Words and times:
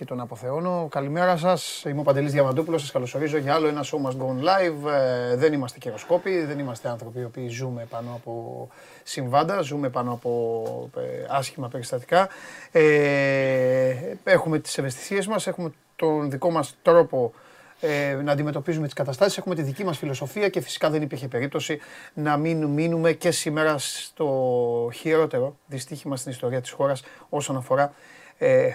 και 0.00 0.06
τον 0.06 0.20
αποθεώνω. 0.20 0.88
Καλημέρα 0.90 1.36
σας. 1.36 1.82
Είμαι 1.86 2.00
ο 2.00 2.02
Παντελής 2.02 2.32
Διαμαντούπουλος. 2.32 2.80
Σας 2.80 2.90
καλωσορίζω 2.90 3.36
για 3.36 3.54
άλλο 3.54 3.66
ένα 3.66 3.84
show 3.84 4.06
must 4.06 4.16
go 4.16 4.26
on 4.26 4.42
live. 4.42 4.90
Ε, 4.92 5.36
δεν 5.36 5.52
είμαστε 5.52 5.78
καιροσκόποι, 5.78 6.44
δεν 6.44 6.58
είμαστε 6.58 6.88
άνθρωποι 6.88 7.20
οι 7.20 7.24
οποίοι 7.24 7.48
ζούμε 7.48 7.86
πάνω 7.90 8.10
από 8.14 8.68
συμβάντα, 9.02 9.60
ζούμε 9.60 9.88
πάνω 9.88 10.12
από 10.12 10.90
ε, 10.96 11.00
άσχημα 11.28 11.68
περιστατικά. 11.68 12.28
Ε, 12.72 13.94
έχουμε 14.24 14.58
τις 14.58 14.78
ευαισθησίες 14.78 15.26
μας, 15.26 15.46
έχουμε 15.46 15.72
τον 15.96 16.30
δικό 16.30 16.50
μας 16.50 16.76
τρόπο 16.82 17.32
ε, 17.80 18.14
να 18.24 18.32
αντιμετωπίζουμε 18.32 18.84
τις 18.84 18.94
καταστάσεις. 18.94 19.38
Έχουμε 19.38 19.54
τη 19.54 19.62
δική 19.62 19.84
μας 19.84 19.98
φιλοσοφία 19.98 20.48
και 20.48 20.60
φυσικά 20.60 20.90
δεν 20.90 21.02
υπήρχε 21.02 21.28
περίπτωση 21.28 21.78
να 22.14 22.36
μην 22.36 22.64
μείνουμε 22.64 23.12
και 23.12 23.30
σήμερα 23.30 23.78
στο 23.78 24.90
χειρότερο 24.94 25.56
δυστύχημα 25.66 26.16
στην 26.16 26.30
ιστορία 26.30 26.60
της 26.60 26.70
χώρας 26.70 27.02
όσον 27.28 27.56
αφορά 27.56 27.92
ε, 28.38 28.74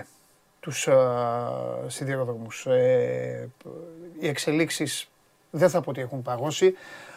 τους 0.65 0.87
ε, 0.87 0.97
σιδηροδρόμους. 1.87 2.65
Ε, 2.65 3.49
οι 4.19 4.27
εξελίξεις 4.27 5.07
δεν 5.49 5.69
θα 5.69 5.81
πω 5.81 5.89
ότι 5.89 6.01
έχουν 6.01 6.21
παγώσει, 6.21 6.73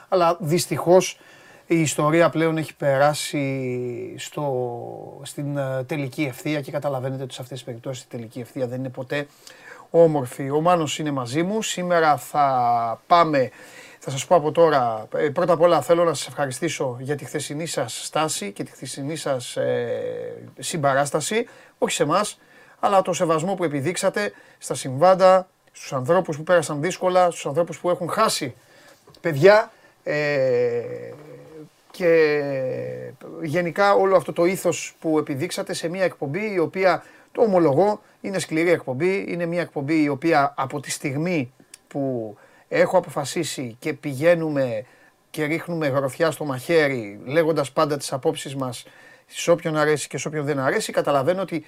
αλλά 0.09 0.37
δυστυχώς 0.41 1.19
η 1.67 1.81
ιστορία 1.81 2.31
πλέον 2.31 2.57
έχει 2.57 2.75
περάσει 2.75 4.15
στο, 4.19 5.21
στην 5.23 5.57
ε, 5.57 5.85
τελική 5.87 6.23
ευθεία 6.23 6.61
και 6.61 6.71
καταλαβαίνετε 6.71 7.23
ότι 7.23 7.35
σε 7.35 7.43
αυτές 7.43 7.57
τις 7.57 7.67
περιπτώσεις 7.67 8.03
η 8.03 8.07
τελική 8.09 8.41
ευθεία 8.41 8.67
δεν 8.67 8.79
είναι 8.79 8.89
ποτέ 8.89 9.27
όμορφη. 9.91 10.51
Ο 10.51 10.61
Μάνος 10.61 10.99
είναι 10.99 11.11
μαζί 11.11 11.43
μου. 11.43 11.63
Σήμερα 11.63 12.17
θα 12.17 13.03
πάμε, 13.07 13.51
θα 13.99 14.11
σας 14.11 14.27
πω 14.27 14.35
από 14.35 14.53
τώρα, 14.53 15.09
ε, 15.17 15.29
πρώτα 15.29 15.53
απ' 15.53 15.61
όλα 15.61 15.81
θέλω 15.81 16.05
να 16.05 16.15
σας 16.15 16.27
ευχαριστήσω 16.27 16.97
για 17.01 17.17
τη 17.17 17.25
χθεσινή 17.25 17.67
σας 17.67 18.05
στάση 18.05 18.53
και 18.53 18.65
τη 18.65 18.71
χθεσινή 18.71 19.17
σας 19.17 19.57
ε, 19.57 20.43
συμπαράσταση, 20.59 21.47
όχι 21.79 21.95
σε 21.95 22.03
εμάς, 22.03 22.39
αλλά 22.81 23.03
το 23.03 23.13
σεβασμό 23.13 23.55
που 23.55 23.65
επιδείξατε 23.65 24.33
στα 24.59 24.75
συμβάντα, 24.75 25.49
στους 25.73 25.93
ανθρώπους 25.93 26.37
που 26.37 26.43
πέρασαν 26.43 26.81
δύσκολα, 26.81 27.31
στους 27.31 27.47
ανθρώπους 27.47 27.79
που 27.79 27.91
έχουν 27.91 28.09
χάσει 28.09 28.55
παιδιά 29.21 29.73
ε, 30.05 30.83
και 31.91 32.41
γενικά 33.43 33.95
όλο 33.95 34.17
αυτό 34.17 34.33
το 34.33 34.45
ήθος 34.45 34.95
που 35.01 35.19
επιδείξατε 35.19 35.73
σε 35.73 35.89
μια 35.89 36.05
εκπομπή 36.05 36.53
η 36.53 36.59
οποία 36.59 37.05
το 37.33 37.43
ομολογώ, 37.43 38.01
είναι 38.21 38.39
σκληρή 38.39 38.71
εκπομπή. 38.71 39.25
Είναι 39.29 39.47
μια 39.47 39.61
εκπομπή 39.61 40.03
η 40.03 40.09
οποία 40.09 40.55
από 40.57 40.81
τη 40.81 40.91
στιγμή 40.91 41.53
που 41.89 42.37
έχω 42.69 42.97
αποφασίσει 42.99 43.77
και 43.79 43.93
πηγαίνουμε 43.93 44.85
και 45.31 45.45
ρίχνουμε 45.45 45.89
γροθιά 45.89 46.31
στο 46.31 46.45
μαχαίρι 46.45 47.21
λέγοντας 47.25 47.73
πάντα 47.73 47.97
τις 47.97 48.13
απόψεις 48.13 48.57
μας 48.57 48.85
σε 49.27 49.51
όποιον 49.51 49.77
αρέσει 49.77 50.09
και 50.09 50.19
σε 50.19 50.29
όποιον 50.29 50.45
δεν 50.45 50.59
αρέσει, 50.59 50.93
καταλαβαίνω 50.93 51.43
ότι 51.43 51.65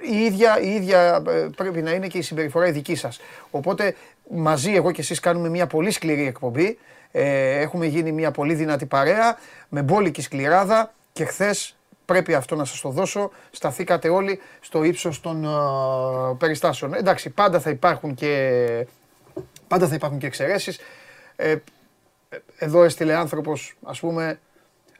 η 0.00 0.24
ίδια, 0.24 0.60
η 0.60 0.74
ίδια 0.74 1.22
ε, 1.28 1.48
πρέπει 1.56 1.82
να 1.82 1.90
είναι 1.90 2.06
και 2.06 2.18
η 2.18 2.22
συμπεριφορά 2.22 2.66
η 2.66 2.70
δική 2.70 2.94
σας. 2.94 3.20
Οπότε 3.50 3.94
μαζί 4.30 4.74
εγώ 4.74 4.90
και 4.90 5.00
εσείς 5.00 5.20
κάνουμε 5.20 5.48
μια 5.48 5.66
πολύ 5.66 5.90
σκληρή 5.90 6.26
εκπομπή. 6.26 6.78
Ε, 7.12 7.60
έχουμε 7.60 7.86
γίνει 7.86 8.12
μια 8.12 8.30
πολύ 8.30 8.54
δυνατή 8.54 8.86
παρέα 8.86 9.38
με 9.68 9.82
μπόλικη 9.82 10.22
σκληράδα 10.22 10.94
και 11.12 11.24
χθες 11.24 11.76
Πρέπει 12.06 12.34
αυτό 12.34 12.54
να 12.54 12.64
σας 12.64 12.80
το 12.80 12.88
δώσω. 12.88 13.30
Σταθήκατε 13.50 14.08
όλοι 14.08 14.40
στο 14.60 14.82
ύψος 14.82 15.20
των 15.20 15.46
uh, 15.46 16.38
περιστάσεων. 16.38 16.94
Εντάξει, 16.94 17.30
πάντα 17.30 17.60
θα 17.60 17.70
υπάρχουν 17.70 18.14
και, 18.14 18.86
πάντα 19.68 19.88
θα 19.88 19.94
υπάρχουν 19.94 20.18
και 20.18 20.26
εξαιρέσεις. 20.26 20.78
Ε, 21.36 21.56
εδώ 22.58 22.84
έστειλε 22.84 23.14
άνθρωπος, 23.14 23.76
ας 23.82 24.00
πούμε, 24.00 24.38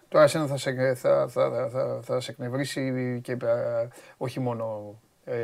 τώρα 0.09 0.25
εσένα 0.25 0.47
θα 0.47 0.57
σε, 0.57 0.95
θα, 0.95 1.29
θα, 1.29 1.69
θα, 1.73 2.01
θα 2.03 2.21
σε 2.21 2.31
εκνευρίσει 2.31 3.21
και 3.23 3.33
ε, 3.33 3.89
όχι 4.17 4.41
μόνο 4.41 4.95
ε, 5.25 5.37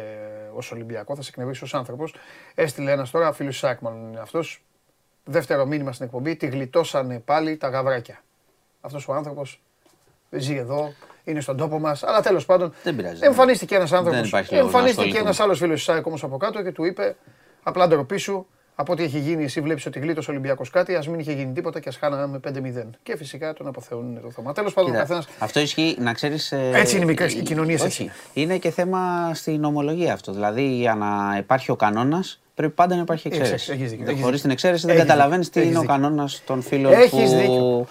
ως 0.54 0.72
Ολυμπιακό, 0.72 1.16
θα 1.16 1.22
σε 1.22 1.28
εκνευρίσει 1.32 1.64
ως 1.64 1.74
άνθρωπος. 1.74 2.14
Έστειλε 2.54 2.90
ένας 2.90 3.10
τώρα, 3.10 3.32
φίλος 3.32 3.58
Σάκμαν 3.58 3.96
είναι 3.96 4.20
αυτός, 4.20 4.64
δεύτερο 5.24 5.66
μήνυμα 5.66 5.92
στην 5.92 6.06
εκπομπή, 6.06 6.36
τη 6.36 6.46
γλιτώσανε 6.46 7.18
πάλι 7.18 7.56
τα 7.56 7.68
γαβράκια. 7.68 8.22
Αυτός 8.80 9.08
ο 9.08 9.12
άνθρωπος 9.12 9.62
ζει 10.30 10.56
εδώ, 10.56 10.92
είναι 11.24 11.40
στον 11.40 11.56
τόπο 11.56 11.78
μας. 11.78 12.02
Αλλά 12.02 12.22
τέλος 12.22 12.46
πάντων. 12.46 12.74
Δεν 12.82 12.96
πειράζει. 12.96 13.24
Εμφανίστηκε 13.24 13.74
ένας 13.74 13.92
άνθρωπος. 13.92 14.32
Εμφανίστηκε 14.50 15.18
ένας 15.18 15.40
άλλος 15.40 15.58
φίλος 15.58 15.78
τη 15.78 15.84
ΣΑΕΚ 15.84 16.06
όμω 16.06 16.16
από 16.22 16.36
κάτω 16.36 16.62
και 16.62 16.72
του 16.72 16.84
είπε 16.84 17.16
απλά 17.62 17.88
ντροπή 17.88 18.16
σου. 18.16 18.46
Από 18.74 18.92
ό,τι 18.92 19.02
έχει 19.02 19.18
γίνει, 19.18 19.44
εσύ 19.44 19.60
βλέπεις 19.60 19.86
ότι 19.86 19.98
γλίτωσε 19.98 20.30
ο 20.30 20.32
Ολυμπιακός 20.32 20.70
κάτι, 20.70 20.94
ας 20.94 21.08
μην 21.08 21.20
είχε 21.20 21.32
γίνει 21.32 21.52
τίποτα 21.52 21.80
και 21.80 21.88
ας 21.88 21.96
χάναμε 21.96 22.40
5-0. 22.44 22.90
Και 23.02 23.16
φυσικά 23.16 23.52
τον 23.52 23.66
αποθεώνουν 23.66 24.20
το 24.20 24.30
θέμα. 24.30 24.52
Τέλος 24.52 24.72
πάντων, 24.72 24.92
καθένα. 24.92 25.24
Αυτό 25.38 25.60
ισχύει, 25.60 25.96
να 25.98 26.12
ξέρεις. 26.12 26.52
Ε, 26.52 26.70
έτσι 26.74 26.94
είναι 26.94 27.04
οι 27.04 27.08
μικρές 27.08 27.34
κοινωνίες, 27.34 27.84
έτσι. 27.84 28.10
Είναι 28.32 28.58
και 28.58 28.70
θέμα 28.70 29.30
στην 29.34 29.64
ομολογία 29.64 30.12
αυτό. 30.12 30.32
Δηλαδή, 30.32 30.62
για 30.62 30.94
να 30.94 31.36
υπάρχει 31.38 31.70
ο 31.70 31.76
κανόνας, 31.76 32.40
πρέπει 32.54 32.72
πάντα 32.72 32.94
να 32.94 33.00
υπάρχει 33.00 33.28
εξαίρεση. 33.28 33.98
Χωρίς 34.20 34.40
την 34.40 34.50
εξαίρεση 34.50 34.86
δεν 34.86 34.96
καταλαβαίνεις 34.96 35.50
τι 35.50 35.66
είναι 35.66 35.78
ο 35.78 35.84
κανόνας 35.84 36.42
των 36.46 36.62
φίλων 36.62 36.92
που 37.10 37.86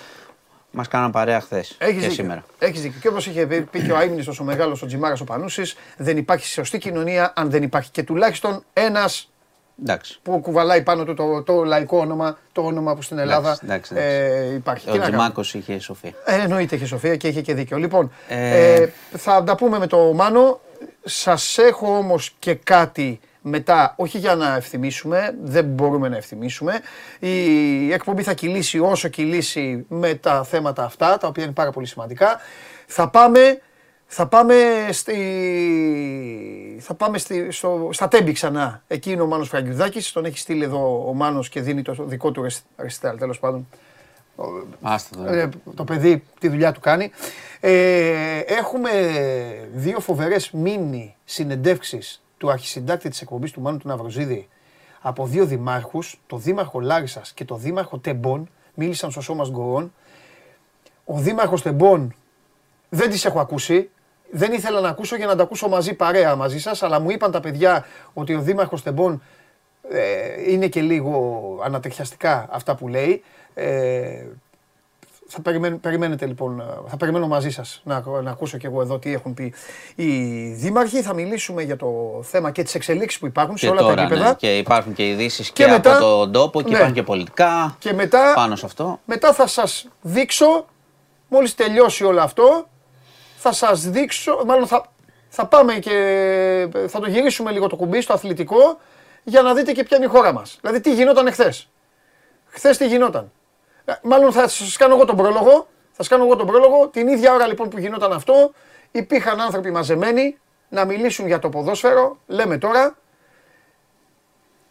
Μας 0.71 0.87
κάναν 0.87 1.11
παρέα 1.11 1.41
χθες 1.41 1.77
και 1.99 2.09
σήμερα. 2.09 2.43
Έχεις 2.59 2.81
δίκιο. 2.81 2.99
Και 3.01 3.07
όπως 3.07 3.27
είχε 3.27 3.45
πει 3.45 3.81
και 3.81 3.91
ο 3.91 3.97
Άιμνης, 3.97 4.39
ο 4.39 4.43
μεγάλος 4.43 4.81
ο 4.81 4.85
Τζιμάρας 4.85 5.21
ο 5.21 5.23
Πανούσης, 5.23 5.75
δεν 5.97 6.17
υπάρχει 6.17 6.47
σωστή 6.47 6.77
κοινωνία 6.77 7.33
αν 7.35 7.49
δεν 7.49 7.63
υπάρχει 7.63 7.91
και 7.91 8.03
τουλάχιστον 8.03 8.63
ένας 8.73 9.31
που 10.23 10.39
κουβαλάει 10.39 10.81
πάνω 10.81 11.03
του 11.03 11.13
το, 11.13 11.43
το, 11.43 11.63
λαϊκό 11.63 11.97
όνομα, 11.97 12.37
το 12.51 12.61
όνομα 12.61 12.95
που 12.95 13.01
στην 13.01 13.17
Ελλάδα 13.17 13.57
εντάξει, 13.63 13.93
εντάξει, 13.93 14.49
ε, 14.49 14.53
υπάρχει. 14.53 14.89
Ο 14.89 14.99
Τζιμάκος 14.99 15.53
είχε 15.53 15.79
σοφία. 15.79 16.13
Ε, 16.25 16.41
εννοείται 16.41 16.75
είχε 16.75 16.85
σοφία 16.85 17.15
και 17.15 17.27
είχε 17.27 17.41
και 17.41 17.53
δίκιο. 17.53 17.77
Λοιπόν, 17.77 18.11
ε... 18.27 18.75
Ε, 18.75 18.89
θα 19.17 19.43
τα 19.43 19.55
πούμε 19.55 19.79
με 19.79 19.87
το 19.87 19.97
Μάνο. 19.97 20.59
Σας 21.03 21.57
έχω 21.57 21.97
όμως 21.97 22.35
και 22.39 22.53
κάτι 22.53 23.19
μετά, 23.41 23.93
όχι 23.97 24.17
για 24.17 24.35
να 24.35 24.55
ευθυμίσουμε, 24.55 25.35
δεν 25.43 25.65
μπορούμε 25.65 26.09
να 26.09 26.17
ευθυμίσουμε. 26.17 26.79
Η 27.19 27.93
εκπομπή 27.93 28.23
θα 28.23 28.33
κυλήσει 28.33 28.79
όσο 28.79 29.07
κυλήσει 29.07 29.85
με 29.87 30.13
τα 30.13 30.43
θέματα 30.43 30.83
αυτά, 30.83 31.17
τα 31.17 31.27
οποία 31.27 31.43
είναι 31.43 31.53
πάρα 31.53 31.71
πολύ 31.71 31.85
σημαντικά. 31.85 32.39
Θα 32.85 33.09
πάμε, 33.09 33.61
θα 34.13 34.27
πάμε, 34.27 34.55
στη, 34.91 35.17
θα 36.79 36.93
πάμε 36.93 37.17
στη, 37.17 37.51
στο, 37.51 37.89
στα 37.91 38.07
τέμπη 38.07 38.31
ξανά. 38.31 38.83
Εκεί 38.87 39.11
είναι 39.11 39.21
ο 39.21 39.25
Μάνος 39.25 39.47
Φραγκιουδάκης, 39.47 40.11
τον 40.11 40.25
έχει 40.25 40.37
στείλει 40.37 40.63
εδώ 40.63 41.07
ο 41.07 41.13
Μάνος 41.13 41.49
και 41.49 41.61
δίνει 41.61 41.81
το 41.81 41.95
δικό 41.99 42.31
του 42.31 42.45
ρεστάλ, 42.77 43.17
τέλος 43.17 43.39
πάντων. 43.39 43.67
Άστα 44.81 45.17
το. 45.17 45.33
Ε, 45.33 45.49
το 45.75 45.83
παιδί 45.83 46.23
τη 46.39 46.47
δουλειά 46.49 46.71
του 46.71 46.79
κάνει. 46.79 47.11
Ε, 47.59 48.39
έχουμε 48.39 48.91
δύο 49.73 49.99
φοβερές 49.99 50.51
μίνι 50.51 51.15
συνεντεύξεις 51.25 52.23
του 52.37 52.51
αρχισυντάκτη 52.51 53.09
της 53.09 53.21
εκπομπής 53.21 53.51
του 53.51 53.61
Μάνου 53.61 53.77
του 53.77 53.87
Ναυροζίδη 53.87 54.47
από 55.01 55.25
δύο 55.25 55.45
δημάρχους, 55.45 56.21
το 56.27 56.37
δήμαρχο 56.37 56.79
Λάρισας 56.79 57.33
και 57.33 57.45
το 57.45 57.55
δήμαρχο 57.55 57.97
Τεμπών, 57.97 58.49
μίλησαν 58.73 59.11
στο 59.11 59.21
σώμα 59.21 59.45
Γκορών. 59.49 59.93
Ο 61.05 61.17
δήμαρχος 61.17 61.61
Τεμπών 61.61 62.15
δεν 62.89 63.09
τις 63.09 63.25
έχω 63.25 63.39
ακούσει, 63.39 63.89
δεν 64.31 64.51
ήθελα 64.51 64.79
να 64.79 64.89
ακούσω 64.89 65.15
για 65.15 65.25
να 65.25 65.35
τα 65.35 65.43
ακούσω 65.43 65.67
μαζί 65.67 65.93
παρέα 65.93 66.35
μαζί 66.35 66.59
σας, 66.59 66.83
αλλά 66.83 66.99
μου 66.99 67.11
είπαν 67.11 67.31
τα 67.31 67.39
παιδιά 67.39 67.85
ότι 68.13 68.33
ο 68.33 68.41
δήμαρχος 68.41 68.83
Τεμπών 68.83 69.21
ε, 69.89 70.51
είναι 70.51 70.67
και 70.67 70.81
λίγο 70.81 71.41
ανατριχιαστικά 71.63 72.47
αυτά 72.51 72.75
που 72.75 72.87
λέει. 72.87 73.23
Ε, 73.53 74.23
θα 75.27 75.41
περιμένετε 75.81 76.25
λοιπόν, 76.25 76.63
θα 76.87 76.97
περιμένω 76.97 77.27
μαζί 77.27 77.49
σας 77.49 77.81
να, 77.83 78.03
να 78.23 78.31
ακούσω 78.31 78.57
και 78.57 78.67
εγώ 78.67 78.81
εδώ 78.81 78.99
τι 78.99 79.13
έχουν 79.13 79.33
πει 79.33 79.53
οι 79.95 80.07
δήμαρχοι. 80.51 81.01
Θα 81.01 81.13
μιλήσουμε 81.13 81.61
για 81.61 81.75
το 81.75 82.19
θέμα 82.23 82.51
και 82.51 82.63
τις 82.63 82.75
εξελίξεις 82.75 83.19
που 83.19 83.25
υπάρχουν 83.25 83.57
σε 83.57 83.69
όλα 83.69 83.81
τα 83.81 84.01
επίπεδα. 84.01 84.27
Ναι, 84.27 84.33
και 84.33 84.57
υπάρχουν 84.57 84.93
και 84.93 85.07
ειδήσεις 85.07 85.51
και, 85.51 85.63
και 85.63 85.69
μετά, 85.69 85.91
από 85.91 86.05
τον 86.05 86.31
τόπο 86.31 86.61
και 86.61 86.69
ναι, 86.69 86.75
υπάρχουν 86.75 86.93
και 86.93 87.03
πολιτικά 87.03 87.75
και 87.79 87.93
μετά, 87.93 88.31
πάνω 88.35 88.55
σε 88.55 88.65
αυτό. 88.65 88.99
Μετά 89.05 89.33
θα 89.33 89.47
σας 89.47 89.87
δείξω, 90.01 90.65
μόλις 91.27 91.55
τελειώσει 91.55 92.03
όλο 92.03 92.21
αυτό, 92.21 92.67
θα 93.41 93.51
σας 93.51 93.89
δείξω, 93.89 94.43
μάλλον 94.45 94.67
θα, 94.67 94.85
θα 95.29 95.45
πάμε 95.45 95.73
και 95.73 96.67
θα 96.87 96.99
το 96.99 97.07
γυρίσουμε 97.07 97.51
λίγο 97.51 97.67
το 97.67 97.75
κουμπί 97.75 98.01
στο 98.01 98.13
αθλητικό 98.13 98.79
για 99.23 99.41
να 99.41 99.53
δείτε 99.53 99.71
και 99.71 99.83
ποια 99.83 99.97
είναι 99.97 100.05
η 100.05 100.09
χώρα 100.09 100.31
μας. 100.31 100.57
Δηλαδή 100.61 100.79
τι 100.79 100.93
γινόταν 100.93 101.27
εχθές. 101.27 101.69
Χθες 102.45 102.77
τι 102.77 102.87
γινόταν. 102.87 103.31
Ε, 103.85 103.93
μάλλον 104.01 104.31
θα 104.31 104.47
σας 104.47 104.77
κάνω 104.77 104.95
εγώ 104.95 105.05
τον 105.05 105.15
πρόλογο. 105.15 105.67
Θα 105.91 105.97
σας 105.97 106.07
κάνω 106.07 106.23
εγώ 106.23 106.35
τον 106.35 106.47
πρόλογο. 106.47 106.87
Την 106.87 107.07
ίδια 107.07 107.33
ώρα 107.33 107.47
λοιπόν 107.47 107.69
που 107.69 107.79
γινόταν 107.79 108.13
αυτό, 108.13 108.51
υπήρχαν 108.91 109.41
άνθρωποι 109.41 109.71
μαζεμένοι 109.71 110.39
να 110.69 110.85
μιλήσουν 110.85 111.27
για 111.27 111.39
το 111.39 111.49
ποδόσφαιρο. 111.49 112.17
Λέμε 112.27 112.57
τώρα. 112.57 112.97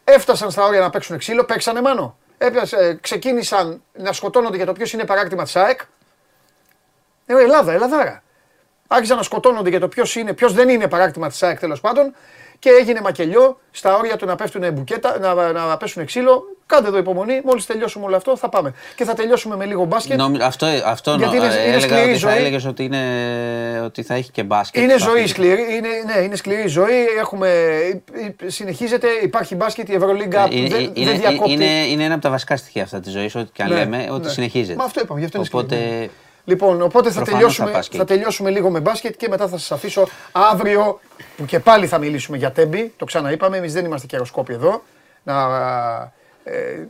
Έφτασαν 0.05 0.51
στα 0.51 0.65
όρια 0.65 0.81
να 0.81 0.91
παίξουν 0.91 1.19
ξύλο. 1.19 1.45
Παίξανε 1.45 1.81
μάνο. 1.81 2.19
Έπιασε, 2.39 2.99
ξεκίνησαν 3.01 3.83
να 3.93 4.13
σκοτώνονται 4.13 4.57
για 4.57 4.67
το 4.67 4.73
ποιος 4.73 4.93
είναι 4.93 5.05
παράκτημα 5.05 5.43
της 5.43 5.57
ΑΕΚ. 5.57 5.81
Ε, 7.27 7.43
Ελλάδα, 7.43 7.73
Ελλαδάρα. 7.73 8.23
Άρχισαν 8.93 9.17
να 9.17 9.23
σκοτώνονται 9.23 9.71
για 9.71 9.81
το 9.81 9.89
ποιος 9.89 10.17
είναι, 10.17 10.33
ποιος 10.33 10.53
δεν 10.53 10.69
είναι 10.69 10.89
παράκτημα 10.89 11.29
της 11.29 11.43
ΑΕΚ 11.43 11.59
τέλος 11.59 11.81
πάντων. 11.81 12.15
Και 12.59 12.71
έγινε 12.81 13.01
μακελιό 13.01 13.61
στα 13.71 13.97
όρια 13.97 14.17
του 14.17 14.27
να 14.27 14.35
πέφτουν 14.35 14.73
μπουκέτα, 14.73 15.19
να, 15.19 15.53
να 15.53 15.77
πέσουν 15.77 16.05
ξύλο 16.05 16.45
Κάντε 16.71 16.89
εδώ 16.89 16.99
υπομονή, 16.99 17.41
μόλις 17.45 17.67
τελειώσουμε 17.67 18.05
όλο 18.05 18.17
αυτό 18.17 18.37
θα 18.37 18.49
πάμε. 18.49 18.75
Και 18.95 19.05
θα 19.05 19.15
τελειώσουμε 19.15 19.57
με 19.57 19.65
λίγο 19.65 19.85
μπάσκετ. 19.85 20.19
Νομ, 20.19 20.35
αυτό 20.43 20.67
αυτό 20.85 21.15
γιατί 21.15 21.37
είναι, 21.37 21.47
είναι 21.47 21.77
έλεγα 21.77 22.05
ότι 22.05 22.19
θα 22.19 22.33
έλεγες 22.33 22.65
ότι, 22.65 22.85
είναι, 22.85 23.01
ότι 23.85 24.03
θα 24.03 24.15
έχει 24.15 24.31
και 24.31 24.43
μπάσκετ. 24.43 24.83
Είναι 24.83 24.99
ζωή 24.99 25.27
σκληρή, 25.27 25.61
είναι, 25.61 25.89
ναι, 26.15 26.21
είναι 26.21 26.37
σκληρή 26.37 26.69
ζωή. 26.69 27.05
Έχουμε, 27.19 27.49
συνεχίζεται, 28.47 29.09
υπάρχει 29.23 29.55
μπάσκετ, 29.55 29.89
η 29.89 29.95
Ευρωλίγκα 29.95 30.49
είναι, 30.51 30.69
δεν, 30.69 30.91
είναι, 30.95 31.11
δεν 31.11 31.21
διακόπτει. 31.21 31.53
Είναι, 31.53 31.65
είναι 31.65 32.05
ένα 32.05 32.15
από 32.15 32.23
τα 32.23 32.31
βασικά 32.31 32.57
στοιχεία 32.57 32.83
αυτά 32.83 33.01
της 33.01 33.13
ζωής, 33.13 33.35
ό,τι 33.35 33.51
και 33.53 33.63
αν 33.63 33.69
ναι, 33.69 33.75
λέμε, 33.75 34.09
ότι 34.11 34.27
ναι. 34.27 34.33
συνεχίζεται. 34.33 34.79
Μα 34.79 34.85
αυτό 34.85 35.01
είπαμε, 35.01 35.21
γι' 35.21 35.27
αυτό 35.27 35.39
είναι 35.39 35.49
οπότε, 35.53 36.09
Λοιπόν, 36.45 36.83
οπότε 36.83 37.11
θα 37.11 37.23
τελειώσουμε, 37.23 37.71
θα, 37.71 37.83
θα 37.83 38.05
τελειώσουμε 38.05 38.51
λίγο 38.51 38.71
με 38.71 38.81
μπάσκετ 38.81 39.17
και 39.17 39.29
μετά 39.29 39.49
θα 39.49 39.59
σας 39.59 39.73
αφήσω 39.73 40.09
αύριο 40.33 41.01
που 41.37 41.45
και 41.45 41.61
πάλι 41.61 41.87
θα 41.87 41.99
μιλήσουμε 41.99 42.37
για 42.37 42.53
τέμπι. 42.53 42.93
Το 42.97 43.05
ξαναείπαμε, 43.05 43.57
εμείς 43.57 43.73
δεν 43.73 43.85
είμαστε 43.85 44.07
καιροσκόποι 44.07 44.53
εδώ. 44.53 44.83
Να, 45.23 45.43
ε, 46.45 46.87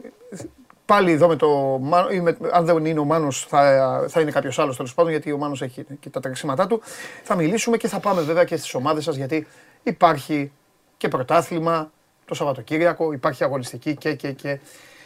πάλι 0.84 1.12
εδώ 1.12 1.28
με 1.28 1.36
το 1.36 1.78
με, 1.82 2.36
αν 2.52 2.64
δεν 2.64 2.84
είναι 2.84 3.00
ο 3.00 3.04
Μάνος 3.04 3.46
θα, 3.48 4.04
θα 4.08 4.20
είναι 4.20 4.30
κάποιος 4.30 4.58
άλλος 4.58 4.76
τέλος 4.76 4.94
πάντων 4.94 5.10
γιατί 5.10 5.32
ο 5.32 5.38
Μάνος 5.38 5.62
έχει 5.62 5.86
και 6.00 6.08
τα 6.08 6.20
τρεξίματά 6.20 6.66
του. 6.66 6.80
Θα 7.22 7.34
μιλήσουμε 7.34 7.76
και 7.76 7.88
θα 7.88 8.00
πάμε 8.00 8.20
βέβαια 8.20 8.44
και 8.44 8.56
στις 8.56 8.74
ομάδες 8.74 9.04
σας 9.04 9.16
γιατί 9.16 9.46
υπάρχει 9.82 10.52
και 10.96 11.08
πρωτάθλημα 11.08 11.90
το 12.24 12.34
Σαββατοκύριακο, 12.34 13.12
υπάρχει 13.12 13.44
αγωνιστική 13.44 13.96
και 13.96 14.14
και 14.14 14.32
και 14.32 14.58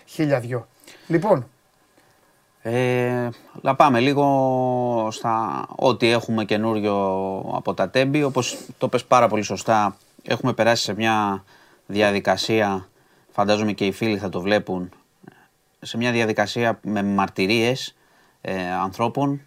χίλια 0.05 0.41
δυο. 0.41 0.69
Λοιπόν, 1.07 1.49
ε, 2.67 3.29
να 3.61 3.75
πάμε 3.75 4.01
λίγο 4.01 5.09
στα 5.11 5.67
ό,τι 5.77 6.09
έχουμε 6.09 6.45
καινούριο 6.45 6.95
από 7.55 7.75
τα 7.75 7.91
τέμπη. 7.91 8.23
Όπως 8.23 8.59
το 8.79 8.89
πες 8.89 9.05
πάρα 9.05 9.29
πολύ 9.29 9.43
σωστά, 9.43 9.97
έχουμε 10.23 10.53
περάσει 10.53 10.83
σε 10.83 10.95
μια 10.95 11.45
διαδικασία, 11.87 12.89
φαντάζομαι 13.33 13.73
και 13.73 13.87
οι 13.87 13.93
φίλοι 13.93 14.19
θα 14.19 14.29
το 14.29 14.41
βλέπουν, 14.41 14.91
σε 15.81 15.97
μια 15.97 16.13
διαδικασία 16.13 16.79
με 16.83 17.03
μαρτυρίες 17.03 17.95
ε, 18.41 18.73
ανθρώπων 18.73 19.41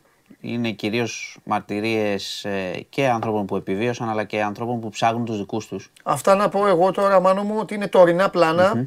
είναι 0.53 0.71
κυρίως 0.71 1.37
μαρτυρίες 1.43 2.45
ε, 2.45 2.85
και 2.89 3.07
ανθρώπων 3.07 3.45
που 3.45 3.55
επιβίωσαν 3.55 4.09
αλλά 4.09 4.23
και 4.23 4.41
ανθρώπων 4.41 4.79
που 4.79 4.89
ψάχνουν 4.89 5.25
τους 5.25 5.37
δικούς 5.37 5.67
τους. 5.67 5.91
Αυτά 6.03 6.35
να 6.35 6.49
πω 6.49 6.67
εγώ 6.67 6.91
τώρα 6.91 7.19
Μάνο 7.19 7.43
μου 7.43 7.55
ότι 7.59 7.75
είναι 7.75 7.87
τωρινά 7.87 8.31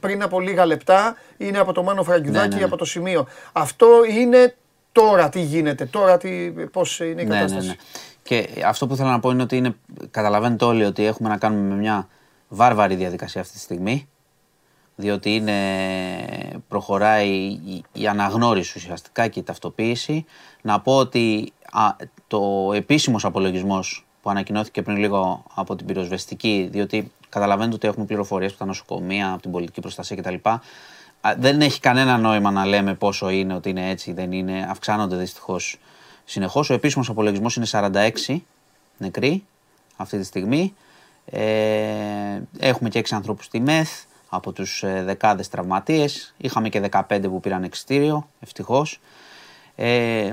πριν 0.00 0.22
από 0.22 0.40
λίγα 0.40 0.66
λεπτά 0.66 1.16
είναι 1.36 1.58
από 1.58 1.72
το 1.72 1.82
Μάνο 1.82 2.02
Φραγκιουδάκη 2.02 2.48
ναι, 2.48 2.54
ναι, 2.54 2.60
ναι. 2.60 2.64
από 2.64 2.76
το 2.76 2.84
σημείο. 2.84 3.26
Αυτό 3.52 3.86
είναι 4.18 4.56
τώρα 4.92 5.28
τι 5.28 5.40
γίνεται, 5.40 5.84
τώρα 5.84 6.16
τι, 6.16 6.50
πώς 6.50 7.00
είναι 7.00 7.22
η 7.22 7.24
ναι, 7.24 7.34
κατάσταση. 7.34 7.66
Ναι, 7.66 7.74
και 8.22 8.48
αυτό 8.66 8.86
που 8.86 8.96
θέλω 8.96 9.08
να 9.08 9.20
πω 9.20 9.30
είναι 9.30 9.42
ότι 9.42 9.56
είναι, 9.56 9.74
καταλαβαίνετε 10.10 10.64
όλοι 10.64 10.84
ότι 10.84 11.04
έχουμε 11.04 11.28
να 11.28 11.36
κάνουμε 11.36 11.74
με 11.74 11.80
μια 11.80 12.08
βάρβαρη 12.48 12.94
διαδικασία 12.94 13.40
αυτή 13.40 13.54
τη 13.54 13.60
στιγμή 13.60 14.08
διότι 15.00 15.35
είναι, 15.35 15.56
προχωράει 16.69 17.58
η, 17.93 18.06
αναγνώριση 18.06 18.79
ουσιαστικά 18.79 19.29
και 19.29 19.38
η 19.38 19.43
ταυτοποίηση. 19.43 20.25
Να 20.62 20.81
πω 20.81 20.97
ότι 20.97 21.52
το 22.26 22.70
επίσημος 22.75 23.25
απολογισμός 23.25 24.06
που 24.23 24.31
ανακοινώθηκε 24.31 24.82
πριν 24.82 24.97
λίγο 24.97 25.44
από 25.55 25.76
την 25.76 25.87
πυροσβεστική, 25.87 26.69
διότι 26.73 27.12
καταλαβαίνετε 27.29 27.75
ότι 27.75 27.88
έχουμε 27.88 28.05
πληροφορίες 28.05 28.50
από 28.50 28.58
τα 28.58 28.67
νοσοκομεία, 28.67 29.32
από 29.32 29.43
την 29.43 29.50
πολιτική 29.50 29.81
προστασία 29.81 30.17
κτλ. 30.17 30.35
Δεν 31.37 31.61
έχει 31.61 31.81
κανένα 31.81 32.19
νόημα 32.19 32.50
να 32.50 32.67
λέμε 32.67 32.94
πόσο 32.94 33.29
είναι, 33.29 33.55
ότι 33.55 33.69
είναι 33.69 33.91
έτσι, 33.91 34.12
δεν 34.12 34.32
είναι. 34.32 34.67
Αυξάνονται 34.70 35.17
δυστυχώς 35.17 35.79
συνεχώς. 36.25 36.70
Ο 36.70 36.75
επίσημος 36.75 37.08
απολογισμός 37.08 37.56
είναι 37.56 37.67
46 37.70 38.41
νεκροί 38.99 39.44
αυτή 39.96 40.19
τη 40.19 40.25
στιγμή. 40.25 40.75
Ε, 41.25 42.41
έχουμε 42.58 42.88
και 42.88 42.99
6 42.99 43.05
ανθρώπους 43.11 43.44
στη 43.44 43.61
ΜΕΘ 43.61 43.88
από 44.31 44.53
τους 44.53 44.82
ε, 44.82 45.03
δεκάδες 45.05 45.49
τραυματίες. 45.49 46.35
Είχαμε 46.37 46.69
και 46.69 46.82
15 46.91 47.21
που 47.23 47.41
πήραν 47.41 47.62
εξτήριο, 47.62 48.29
ευτυχώς. 48.41 49.00
Ε, 49.77 50.32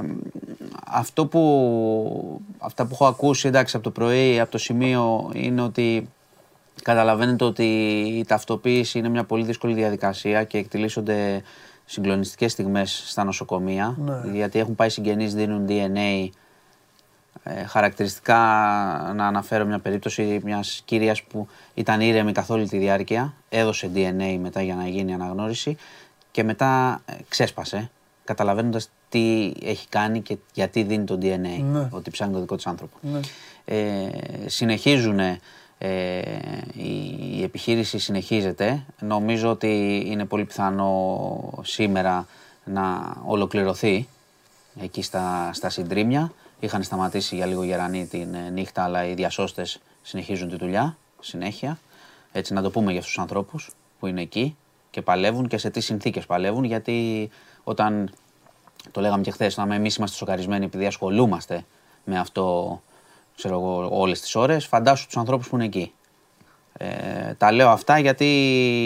αυτό 0.88 1.26
που, 1.26 2.42
αυτά 2.58 2.86
που 2.86 2.90
έχω 2.94 3.06
ακούσει 3.06 3.48
εντάξει, 3.48 3.76
από 3.76 3.86
το 3.86 3.92
πρωί, 3.92 4.40
από 4.40 4.52
το 4.52 4.58
σημείο, 4.58 5.32
είναι 5.34 5.62
ότι 5.62 6.10
καταλαβαίνετε 6.84 7.44
ότι 7.44 7.64
η 8.18 8.26
ταυτοποίηση 8.26 8.98
είναι 8.98 9.10
μια 9.10 9.24
πολύ 9.24 9.44
δύσκολη 9.44 9.74
διαδικασία 9.74 10.44
και 10.44 10.58
εκτελήσονται 10.58 11.42
συγκλονιστικές 11.86 12.52
στιγμές 12.52 13.04
στα 13.06 13.24
νοσοκομεία, 13.24 13.96
ναι. 14.00 14.32
γιατί 14.34 14.60
έχουν 14.60 14.76
πάει 14.76 14.90
συγγενείς, 14.90 15.34
δίνουν 15.34 15.66
DNA 15.70 16.30
ε, 17.48 17.64
χαρακτηριστικά 17.64 18.38
να 19.16 19.28
αναφέρω 19.28 19.66
μια 19.66 19.80
περίπτωση 19.80 20.42
μιας 20.44 20.82
κυρίας 20.86 21.24
που 21.24 21.48
ήταν 21.74 22.02
ήρεμη 22.02 22.32
καθ' 22.32 22.50
όλη 22.50 22.68
τη 22.68 22.78
διάρκεια, 22.78 23.34
έδωσε 23.50 23.92
DNA 23.96 24.38
μετά 24.42 24.62
για 24.62 24.76
να 24.76 24.88
γίνει 24.88 25.14
αναγνώριση 25.14 25.78
και 26.32 26.44
μετά 26.44 27.02
ε, 27.06 27.14
ξέσπασε, 27.28 27.90
καταλαβαίνοντας 28.24 28.90
τι 29.10 29.54
έχει 29.64 29.88
κάνει 29.88 30.22
και 30.22 30.38
γιατί 30.54 30.84
δίνει 30.84 31.04
το 31.04 31.18
DNA, 31.22 31.62
ναι. 31.72 31.88
ότι 31.92 32.10
ψάχνει 32.10 32.34
το 32.34 32.40
δικό 32.40 32.56
της 32.56 32.68
άνθρωπο. 32.68 32.98
Ναι. 33.02 33.20
Ε, 33.66 34.10
συνεχίζουν, 34.46 35.20
ε, 35.20 35.40
η 36.74 37.44
επιχείρηση 37.44 38.00
συνεχίζεται. 38.00 38.84
Νομίζω 39.00 39.50
ότι 39.50 40.04
είναι 40.08 40.26
πολύ 40.26 40.46
πιθανό 40.46 41.60
σήμερα 41.64 42.28
να 42.66 43.16
ολοκληρωθεί 43.26 44.08
εκεί 44.82 45.02
στα, 45.02 45.50
στα 45.54 45.70
συντρίμια. 45.70 46.32
Είχαν 46.60 46.84
σταματήσει 46.84 47.36
για 47.36 47.46
λίγο 47.46 47.64
γερανή 47.64 48.06
την 48.06 48.34
ε, 48.34 48.50
νύχτα, 48.50 48.84
αλλά 48.84 49.06
οι 49.06 49.14
διασώστες 49.14 49.80
συνεχίζουν 50.02 50.50
τη 50.50 50.56
δουλειά 50.56 50.98
συνέχεια. 51.20 51.80
Έτσι 52.32 52.54
να 52.54 52.62
το 52.62 52.70
πούμε 52.70 52.92
για 52.92 53.00
αυτούς 53.00 53.14
τους 53.14 53.22
ανθρώπους 53.22 53.70
που 54.00 54.08
είναι 54.08 54.22
εκεί 54.22 54.58
και 54.90 55.02
παλεύουν 55.02 55.48
και 55.48 55.58
σε 55.58 55.70
τι 55.70 55.80
συνθήκες 55.80 56.26
παλεύουν. 56.26 56.64
Γιατί 56.64 57.30
όταν 57.64 58.14
το 58.92 59.02
λέγαμε 59.02 59.24
και 59.24 59.32
χθες, 59.32 59.58
όταν 59.58 59.72
εμείς 59.72 59.96
είμαστε 59.96 60.18
σοκαρισμένοι 60.18 60.66
επειδή 60.66 60.86
ασχολούμαστε 60.86 61.66
με 62.04 62.20
αυτό 62.20 62.82
ξέρω 63.38 63.56
εγώ, 63.56 63.88
όλες 63.92 64.22
τις 64.22 64.36
ώρες, 64.36 64.66
φαντάσου 64.66 65.06
τους 65.06 65.18
ανθρώπους 65.18 65.50
που 65.50 65.56
είναι 65.56 65.66
εκεί. 65.66 65.92
Ε, 66.78 67.34
τα 67.34 67.52
λέω 67.52 67.70
αυτά 67.70 68.00
γιατί 68.00 68.26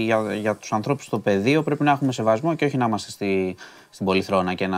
για, 0.06 0.36
για 0.36 0.56
τους 0.56 0.74
ανθρώπους 0.74 1.06
στο 1.06 1.20
πεδίο 1.20 1.64
πρέπει 1.64 1.84
να 1.84 1.92
έχουμε 1.92 2.12
σεβασμό 2.12 2.56
και 2.56 2.66
όχι 2.66 2.78
να 2.78 2.86
είμαστε 2.86 3.12
στη, 3.12 3.56
στην 3.90 4.06
πολυθρόνα 4.06 4.54
και 4.54 4.68
να 4.68 4.78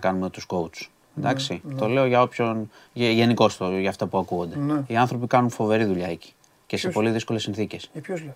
κάνουμε 0.00 0.30
τους 0.30 0.46
coach. 0.48 0.86
Εντάξει, 1.18 1.60
ναι, 1.64 1.74
το 1.74 1.86
ναι. 1.86 1.92
λέω 1.92 2.06
για 2.06 2.22
όποιον, 2.22 2.70
γενικώ 2.92 3.50
για 3.80 3.88
αυτά 3.88 4.06
που 4.06 4.18
ακούγονται. 4.18 4.56
Ναι. 4.56 4.82
Οι 4.86 4.96
άνθρωποι 4.96 5.26
κάνουν 5.26 5.50
φοβερή 5.50 5.84
δουλειά 5.84 6.08
εκεί 6.08 6.32
και 6.66 6.76
σε 6.76 6.88
πολύ 6.88 7.10
δύσκολες 7.10 7.42
συνθήκες. 7.42 7.90
Για 7.92 8.00
ποιος 8.00 8.20
λέει, 8.20 8.32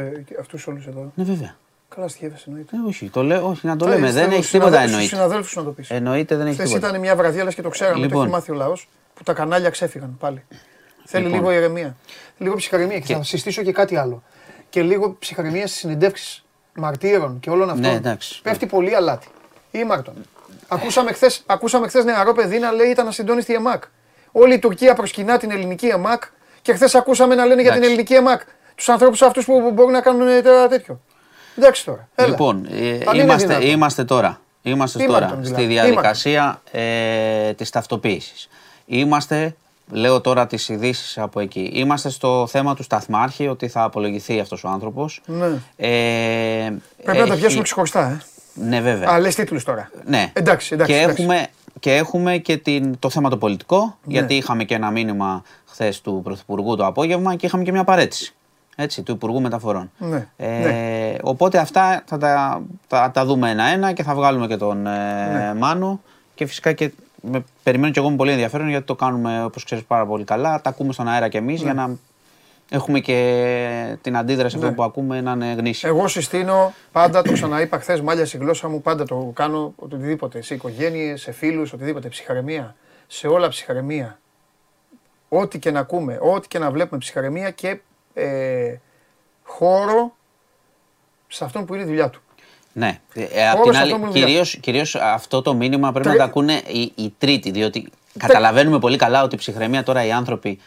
ε... 0.00 0.40
αυτούς 0.40 0.66
όλους 0.66 0.86
εδώ. 0.86 1.12
Ναι, 1.14 1.24
βέβαια. 1.24 1.56
Καλά 1.88 2.08
στιεύεσαι, 2.08 2.44
εννοείται. 2.46 2.76
Ε, 2.76 2.88
όχι, 2.88 3.08
το 3.08 3.22
λέω, 3.22 3.48
όχι, 3.48 3.66
να 3.66 3.76
το 3.76 3.86
λέμε. 3.86 4.12
Δεν 4.12 4.30
έχει 4.30 4.50
τίποτα 4.50 4.80
εννοείται. 4.80 5.06
Στου 5.06 5.14
συναδέλφους 5.14 5.56
να 5.56 5.64
το 5.64 5.70
πεις. 5.70 5.90
Εννοείται, 5.90 6.36
δεν 6.36 6.46
έχει 6.46 6.62
τίποτα. 6.62 6.88
ήταν 6.88 7.00
μια 7.00 7.16
βραδιά, 7.16 7.44
και 7.44 7.62
το 7.62 7.68
ξέραμε, 7.68 7.98
λοιπόν. 7.98 8.16
το 8.16 8.22
έχει 8.22 8.30
μάθει 8.30 8.52
ο 8.52 8.54
λαός, 8.54 8.88
που 9.14 9.22
τα 9.22 9.32
κανάλια 9.32 9.70
ξέφυγαν 9.70 10.16
πάλι. 10.18 10.44
Θέλει 11.04 11.24
λοιπόν. 11.24 11.38
λίγο 11.38 11.52
ηρεμία. 11.52 11.96
Λίγο 12.38 12.54
ψυχαρεμία 12.54 12.98
και, 12.98 13.14
θα 13.14 13.22
συστήσω 13.22 13.62
και 13.62 13.72
κάτι 13.72 13.96
άλλο. 13.96 14.22
Και 14.70 14.82
λίγο 14.82 15.16
ψυχαρεμία 15.18 15.66
στις 15.66 15.78
συνεντεύξεις 15.78 16.44
μαρτύρων 16.74 17.40
και 17.40 17.50
όλων 17.50 17.70
αυτών. 17.70 18.00
Ναι, 18.02 18.16
Πέφτει 18.42 18.66
πολύ 18.66 18.94
αλάτι. 18.94 19.26
Ή 19.70 19.84
Μάρτον. 19.84 20.14
Ακούσαμε 20.72 21.12
χθες 21.12 21.42
ακούσαμε 21.46 21.88
χθες 21.88 22.04
νεαρό 22.04 22.32
παιδί 22.32 22.58
να 22.58 22.72
λέει 22.72 22.88
ήταν 22.88 23.08
ασυντόνιστη 23.08 23.52
η 23.52 23.54
ΕΜΑΚ. 23.54 23.82
Όλη 24.32 24.54
η 24.54 24.58
Τουρκία 24.58 24.94
προσκυνά 24.94 25.38
την 25.38 25.50
ελληνική 25.50 25.86
ΕΜΑΚ 25.86 26.22
και 26.62 26.72
χθες 26.72 26.94
ακούσαμε 26.94 27.34
να 27.34 27.44
λένε 27.44 27.62
για 27.62 27.72
την 27.72 27.82
ελληνική 27.82 28.14
ΕΜΑΚ. 28.14 28.40
Τους 28.74 28.88
ανθρώπους 28.88 29.22
αυτούς 29.22 29.44
που 29.44 29.70
μπορούν 29.74 29.92
να 29.92 30.00
κάνουν 30.00 30.28
ένα 30.28 30.68
τέτοιο. 30.68 31.00
Εντάξει 31.56 31.84
τώρα. 31.84 32.08
Έλα. 32.14 32.28
Λοιπόν, 32.28 32.66
ε, 32.70 32.98
είμαστε, 33.14 33.64
είμαστε 33.66 34.04
τώρα, 34.04 34.40
είμαστε 34.62 35.04
τώρα 35.04 35.28
στη 35.28 35.54
δηλαδή. 35.54 35.66
διαδικασία 35.66 36.62
ε, 36.70 37.52
της 37.52 37.70
ταυτοποίησης. 37.70 38.48
Είμαστε, 38.86 39.56
λέω 39.90 40.20
τώρα 40.20 40.46
τις 40.46 40.68
ειδήσεις 40.68 41.18
από 41.18 41.40
εκεί, 41.40 41.70
είμαστε 41.74 42.08
στο 42.08 42.46
θέμα 42.50 42.74
του 42.74 42.82
σταθμάρχη 42.82 43.48
ότι 43.48 43.68
θα 43.68 43.82
απολογηθεί 43.82 44.40
αυτός 44.40 44.64
ο 44.64 44.68
άνθρωπος. 44.68 45.20
Ναι. 45.26 45.46
Ε, 45.76 46.72
Πρέπει 47.04 47.18
να 47.18 47.26
τα 47.26 47.34
πιάσουμε 47.34 47.62
ξεχωριστά, 47.62 48.00
ε. 48.00 48.20
Ναι, 48.54 48.80
βέβαια. 48.80 49.10
Α, 49.10 49.18
λες 49.18 49.34
τίτλους 49.34 49.64
τώρα. 49.64 49.90
Ναι. 50.04 50.30
Εντάξει, 50.32 50.74
εντάξει. 50.74 50.92
Και, 50.92 51.00
Έχουμε, 51.00 51.46
και 51.80 51.94
έχουμε 51.94 52.36
και 52.36 52.56
την, 52.56 52.98
το 52.98 53.10
θέμα 53.10 53.28
το 53.30 53.36
πολιτικό, 53.36 53.80
ναι. 53.80 54.12
γιατί 54.12 54.34
είχαμε 54.34 54.64
και 54.64 54.74
ένα 54.74 54.90
μήνυμα 54.90 55.42
χθες 55.66 56.00
του 56.00 56.20
Πρωθυπουργού 56.24 56.76
το 56.76 56.86
απόγευμα 56.86 57.34
και 57.34 57.46
είχαμε 57.46 57.64
και 57.64 57.72
μια 57.72 57.84
παρέτηση. 57.84 58.34
Έτσι, 58.76 59.02
του 59.02 59.12
Υπουργού 59.12 59.40
Μεταφορών. 59.40 59.90
Ναι. 59.98 60.28
Ε, 60.36 60.46
ναι. 60.46 61.14
Οπότε 61.22 61.58
αυτά 61.58 62.02
θα 62.06 62.18
τα, 62.18 62.62
θα 62.86 63.10
τα 63.10 63.24
δούμε 63.24 63.50
ένα-ένα 63.50 63.92
και 63.92 64.02
θα 64.02 64.14
βγάλουμε 64.14 64.46
και 64.46 64.56
τον 64.56 64.86
ε, 64.86 64.90
ναι. 65.32 65.54
Μάνο. 65.58 66.00
Και 66.34 66.46
φυσικά 66.46 66.72
και 66.72 66.92
με, 67.20 67.44
περιμένω 67.62 67.92
και 67.92 67.98
εγώ 67.98 68.10
με 68.10 68.16
πολύ 68.16 68.30
ενδιαφέρον 68.30 68.68
γιατί 68.68 68.86
το 68.86 68.94
κάνουμε 68.94 69.44
όπως 69.44 69.64
ξέρεις 69.64 69.84
πάρα 69.84 70.06
πολύ 70.06 70.24
καλά. 70.24 70.60
Τα 70.60 70.70
ακούμε 70.70 70.92
στον 70.92 71.08
αέρα 71.08 71.28
κι 71.28 71.36
εμείς 71.36 71.62
για 71.62 71.74
να 71.74 71.90
έχουμε 72.72 73.00
και 73.00 73.96
την 74.00 74.16
αντίδραση 74.16 74.58
ναι. 74.58 74.72
που 74.72 74.82
ακούμε 74.82 75.20
να 75.20 75.32
είναι 75.32 75.54
γνήσιο. 75.58 75.88
Εγώ 75.88 76.08
συστήνω 76.08 76.74
πάντα, 76.92 77.22
το 77.22 77.32
ξαναείπα 77.32 77.78
χθες, 77.78 78.00
μάλια 78.00 78.26
στη 78.26 78.36
γλώσσα 78.36 78.68
μου, 78.68 78.82
πάντα 78.82 79.04
το 79.04 79.32
κάνω 79.34 79.72
οτιδήποτε. 79.76 80.42
Σε 80.42 80.54
οικογένειες, 80.54 81.20
σε 81.20 81.32
φίλους, 81.32 81.72
οτιδήποτε. 81.72 82.08
Ψυχαρεμία. 82.08 82.76
Σε 83.06 83.26
όλα 83.26 83.48
ψυχαρεμία. 83.48 84.18
Ό,τι 85.28 85.58
και 85.58 85.70
να 85.70 85.80
ακούμε, 85.80 86.18
ό,τι 86.20 86.48
και 86.48 86.58
να 86.58 86.70
βλέπουμε 86.70 86.98
ψυχαρεμία 86.98 87.50
και 87.50 87.80
ε, 88.14 88.74
χώρο 89.42 90.16
σε 91.28 91.44
αυτόν 91.44 91.64
που 91.64 91.74
είναι 91.74 91.82
η 91.82 91.86
δουλειά 91.86 92.10
του. 92.10 92.22
Ναι. 92.72 92.98
Ε, 93.14 93.48
απ' 93.48 93.62
την 93.62 93.76
άλλη, 93.76 93.94
κυρίως, 94.12 94.56
κυρίως 94.60 94.94
αυτό 94.94 95.42
το 95.42 95.54
μήνυμα 95.54 95.92
πρέπει 95.92 96.08
να 96.08 96.16
το 96.16 96.22
ακούνε 96.22 96.52
οι, 96.66 96.92
οι 96.94 97.14
τρίτοι, 97.18 97.50
διότι 97.50 97.90
καταλαβαίνουμε 98.18 98.78
πολύ 98.78 98.96
καλά 98.96 99.22
ότι 99.22 99.34
η 99.34 99.38
ψυχραιμία 99.38 99.82
τώρα 99.82 100.04
οι 100.04 100.12
άνθρωποι 100.12 100.58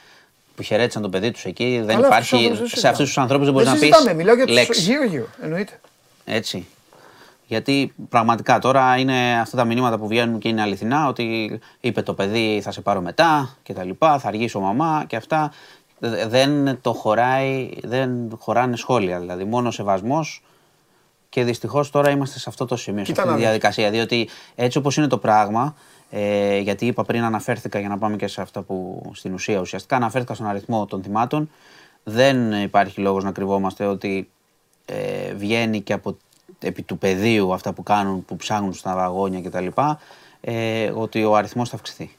που 0.55 0.63
χαιρέτησαν 0.63 1.01
το 1.01 1.09
παιδί 1.09 1.31
τους 1.31 1.45
εκεί 1.45 1.81
δεν 1.85 1.95
Αλλά 1.95 2.07
υπάρχει. 2.07 2.51
Σε 2.65 2.87
αυτούς 2.87 3.05
τους 3.05 3.17
ανθρώπους 3.17 3.45
δεν 3.45 3.53
μπορείς 3.53 3.69
να 3.69 3.75
πεις. 3.75 4.03
Δεν 4.03 4.15
μιλάω 4.15 4.35
για 4.35 4.65
τους 4.65 4.77
γύρω-γύρω. 4.77 5.27
Εννοείται. 5.41 5.79
Έτσι. 6.25 6.67
Γιατί 7.47 7.93
πραγματικά 8.09 8.59
τώρα 8.59 8.97
είναι 8.97 9.39
αυτά 9.39 9.57
τα 9.57 9.63
μηνύματα 9.63 9.97
που 9.97 10.07
βγαίνουν 10.07 10.39
και 10.39 10.47
είναι 10.47 10.61
αληθινά 10.61 11.07
ότι 11.07 11.59
είπε 11.79 12.01
το 12.01 12.13
παιδί 12.13 12.59
θα 12.63 12.71
σε 12.71 12.81
πάρω 12.81 13.01
μετά 13.01 13.57
και 13.63 13.73
τα 13.73 13.83
λοιπά, 13.83 14.19
θα 14.19 14.27
αργήσω 14.27 14.59
μαμά 14.59 15.03
και 15.07 15.15
αυτά. 15.15 15.51
Δεν 16.27 16.79
το 16.81 16.93
χωράει, 16.93 17.69
δεν 17.83 18.37
χωράνε 18.37 18.75
σχόλια. 18.75 19.19
Δηλαδή 19.19 19.43
μόνο 19.43 19.71
σεβασμός 19.71 20.43
και 21.29 21.43
δυστυχώς 21.43 21.89
τώρα 21.89 22.09
είμαστε 22.09 22.39
σε 22.39 22.49
αυτό 22.49 22.65
το 22.65 22.75
σημείο, 22.75 23.05
σε 23.05 23.11
αυτή 23.17 23.27
τη 23.33 23.39
διαδικασία. 23.39 23.89
Διότι 23.89 24.29
έτσι 24.55 24.77
όπως 24.77 24.97
είναι 24.97 25.07
το 25.07 25.17
πράγμα, 25.17 25.75
ε, 26.17 26.57
γιατί 26.57 26.85
είπα 26.85 27.03
πριν 27.03 27.23
αναφέρθηκα 27.23 27.79
για 27.79 27.89
να 27.89 27.97
πάμε 27.97 28.15
και 28.15 28.27
σε 28.27 28.41
αυτά 28.41 28.61
που 28.61 29.01
στην 29.13 29.33
ουσία 29.33 29.59
ουσιαστικά 29.59 29.95
αναφέρθηκα 29.95 30.33
στον 30.33 30.47
αριθμό 30.47 30.85
των 30.85 31.03
θυμάτων. 31.03 31.49
Δεν 32.03 32.51
υπάρχει 32.51 32.99
λόγος 32.99 33.23
να 33.23 33.31
κρυβόμαστε 33.31 33.85
ότι 33.85 34.29
ε, 34.85 35.33
βγαίνει 35.33 35.81
και 35.81 35.93
από 35.93 36.17
επί 36.59 36.81
του 36.81 36.97
πεδίου 36.97 37.53
αυτά 37.53 37.73
που 37.73 37.83
κάνουν, 37.83 38.25
που 38.25 38.35
ψάχνουν 38.35 38.73
στα 38.73 38.95
βαγόνια 38.95 39.41
κτλ. 39.41 39.67
Ε, 40.41 40.91
ότι 40.95 41.23
ο 41.23 41.35
αριθμός 41.35 41.69
θα 41.69 41.75
αυξηθεί. 41.75 42.15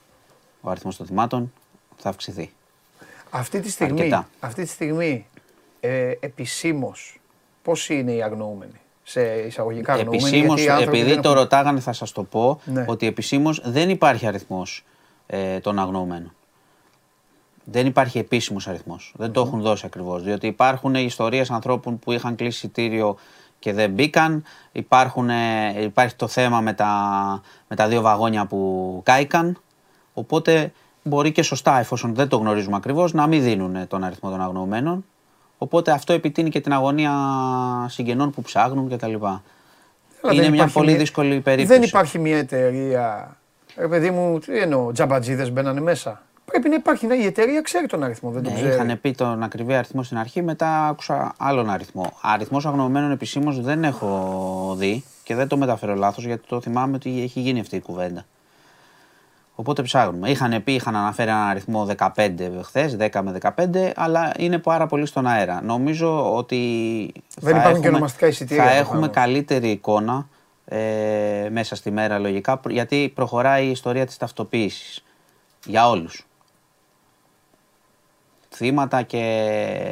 Ο 0.61 0.71
αριθμός 0.71 0.97
των 0.97 1.07
θυμάτων 1.07 1.53
θα 1.97 2.09
αυξηθεί. 2.09 2.53
Αυτή 3.31 3.61
τη 3.61 3.71
στιγμή, 3.71 4.12
αυτή 4.41 4.62
τη 4.62 4.69
στιγμή 4.69 5.26
ε, 5.81 6.12
επισήμως 6.21 7.21
πόσοι 7.62 7.99
είναι 7.99 8.12
οι 8.12 8.23
αγνοούμενοι; 8.23 8.81
Σε 9.08 9.22
εισαγωγικά 9.46 9.94
Επισήμως, 9.94 10.66
επειδή 10.66 11.20
το 11.20 11.32
ρωτάγανε, 11.32 11.80
θα 11.80 11.92
σας 11.92 12.12
το 12.12 12.22
πω 12.22 12.60
ναι. 12.64 12.84
ότι 12.88 13.06
επισήμως 13.06 13.60
δεν 13.64 13.88
υπάρχει 13.90 14.26
αριθμός 14.26 14.84
ε, 15.26 15.58
των 15.58 15.78
αγνοωμένων. 15.78 16.32
Δεν 17.64 17.86
υπάρχει 17.86 18.18
επίσημος 18.18 18.68
αριθμός. 18.68 19.14
Δεν 19.16 19.32
το 19.32 19.40
έχουν 19.40 19.60
δώσει 19.60 19.86
ακριβώς. 19.86 20.22
Διότι 20.22 20.46
υπάρχουν 20.46 20.94
ιστορίες 20.94 21.50
ανθρώπων 21.50 21.98
που 21.98 22.12
είχαν 22.12 22.36
κλείσει 22.36 22.56
εισιτήριο 22.56 23.16
και 23.58 23.72
δεν 23.72 23.90
μπήκαν. 23.90 24.44
Υπάρχουν, 24.72 25.30
ε, 25.30 25.82
υπάρχει 25.82 26.14
το 26.14 26.26
θέμα 26.26 26.60
με 26.60 26.72
τα, 26.72 26.92
με 27.68 27.76
τα 27.76 27.88
δύο 27.88 28.00
βαγόνια 28.00 28.46
που 28.46 29.00
κάηκαν. 29.04 29.60
Οπότε 30.12 30.72
μπορεί 31.02 31.32
και 31.32 31.42
σωστά, 31.42 31.78
εφόσον 31.78 32.14
δεν 32.14 32.28
το 32.28 32.36
γνωρίζουμε 32.36 32.76
ακριβώς, 32.76 33.12
να 33.12 33.26
μην 33.26 33.42
δίνουν 33.42 33.86
τον 33.88 34.04
αριθμό 34.04 34.30
των 34.30 34.40
αγνοωμένων. 34.42 35.04
Οπότε 35.58 35.90
αυτό 35.90 36.12
επιτείνει 36.12 36.50
και 36.50 36.60
την 36.60 36.72
αγωνία 36.72 37.12
συγγενών 37.88 38.30
που 38.30 38.42
ψάχνουν 38.42 38.88
κτλ. 38.88 39.14
Είναι 40.32 40.48
μια 40.50 40.66
πολύ 40.66 40.94
δύσκολη 40.94 41.40
περίπτωση. 41.40 41.78
Δεν 41.78 41.88
υπάρχει 41.88 42.18
μια 42.18 42.38
εταιρεία. 42.38 43.36
Ρε 43.76 43.88
παιδί 43.88 44.10
μου, 44.10 44.38
τι 44.38 44.58
εννοώ, 44.58 44.92
τζαμπατζίδες 44.92 45.50
μπαίνανε 45.50 45.80
μέσα. 45.80 46.22
Πρέπει 46.44 46.68
να 46.68 46.75
υπάρχει. 46.75 47.06
Η 47.06 47.25
εταιρεία 47.25 47.60
ξέρει 47.60 47.86
τον 47.86 48.02
αριθμό, 48.02 48.30
δεν 48.30 48.42
ναι, 48.42 48.48
τον 48.48 48.56
ξέρει. 48.56 48.75
Είχαν 48.75 49.00
πει 49.00 49.12
τον 49.12 49.42
ακριβή 49.42 49.75
αριθμό 49.75 50.02
στην 50.02 50.18
αρχή, 50.18 50.42
μετά 50.42 50.86
άκουσα 50.86 51.34
άλλον 51.38 51.70
αριθμό. 51.70 52.12
Αριθμός 52.20 52.66
αγνωμένων 52.66 53.10
επισήμως 53.10 53.60
δεν 53.60 53.84
έχω 53.84 54.75
δει 54.78 55.04
και 55.22 55.34
δεν 55.34 55.48
το 55.48 55.56
μεταφέρω 55.56 55.94
λάθος 55.94 56.25
γιατί 56.25 56.46
το 56.46 56.60
θυμάμαι 56.60 56.96
ότι 56.96 57.22
έχει 57.22 57.40
γίνει 57.40 57.60
αυτή 57.60 57.76
η 57.76 57.80
κουβέντα. 57.80 58.25
Οπότε 59.58 59.82
ψάχνουμε. 59.82 60.30
Είχαν 60.30 60.62
πει, 60.64 60.72
είχαν 60.72 60.96
αναφέρει 60.96 61.30
ένα 61.30 61.46
αριθμό 61.46 61.88
15 61.96 62.30
χθες, 62.62 62.96
10 63.00 63.20
με 63.22 63.38
15, 63.42 63.92
αλλά 63.96 64.32
είναι 64.36 64.58
πάρα 64.58 64.86
πολύ 64.86 65.06
στον 65.06 65.26
αέρα. 65.26 65.62
Νομίζω 65.62 66.36
ότι. 66.36 66.56
Δεν 67.40 67.50
υπάρχουν 67.50 67.70
έχουμε, 67.70 67.82
και 67.82 67.88
ονομαστικά 67.88 68.26
εισιτήρια. 68.26 68.64
Θα 68.64 68.70
έχουμε 68.70 69.08
καλύτερη 69.08 69.70
εικόνα 69.70 70.28
ε, 70.64 71.48
μέσα 71.50 71.76
στη 71.76 71.90
μέρα 71.90 72.18
λογικά, 72.18 72.60
γιατί 72.68 73.12
προχωράει 73.14 73.66
η 73.66 73.70
ιστορία 73.70 74.06
της 74.06 74.16
ταυτοποίησης 74.16 75.04
για 75.64 75.88
όλους. 75.88 76.26
Θύματα 78.48 79.02
και 79.02 79.22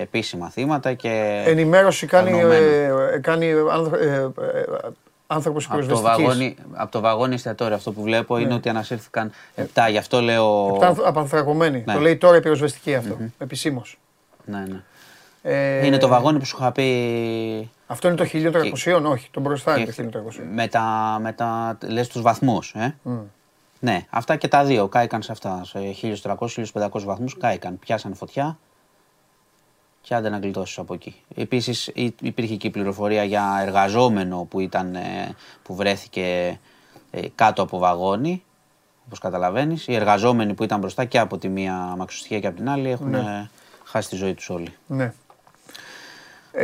επίσημα 0.00 0.50
θύματα 0.50 0.92
και... 0.92 1.42
Ενημέρωση 1.46 2.06
κάνει, 2.06 2.40
ε, 2.40 3.18
κάνει 3.20 3.46
ε, 3.46 4.28
άνθρωπος 5.26 5.70
από 5.70 5.86
το, 5.86 6.00
βαγόνι, 6.00 6.56
από 6.72 6.90
το 6.90 7.00
βαγόνι 7.00 7.34
εστιατόριο 7.34 7.74
αυτό 7.74 7.92
που 7.92 8.02
βλέπω 8.02 8.38
είναι 8.38 8.48
ναι. 8.48 8.54
ότι 8.54 8.68
ανασύρθηκαν 8.68 9.32
7, 9.56 9.62
γι' 9.90 9.98
αυτό 9.98 10.20
λέω. 10.20 10.78
7 10.80 10.94
απανθρακωμένοι. 11.04 11.82
Ναι. 11.86 11.94
Το 11.94 12.00
λέει 12.00 12.16
τώρα 12.16 12.36
η 12.36 12.40
πυροσβεστική 12.40 12.94
αυτό, 12.94 13.16
mm-hmm. 13.20 13.30
επισήμως. 13.38 13.98
Ναι, 14.44 14.64
ναι. 14.68 14.82
Ε... 15.42 15.86
Είναι 15.86 15.98
το 15.98 16.08
βαγόνι 16.08 16.38
που 16.38 16.44
σου 16.44 16.56
είχα 16.60 16.72
πει. 16.72 17.70
Αυτό 17.86 18.08
είναι 18.08 18.16
το 18.16 18.24
1300, 18.32 19.02
όχι, 19.04 19.28
το 19.30 19.40
μπροστά 19.40 19.78
είναι 19.78 19.92
το 20.10 20.22
1300. 20.28 20.42
Με 20.52 20.68
τα, 20.68 21.18
με 21.20 21.32
τα 21.32 21.78
λες 21.82 22.08
τους 22.08 22.22
βαθμούς, 22.22 22.72
ε. 22.76 22.94
Mm. 23.04 23.10
Ναι, 23.80 24.06
αυτά 24.10 24.36
και 24.36 24.48
τα 24.48 24.64
δύο 24.64 24.88
κάηκαν 24.88 25.22
σε 25.22 25.32
αυτά, 25.32 25.62
σε 25.64 25.78
1300-1500 26.72 26.88
βαθμούς 27.04 27.36
κάηκαν, 27.36 27.78
πιάσαν 27.78 28.14
φωτιά 28.14 28.58
και 30.04 30.14
άντε 30.14 30.28
να 30.28 30.38
γλιτώσει 30.38 30.80
από 30.80 30.94
εκεί. 30.94 31.14
Επίσης 31.34 31.90
υπήρχε 32.20 32.56
και 32.56 32.66
η 32.66 32.70
πληροφορία 32.70 33.24
για 33.24 33.58
εργαζόμενο 33.62 34.46
που, 34.50 34.60
ήταν, 34.60 34.94
ε, 34.94 35.34
που 35.62 35.74
βρέθηκε 35.74 36.58
ε, 37.10 37.20
κάτω 37.34 37.62
από 37.62 37.78
βαγόνι. 37.78 38.42
Όπως 39.06 39.18
καταλαβαίνεις, 39.18 39.86
οι 39.86 39.94
εργαζόμενοι 39.94 40.54
που 40.54 40.64
ήταν 40.64 40.78
μπροστά 40.78 41.04
και 41.04 41.18
από 41.18 41.38
τη 41.38 41.48
μία 41.48 41.74
μαξοστοιχεία 41.74 42.40
και 42.40 42.46
από 42.46 42.56
την 42.56 42.68
άλλη 42.68 42.90
έχουν 42.90 43.10
ναι. 43.10 43.48
χάσει 43.84 44.08
τη 44.08 44.16
ζωή 44.16 44.34
τους 44.34 44.50
όλοι. 44.50 44.74
Ναι. 44.86 45.12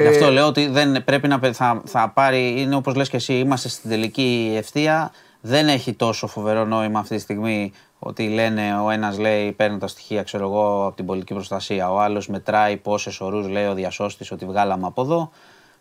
Γι' 0.01 0.07
αυτό 0.07 0.27
ε... 0.27 0.31
λέω 0.31 0.47
ότι 0.47 0.67
δεν 0.67 1.05
πρέπει 1.05 1.29
να 1.29 1.39
θα, 1.53 1.83
θα 1.85 2.09
πάρει, 2.09 2.61
είναι 2.61 2.75
όπως 2.75 2.95
λες 2.95 3.09
και 3.09 3.17
εσύ, 3.17 3.35
είμαστε 3.39 3.69
στην 3.69 3.91
τελική 3.91 4.55
ευθεία, 4.57 5.11
δεν 5.41 5.69
έχει 5.69 5.93
τόσο 5.93 6.27
φοβερό 6.27 6.65
νόημα 6.65 6.99
αυτή 6.99 7.15
τη 7.15 7.21
στιγμή 7.21 7.73
ότι 8.03 8.29
λένε, 8.29 8.81
ο 8.81 8.91
ένας 8.91 9.19
λέει 9.19 9.53
παίρνω 9.53 9.79
τα 9.79 9.87
στοιχεία 9.87 10.23
ξέρω 10.23 10.45
εγώ, 10.45 10.87
από 10.87 10.97
την 10.97 11.07
πολιτική 11.07 11.35
προστασία, 11.35 11.93
ο 11.93 12.01
άλλος 12.01 12.29
μετράει 12.29 12.77
πόσες 12.77 13.21
ορού 13.21 13.49
λέει 13.49 13.67
ο 13.67 13.75
διασώστης 13.75 14.31
ότι 14.31 14.45
βγάλαμε 14.47 14.87
από 14.87 15.03
εδώ. 15.03 15.31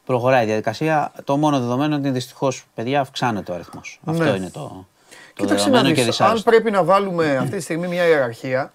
Προχωράει 0.06 0.44
η 0.44 0.46
διαδικασία. 0.46 1.12
Το 1.24 1.38
μόνο 1.38 1.60
δεδομένο 1.60 1.96
είναι 1.96 2.08
ότι 2.08 2.10
δυστυχώς, 2.10 2.66
παιδιά, 2.76 3.00
αυξάνεται 3.00 3.52
ο 3.52 3.56
αριθμός. 3.56 4.00
Ναι. 4.04 4.12
Αυτό 4.12 4.36
είναι 4.36 4.50
το, 4.50 4.60
το 4.60 4.86
Κοίταξε 5.34 5.64
δεδομένο 5.64 5.96
και 5.96 6.04
δυσάρεστο. 6.04 6.38
Αν 6.38 6.44
πρέπει 6.44 6.72
να 6.72 6.84
βάλουμε 6.84 7.38
αυτή 7.38 7.56
τη 7.56 7.62
στιγμή 7.62 7.88
μια 7.88 8.08
ιεραρχία, 8.08 8.74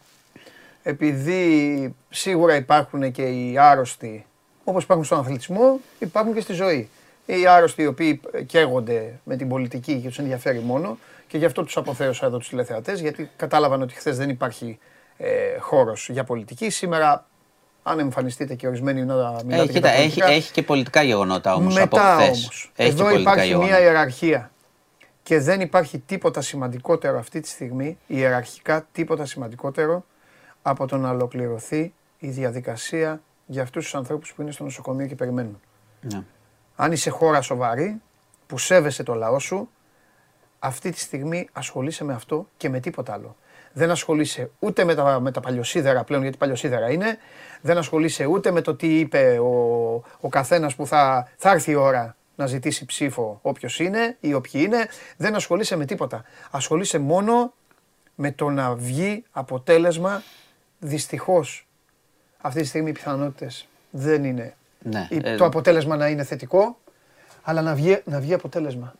επειδή 0.82 1.94
σίγουρα 2.10 2.54
υπάρχουν 2.54 3.12
και 3.12 3.22
οι 3.22 3.58
άρρωστοι, 3.58 4.26
όπως 4.64 4.82
υπάρχουν 4.82 5.04
στον 5.04 5.18
αθλητισμό, 5.18 5.80
υπάρχουν 5.98 6.34
και 6.34 6.40
στη 6.40 6.52
ζωή. 6.52 6.88
Οι 7.26 7.46
άρρωστοι 7.46 7.82
οι 7.82 7.86
οποίοι 7.86 8.20
καίγονται 8.46 9.18
με 9.24 9.36
την 9.36 9.48
πολιτική 9.48 10.00
και 10.00 10.08
τους 10.08 10.18
ενδιαφέρει 10.18 10.58
μόνο, 10.58 10.98
και 11.26 11.38
γι' 11.38 11.45
αυτό 11.45 11.64
τους 11.64 11.76
αποθέωσα 11.76 12.26
εδώ 12.26 12.38
τους 12.38 12.49
τηλεθεατές, 12.49 13.00
γιατί 13.00 13.31
κατάλαβαν 13.37 13.83
ότι 13.83 13.95
χθες 13.95 14.16
δεν 14.16 14.28
υπάρχει 14.28 14.78
ε, 15.16 15.59
χώρος 15.59 16.09
για 16.09 16.25
πολιτική. 16.25 16.71
Σήμερα, 16.71 17.26
αν 17.83 17.99
εμφανιστείτε 17.99 18.54
και 18.54 18.66
ορισμένοι 18.66 19.04
να 19.04 19.14
μιλάτε 19.45 19.62
ε, 19.62 19.66
κοίτα, 19.73 19.90
έχει, 19.90 20.21
έχει 20.23 20.52
και 20.52 20.62
πολιτικά 20.62 21.02
γεγονότα 21.02 21.54
όμως. 21.54 21.75
Μετά 21.75 22.16
όμως. 22.16 22.73
Εδώ 22.76 23.11
υπάρχει 23.11 23.47
γεγονότα. 23.47 23.73
μια 23.73 23.81
ιεραρχία. 23.81 24.50
Και 25.23 25.40
δεν 25.40 25.61
υπάρχει 25.61 25.99
τίποτα 25.99 26.40
σημαντικότερο 26.40 27.19
αυτή 27.19 27.40
τη 27.40 27.49
στιγμή, 27.49 27.99
ιεραρχικά 28.07 28.87
τίποτα 28.93 29.26
σημαντικότερο, 29.26 30.04
από 30.62 30.87
το 30.87 30.97
να 30.97 31.11
ολοκληρωθεί 31.11 31.93
η 32.19 32.28
διαδικασία 32.28 33.21
για 33.47 33.62
αυτούς 33.62 33.85
τους 33.85 33.95
ανθρώπους 33.95 34.33
που 34.33 34.43
είναι 34.43 34.50
στο 34.50 34.64
νοσοκομείο 34.64 35.07
και 35.07 35.14
περιμένουν. 35.14 35.61
Ναι. 36.00 36.23
Αν 36.76 36.93
είσαι 36.93 37.11
χώρα 37.11 37.40
σοβαρή, 37.40 38.00
που 38.47 38.59
σέβεσαι 38.59 39.02
το 39.02 39.14
λαό 39.14 39.38
σου, 39.38 39.69
αυτή 40.64 40.90
τη 40.90 40.99
στιγμή 40.99 41.49
ασχολείσαι 41.52 42.04
με 42.04 42.12
αυτό 42.12 42.49
και 42.56 42.68
με 42.68 42.80
τίποτα 42.80 43.12
άλλο. 43.12 43.37
Δεν 43.73 43.90
ασχολείσαι 43.90 44.50
ούτε 44.59 44.85
με 44.85 44.94
τα, 44.94 45.21
με 45.21 45.30
τα 45.30 45.40
παλιοσίδερα 45.40 46.04
πλέον, 46.04 46.23
γιατί 46.23 46.37
παλιοσίδερα 46.37 46.90
είναι. 46.90 47.18
Δεν 47.61 47.78
ασχολείσαι 47.78 48.26
ούτε 48.26 48.50
με 48.50 48.61
το 48.61 48.75
τι 48.75 48.99
είπε 48.99 49.38
ο, 49.38 49.50
ο 50.21 50.28
καθένας 50.28 50.75
που 50.75 50.87
θα, 50.87 51.28
θα 51.37 51.50
έρθει 51.50 51.71
η 51.71 51.75
ώρα 51.75 52.16
να 52.37 52.47
ζητήσει 52.47 52.85
ψήφο 52.85 53.38
όποιος 53.42 53.78
είναι 53.78 54.16
ή 54.21 54.35
όποιοι 54.35 54.62
είναι. 54.64 54.88
Δεν 55.16 55.35
ασχολείσαι 55.35 55.76
με 55.76 55.85
τίποτα. 55.85 56.25
Ασχολείσαι 56.50 56.99
μόνο 56.99 57.52
με 58.14 58.33
το 58.33 58.50
να 58.50 58.75
βγει 58.75 59.25
αποτέλεσμα. 59.30 60.23
Δυστυχώς 60.78 61.66
αυτή 62.40 62.61
τη 62.61 62.66
στιγμή 62.66 62.90
οι 62.90 62.92
πιθανότητες 62.92 63.68
δεν 63.90 64.25
είναι 64.25 64.54
ναι, 64.78 65.09
ε, 65.11 65.37
το 65.37 65.44
αποτέλεσμα 65.44 65.97
να 65.97 66.09
είναι 66.09 66.25
θετικό, 66.25 66.78
αλλά 67.42 67.62
να 67.62 67.75
βγει, 67.75 68.02
να 68.04 68.21
βγει 68.21 68.35
αποτέλεσμα. 68.35 68.94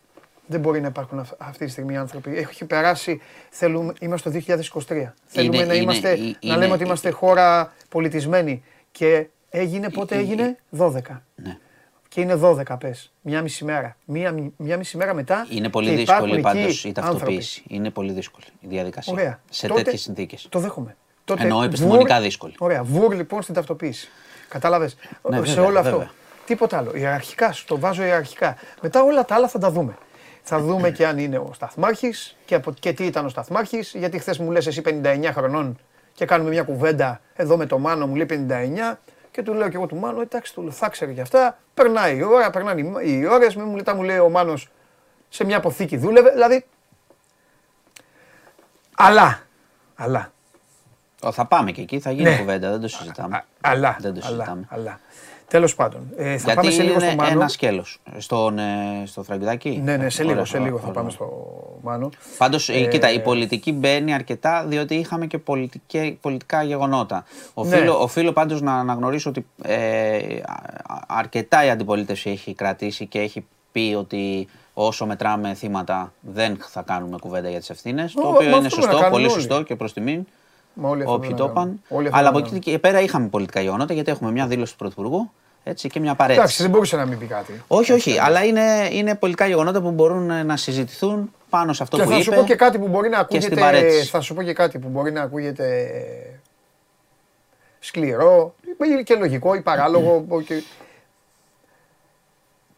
Δεν 0.47 0.61
μπορεί 0.61 0.81
να 0.81 0.87
υπάρχουν 0.87 1.27
αυτή 1.39 1.65
τη 1.65 1.71
στιγμή 1.71 1.97
άνθρωποι. 1.97 2.37
Έχει 2.37 2.65
περάσει, 2.65 3.21
θέλουμε, 3.51 3.93
είμαστε 4.01 4.31
το 4.31 4.41
2023. 4.89 5.13
Θέλουμε 5.25 5.65
να, 5.65 5.75
είμαστε, 5.75 6.19
να 6.43 6.57
λέμε 6.57 6.73
ότι 6.73 6.85
είμαστε 6.85 7.11
χώρα 7.11 7.73
πολιτισμένη. 7.89 8.65
Και 8.93 9.27
έγινε, 9.51 9.91
πότε 9.91 10.17
έγινε, 10.17 10.59
12. 10.79 10.93
Ναι. 11.35 11.59
Και 12.09 12.21
είναι 12.21 12.41
12 12.43 12.77
πες, 12.79 13.13
μια 13.21 13.43
μισή 13.43 13.65
μέρα. 13.65 13.97
Μια, 14.05 14.35
μια 14.57 14.77
μισή 14.77 14.97
μέρα 14.97 15.15
μετά 15.15 15.47
Είναι 15.51 15.69
πολύ 15.69 15.95
δύσκολη 15.95 16.41
πάντως 16.41 16.85
η 16.85 16.93
ταυτοποίηση. 16.93 17.63
Είναι 17.69 17.91
πολύ 17.91 18.13
δύσκολη 18.13 18.45
η 18.61 18.67
διαδικασία. 18.67 19.13
Ωραία. 19.13 19.41
Σε 19.51 19.67
Τότε, 19.67 19.83
τέτοιες 19.83 20.01
συνθήκες. 20.01 20.47
Το 20.49 20.59
δέχομαι. 20.59 20.97
Τότε, 21.25 21.43
Εννοώ 21.43 21.63
επιστημονικά 21.63 22.21
δύσκολη. 22.21 22.55
Ωραία. 22.59 22.83
Βούρ 22.83 23.15
λοιπόν 23.15 23.43
στην 23.43 23.55
ταυτοποίηση. 23.55 24.09
Κατάλαβες; 24.49 24.97
Ναι, 25.31 25.45
σε 25.45 25.61
όλο 25.61 25.79
αυτό. 25.79 26.09
Τίποτα 26.47 26.79
άλλο. 26.79 26.95
Ιεραρχικά, 26.95 27.53
σου 27.53 27.65
το 27.65 27.79
βάζω 27.79 28.03
ιεραρχικά. 28.03 28.57
Μετά 28.83 29.03
όλα 29.03 29.25
τα 29.25 29.35
άλλα 29.35 29.49
θα 29.49 29.59
τα 29.59 29.71
δούμε. 29.71 29.95
Θα 30.47 30.61
δούμε 30.61 30.91
και 30.91 31.07
αν 31.07 31.19
είναι 31.19 31.39
ο 31.39 31.51
Σταθμάρχης 31.55 32.37
και, 32.45 32.61
και 32.81 32.93
τι 32.93 33.05
ήταν 33.05 33.25
ο 33.25 33.29
Σταθμάρχης. 33.29 33.95
Γιατί 33.95 34.19
χθες 34.19 34.39
μου 34.39 34.51
λες 34.51 34.67
εσύ 34.67 34.83
59 34.85 35.31
χρονών 35.33 35.79
και 36.13 36.25
κάνουμε 36.25 36.51
μια 36.51 36.63
κουβέντα 36.63 37.21
εδώ 37.35 37.57
με 37.57 37.67
το 37.67 37.79
Μάνο, 37.79 38.07
μου 38.07 38.15
λέει 38.15 38.27
59. 38.31 38.97
Και 39.31 39.43
του 39.43 39.55
λέω 39.55 39.69
και 39.69 39.77
εγώ 39.77 39.87
του 39.87 39.97
Μάνο, 39.97 40.21
εντάξει, 40.21 40.55
του 40.55 40.73
θα 40.73 40.89
ξέρει 40.89 41.15
κι 41.15 41.21
αυτά. 41.21 41.59
Περνάει 41.75 42.17
η 42.17 42.23
ώρα, 42.23 42.51
περνάνε 42.51 43.01
οι 43.05 43.27
ώρες. 43.27 43.55
Μου, 43.55 43.83
μου 43.95 44.03
λέει 44.03 44.19
ο 44.19 44.29
Μάνος 44.29 44.69
σε 45.29 45.45
μια 45.45 45.57
αποθήκη 45.57 45.97
δούλευε. 45.97 46.31
Δηλαδή. 46.31 46.67
Αλλά. 48.97 49.41
Αλλά. 49.95 50.33
Θα 51.33 51.47
πάμε 51.47 51.73
και 51.73 51.81
εκεί, 51.81 52.01
θα 52.01 52.11
γίνει 52.11 52.31
ναι. 52.31 52.37
κουβέντα, 52.37 52.71
δεν 52.71 52.81
το 52.81 52.89
συζητάμε. 52.89 53.45
αλλά. 53.61 53.97
Δεν 54.01 54.15
το 54.15 54.21
συζητάμε. 54.21 54.67
Αλλά. 54.69 55.01
Αλλά. 55.45 55.51
Τέλος 55.51 55.75
πάντων. 55.75 56.01
Ε, 56.17 56.39
θα 56.39 56.55
πάμε 56.55 56.71
σε 56.71 56.83
λίγο 56.83 57.01
στο 57.01 57.15
Μάνο. 57.15 57.31
Ένα 57.31 57.49
σκέλος. 57.49 58.01
Στον, 58.19 58.59
ε, 58.59 59.03
στο 59.07 59.23
Φραγκουδάκι. 59.23 59.81
Ναι, 59.85 59.97
ναι, 59.97 60.11
σε 60.11 60.23
λίγο, 60.25 60.45
σε 60.45 60.59
λίγο 60.59 60.79
θα 60.79 60.91
πάμε 60.91 61.11
στο 61.11 61.29
Μάνο. 61.83 62.11
Πάντως, 62.39 62.69
ε, 62.69 62.85
κοίτα, 62.85 63.13
η 63.13 63.21
πολιτική 63.21 63.73
μπαίνει 63.73 64.15
αρκετά 64.15 64.65
διότι 64.67 64.95
είχαμε 64.95 65.27
και 65.27 65.39
πολιτικά 66.21 66.63
γεγονότα. 66.63 67.25
Οφείλω, 67.55 67.83
ναι. 67.83 67.91
οφείλω 67.91 68.33
πάντως 68.33 68.61
να 68.61 68.75
αναγνωρίσω 68.75 69.31
ότι 69.31 69.47
ε, 69.63 70.19
αρκετά 71.07 71.65
η 71.65 71.71
αντιπολίτευση 71.71 72.31
έχει 72.31 72.55
κρατήσει 72.55 73.07
και 73.07 73.19
έχει 73.19 73.45
πει 73.73 73.95
ότι 73.99 74.49
όσο 74.75 75.07
μετράμε 75.07 75.55
θύματα 75.55 76.13
δεν 76.21 76.59
θα 76.69 76.83
κάνουμε 76.83 77.17
κουβέντα 77.21 77.49
για 77.49 77.59
τις 77.59 77.71
ευθύνες. 77.71 78.13
Το 78.13 78.29
οποίο 78.29 78.57
είναι 78.57 78.69
σωστό, 78.69 79.09
πολύ 79.11 79.31
σωστό 79.31 79.63
και 79.63 79.77
προς 79.77 79.93
τιμήν. 79.93 80.27
Όποιοι 81.05 81.35
το 81.35 81.45
είπαν. 81.45 81.81
Αλλά 82.11 82.29
από 82.29 82.39
εκεί 82.39 82.59
και 82.59 82.79
πέρα 82.79 83.01
είχαμε 83.01 83.29
πολιτικά 83.29 83.61
γεγονότα 83.61 83.95
γιατί 83.95 84.11
έχουμε 84.11 84.31
μια 84.31 84.47
δήλωση 84.47 84.73
του 84.73 84.79
Πρωθυπουργού 84.79 85.31
έτσι, 85.65 85.89
και 85.89 86.01
μια 86.01 86.15
παρέτηση. 86.15 86.41
Εντάξει, 86.41 86.63
δεν 86.63 86.71
μπορούσε 86.71 86.97
να 86.97 87.07
μην 87.07 87.19
πει 87.19 87.27
κάτι. 87.27 87.63
Όχι, 87.67 87.93
όχι, 87.93 88.19
αλλά 88.19 88.45
είναι, 88.45 88.89
είναι 88.91 89.15
πολιτικά 89.15 89.47
γεγονότα 89.47 89.81
που 89.81 89.91
μπορούν 89.91 90.47
να 90.47 90.57
συζητηθούν 90.57 91.33
πάνω 91.49 91.73
σε 91.73 91.83
αυτό 91.83 91.97
και 91.97 92.03
που 92.03 92.09
θα 92.09 92.15
είπε. 92.15 92.25
Σου 92.25 92.31
πω 92.31 92.45
και 92.45 92.55
κάτι 92.55 92.79
που 92.79 92.89
μπορεί 92.89 93.09
να 93.09 93.19
ακούγεται, 93.19 94.03
θα 94.11 94.21
σου 94.21 94.35
πω 94.35 94.43
και 94.43 94.53
κάτι 94.53 94.79
που 94.79 94.89
μπορεί 94.89 95.13
να 95.13 95.23
ακούγεται 95.23 95.91
σκληρό 97.79 98.55
και 99.05 99.15
λογικό 99.15 99.55
ή 99.55 99.61
παράλογο. 99.61 100.43
και... 100.47 100.63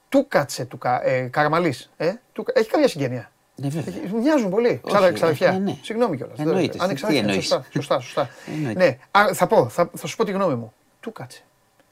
Του 0.08 0.26
κάτσε 0.28 0.64
του 0.64 0.78
ε, 1.02 1.20
Καραμαλής. 1.20 1.90
Ε, 1.96 2.12
του, 2.32 2.44
έχει 2.52 2.70
κάποια 2.70 2.88
συγγένεια. 2.88 3.30
Ναι, 3.56 3.68
βέβαια. 3.68 3.94
Μοιάζουν 4.20 4.50
πολύ. 4.50 4.80
Ξαδερφιά. 5.12 5.48
Ε, 5.48 5.58
ναι. 5.58 5.78
Συγγνώμη 5.82 6.16
κιόλας. 6.16 6.38
Εννοείται. 6.38 6.78
Αν 6.80 6.96
Σωστά, 6.96 7.64
σωστά. 7.70 8.00
σωστά. 8.00 8.30
ναι. 8.74 8.98
θα 9.32 9.46
πω, 9.46 9.68
θα, 9.68 9.90
θα 9.96 10.06
σου 10.06 10.16
πω 10.16 10.24
τη 10.24 10.32
γνώμη 10.32 10.54
μου. 10.54 10.72
Του 11.00 11.12
κάτσε. 11.12 11.42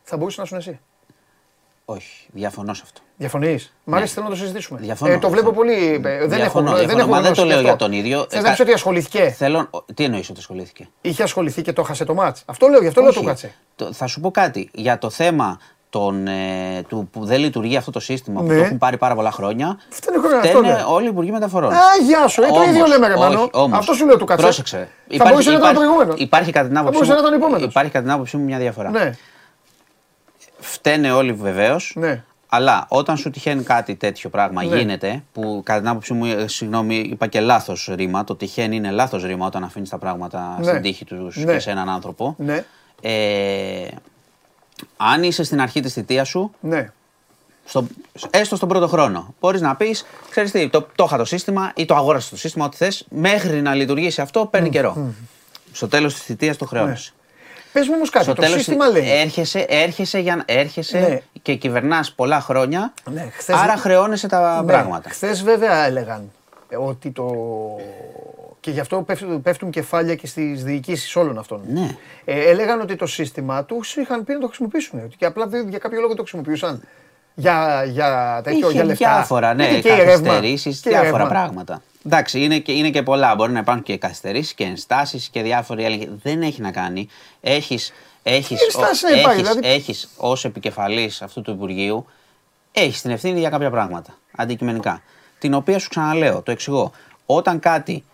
Θα 0.02 0.16
μπορούσε 0.16 0.40
να 0.40 0.46
σου 0.46 0.56
εσύ. 0.56 0.80
Όχι, 1.84 2.28
διαφωνώ 2.32 2.74
σε 2.74 2.82
αυτό. 2.84 3.00
Διαφωνείς; 3.16 3.74
Μ' 3.84 3.94
αρέσει, 3.94 4.12
θέλω 4.14 4.24
να 4.24 4.30
το 4.30 4.36
συζητήσουμε. 4.36 4.80
Διαφωνώ, 4.80 5.12
ε, 5.12 5.18
το 5.18 5.30
βλέπω 5.30 5.52
πολύ. 5.52 5.96
Δεν 5.96 6.28
διαφωνώ, 6.28 6.68
έχω, 6.68 6.78
διαφωνώ, 6.78 6.86
δεν 6.86 6.98
έχω 6.98 7.20
δεν 7.20 7.32
το 7.32 7.44
λέω 7.44 7.60
για 7.60 7.76
τον 7.76 7.92
ίδιο. 7.92 8.26
Θες 8.28 8.42
να 8.42 8.54
πει 8.54 8.62
ότι 8.62 8.72
ασχοληθήκε. 8.72 9.30
Θέλω... 9.30 9.70
Τι 9.94 10.04
εννοείς 10.04 10.30
ότι 10.30 10.38
ασχολήθηκε; 10.38 10.88
Είχε 11.00 11.22
ασχοληθεί 11.22 11.62
και 11.62 11.72
το 11.72 11.82
χάσε 11.82 12.04
το 12.04 12.14
μάτς. 12.14 12.42
Αυτό 12.46 12.68
λέω, 12.68 12.80
γι' 12.80 12.86
αυτό 12.86 13.00
λέω 13.00 13.12
του 13.12 13.22
κάτσε. 13.22 13.54
Θα 13.92 14.06
σου 14.06 14.20
πω 14.20 14.30
κάτι. 14.30 14.70
Για 14.72 14.98
το 14.98 15.10
θέμα 15.10 15.58
τον, 15.94 16.26
ε, 16.26 16.82
του, 16.88 17.08
που 17.12 17.24
δεν 17.24 17.40
λειτουργεί 17.40 17.76
αυτό 17.76 17.90
το 17.90 18.00
σύστημα 18.00 18.42
ναι. 18.42 18.48
που 18.48 18.54
το 18.54 18.60
έχουν 18.60 18.78
πάρει 18.78 18.96
πάρα 18.96 19.14
πολλά 19.14 19.30
χρόνια. 19.30 19.78
Φταίνε 19.88 20.18
χρόνια 20.18 20.38
αυτό. 20.38 20.60
Ναι. 20.60 20.84
όλοι 20.88 21.04
οι 21.06 21.08
υπουργοί 21.08 21.30
μεταφορών. 21.30 21.72
Α, 21.72 21.78
γεια 22.06 22.28
σου, 22.28 22.42
ε, 22.42 22.46
το 22.46 22.62
ίδιο 22.62 22.86
λέμε 22.86 23.08
ρε 23.08 23.16
Μάνο. 23.16 23.50
Αυτό 23.70 23.92
σου 23.92 24.06
λέω 24.06 24.16
του 24.16 24.24
κάτσε. 24.24 24.44
Πρόσεξε. 24.44 24.76
Θα 24.76 25.14
υπάρχει, 25.14 25.32
μπορούσε 25.32 25.50
να 25.50 25.56
ήταν 25.56 25.74
προηγούμενος. 25.74 26.20
Υπάρχει 26.20 26.52
κατά 26.52 26.68
την 26.68 26.78
άποψή 26.78 27.00
μου, 27.00 27.56
υπάρχει 27.58 27.90
κατά 27.90 28.04
την 28.04 28.12
άποψή 28.12 28.36
μου 28.36 28.44
μια 28.44 28.58
διαφορά. 28.58 28.90
Ναι. 28.90 29.16
Φταίνε 30.58 31.12
όλοι 31.12 31.32
βεβαίως. 31.32 31.92
Ναι. 31.96 32.24
Αλλά 32.48 32.86
όταν 32.88 33.16
σου 33.16 33.30
τυχαίνει 33.30 33.62
κάτι 33.62 33.94
τέτοιο 33.94 34.30
πράγμα 34.30 34.64
ναι. 34.64 34.76
γίνεται, 34.76 35.22
που 35.32 35.60
κατά 35.64 35.78
την 35.78 35.88
άποψή 35.88 36.12
μου, 36.12 36.24
ε, 36.24 36.48
συγγνώμη, 36.48 36.96
είπα 36.96 37.26
και 37.26 37.40
λάθος 37.40 37.90
ρήμα. 37.94 38.24
Το 38.24 38.36
τυχαίνει 38.36 38.76
είναι 38.76 38.90
λάθος 38.90 39.24
ρήμα 39.24 39.46
όταν 39.46 39.64
αφήνεις 39.64 39.88
τα 39.88 39.98
πράγματα 39.98 40.56
ναι. 40.58 40.64
στην 40.64 40.82
τύχη 40.82 41.04
τους 41.04 41.36
ναι. 41.36 41.52
και 41.52 41.58
σε 41.58 41.70
έναν 41.70 41.88
άνθρωπο. 41.88 42.34
Ναι. 42.38 42.64
Ε, 43.00 43.88
αν 45.12 45.22
είσαι 45.22 45.42
στην 45.42 45.60
αρχή 45.60 45.80
της 45.80 45.92
θητείας 45.92 46.28
σου, 46.28 46.54
ναι. 46.60 46.90
στο, 47.64 47.86
έστω 48.30 48.56
στον 48.56 48.68
πρώτο 48.68 48.88
χρόνο, 48.88 49.34
μπορείς 49.40 49.60
να 49.60 49.76
πεις: 49.76 50.06
Ξέρεις 50.30 50.50
τι, 50.50 50.68
το, 50.68 50.86
το 50.94 51.04
είχα 51.04 51.16
το 51.16 51.24
σύστημα 51.24 51.72
ή 51.76 51.84
το 51.84 51.94
αγόρασες 51.94 52.30
το 52.30 52.36
σύστημα, 52.36 52.64
ό,τι 52.64 52.76
θες, 52.76 53.06
μέχρι 53.10 53.62
να 53.62 53.74
λειτουργήσει 53.74 54.20
αυτό 54.20 54.46
παίρνει 54.46 54.68
mm. 54.68 54.72
καιρό. 54.72 55.14
Στο 55.72 55.88
τέλος 55.88 56.14
της 56.14 56.22
θητείας 56.22 56.56
το 56.56 56.66
χρέος. 56.66 56.86
Ναι. 56.86 57.22
Πες 57.72 57.88
μου 57.88 57.94
όμως 57.96 58.10
κάτι, 58.10 58.32
το 58.32 58.42
σύστημα 58.42 58.88
λέει. 58.88 59.10
Έρχεσαι, 59.10 59.66
έρχεσαι, 59.68 60.18
για, 60.18 60.42
έρχεσαι 60.46 60.98
ναι. 60.98 61.20
και 61.42 61.54
κυβερνάς 61.54 62.12
πολλά 62.12 62.40
χρόνια. 62.40 62.92
Ναι, 63.10 63.28
χθες, 63.36 63.56
άρα 63.56 63.76
χρεώνεσαι 63.76 64.28
τα 64.28 64.62
ναι, 64.62 64.72
πράγματα. 64.72 65.10
Χθες 65.10 65.42
βέβαια 65.42 65.84
έλεγαν 65.84 66.30
ότι 66.76 67.10
το 67.10 67.26
και 68.60 68.70
γι' 68.70 68.80
αυτό 68.80 69.02
πέφτουν, 69.02 69.42
πέφτουν 69.42 69.70
κεφάλια 69.70 70.14
και 70.14 70.26
στις 70.26 70.64
διοικήσεις 70.64 71.16
όλων 71.16 71.38
αυτών. 71.38 71.60
Ναι. 71.66 71.96
Ε, 72.24 72.50
έλεγαν 72.50 72.80
ότι 72.80 72.96
το 72.96 73.06
σύστημα 73.06 73.64
τους 73.64 73.96
είχαν 73.96 74.24
πει 74.24 74.32
να 74.32 74.38
το 74.38 74.46
χρησιμοποιήσουν. 74.46 75.08
Και 75.16 75.24
απλά 75.24 75.48
για 75.68 75.78
κάποιο 75.78 76.00
λόγο 76.00 76.14
το 76.14 76.22
χρησιμοποιούσαν. 76.22 76.82
Για, 77.34 77.84
για 77.88 78.40
τέτοιο, 78.44 78.58
Είχε 78.58 78.72
για 78.72 78.84
λεφτά. 78.84 79.14
διάφορα, 79.14 79.54
ναι, 79.54 79.80
καθυστερήσεις, 79.80 80.80
διάφορα 80.80 81.26
πράγματα. 81.26 81.82
Εντάξει, 82.06 82.40
είναι 82.40 82.58
και, 82.58 82.72
είναι 82.72 82.90
και 82.90 83.02
πολλά. 83.02 83.34
Μπορεί 83.34 83.52
να 83.52 83.58
υπάρχουν 83.58 83.84
και 83.84 83.98
καθυστερήσεις 83.98 84.54
και 84.54 84.64
ενστάσεις 84.64 85.28
και 85.28 85.42
διάφοροι 85.42 85.84
έλεγχοι. 85.84 86.10
Δεν 86.22 86.42
έχει 86.42 86.60
να 86.60 86.70
κάνει. 86.70 87.08
Έχει 87.40 87.78
έχεις, 88.22 88.62
έχεις, 88.76 89.04
δηλαδή... 89.36 89.60
έχεις 89.62 90.08
ως 90.16 90.44
επικεφαλής 90.44 91.22
αυτού 91.22 91.42
του 91.42 91.50
Υπουργείου 91.50 92.06
έχεις 92.72 93.00
την 93.02 93.10
ευθύνη 93.10 93.38
για 93.38 93.50
κάποια 93.50 93.70
πράγματα, 93.70 94.18
αντικειμενικά. 94.36 95.02
Την 95.44 95.54
οποία 95.54 95.78
σου 95.78 95.88
ξαναλέω, 95.88 96.42
το 96.42 96.50
εξηγώ. 96.50 96.90
Όταν 97.26 97.58
κάτι 97.58 98.04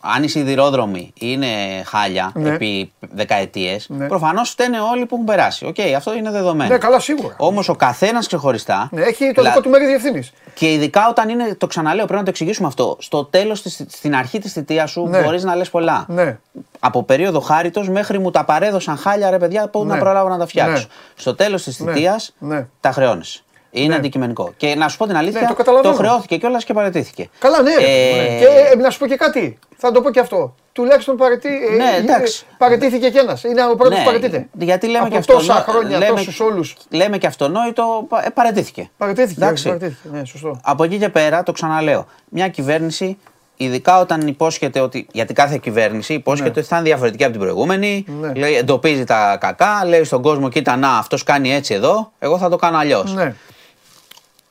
αν 0.00 0.22
οι 0.22 0.28
σιδηρόδρομοι 0.28 1.12
είναι 1.18 1.46
χάλια 1.84 2.32
ναι. 2.34 2.50
επί 2.50 2.92
δεκαετίες, 3.00 3.86
ναι. 3.88 4.06
προφανώς 4.06 4.50
φταίνε 4.50 4.80
όλοι 4.80 5.06
που 5.06 5.14
έχουν 5.14 5.26
περάσει. 5.26 5.66
Οκ, 5.66 5.76
αυτό 5.96 6.14
είναι 6.14 6.30
δεδομένο. 6.30 6.70
Ναι, 6.70 6.78
καλά, 6.78 7.00
σίγουρα. 7.00 7.34
Όμως 7.38 7.68
ο 7.68 7.74
καθένας 7.74 8.26
ξεχωριστά. 8.26 8.88
Ναι, 8.92 9.02
έχει 9.02 9.32
το 9.32 9.42
δικό 9.42 9.60
του 9.60 9.68
μερίδιο 9.68 9.94
ευθύνη. 9.94 10.28
Και 10.54 10.72
ειδικά 10.72 11.08
όταν 11.08 11.28
είναι, 11.28 11.54
το 11.54 11.66
ξαναλέω, 11.66 12.04
πρέπει 12.04 12.18
να 12.18 12.24
το 12.24 12.30
εξηγήσουμε 12.30 12.68
αυτό. 12.68 12.96
Στο 13.00 13.24
τέλος, 13.24 13.62
στην 13.88 14.14
αρχή 14.14 14.38
της 14.38 14.52
θητείας 14.52 14.90
σου, 14.90 15.06
ναι. 15.06 15.22
μπορείς 15.22 15.44
να 15.44 15.54
λες 15.54 15.70
πολλά. 15.70 16.04
Ναι. 16.08 16.38
Από 16.78 17.02
περίοδο 17.02 17.40
χάριτος 17.40 17.88
μέχρι 17.88 18.18
μου 18.18 18.30
τα 18.30 18.44
παρέδωσαν 18.44 18.96
χάλια, 18.96 19.30
ρε 19.30 19.38
παιδιά, 19.38 19.68
πού 19.68 19.84
να 19.84 19.94
ναι. 19.94 20.00
προλάβω 20.00 20.28
να 20.28 20.38
τα 20.38 20.46
φτιάξω. 20.46 20.72
Ναι. 20.72 20.94
Στο 21.14 21.34
τέλος 21.34 21.62
της 21.62 21.76
θητείας 21.76 22.34
τα 22.80 22.92
χρεώνεις. 22.92 23.43
Είναι 23.76 23.88
ναι. 23.88 23.94
αντικειμενικό. 23.94 24.52
Και 24.56 24.74
να 24.74 24.88
σου 24.88 24.96
πω 24.96 25.06
την 25.06 25.16
αλήθεια, 25.16 25.40
ναι, 25.40 25.64
το, 25.64 25.80
το 25.82 25.92
χρεώθηκε 25.92 26.36
κιόλας 26.36 26.64
και 26.64 26.72
παρετήθηκε. 26.72 27.28
Καλά, 27.38 27.62
ναι. 27.62 27.72
Ε... 27.72 28.38
Και 28.38 28.46
ε, 28.72 28.76
να 28.76 28.90
σου 28.90 28.98
πω 28.98 29.06
και 29.06 29.16
κάτι. 29.16 29.58
Θα 29.76 29.92
το 29.92 30.00
πω 30.00 30.10
και 30.10 30.20
αυτό. 30.20 30.54
Τουλάχιστον 30.72 31.16
παρετή, 31.16 31.48
ε, 31.48 31.76
ναι, 31.76 31.94
εντάξει. 31.98 32.46
παρετήθηκε 32.58 33.10
κι 33.10 33.18
ένας. 33.18 33.44
Είναι 33.44 33.64
ο 33.64 33.76
πρώτος 33.76 33.98
ναι, 33.98 33.98
που 33.98 34.04
παρετείται. 34.04 34.48
Γιατί 34.58 34.86
λέμε 34.86 35.06
Από 35.06 35.16
και 35.16 35.20
τόσα 35.26 35.64
χρόνια, 35.68 35.98
λέμε, 35.98 36.16
τόσους 36.16 36.40
όλους. 36.40 36.76
Λέμε 36.90 37.18
και 37.18 37.26
αυτονόητο, 37.26 38.06
ε, 38.24 38.28
παρετήθηκε. 38.28 38.90
Παρετήθηκε, 38.96 39.44
εντάξει. 39.44 39.64
παρετήθηκε. 39.64 40.08
Ναι, 40.12 40.24
σωστό. 40.24 40.60
Από 40.62 40.84
εκεί 40.84 40.98
και 40.98 41.08
πέρα, 41.08 41.42
το 41.42 41.52
ξαναλέω, 41.52 42.06
μια 42.28 42.48
κυβέρνηση 42.48 43.18
Ειδικά 43.56 44.00
όταν 44.00 44.26
υπόσχεται 44.26 44.80
ότι. 44.80 45.06
Γιατί 45.12 45.32
κάθε 45.32 45.58
κυβέρνηση 45.58 46.14
υπόσχεται 46.14 46.50
ναι. 46.50 46.58
ότι 46.58 46.68
θα 46.68 46.76
είναι 46.76 46.84
διαφορετική 46.84 47.22
από 47.22 47.32
την 47.32 47.40
προηγούμενη. 47.40 48.04
Ναι. 48.20 48.32
Λέει, 48.34 48.54
εντοπίζει 48.54 49.04
τα 49.04 49.36
κακά, 49.40 49.84
λέει 49.86 50.04
στον 50.04 50.22
κόσμο: 50.22 50.48
Κοίτα, 50.48 50.76
να, 50.76 50.96
αυτός 50.96 51.22
κάνει 51.22 51.54
έτσι 51.54 51.74
εδώ, 51.74 52.12
εγώ 52.18 52.38
θα 52.38 52.48
το 52.48 52.56
κάνω 52.56 52.78
αλλιώς. 52.78 53.14
Ναι. 53.14 53.34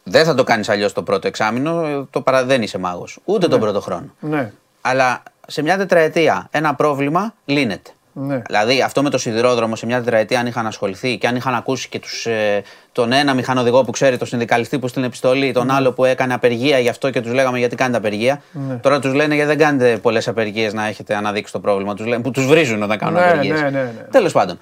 Δεν 0.03 0.25
θα 0.25 0.35
το 0.35 0.43
κάνεις 0.43 0.69
αλλιώς 0.69 0.93
το 0.93 1.03
πρώτο 1.03 1.27
εξάμεινο, 1.27 2.05
το 2.09 2.21
παρα... 2.21 2.45
δεν 2.45 2.61
είσαι 2.61 2.77
μάγος. 2.77 3.19
Ούτε 3.25 3.47
τον 3.47 3.59
ναι. 3.59 3.65
πρώτο 3.65 3.81
χρόνο. 3.81 4.13
Ναι. 4.19 4.51
Αλλά 4.81 5.23
σε 5.47 5.61
μια 5.61 5.77
τετραετία 5.77 6.47
ένα 6.51 6.75
πρόβλημα 6.75 7.33
λύνεται. 7.45 7.91
Ναι. 8.15 8.41
Δηλαδή 8.45 8.81
αυτό 8.81 9.03
με 9.03 9.09
το 9.09 9.17
σιδηρόδρομο 9.17 9.75
σε 9.75 9.85
μια 9.85 9.97
τετραετία, 9.97 10.39
αν 10.39 10.47
είχαν 10.47 10.67
ασχοληθεί 10.67 11.17
και 11.17 11.27
αν 11.27 11.35
είχαν 11.35 11.55
ακούσει 11.55 11.89
και 11.89 11.99
τους, 11.99 12.25
ε, 12.25 12.63
τον 12.91 13.11
ένα 13.11 13.33
μηχανοδηγό 13.33 13.83
που 13.83 13.91
ξέρει, 13.91 14.17
τον 14.17 14.27
συνδικαλιστή 14.27 14.79
που 14.79 14.87
στείλει 14.87 15.05
επιστολή, 15.05 15.51
τον 15.51 15.65
ναι. 15.65 15.73
άλλο 15.73 15.91
που 15.91 16.05
έκανε 16.05 16.33
απεργία 16.33 16.79
γι' 16.79 16.89
αυτό 16.89 17.09
και 17.09 17.21
τους 17.21 17.33
λέγαμε 17.33 17.59
γιατί 17.59 17.75
κάνετε 17.75 17.97
απεργία. 17.97 18.41
Ναι. 18.51 18.75
Τώρα 18.75 18.99
τους 18.99 19.13
λένε 19.13 19.35
γιατί 19.35 19.49
δεν 19.49 19.57
κάνετε 19.57 19.97
πολλές 19.97 20.27
απεργίες 20.27 20.73
να 20.73 20.87
έχετε 20.87 21.15
αναδείξει 21.15 21.53
το 21.53 21.59
πρόβλημα. 21.59 21.93
Τους 21.93 22.05
λένε, 22.05 22.21
που 22.21 22.31
τους 22.31 22.45
βρίζουν 22.45 22.83
όταν 22.83 22.97
κάνουν 22.97 23.19
ναι, 23.19 23.27
απεργίες. 23.27 23.61
Ναι, 23.61 23.69
ναι, 23.69 23.81
ναι. 23.81 24.07
Τέλος 24.11 24.31
πάντων, 24.31 24.57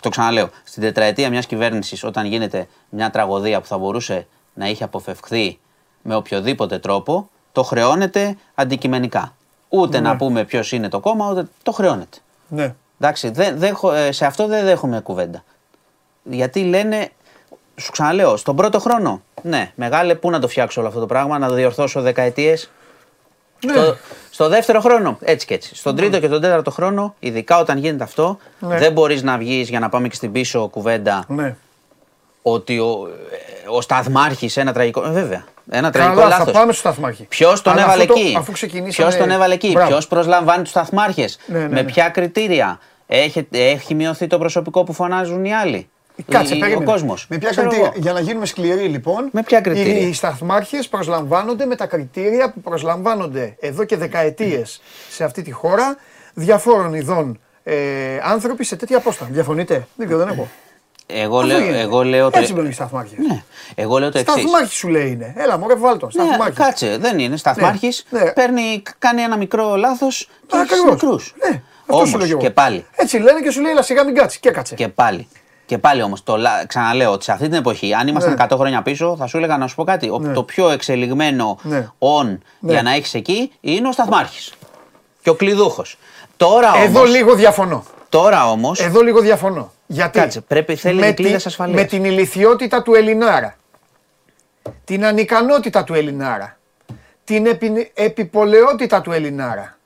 το 0.00 0.08
ξαναλέω, 0.08 0.50
στην 0.64 0.82
τετραετία 0.82 1.30
μιας 1.30 1.46
κυβέρνησης, 1.46 2.04
όταν 2.04 2.26
γίνεται 2.26 2.66
μια 2.88 3.10
τραγωδία 3.10 3.60
που 3.60 3.66
θα 3.66 3.78
μπορούσε 3.78 4.26
να 4.54 4.68
είχε 4.68 4.84
αποφευχθεί 4.84 5.58
με 6.02 6.14
οποιοδήποτε 6.14 6.78
τρόπο, 6.78 7.30
το 7.52 7.62
χρεώνεται 7.62 8.36
αντικειμενικά. 8.54 9.34
Ούτε 9.68 10.00
να 10.00 10.10
ναι. 10.10 10.18
πούμε 10.18 10.44
ποιος 10.44 10.72
είναι 10.72 10.88
το 10.88 11.00
κόμμα, 11.00 11.30
ούτε 11.30 11.44
το 11.62 11.72
χρεώνεται. 11.72 12.16
Ναι. 12.48 12.74
Εντάξει, 13.00 13.30
δεν, 13.30 13.58
δεν, 13.58 13.76
ε, 13.94 14.12
σε 14.12 14.26
αυτό 14.26 14.46
δεν 14.46 14.64
δέχομαι 14.64 15.00
κουβέντα. 15.00 15.44
Γιατί 16.22 16.60
λένε, 16.60 17.10
σου 17.76 17.90
ξαναλέω, 17.90 18.36
στον 18.36 18.56
πρώτο 18.56 18.80
χρόνο, 18.80 19.22
ναι, 19.42 19.72
μεγάλε, 19.74 20.14
πού 20.14 20.30
να 20.30 20.40
το 20.40 20.48
φτιάξω 20.48 20.80
όλο 20.80 20.88
αυτό 20.88 21.00
το 21.00 21.06
πράγμα, 21.06 21.38
να 21.38 21.48
το 21.48 21.54
διορθώσω 21.54 22.00
δεκαετίες. 22.00 22.70
Ναι. 23.66 23.72
Στο, 23.72 23.96
στο, 24.30 24.48
δεύτερο 24.48 24.80
χρόνο, 24.80 25.18
έτσι 25.20 25.46
και 25.46 25.54
έτσι. 25.54 25.74
Στον 25.74 25.94
ναι. 25.94 26.00
τρίτο 26.00 26.20
και 26.20 26.28
τον 26.28 26.40
τέταρτο 26.40 26.70
χρόνο, 26.70 27.14
ειδικά 27.18 27.58
όταν 27.58 27.78
γίνεται 27.78 28.04
αυτό, 28.04 28.38
ναι. 28.58 28.78
δεν 28.78 28.92
μπορείς 28.92 29.22
να 29.22 29.38
βγεις 29.38 29.68
για 29.68 29.80
να 29.80 29.88
πάμε 29.88 30.08
και 30.08 30.14
στην 30.14 30.32
πίσω 30.32 30.68
κουβέντα. 30.68 31.24
Ναι 31.28 31.56
ότι 32.46 32.78
ο, 32.78 33.08
ο 33.68 33.80
Σταθμάρχης 33.80 34.56
ένα 34.56 34.72
τραγικό. 34.72 35.06
Ε, 35.06 35.10
βέβαια. 35.10 35.44
Ένα 35.70 35.90
τραγικό 35.90 36.20
λάθος. 36.20 36.44
Θα 36.44 36.50
πάμε 36.58 36.72
στο 36.72 36.80
Σταθμάρχη. 36.80 37.24
Ποιος 37.24 37.62
τον 37.62 37.78
έβαλε 37.78 38.02
εκεί; 38.02 38.38
Ποιος 38.88 39.16
τον 39.16 39.30
έβαλε 39.30 39.54
εκεί; 39.54 39.72
Ποιος 39.86 40.06
προσλαμβάνει 40.06 40.62
τους 40.62 40.70
Σταθμάρχες; 40.70 41.38
Ναι, 41.46 41.58
ναι, 41.58 41.68
με 41.68 41.74
ναι. 41.74 41.82
ποια 41.82 42.08
κριτήρια; 42.08 42.78
Έχει, 43.06 43.48
έχει 43.50 43.94
μειωθεί 43.94 44.26
το 44.26 44.38
προσωπικό 44.38 44.84
που 44.84 44.92
φωνάζουν 44.92 45.44
οι 45.44 45.54
άλλοι; 45.54 45.88
Κάτσε, 46.30 46.54
ο 46.76 46.82
κόσμος; 46.82 47.26
Με 47.28 47.38
ποια 47.38 47.50
κριτήρια. 47.50 47.92
Για 47.96 48.12
να 48.12 48.20
γίνουμε 48.20 48.46
σκληροί 48.46 48.84
λοιπόν, 48.84 49.28
με 49.32 49.42
ποια 49.42 49.60
κριτήρια; 49.60 50.08
οι 50.08 50.12
σταθμάρχες 50.12 50.88
προσλαμβάνονται 50.88 51.66
με 51.66 51.76
τα 51.76 51.86
κριτήρια 51.86 52.50
που 52.50 52.60
προσλαμβάνονται 52.60 53.56
εδώ 53.60 53.84
και 53.84 53.96
δεκαετίες 53.96 54.80
σε 55.10 55.24
αυτή 55.24 55.42
τη 55.42 55.50
χώρα 55.50 55.96
διαφόρων 56.34 56.94
ειδών 56.94 57.38
ε, 57.64 57.74
άνθρωποι 58.22 58.64
σε 58.64 58.76
τέτοια 58.76 58.96
απόσταση. 58.96 59.32
Διαφωνείτε, 59.32 59.86
δεν 59.96 60.06
ξέρω, 60.06 60.24
δεν 60.24 60.32
έχω. 60.32 60.48
Εγώ 61.06 61.42
λέω, 61.42 61.74
εγώ 61.74 62.04
λέω 62.04 62.30
Έτσι 62.32 62.52
μπαίνουν 62.52 62.70
οι 62.70 62.74
σταθμάρχες. 62.74 63.18
Ναι. 63.18 63.42
Εγώ 63.74 63.98
λέω 63.98 64.10
το 64.10 64.18
εξής. 64.18 64.40
Σταθμάρχης 64.40 64.76
σου 64.76 64.88
λέει 64.88 65.10
είναι. 65.10 65.34
Έλα, 65.36 65.58
μου 65.58 65.66
βάλ 65.78 65.98
τον. 65.98 66.10
Ναι, 66.14 66.50
κάτσε, 66.50 66.96
δεν 66.98 67.18
είναι. 67.18 67.36
Σταθμάρχης 67.36 68.04
ναι, 68.10 68.20
ναι. 68.20 68.32
παίρνει, 68.32 68.82
κάνει 68.98 69.22
ένα 69.22 69.36
μικρό 69.36 69.76
λάθος 69.76 70.28
και 70.46 70.56
έχεις 70.56 70.84
μικρούς. 70.90 71.34
Ναι, 71.50 71.62
Όμως 71.86 72.36
και 72.38 72.50
πάλι. 72.50 72.86
Έτσι 72.96 73.18
λένε 73.18 73.40
και 73.40 73.50
σου 73.50 73.60
λέει, 73.60 73.70
Ελά, 73.70 73.82
σιγά 73.82 74.04
μην 74.04 74.14
κάτσεις. 74.14 74.40
Και 74.40 74.50
κάτσε. 74.50 74.74
Και 74.74 74.88
πάλι. 74.88 75.28
Και 75.66 75.78
πάλι 75.78 76.02
όμως, 76.02 76.22
ξαναλέω 76.66 77.12
ότι 77.12 77.24
σε 77.24 77.32
αυτή 77.32 77.44
την 77.44 77.54
εποχή, 77.54 77.94
αν 77.94 78.08
ήμασταν 78.08 78.34
ναι. 78.38 78.46
100 78.50 78.56
χρόνια 78.56 78.82
πίσω, 78.82 79.16
θα 79.18 79.26
σου 79.26 79.36
έλεγα 79.36 79.56
να 79.56 79.66
σου 79.66 79.74
πω 79.74 79.84
κάτι. 79.84 80.10
Ναι. 80.20 80.32
Το 80.32 80.42
πιο 80.42 80.70
εξελιγμένο 80.70 81.58
ναι. 81.62 81.88
on 81.98 82.26
ναι. 82.58 82.72
για 82.72 82.82
να 82.82 82.94
έχεις 82.94 83.14
εκεί 83.14 83.52
είναι 83.60 83.88
ο 83.88 83.92
σταθμάρχης. 83.92 84.52
Και 85.22 85.30
ο 85.30 85.34
κλειδούχος. 85.34 85.98
Τώρα 86.36 86.72
Εδώ 86.76 87.04
λίγο 87.04 87.34
διαφωνώ. 87.34 87.84
Τώρα 88.08 88.50
όμω. 88.50 88.72
Εδώ 88.78 89.00
λίγο 89.00 89.20
διαφωνώ. 89.20 89.72
Γιατί; 89.86 90.18
Κάτσε, 90.18 90.40
πρέπει 90.40 90.76
θέλει 90.76 91.00
με, 91.00 91.12
τη, 91.12 91.36
με 91.58 91.84
την 91.84 92.04
ηλικιότητα 92.04 92.82
του 92.82 92.94
Ελληνάρα, 92.94 93.56
την 94.84 95.04
ανικανότητα 95.04 95.84
του 95.84 95.94
Ελληνάρα, 95.94 96.58
την 97.24 97.46
επι, 97.46 97.90
επιπολαιότητα 97.94 99.00
του 99.00 99.12
Ελληνάρα, 99.12 99.78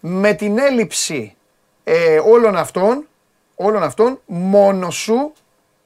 με 0.00 0.32
την 0.32 0.58
έλλειψη 0.58 1.36
ε, 1.84 2.18
όλων 2.18 2.56
αυτών, 2.56 3.06
όλων 3.54 3.82
αυτών, 3.82 4.20
μόνο 4.26 4.90
σου, 4.90 5.32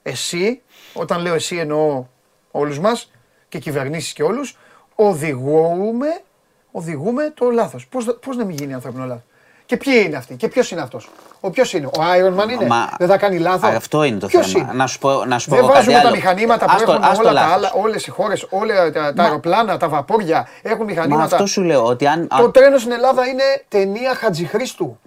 εσύ, 0.02 0.62
όταν 0.94 1.20
λέω 1.20 1.34
εσύ 1.34 1.56
εννοώ 1.56 2.06
όλους 2.50 2.78
μας 2.78 3.10
και 3.48 3.58
κυβερνήσεις 3.58 4.12
και 4.12 4.22
όλους, 4.22 4.56
οδηγούμε, 4.94 6.20
οδηγούμε 6.70 7.32
το 7.34 7.50
λάθος. 7.50 7.86
Πώς, 7.86 8.18
πώς 8.20 8.36
να 8.36 8.44
μην 8.44 8.56
γίνει 8.56 8.74
ανθρώπινο 8.74 9.04
λάθος; 9.04 9.24
Και 9.66 9.76
ποιοι 9.76 10.02
είναι 10.06 10.16
αυτοί 10.16 10.34
και 10.34 10.48
ποιος 10.48 10.70
είναι 10.70 10.80
αυτός; 10.80 11.10
Ο 11.40 11.50
ποιος 11.50 11.72
είναι, 11.72 11.86
ο 11.86 11.90
Iron 11.92 12.40
Man 12.40 12.50
είναι; 12.50 12.66
Μα... 12.66 12.88
Δεν 12.98 13.08
θα 13.08 13.16
κάνει 13.16 13.38
λάθος; 13.38 13.74
Αυτό 13.74 14.02
είναι 14.02 14.18
το 14.18 14.26
ποιος 14.26 14.52
θέμα. 14.52 14.64
Είναι; 14.64 14.72
Να 14.72 14.86
σου 14.86 14.98
πω, 14.98 15.24
να 15.24 15.38
σου 15.38 15.48
πω 15.48 15.56
Δεν 15.56 15.66
βάζουμε 15.66 16.00
τα 16.02 16.10
μηχανήματα 16.10 16.64
που 16.64 16.90
έχουν 16.90 17.02
όλα 17.18 17.32
τα 17.32 17.46
άλλα, 17.46 17.72
όλες 17.72 18.06
οι 18.06 18.10
χώρες, 18.10 18.46
όλα 18.50 18.90
τα, 18.92 19.12
τα 19.12 19.22
αεροπλάνα, 19.22 19.76
τα 19.76 19.88
βαπόρια 19.88 20.48
έχουν 20.62 20.84
μηχανήματα. 20.84 21.18
Μα 21.18 21.24
αυτό 21.24 21.46
σου 21.46 21.62
λέω 21.62 21.84
ότι 21.84 22.06
αν. 22.06 22.28
Το 22.38 22.50
τρένο 22.50 22.78
στην 22.78 22.92
Ελλάδα 22.92 23.26
είναι 23.26 23.42
ταινία 23.68 24.14
Χατζηχρήστου. 24.14 24.98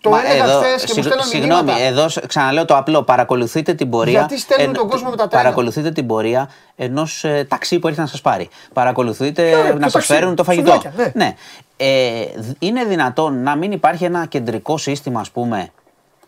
Το 0.00 0.10
Μα 0.10 0.20
έλεγα 0.24 0.44
εδώ, 0.44 0.60
χθες 0.60 0.84
και 0.84 0.92
μου 0.96 1.02
στέλνουν 1.02 1.24
Συγγνώμη, 1.24 1.72
εδώ 1.80 2.06
ξαναλέω 2.26 2.64
το 2.64 2.76
απλό. 2.76 3.02
Παρακολουθείτε 3.02 3.74
την 3.74 3.90
πορεία. 3.90 4.18
Γιατί 4.18 4.38
στέλνουν 4.38 4.68
εν, 4.68 4.74
τον 4.74 4.88
κόσμο 4.88 5.10
με 5.10 5.16
τα 5.16 5.28
τρένα. 5.28 5.42
Παρακολουθείτε 5.42 5.90
την 5.90 6.06
πορεία 6.06 6.50
ενός 6.76 7.24
ε, 7.24 7.46
ταξί 7.48 7.78
που 7.78 7.86
έρχεται 7.86 8.04
να 8.04 8.10
σας 8.10 8.20
πάρει. 8.20 8.48
Παρακολουθείτε 8.72 9.52
yeah, 9.52 9.78
να 9.78 9.88
σας 9.88 10.06
φέρουν 10.06 10.34
το 10.34 10.44
φαγητό. 10.44 10.82
ναι. 10.96 11.12
ναι. 11.14 11.34
Ε, 11.76 12.24
είναι 12.58 12.84
δυνατόν 12.84 13.42
να 13.42 13.56
μην 13.56 13.72
υπάρχει 13.72 14.04
ένα 14.04 14.26
κεντρικό 14.26 14.78
σύστημα, 14.78 15.20
ας 15.20 15.30
πούμε, 15.30 15.70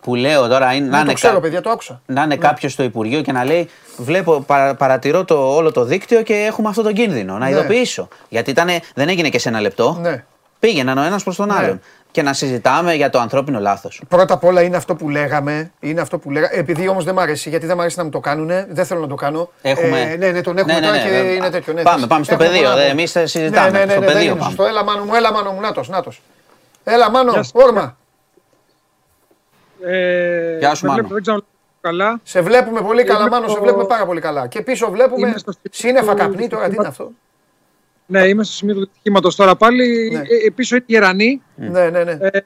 που 0.01 0.14
λέω 0.14 0.49
τώρα 0.49 0.73
είναι, 0.73 0.88
να, 0.88 0.99
είναι 1.01 1.12
ξέρω, 1.12 1.40
παιδιά, 1.40 1.61
το 1.61 1.71
άκουσα. 1.71 2.01
να 2.07 2.23
είναι 2.23 2.35
ναι. 2.35 2.40
κάποιος 2.40 2.73
στο 2.73 2.83
Υπουργείο 2.83 3.23
και 3.23 3.33
να 3.33 3.45
λέει: 3.45 3.69
Βλέπω, 3.97 4.40
παρα, 4.40 4.75
παρατηρώ 4.75 5.25
το, 5.25 5.55
όλο 5.55 5.73
το 5.73 5.85
δίκτυο 5.85 6.23
και 6.23 6.35
έχουμε 6.35 6.69
αυτό 6.69 6.83
τον 6.83 6.93
κίνδυνο. 6.93 7.33
Να 7.33 7.38
ναι. 7.38 7.51
ειδοποιήσω. 7.51 8.09
Γιατί 8.29 8.51
ήτανε, 8.51 8.81
δεν 8.95 9.09
έγινε 9.09 9.29
και 9.29 9.38
σε 9.38 9.49
ένα 9.49 9.61
λεπτό. 9.61 9.99
Ναι. 10.01 10.25
Πήγαιναν 10.59 10.99
ο 10.99 11.03
ένας 11.03 11.23
προς 11.23 11.37
τον 11.37 11.47
ναι. 11.47 11.55
άλλον 11.55 11.81
και 12.14 12.22
να 12.22 12.33
συζητάμε 12.33 12.94
για 12.94 13.11
το 13.11 13.18
ανθρώπινο 13.18 13.61
λάθος. 13.61 14.03
Πρώτα 14.09 14.35
απ' 14.35 14.44
όλα 14.44 14.62
είναι 14.62 14.77
αυτό 14.77 14.94
που 14.94 15.09
λέγαμε. 15.09 15.70
Είναι 15.81 16.00
αυτό 16.00 16.18
που 16.18 16.31
λέγα... 16.31 16.48
Επειδή 16.53 16.88
όμως 16.88 17.05
δεν 17.05 17.14
μ' 17.14 17.18
αρέσει, 17.18 17.48
γιατί 17.48 17.66
δεν 17.66 17.77
μ' 17.77 17.81
αρέσει 17.81 17.98
να 17.98 18.05
μου 18.05 18.11
το 18.11 18.20
κάνουν, 18.20 18.46
δεν 18.68 18.85
θέλω 18.85 19.00
να 19.00 19.07
το 19.07 19.14
κάνω. 19.14 19.50
Έχουμε. 19.62 20.00
Ε, 20.00 20.16
ναι, 20.16 20.31
ναι, 20.31 20.40
τον 20.40 20.59
έχουμε 20.59 20.72
ναι, 20.72 20.81
ναι, 20.81 20.87
τώρα 20.87 20.98
ναι, 20.98 21.11
και 21.11 21.11
ναι, 21.11 21.29
είναι 21.29 21.50
τέτοιο. 21.50 21.72
Ναι, 21.72 21.83
πάμε, 21.83 22.07
πάμε 22.07 22.24
στο 22.24 22.37
πεδίο. 22.37 22.79
Εμείς 22.79 23.11
συζητάμε. 23.11 23.70
Ναι, 23.70 23.79
ναι, 23.79 23.85
ναι, 23.85 23.90
στο 23.90 24.00
ναι, 24.00 24.07
πεδίο. 24.07 24.35
Ναι, 24.35 24.50
στο 24.53 24.64
έλα 24.64 24.85
μάνο 24.85 25.05
μου, 25.05 25.14
έλα 25.14 25.33
μάνο 25.33 25.53
μου, 25.53 25.61
νάτος, 25.61 25.88
νάτος. 25.88 26.22
Έλα 26.85 27.11
μάνο, 27.11 27.40
όρμα. 27.53 27.96
Ε, 29.85 30.59
Γεια 30.59 30.74
σου, 30.74 30.87
μάνο. 30.87 31.09
Καλά. 31.81 32.20
Σε 32.22 32.40
βλέπουμε 32.40 32.81
πολύ 32.81 33.05
καλά, 33.05 33.29
Μάνο, 33.29 33.48
σε 33.48 33.59
βλέπουμε 33.61 33.85
πάρα 33.85 34.07
πολύ 34.07 34.20
καλά. 34.20 34.46
Και 34.46 34.62
πίσω 34.62 34.90
βλέπουμε 34.90 35.35
σύννεφα 35.70 36.14
καπνί 36.14 36.48
τώρα, 36.48 36.68
τι 36.68 36.74
είναι 36.74 36.87
αυτό; 36.87 37.11
Ναι, 38.07 38.27
είμαι 38.27 38.45
στο 38.45 38.53
σημείο 38.53 38.75
του 38.75 38.81
δυστυχήματο 38.81 39.37
τώρα 39.37 39.57
πάλι. 39.57 40.11
Ναι. 40.12 40.19
Ε, 40.19 40.51
πίσω 40.55 40.77
είναι 40.77 40.85
γερανοί. 40.88 41.43
Ναι, 41.57 41.90
ναι, 41.90 42.05
ναι. 42.05 42.19
Ε, 42.21 42.38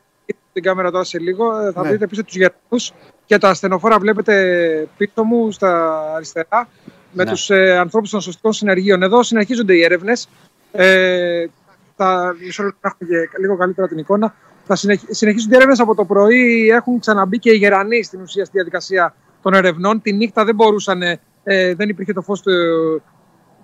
την 0.52 0.62
κάμερα 0.62 0.90
τώρα 0.90 1.04
σε 1.04 1.18
λίγο. 1.18 1.60
Ε, 1.60 1.72
θα 1.72 1.82
ναι. 1.82 1.90
δείτε 1.90 2.06
πίσω 2.06 2.24
τους 2.24 2.36
γερανού 2.36 2.84
και 3.24 3.38
τα 3.38 3.48
ασθενοφόρα 3.48 3.98
βλέπετε 3.98 4.88
πίσω 4.96 5.24
μου 5.24 5.50
στα 5.50 6.00
αριστερά 6.14 6.68
με 7.12 7.24
ναι. 7.24 7.30
τους 7.30 7.50
ε, 7.50 7.78
ανθρώπους 7.78 8.10
των 8.10 8.20
σωστικών 8.20 8.52
συνεργείων. 8.52 9.02
Εδώ 9.02 9.22
συνεχίζονται 9.22 9.74
οι 9.74 9.82
έρευνες. 9.82 10.28
Ε, 10.72 11.46
θα 11.96 12.36
μισό 12.44 12.62
λεπτό 12.62 12.78
να 12.82 12.90
έχουμε 13.00 13.28
λίγο 13.40 13.56
καλύτερα 13.56 13.88
την 13.88 13.98
εικόνα. 13.98 14.34
Θα 14.64 14.76
συνεχίζονται 15.10 15.54
οι 15.54 15.56
έρευνες 15.56 15.80
από 15.80 15.94
το 15.94 16.04
πρωί. 16.04 16.68
Έχουν 16.68 17.00
ξαναμπεί 17.00 17.38
και 17.38 17.50
οι 17.50 17.56
γερανοί 17.56 18.02
στην 18.02 18.20
ουσία 18.20 18.44
στη 18.44 18.52
διαδικασία 18.54 19.14
των 19.42 19.54
ερευνών. 19.54 20.02
Τη 20.02 20.12
νύχτα 20.12 20.44
δεν 20.44 20.54
μπορούσαν, 20.54 21.02
ε, 21.02 21.74
δεν 21.74 21.88
υπήρχε 21.88 22.12
το 22.12 22.22
φως 22.22 22.42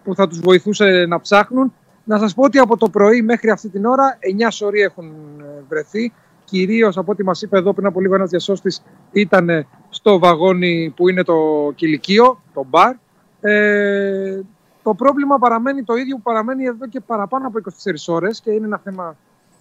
που 0.04 0.14
θα 0.14 0.28
τους 0.28 0.40
βοηθούσε 0.40 1.04
να 1.08 1.20
ψάχνουν. 1.20 1.72
Να 2.04 2.18
σας 2.18 2.34
πω 2.34 2.42
ότι 2.42 2.58
από 2.58 2.76
το 2.76 2.88
πρωί 2.88 3.22
μέχρι 3.22 3.50
αυτή 3.50 3.68
την 3.68 3.84
ώρα 3.84 4.18
9 4.38 4.46
σωροί 4.50 4.80
έχουν 4.80 5.06
ε, 5.40 5.62
βρεθεί. 5.68 6.12
Κυρίως 6.44 6.96
από 6.96 7.12
ό,τι 7.12 7.24
μας 7.24 7.42
είπε 7.42 7.58
εδώ 7.58 7.72
πριν 7.72 7.86
από 7.86 8.00
λίγο 8.00 8.14
ένας 8.14 8.30
διασώστης 8.30 8.82
ήταν 9.12 9.66
στο 9.88 10.18
βαγόνι 10.18 10.92
που 10.96 11.08
είναι 11.08 11.22
το 11.22 11.72
κηλικείο, 11.74 12.40
το 12.54 12.66
μπαρ. 12.68 12.94
Ε, 13.40 14.40
το 14.82 14.94
πρόβλημα 14.94 15.38
παραμένει 15.38 15.82
το 15.82 15.94
ίδιο 15.94 16.16
που 16.16 16.22
παραμένει 16.22 16.64
εδώ 16.64 16.86
και 16.86 17.00
παραπάνω 17.00 17.46
από 17.46 17.58
24 18.08 18.14
ώρες 18.14 18.40
και 18.40 18.50
είναι 18.50 18.66
ένα 18.66 18.78
θέμα 18.78 19.16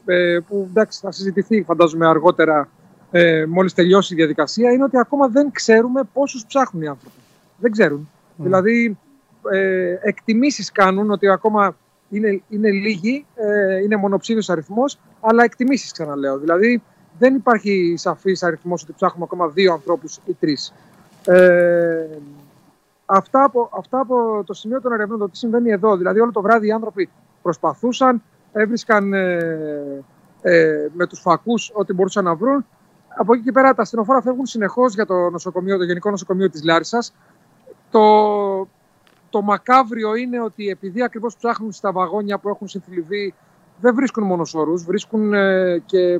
ε, 0.05 0.39
που 0.47 0.67
εντάξει, 0.69 0.99
θα 0.99 1.11
συζητηθεί 1.11 1.63
φαντάζομαι 1.63 2.07
αργότερα 2.07 2.69
ε, 3.11 3.45
μόλις 3.45 3.73
τελειώσει 3.73 4.13
η 4.13 4.15
διαδικασία 4.15 4.71
είναι 4.71 4.83
ότι 4.83 4.97
ακόμα 4.97 5.27
δεν 5.27 5.51
ξέρουμε 5.51 6.01
πόσους 6.13 6.45
ψάχνουν 6.45 6.83
οι 6.83 6.87
άνθρωποι. 6.87 7.15
Δεν 7.57 7.71
ξέρουν. 7.71 8.09
Δηλαδή 8.35 8.97
ε, 9.51 9.97
εκτιμήσεις 10.01 10.71
κάνουν 10.71 11.11
ότι 11.11 11.29
ακόμα 11.29 11.75
είναι, 12.17 12.41
είναι 12.49 12.71
λίγοι, 12.71 13.25
ε, 13.35 13.77
είναι 13.77 13.95
μονοψήφιος 13.95 14.49
αριθμός, 14.49 14.99
αλλά 15.21 15.43
εκτιμήσεις 15.43 15.91
ξαναλέω. 15.91 16.37
Δηλαδή 16.37 16.81
δεν 17.19 17.35
υπάρχει 17.35 17.93
σαφής 17.97 18.43
αριθμός 18.43 18.83
ότι 18.83 18.93
ψάχνουμε 18.93 19.23
ακόμα 19.23 19.47
δύο 19.47 19.73
ανθρώπους 19.73 20.19
ή 20.25 20.33
τρεις. 20.39 20.73
Ε, 21.25 22.07
αυτά, 23.05 23.43
από, 23.43 23.69
αυτά 23.77 23.99
από 23.99 24.43
το 24.45 24.53
σημείο 24.53 24.81
των 24.81 24.91
ερευνών, 24.91 25.19
το 25.19 25.29
τι 25.29 25.37
συμβαίνει 25.37 25.71
εδώ. 25.71 25.97
Δηλαδή 25.97 26.19
όλο 26.19 26.31
το 26.31 26.41
βράδυ 26.41 26.67
οι 26.67 26.71
άνθρωποι 26.71 27.09
προσπαθούσαν, 27.41 28.23
έβρισκαν 28.51 29.13
ε, 29.13 30.03
ε, 30.41 30.87
με 30.93 31.07
τους 31.07 31.19
φακούς 31.19 31.71
ό,τι 31.73 31.93
μπορούσαν 31.93 32.23
να 32.23 32.35
βρουν. 32.35 32.65
Από 33.17 33.33
εκεί 33.33 33.43
και 33.43 33.51
πέρα 33.51 33.73
τα 33.73 33.81
ασθενοφόρα 33.81 34.21
φεύγουν 34.21 34.45
συνεχώς 34.45 34.93
για 34.93 35.05
το, 35.05 35.29
νοσοκομείο, 35.29 35.77
το 35.77 35.83
Γενικό 35.83 36.09
Νοσοκομείο 36.09 36.49
της 36.49 36.63
Λάρισας. 36.63 37.13
Το, 37.91 38.01
το 39.33 39.41
μακάβριο 39.41 40.15
είναι 40.15 40.41
ότι 40.41 40.69
επειδή 40.69 41.03
ακριβώς 41.03 41.35
ψάχνουν 41.35 41.71
στα 41.71 41.91
βαγόνια 41.91 42.37
που 42.37 42.49
έχουν 42.49 42.67
συμφιλειβεί, 42.67 43.33
δεν 43.81 43.95
βρίσκουν 43.95 44.23
μόνο 44.23 44.45
σωρούς, 44.45 44.83
βρίσκουν 44.83 45.33
ε, 45.33 45.81
και 45.85 46.19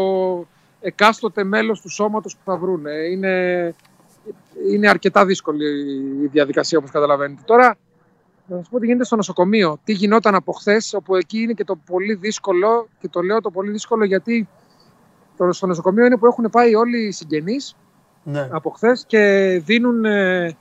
εκάστοτε 0.81 1.45
μέλος 1.45 1.81
του 1.81 1.89
σώματος 1.89 2.37
που 2.37 2.43
θα 2.45 2.57
βρουν. 2.57 2.85
Είναι, 3.13 3.75
είναι 4.71 4.89
αρκετά 4.89 5.25
δύσκολη 5.25 5.65
η 6.23 6.27
διαδικασία 6.27 6.79
όπως 6.79 6.91
καταλαβαίνετε. 6.91 7.43
Τώρα 7.45 7.77
να 8.49 8.57
σας 8.57 8.69
πω 8.69 8.79
τι 8.79 8.87
γίνεται 8.87 9.05
στο 9.05 9.17
νοσοκομείο. 9.17 9.79
Τι 9.85 9.93
γινόταν 9.93 10.35
από 10.35 10.53
χθες, 10.53 10.95
όπου 10.95 11.17
εκεί 11.17 11.39
είναι 11.39 11.53
και 11.53 11.65
το 11.65 11.77
πολύ 11.77 12.15
δύσκολο, 12.15 12.89
και 13.01 13.09
το 13.09 13.21
λέω 13.21 13.41
το 13.41 13.51
πολύ 13.51 13.71
δύσκολο 13.71 14.05
γιατί 14.05 14.49
το, 15.37 15.53
στο 15.53 15.67
νοσοκομείο 15.67 16.05
είναι 16.05 16.17
που 16.17 16.27
έχουν 16.27 16.49
πάει 16.51 16.75
όλοι 16.75 17.07
οι 17.07 17.11
συγγενείς 17.11 17.77
ναι. 18.23 18.49
από 18.51 18.71
χθες 18.71 19.05
και 19.07 19.23
δίνουν, 19.65 20.05
ε, 20.05 20.57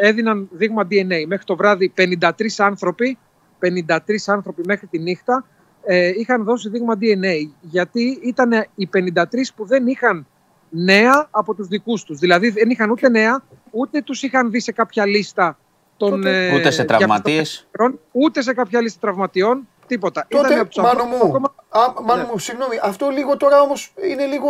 έδιναν 0.00 0.48
δείγμα 0.52 0.82
DNA. 0.90 1.24
Μέχρι 1.26 1.44
το 1.44 1.56
βράδυ 1.56 1.92
53 1.96 2.30
άνθρωποι, 2.58 3.18
53 3.60 3.96
άνθρωποι 4.26 4.62
μέχρι 4.66 4.86
τη 4.86 4.98
νύχτα, 4.98 5.46
ε, 5.84 6.08
είχαν 6.08 6.44
δώσει 6.44 6.68
δείγμα 6.68 6.94
DNA. 7.00 7.50
Γιατί 7.60 8.18
ήταν 8.22 8.66
οι 8.74 8.88
53 8.92 9.22
που 9.56 9.66
δεν 9.66 9.86
είχαν 9.86 10.26
νέα 10.70 11.28
από 11.30 11.54
τους 11.54 11.68
δικούς 11.68 12.04
τους. 12.04 12.18
Δηλαδή 12.18 12.50
δεν 12.50 12.70
είχαν 12.70 12.90
ούτε 12.90 13.08
νέα, 13.08 13.42
ούτε 13.70 14.00
τους 14.00 14.22
είχαν 14.22 14.50
δει 14.50 14.60
σε 14.60 14.72
κάποια 14.72 15.06
λίστα 15.06 15.58
Τον, 15.96 16.26
ε, 16.26 16.54
ούτε 16.54 16.70
σε 16.70 16.84
τραυματίες. 16.84 17.66
Ούτε 18.12 18.42
σε 18.42 18.54
κάποια 18.54 18.80
λίστα 18.80 18.98
τραυματιών. 19.00 19.68
Τίποτα. 19.86 20.26
Τότε, 20.28 20.54
Ήταν 20.54 20.68
μάνο 20.84 21.04
μου, 21.04 21.26
ακόμα... 21.26 21.54
α, 21.68 22.02
μάνο 22.02 22.22
ναι. 22.22 22.28
μου, 22.30 22.38
συγγνώμη, 22.38 22.78
αυτό 22.82 23.08
λίγο 23.08 23.36
τώρα 23.36 23.60
όμως 23.60 23.92
είναι 24.10 24.24
λίγο 24.24 24.46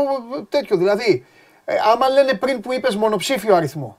τέτοιο. 0.48 0.76
Δηλαδή, 0.76 1.26
ε, 1.64 1.74
άμα 1.92 2.08
λένε 2.08 2.34
πριν 2.34 2.60
που 2.60 2.72
είπες 2.72 2.96
μονοψήφιο 2.96 3.54
αριθμό 3.54 3.98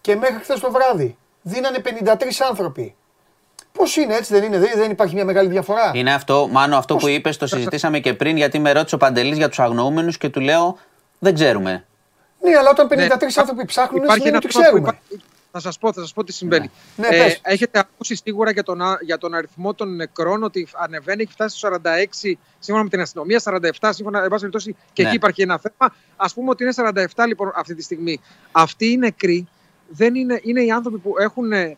και 0.00 0.16
μέχρι 0.16 0.38
χθες 0.42 0.60
το 0.60 0.70
βράδυ 0.70 1.16
δίνανε 1.42 1.78
53 2.02 2.14
άνθρωποι. 2.48 2.94
Πώς 3.72 3.96
είναι, 3.96 4.14
έτσι 4.14 4.32
δεν 4.34 4.42
είναι, 4.42 4.58
δεν 4.58 4.90
υπάρχει 4.90 5.14
μια 5.14 5.24
μεγάλη 5.24 5.48
διαφορά; 5.48 5.90
Είναι 5.94 6.14
αυτό, 6.14 6.48
μάλλον 6.50 6.78
αυτό 6.78 6.96
που 6.96 7.08
είπες, 7.08 7.36
το 7.36 7.46
συζητήσαμε 7.46 7.98
και 7.98 8.14
πριν, 8.14 8.36
γιατί 8.36 8.58
με 8.58 8.72
ρώτησε 8.72 8.94
ο 8.94 8.98
Παντελής 8.98 9.36
για 9.36 9.48
τους 9.48 9.58
αγνοούμενους 9.58 10.18
και 10.18 10.28
του 10.28 10.40
λέω 10.40 10.78
δεν 11.18 11.34
ξέρουμε. 11.34 11.84
Ναι, 12.40 12.56
αλλά 12.56 12.70
όταν 12.70 12.88
53 12.90 12.96
ναι. 12.96 13.06
άνθρωποι 13.36 13.64
ψάχνουν, 13.64 14.10
σημαίνει 14.10 14.36
ότι 14.36 14.46
ξέρουμε. 14.46 14.98
Θα 15.58 15.62
σας 15.62 15.78
πω, 15.78 15.92
θα 15.92 16.00
σας 16.00 16.12
πω 16.12 16.24
τι 16.24 16.32
συμβαίνει. 16.32 16.70
Ναι. 16.96 17.08
Ναι, 17.08 17.16
ε, 17.16 17.36
έχετε 17.42 17.78
ακούσει 17.78 18.20
σίγουρα 18.24 18.50
για 18.50 18.62
τον, 18.62 18.80
για 19.00 19.18
τον 19.18 19.34
αριθμό 19.34 19.74
των 19.74 19.96
νεκρών 19.96 20.42
ότι 20.42 20.68
ανεβαίνει, 20.72 21.22
έχει 21.22 21.32
φτάσει 21.32 21.58
στο 21.58 21.68
46 21.68 22.32
σύμφωνα 22.58 22.84
με 22.84 22.90
την 22.90 23.00
αστυνομία, 23.00 23.40
47 23.44 23.90
σύμφωνα, 23.90 24.22
εν 24.22 24.28
πάση 24.28 24.38
περιπτώσει, 24.38 24.76
και 24.92 25.02
ναι. 25.02 25.08
εκεί 25.08 25.16
υπάρχει 25.16 25.42
ένα 25.42 25.58
θέμα. 25.58 25.94
Α 26.16 26.28
πούμε 26.34 26.50
ότι 26.50 26.62
είναι 26.62 26.72
47 27.16 27.24
λοιπόν 27.26 27.52
αυτή 27.54 27.74
τη 27.74 27.82
στιγμή. 27.82 28.20
Αυτοί 28.52 28.90
οι 28.90 28.96
νεκροί 28.96 29.48
δεν 29.88 30.14
είναι, 30.14 30.40
είναι 30.42 30.64
οι 30.64 30.70
άνθρωποι 30.70 30.98
που 30.98 31.12
έχουν, 31.18 31.52
ε, 31.52 31.76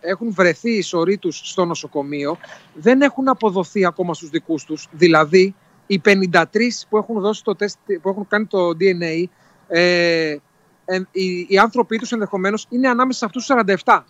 έχουν 0.00 0.32
βρεθεί 0.32 0.70
οι 0.70 0.82
σωροί 0.82 1.16
τους 1.16 1.40
στο 1.44 1.64
νοσοκομείο, 1.64 2.38
δεν 2.74 3.00
έχουν 3.02 3.28
αποδοθεί 3.28 3.86
ακόμα 3.86 4.14
στους 4.14 4.28
δικούς 4.28 4.64
τους. 4.64 4.88
Δηλαδή, 4.90 5.54
οι 5.86 6.00
53 6.04 6.42
που 6.88 6.96
έχουν, 6.96 7.20
δώσει 7.20 7.44
το 7.44 7.54
τεστ, 7.54 7.78
που 8.02 8.08
έχουν 8.08 8.26
κάνει 8.28 8.46
το 8.46 8.68
DNA, 8.80 9.24
ε, 9.68 10.36
οι, 11.12 11.46
οι 11.48 11.58
άνθρωποι 11.58 11.98
τους 11.98 12.12
ενδεχομένως 12.12 12.66
είναι 12.68 12.88
ανάμεσα 12.88 13.18
σε 13.18 13.24
αυτούς 13.24 13.46
του 13.46 13.54
47. 13.84 14.00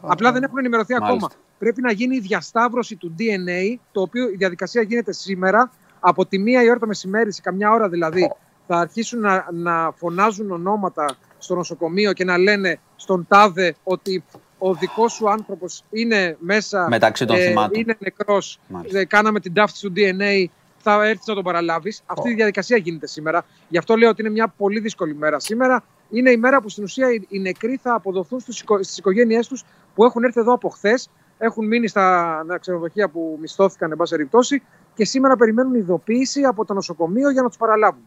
Απλά 0.00 0.32
δεν 0.32 0.42
έχουν 0.42 0.58
ενημερωθεί 0.58 0.94
ακόμα. 0.94 1.30
Πρέπει 1.58 1.80
να 1.80 1.92
γίνει 1.92 2.16
η 2.16 2.20
διασταύρωση 2.20 2.96
του 2.96 3.14
DNA, 3.18 3.76
το 3.92 4.00
οποίο 4.00 4.28
η 4.28 4.36
διαδικασία 4.36 4.82
γίνεται 4.82 5.12
σήμερα. 5.12 5.70
Από 6.00 6.26
τη 6.26 6.38
μία 6.38 6.62
η 6.62 6.68
ώρα 6.68 6.78
το 6.78 6.86
μεσημέρι, 6.86 7.32
σε 7.32 7.40
καμιά 7.40 7.70
ώρα 7.70 7.88
δηλαδή, 7.88 8.32
θα 8.66 8.76
αρχίσουν 8.76 9.20
να, 9.20 9.46
να 9.52 9.92
φωνάζουν 9.96 10.50
ονόματα 10.50 11.16
στο 11.38 11.54
νοσοκομείο 11.54 12.12
και 12.12 12.24
να 12.24 12.38
λένε 12.38 12.78
στον 12.96 13.26
τάδε 13.28 13.74
ότι 13.82 14.24
ο 14.58 14.74
δικός 14.74 15.12
σου 15.12 15.30
άνθρωπος 15.30 15.84
είναι 15.90 16.36
μέσα. 16.40 16.86
Μεταξύ 16.88 17.24
των 17.24 17.36
ε, 17.36 17.54
Είναι 17.72 17.96
νεκρός. 17.98 18.60
Ε, 18.92 19.04
κάναμε 19.04 19.40
την 19.40 19.52
ταύτιση 19.52 19.86
του 19.86 19.92
DNA. 19.96 20.44
Θα 20.78 21.06
έρθεις 21.06 21.26
να 21.26 21.34
τον 21.34 21.44
παραλάβεις. 21.44 22.02
Αυτή 22.06 22.30
η 22.30 22.34
διαδικασία 22.34 22.76
γίνεται 22.76 23.06
σήμερα. 23.06 23.44
Γι' 23.68 23.78
αυτό 23.78 23.96
λέω 23.96 24.08
ότι 24.08 24.20
είναι 24.20 24.30
μια 24.30 24.48
πολύ 24.56 24.80
δύσκολη 24.80 25.14
μέρα 25.14 25.40
σήμερα 25.40 25.84
είναι 26.12 26.30
η 26.30 26.36
μέρα 26.36 26.60
που 26.60 26.68
στην 26.68 26.84
ουσία 26.84 27.08
οι 27.28 27.38
νεκροί 27.38 27.76
θα 27.82 27.94
αποδοθούν 27.94 28.40
στις 28.80 28.98
οικογένειές 28.98 29.48
τους 29.48 29.64
που 29.94 30.04
έχουν 30.04 30.24
έρθει 30.24 30.40
εδώ 30.40 30.52
από 30.52 30.68
χθες, 30.68 31.10
έχουν 31.38 31.66
μείνει 31.66 31.88
στα 31.88 32.44
ξενοδοχεία 32.60 33.08
που 33.08 33.38
μισθώθηκαν, 33.40 33.90
εν 33.90 33.96
πάση 33.96 34.14
περιπτώσει, 34.14 34.62
και 34.94 35.04
σήμερα 35.04 35.36
περιμένουν 35.36 35.74
ειδοποίηση 35.74 36.42
από 36.42 36.64
το 36.64 36.74
νοσοκομείο 36.74 37.30
για 37.30 37.42
να 37.42 37.48
τους 37.48 37.56
παραλάβουν. 37.56 38.02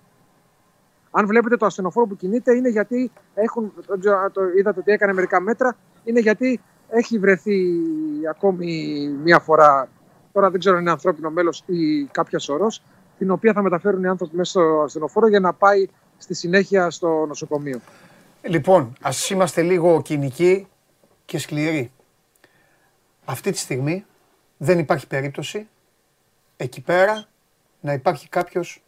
Αν 1.11 1.27
βλέπετε 1.27 1.57
το 1.57 1.65
ασθενοφόρο 1.65 2.05
που 2.07 2.15
κινείται, 2.15 2.55
είναι 2.55 2.69
γιατί 2.69 3.11
έχουν, 3.33 3.73
το 4.31 4.41
είδατε 4.57 4.79
ότι 4.79 4.91
έκανε 4.91 5.13
μερικά 5.13 5.41
μέτρα, 5.41 5.77
είναι 6.03 6.19
γιατί 6.19 6.61
έχει 6.89 7.19
βρεθεί 7.19 7.57
ακόμη 8.29 9.07
μία 9.23 9.39
φορά, 9.39 9.89
τώρα 10.31 10.49
δεν 10.49 10.59
ξέρω 10.59 10.75
αν 10.75 10.81
είναι 10.81 10.91
ανθρώπινο 10.91 11.29
μέλος 11.29 11.63
ή 11.65 12.03
κάποια 12.03 12.39
σωρό, 12.39 12.67
την 13.17 13.31
οποία 13.31 13.53
θα 13.53 13.61
μεταφέρουν 13.61 14.03
οι 14.03 14.07
άνθρωποι 14.07 14.35
μέσα 14.35 14.51
στο 14.51 14.81
ασθενοφόρο 14.83 15.27
για 15.27 15.39
να 15.39 15.53
πάει 15.53 15.87
στη 16.17 16.33
συνέχεια 16.33 16.89
στο 16.89 17.25
νοσοκομείο. 17.25 17.79
Λοιπόν, 18.41 18.95
ας 19.01 19.29
είμαστε 19.29 19.61
λίγο 19.61 20.01
κοινικοί 20.01 20.67
και 21.25 21.37
σκληροί. 21.37 21.91
Αυτή 23.25 23.51
τη 23.51 23.57
στιγμή 23.57 24.05
δεν 24.57 24.79
υπάρχει 24.79 25.07
περίπτωση 25.07 25.67
εκεί 26.57 26.81
πέρα 26.81 27.25
να 27.79 27.93
υπάρχει 27.93 28.29
κάποιος 28.29 28.83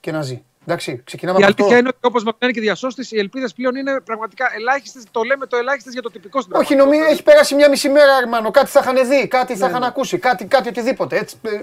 και 0.00 0.12
να 0.12 0.22
ζει. 0.22 0.42
Εντάξει, 0.62 1.02
ξεκινάμε 1.04 1.38
η 1.40 1.44
αλήθεια 1.44 1.78
είναι 1.78 1.88
ότι 1.88 1.98
όπως 2.00 2.24
μας 2.24 2.34
λένε 2.40 2.52
και 2.52 2.60
διασώστη, 2.60 3.16
οι 3.16 3.18
ελπίδες 3.18 3.52
πλέον 3.52 3.74
είναι 3.74 4.00
πραγματικά 4.00 4.54
ελάχιστες. 4.54 5.02
Το 5.10 5.22
λέμε 5.22 5.46
το 5.46 5.56
ελάχιστες 5.56 5.92
για 5.92 6.02
το 6.02 6.10
τυπικό 6.10 6.40
στην 6.40 6.56
Όχι, 6.56 6.74
νομίζω 6.74 7.04
έχει 7.04 7.22
περάσει 7.22 7.54
μια 7.54 7.68
μισή 7.68 7.88
μέρα, 7.88 8.16
Αρμάνο. 8.16 8.50
Κάτι 8.50 8.70
θα 8.70 8.80
είχαν 8.80 9.08
δει, 9.08 9.28
κάτι 9.28 9.56
θα 9.56 9.64
ναι, 9.64 9.70
είχαν 9.70 9.80
ναι. 9.80 9.86
ακούσει, 9.86 10.18
κάτι, 10.18 10.44
κάτι 10.44 10.68
οτιδήποτε. 10.68 11.18
Έτσι, 11.18 11.36
ε, 11.42 11.62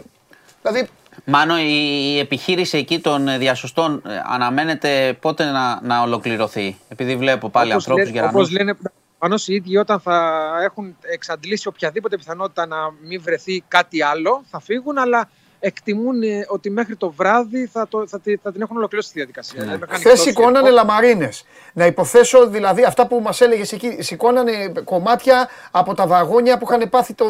δηλαδή 0.61 0.87
Μάνο, 1.25 1.59
η 1.59 2.19
επιχείρηση 2.19 2.77
εκεί 2.77 2.99
των 2.99 3.37
διασωστών 3.37 4.01
ε, 4.05 4.21
αναμένεται 4.29 5.17
πότε 5.21 5.51
να, 5.51 5.81
να 5.81 6.01
ολοκληρωθεί; 6.01 6.77
Επειδή 6.87 7.15
βλέπω 7.15 7.49
πάλι 7.49 7.73
ανθρώπους 7.73 8.09
γερανούς. 8.09 8.33
Όπως 8.33 8.51
λένε 8.51 8.77
πάνω 9.17 9.35
οι 9.45 9.53
ίδιοι 9.53 9.77
όταν 9.77 9.99
θα 9.99 10.47
έχουν 10.63 10.97
εξαντλήσει 11.01 11.67
οποιαδήποτε 11.67 12.17
πιθανότητα 12.17 12.65
να 12.65 12.77
μην 13.07 13.21
βρεθεί 13.21 13.63
κάτι 13.67 14.01
άλλο, 14.01 14.43
θα 14.49 14.59
φύγουν, 14.59 14.97
αλλά 14.97 15.29
εκτιμούν 15.59 16.21
ε, 16.21 16.45
ότι 16.47 16.69
μέχρι 16.69 16.95
το 16.95 17.11
βράδυ 17.11 17.67
θα, 17.67 17.87
το, 17.87 18.07
θα, 18.07 18.21
θα 18.41 18.51
την 18.51 18.61
έχουν 18.61 18.77
ολοκληρώσει 18.77 19.11
τη 19.11 19.17
διαδικασία. 19.17 19.63
Ναι. 19.63 19.77
Χθες 19.89 20.19
σηκώνανε 20.19 20.69
λαμαρίνες. 20.69 21.45
Να 21.73 21.85
υποθέσω 21.85 22.47
δηλαδή 22.47 22.83
αυτά 22.83 23.07
που 23.07 23.19
μας 23.23 23.41
έλεγες 23.41 23.71
εκεί, 23.71 23.97
σηκώνανε 23.99 24.71
κομμάτια 24.83 25.49
από 25.71 25.93
τα 25.93 26.07
βαγόνια 26.07 26.57
που 26.57 26.67
είχαν 26.69 26.89
πάθει 26.89 27.13
το, 27.13 27.29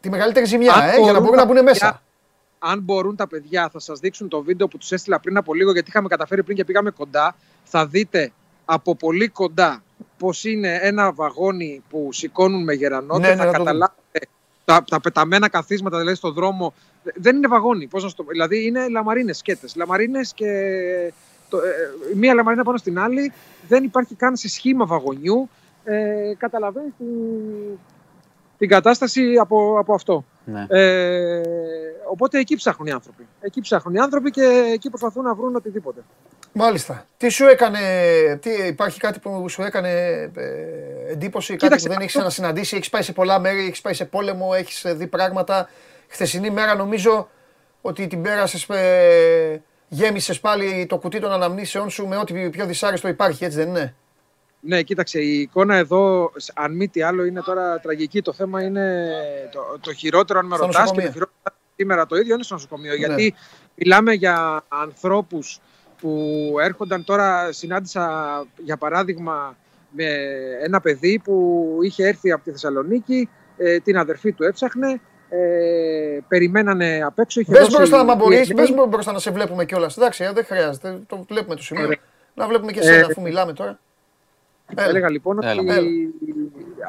τη 0.00 0.10
μεγαλύτερη 0.10 0.46
ζημιά, 0.46 0.92
ε, 0.96 1.00
για 1.02 1.12
να 1.12 1.20
μπορούν 1.20 1.36
να 1.36 1.44
μπουν 1.44 1.62
μέσα 1.62 2.02
αν 2.62 2.80
μπορούν 2.80 3.16
τα 3.16 3.26
παιδιά, 3.26 3.68
θα 3.68 3.78
σας 3.78 4.00
δείξουν 4.00 4.28
το 4.28 4.42
βίντεο 4.42 4.68
που 4.68 4.78
τους 4.78 4.92
έστειλα 4.92 5.20
πριν 5.20 5.36
από 5.36 5.54
λίγο, 5.54 5.72
γιατί 5.72 5.88
είχαμε 5.88 6.08
καταφέρει 6.08 6.42
πριν 6.42 6.56
και 6.56 6.64
πήγαμε 6.64 6.90
κοντά. 6.90 7.36
Θα 7.64 7.86
δείτε 7.86 8.32
από 8.64 8.94
πολύ 8.96 9.28
κοντά 9.28 9.82
πώς 10.18 10.44
είναι 10.44 10.78
ένα 10.82 11.12
βαγόνι 11.12 11.82
που 11.90 12.08
σηκώνουν 12.12 12.62
με 12.62 12.72
γερανό. 12.72 13.18
Ναι, 13.18 13.34
θα 13.34 13.44
ναι, 13.44 13.50
καταλάβετε 13.50 14.20
τα, 14.64 14.84
τα 14.90 15.00
πεταμένα 15.00 15.48
καθίσματα 15.48 15.98
δηλαδή 15.98 16.16
στον 16.16 16.32
δρόμο. 16.32 16.74
Δεν 17.14 17.36
είναι 17.36 17.48
βαγόνι. 17.48 17.86
Πώς 17.86 18.04
να 18.04 18.10
το, 18.10 18.24
δηλαδή 18.28 18.66
είναι 18.66 18.88
λαμαρίνες 18.88 19.38
σκέτες. 19.38 19.76
Λαμαρίνες 19.76 20.32
και. 20.34 20.46
Το, 21.48 21.56
ε, 21.58 22.14
μία 22.14 22.34
λαμαρίνα 22.34 22.64
πάνω 22.64 22.76
στην 22.76 22.98
άλλη. 22.98 23.32
Δεν 23.68 23.84
υπάρχει 23.84 24.14
καν 24.14 24.36
σε 24.36 24.48
σχήμα 24.48 24.86
βαγονιού. 24.86 25.48
Ε, 25.84 26.34
Καταλαβαίνεις 26.38 26.92
την, 28.60 28.68
την 28.68 28.68
κατάσταση 28.68 29.34
από, 29.40 29.78
από 29.78 29.94
αυτό. 29.94 30.24
Ναι. 30.44 30.66
Ε, 30.68 31.42
οπότε 32.10 32.38
εκεί 32.38 32.56
ψάχνουν 32.56 32.88
οι 32.88 32.90
άνθρωποι. 32.92 33.26
Εκεί 33.40 33.60
ψάχνουν 33.60 33.94
οι 33.94 33.98
άνθρωποι 33.98 34.30
και 34.30 34.70
εκεί 34.72 34.88
προσπαθούν 34.88 35.24
να 35.24 35.34
βρουν 35.34 35.56
οτιδήποτε. 35.56 36.00
Μάλιστα. 36.52 37.06
Τι 37.16 37.28
σου 37.28 37.46
έκανε, 37.46 37.78
τι, 38.40 38.50
υπάρχει 38.50 39.00
κάτι 39.00 39.18
που 39.18 39.48
σου 39.48 39.62
έκανε 39.62 39.90
ε, 40.36 41.12
εντύπωση, 41.12 41.56
κάτι 41.56 41.82
που 41.82 41.88
δεν 41.88 41.98
έχεις 42.00 42.12
ξανασυναντήσει, 42.12 42.76
έχεις 42.76 42.88
πάει 42.88 43.02
σε 43.02 43.12
πολλά 43.12 43.38
μέρη, 43.38 43.66
έχεις 43.66 43.80
πάει 43.80 43.94
σε 43.94 44.04
πόλεμο, 44.04 44.50
έχεις 44.54 44.84
δει 44.86 45.06
πράγματα; 45.06 45.68
Χθεσινή 46.08 46.50
μέρα 46.50 46.74
νομίζω 46.74 47.28
ότι 47.80 48.06
την 48.06 48.22
πέρασες, 48.22 48.68
ε, 48.68 49.62
γέμισες 49.88 50.40
πάλι 50.40 50.86
το 50.86 50.98
κουτί 50.98 51.20
των 51.20 51.32
αναμνήσεών 51.32 51.90
σου 51.90 52.06
με 52.06 52.16
ό,τι 52.16 52.50
πιο 52.50 52.66
δυσάρεστο 52.66 53.08
υπάρχει, 53.08 53.44
έτσι 53.44 53.56
δεν 53.56 53.68
είναι; 53.68 53.94
Ναι, 54.60 54.82
κοίταξε, 54.82 55.20
η 55.20 55.40
εικόνα 55.40 55.76
εδώ, 55.76 56.32
αν 56.54 56.76
μη 56.76 56.88
τι 56.88 57.02
άλλο, 57.02 57.24
είναι 57.24 57.40
τώρα 57.40 57.80
τραγική. 57.80 58.22
Το 58.22 58.32
θέμα 58.32 58.62
είναι 58.62 59.06
το, 59.52 59.78
το 59.80 59.92
χειρότερο, 59.92 60.38
αν 60.38 60.46
με 60.46 60.56
ρωτάς, 60.56 60.90
και 60.90 61.00
το 61.00 61.12
χειρότερο 61.12 61.30
σήμερα 61.76 62.06
το 62.06 62.16
ίδιο 62.16 62.34
είναι 62.34 62.42
στο 62.42 62.54
νοσοκομείο. 62.54 62.90
Ναι. 62.90 62.96
Γιατί 62.96 63.34
μιλάμε 63.74 64.12
για 64.12 64.64
ανθρώπους 64.68 65.60
που 66.00 66.54
έρχονταν 66.60 67.04
τώρα, 67.04 67.52
συνάντησα 67.52 68.46
για 68.56 68.76
παράδειγμα 68.76 69.56
με 69.90 70.04
ένα 70.62 70.80
παιδί 70.80 71.20
που 71.24 71.78
είχε 71.82 72.06
έρθει 72.06 72.32
από 72.32 72.44
τη 72.44 72.50
Θεσσαλονίκη, 72.50 73.28
ε, 73.56 73.78
την 73.78 73.98
αδερφή 73.98 74.32
του 74.32 74.44
έψαχνε, 74.44 75.00
ε, 75.28 76.18
περιμένανε 76.28 77.02
απ' 77.04 77.18
έξω. 77.18 77.40
Πες 77.44 77.58
δώσει... 77.58 77.76
μπροστά 77.76 78.04
να 78.04 78.14
μπορείς, 78.14 78.54
πες 78.54 78.74
μπροστά 78.88 79.12
να 79.12 79.18
σε 79.18 79.30
βλέπουμε 79.30 79.64
κιόλας. 79.64 79.96
Εντάξει, 79.96 80.24
ε, 80.24 80.32
δεν 80.32 80.44
χρειάζεται, 80.44 81.00
το 81.06 81.24
βλέπουμε 81.28 81.54
το 81.54 81.62
σημείο. 81.62 81.88
Να 82.34 82.46
βλέπουμε 82.46 82.72
και 82.72 82.78
εσένα 82.78 82.96
ε, 82.96 83.00
αφού 83.00 83.20
μιλάμε 83.20 83.52
τώρα. 83.52 83.78
Έλεγα 84.74 85.10
λοιπόν 85.10 85.36
ότι 85.38 85.46
έλα. 85.46 85.62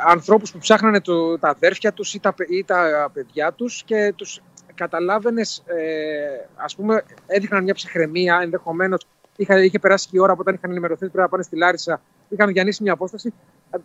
ανθρώπους 0.08 0.52
που 0.52 0.58
ψάχνανε 0.58 1.02
το, 1.02 1.40
τα 1.40 1.50
αδέρφια 1.50 1.94
τους 1.94 2.14
ή 2.14 2.20
τα, 2.20 2.34
ή 2.50 2.64
τα 2.64 3.10
παιδιά 3.14 3.54
τους 3.54 3.84
και 3.84 4.14
τους 4.16 4.42
καταλάβαινες, 4.76 5.64
ε, 5.66 6.48
ας 6.56 6.76
πούμε, 6.76 7.04
έδειχναν 7.28 7.64
μια 7.64 7.74
ψυχραιμία, 7.74 8.40
ενδεχομένως 8.42 9.08
είχε, 9.36 9.64
είχε 9.64 9.80
περάσει 9.80 10.08
και 10.10 10.18
η 10.18 10.20
ώρα 10.20 10.34
που 10.34 10.40
όταν 10.42 10.54
είχαν 10.54 10.72
ενημερωθεί 10.72 11.00
πρέπει 11.00 11.18
να 11.18 11.30
πάνε 11.30 11.44
στη 11.44 11.58
Λάρισα, 11.58 12.02
είχαν 12.30 12.54
διανύσει 12.54 12.84
μια 12.84 12.94
απόσταση. 12.94 13.34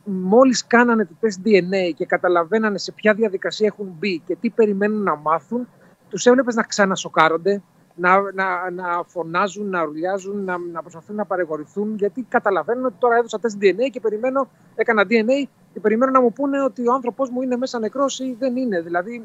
Μόλις 0.04 0.66
κάνανε 0.66 1.04
το 1.04 1.14
τεστ 1.20 1.40
DNA 1.44 1.94
και 1.96 2.06
καταλαβαίνανε 2.06 2.78
σε 2.78 2.92
ποια 2.92 3.14
διαδικασία 3.14 3.66
έχουν 3.66 3.94
μπει 3.98 4.22
και 4.26 4.36
τι 4.40 4.50
περιμένουν 4.50 5.02
να 5.02 5.16
μάθουν, 5.16 5.68
τους 6.08 6.26
έβλεπες 6.26 6.54
να 6.54 6.62
ξανασοκάρονται, 6.62 7.62
να, 7.96 8.32
να, 8.32 8.70
να 8.70 9.02
φωνάζουν, 9.06 9.68
να 9.68 9.84
ρουλιάζουν, 9.84 10.44
να, 10.44 10.58
να 10.58 10.80
προσπαθούν 10.80 11.16
να 11.16 11.24
παρεγορηθούν, 11.24 11.94
γιατί 11.94 12.26
καταλαβαίνουν 12.28 12.84
ότι 12.84 12.94
τώρα 12.98 13.16
έδωσα 13.16 13.40
τεστ 13.40 13.56
DNA 13.60 13.90
και 13.90 14.00
περιμένω, 14.00 14.48
έκανα 14.74 15.02
DNA 15.02 15.48
και 15.72 15.80
περιμένω 15.80 16.10
να 16.12 16.20
μου 16.20 16.32
πούνε 16.32 16.62
ότι 16.62 16.88
ο 16.88 16.92
άνθρωπό 16.92 17.26
μου 17.30 17.42
είναι 17.42 17.56
μέσα 17.56 17.78
νεκρός 17.78 18.18
ή 18.18 18.36
δεν 18.38 18.56
είναι. 18.56 18.80
Δηλαδή, 18.80 19.24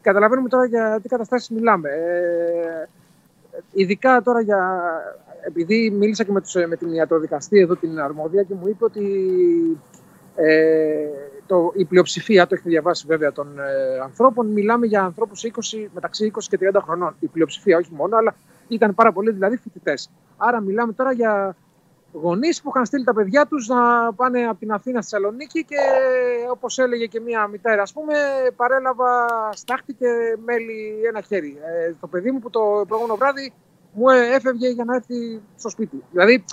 καταλαβαίνουμε 0.00 0.48
τώρα 0.48 0.66
για 0.66 0.98
τι 1.02 1.08
καταστάσεις 1.08 1.50
μιλάμε. 1.50 1.88
Ε, 1.88 2.88
ειδικά 3.72 4.22
τώρα 4.22 4.40
για. 4.40 4.80
Επειδή 5.44 5.90
μίλησα 5.90 6.24
και 6.24 6.32
με, 6.32 6.40
τους, 6.40 6.54
με 6.54 6.76
την 6.76 6.92
ιατροδικαστή 6.92 7.58
εδώ 7.58 7.76
την 7.76 8.00
αρμόδια 8.00 8.42
και 8.42 8.54
μου 8.54 8.68
είπε 8.68 8.84
ότι 8.84 9.06
ε, 10.36 11.08
το, 11.46 11.72
η 11.74 11.84
πλειοψηφία, 11.84 12.46
το 12.46 12.54
έχετε 12.54 12.70
διαβάσει 12.70 13.06
βέβαια, 13.06 13.32
των 13.32 13.58
ε, 13.58 13.98
ανθρώπων, 14.02 14.46
μιλάμε 14.46 14.86
για 14.86 15.02
ανθρώπους 15.04 15.44
μεταξύ 15.94 16.32
20 16.34 16.38
και 16.48 16.58
30 16.74 16.80
χρονών. 16.84 17.16
Η 17.20 17.26
πλειοψηφία, 17.26 17.76
όχι 17.76 17.92
μόνο, 17.92 18.16
αλλά 18.16 18.34
ήταν 18.68 18.94
πάρα 18.94 19.12
πολλοί 19.12 19.30
δηλαδή 19.30 19.56
φοιτητές. 19.56 20.10
Άρα 20.36 20.60
μιλάμε 20.60 20.92
τώρα 20.92 21.12
για 21.12 21.56
γονείς 22.12 22.62
που 22.62 22.68
είχαν 22.74 22.86
στείλει 22.86 23.04
τα 23.04 23.14
παιδιά 23.14 23.46
τους 23.46 23.68
να 23.68 24.12
πάνε 24.12 24.44
από 24.44 24.58
την 24.58 24.72
Αθήνα 24.72 25.00
στη 25.00 25.10
Θεσσαλονίκη 25.10 25.64
και 25.64 25.76
όπως 26.50 26.78
έλεγε 26.78 27.06
και 27.06 27.20
μία 27.20 27.46
μητέρα, 27.46 27.82
ας 27.82 27.92
πούμε, 27.92 28.14
παρέλαβα 28.56 29.26
στάχτη 29.52 29.92
και 29.92 30.06
μέλι 30.44 31.00
ένα 31.08 31.20
χέρι. 31.20 31.56
Ε, 31.64 31.94
το 32.00 32.06
παιδί 32.06 32.30
μου 32.30 32.38
που 32.38 32.50
το 32.50 32.84
προηγούμενο 32.88 33.16
βράδυ 33.16 33.52
μου 33.92 34.08
έφευγε 34.08 34.68
για 34.68 34.84
να 34.84 34.94
έρθει 34.94 35.40
στο 35.56 35.68
σπίτι. 35.68 36.02
Δηλαδή, 36.10 36.44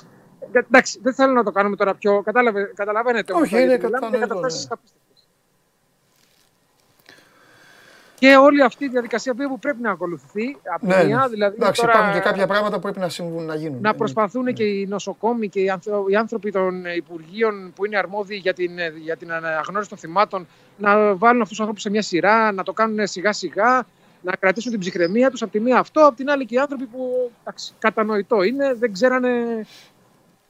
εντάξει, 0.52 1.00
δεν 1.04 1.14
θέλω 1.14 1.34
να 1.34 1.44
το 1.44 1.52
κάνουμε 1.52 1.76
τώρα 1.76 1.96
πιο. 1.96 2.22
Κατάλαβε, 2.22 2.72
καταλαβαίνετε. 2.76 3.34
Όχι, 3.34 3.62
είναι 3.62 3.78
κατανοητό. 3.78 4.42
Και 8.20 8.36
όλη 8.36 8.62
αυτή 8.62 8.86
η 8.86 8.88
διαδικασία 8.88 9.34
που 9.34 9.60
πρέπει 9.60 9.82
να 9.82 9.92
ακολουθηθεί 9.92 10.58
από 10.74 10.86
ναι, 10.86 11.04
μια, 11.04 11.28
δηλαδή 11.30 11.56
εντάξει, 11.56 11.82
τώρα, 11.82 11.94
υπάρχουν 11.94 12.14
και 12.14 12.20
κάποια 12.20 12.48
πράγματα 12.48 12.76
που 12.76 12.82
πρέπει 12.82 13.00
να, 13.00 13.10
συμβούν, 13.10 13.46
να 13.46 13.56
γίνουν. 13.56 13.82
Να 13.82 13.96
προσπαθούν 13.96 14.44
ναι. 14.44 14.52
και 14.52 14.64
οι 14.64 14.88
νοσοκόμοι 14.88 15.50
και 15.50 15.60
οι 16.10 16.16
άνθρωποι 16.18 16.52
των 16.52 16.86
Υπουργείων 16.96 17.74
που 17.76 17.86
είναι 17.86 17.98
αρμόδιοι 17.98 18.36
για 18.36 18.54
την, 18.54 18.72
για 19.02 19.18
την 19.18 19.32
αναγνώριση 19.32 19.90
των 19.90 19.98
θυμάτων 19.98 20.48
να 20.78 21.16
βάλουν 21.16 21.42
αυτούς 21.42 21.50
τους 21.50 21.60
ανθρώπους 21.60 21.82
σε 21.82 21.90
μια 21.90 22.02
σειρά, 22.02 22.52
να 22.52 22.64
το 22.64 22.74
κάνουν 22.74 23.08
σιγά 23.08 23.34
σιγά, 23.34 23.86
να 24.22 24.36
κρατήσουν 24.36 24.72
την 24.72 24.80
ψυχραιμία 24.80 25.30
τους. 25.30 25.42
Από 25.42 25.52
τη 25.52 25.60
μία 25.60 25.80
αυτό, 25.80 26.06
από 26.06 26.16
την 26.16 26.30
άλλη 26.30 26.46
και 26.46 26.56
οι 26.56 26.58
άνθρωποι 26.58 26.86
που 26.86 27.32
εντάξει, 27.42 27.74
κατανοητό 27.80 28.44
είναι, 28.44 28.74
δεν 28.74 28.94
ξέρανε. 28.94 29.30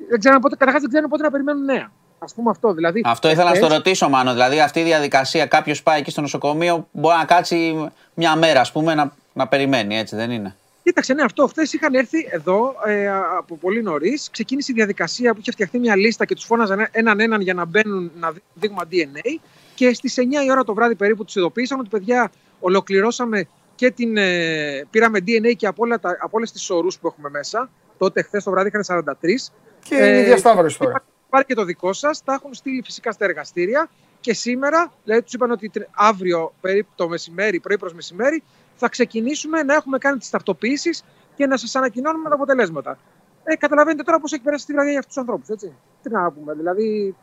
Δεν 0.09 0.19
ξέρανε 0.19 0.41
πότε, 0.41 0.55
καταρχάς 0.55 0.81
δεν 0.81 0.89
ξέρανε 0.89 1.09
πότε 1.09 1.23
να 1.23 1.31
περιμένουν 1.31 1.65
νέα. 1.65 1.91
Α 2.19 2.25
πούμε 2.25 2.49
αυτό. 2.49 2.73
Δηλαδή, 2.73 3.01
αυτό 3.05 3.29
ήθελα 3.29 3.49
να 3.49 3.55
στο 3.55 3.67
ρωτήσω, 3.67 4.09
Μάνο. 4.09 4.31
Δηλαδή, 4.31 4.59
αυτή 4.59 4.79
η 4.79 4.83
διαδικασία, 4.83 5.45
κάποιος 5.45 5.83
πάει 5.83 5.99
εκεί 5.99 6.11
στο 6.11 6.21
νοσοκομείο, 6.21 6.87
μπορεί 6.91 7.17
να 7.17 7.25
κάτσει 7.25 7.89
μια 8.13 8.35
μέρα, 8.35 8.59
ας 8.59 8.71
πούμε, 8.71 8.95
να, 8.95 9.11
να 9.33 9.47
περιμένει, 9.47 9.97
έτσι 9.97 10.15
δεν 10.15 10.31
είναι; 10.31 10.55
Κοίταξε, 10.83 11.13
ναι, 11.13 11.23
αυτό. 11.23 11.47
Χθες 11.47 11.73
είχαν 11.73 11.93
έρθει 11.93 12.27
εδώ 12.31 12.75
ε, 12.85 13.07
από 13.37 13.57
πολύ 13.57 13.81
νωρίς. 13.81 14.29
Ξεκίνησε 14.31 14.71
η 14.71 14.75
διαδικασία 14.75 15.33
που 15.33 15.39
είχε 15.39 15.51
φτιαχτεί 15.51 15.79
μια 15.79 15.95
λίστα 15.95 16.25
και 16.25 16.35
τους 16.35 16.45
φώναζαν 16.45 16.87
έναν 16.91 17.19
έναν 17.19 17.41
για 17.41 17.53
να 17.53 17.65
μπαίνουν 17.65 18.11
να 18.19 18.33
δείγμα 18.53 18.83
DNA. 18.91 19.39
Και 19.75 19.93
στις 19.93 20.15
9 20.17 20.21
η 20.45 20.51
ώρα 20.51 20.63
το 20.63 20.73
βράδυ 20.73 20.95
περίπου 20.95 21.25
τους 21.25 21.35
ειδοποίησαν 21.35 21.79
ότι 21.79 21.89
παιδιά 21.89 22.31
ολοκληρώσαμε 22.59 23.47
και 23.75 23.91
την. 23.91 24.17
Ε, 24.17 24.85
πήραμε 24.89 25.19
DNA 25.19 25.55
και 25.55 25.67
από, 25.67 25.83
από 26.01 26.29
όλες 26.31 26.51
τις 26.51 26.69
ορούς 26.69 26.99
που 26.99 27.07
έχουμε 27.07 27.29
μέσα. 27.29 27.69
Τότε, 27.97 28.21
χθες 28.21 28.43
το 28.43 28.51
βράδυ 28.51 28.67
είχαν 28.67 29.05
43. 29.21 29.51
Και 29.83 29.95
ε, 29.95 30.07
είναι 30.07 30.19
η 30.19 30.23
διασταύρωση 30.23 30.79
τώρα 30.79 31.03
πάρει 31.29 31.45
και 31.45 31.53
το 31.53 31.63
δικό 31.63 31.93
σας. 31.93 32.23
Τα 32.23 32.33
έχουν 32.33 32.53
στείλει 32.53 32.81
φυσικά 32.81 33.11
στα 33.11 33.25
εργαστήρια. 33.25 33.89
Και 34.19 34.33
σήμερα, 34.33 34.91
δηλαδή 35.03 35.23
τους 35.23 35.33
είπαν 35.33 35.51
ότι 35.51 35.71
αύριο 35.91 36.53
περίπου 36.61 36.89
το 36.95 37.09
μεσημέρι, 37.09 37.59
πρωί 37.59 37.77
προς 37.77 37.93
μεσημέρι, 37.93 38.43
θα 38.75 38.89
ξεκινήσουμε 38.89 39.63
να 39.63 39.73
έχουμε 39.73 39.97
κάνει 39.97 40.17
τις 40.17 40.29
ταυτοποιήσεις 40.29 41.03
και 41.35 41.45
να 41.45 41.57
σας 41.57 41.75
ανακοινώνουμε 41.75 42.29
τα 42.29 42.35
αποτελέσματα. 42.35 42.97
Ε, 43.43 43.55
καταλαβαίνετε 43.55 44.03
τώρα 44.03 44.19
πώς 44.19 44.31
έχει 44.33 44.41
περάσει 44.41 44.65
τη 44.65 44.73
βραδιά 44.73 44.91
για 44.91 44.99
αυτούς 44.99 45.15
τους 45.15 45.23
ανθρώπους, 45.23 45.49
έτσι. 45.49 45.73
Τι 46.01 46.09
να 46.09 46.31
πούμε, 46.31 46.53
δηλαδή. 46.53 47.15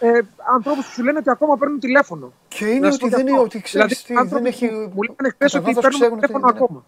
Ε, 0.00 0.20
ανθρώπους 0.54 0.86
που 0.86 0.92
σου 0.92 1.02
λένε 1.02 1.18
ότι 1.18 1.30
ακόμα 1.30 1.56
παίρνουν 1.56 1.78
τηλέφωνο. 1.78 2.32
Και 2.48 2.66
είναι 2.66 2.86
ότι 2.86 3.08
δεν 3.08 3.26
είναι 3.26 3.38
ότι 3.38 3.60
ξέρεις 3.60 4.04
δηλαδή, 4.06 4.28
δεν 4.28 4.44
έχει. 4.44 4.70
Μου 4.70 5.02
λένε 5.02 5.30
χθες 5.32 5.54
ότι 5.54 5.74
παίρνουν 5.74 6.20
τηλέφωνο 6.20 6.48
ακόμα. 6.48 6.84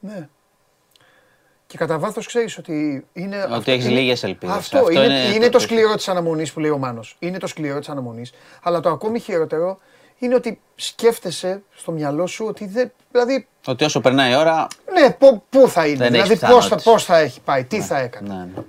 Ναι. 0.00 0.28
Και 1.70 1.76
κατά 1.76 1.98
βάθος 1.98 2.26
ξέρεις 2.26 2.58
ότι 2.58 3.04
είναι. 3.12 3.48
Ότι 3.50 3.72
έχεις 3.72 3.88
λίγες 3.88 4.22
ελπίδες. 4.22 4.56
Αυτό, 4.56 4.78
αυτό, 4.78 4.90
είναι, 4.90 5.04
είναι, 5.04 5.34
είναι 5.34 5.44
το, 5.44 5.50
το 5.50 5.58
σκληρό 5.58 5.94
της 5.94 6.08
αναμονής 6.08 6.52
που 6.52 6.60
λέει 6.60 6.70
ο 6.70 6.78
Μάνος. 6.78 7.16
Είναι 7.18 7.38
το 7.38 7.46
σκληρό 7.46 7.78
της 7.78 7.88
αναμονής. 7.88 8.32
Αλλά 8.62 8.80
το 8.80 8.88
ακόμη 8.90 9.18
χειρότερο 9.18 9.78
είναι 10.18 10.34
ότι 10.34 10.60
σκέφτεσαι 10.74 11.62
στο 11.74 11.92
μυαλό 11.92 12.26
σου 12.26 12.46
ότι 12.48 12.66
δεν. 12.66 12.92
Δηλαδή, 13.10 13.46
ότι 13.66 13.84
όσο 13.84 14.00
περνάει 14.00 14.32
η 14.32 14.36
ώρα. 14.36 14.66
Ναι, 14.92 15.16
πού 15.48 15.68
θα 15.68 15.86
είναι; 15.86 16.08
δηλαδή, 16.08 16.36
πώς 16.36 16.68
θα, 16.68 16.76
πώς 16.76 17.04
θα 17.04 17.18
έχει 17.18 17.40
πάει, 17.40 17.64
τι 17.64 17.76
ναι, 17.76 17.84
θα 17.84 17.98
έκανε; 17.98 18.34
Ναι, 18.34 18.48
ναι. 18.54 18.62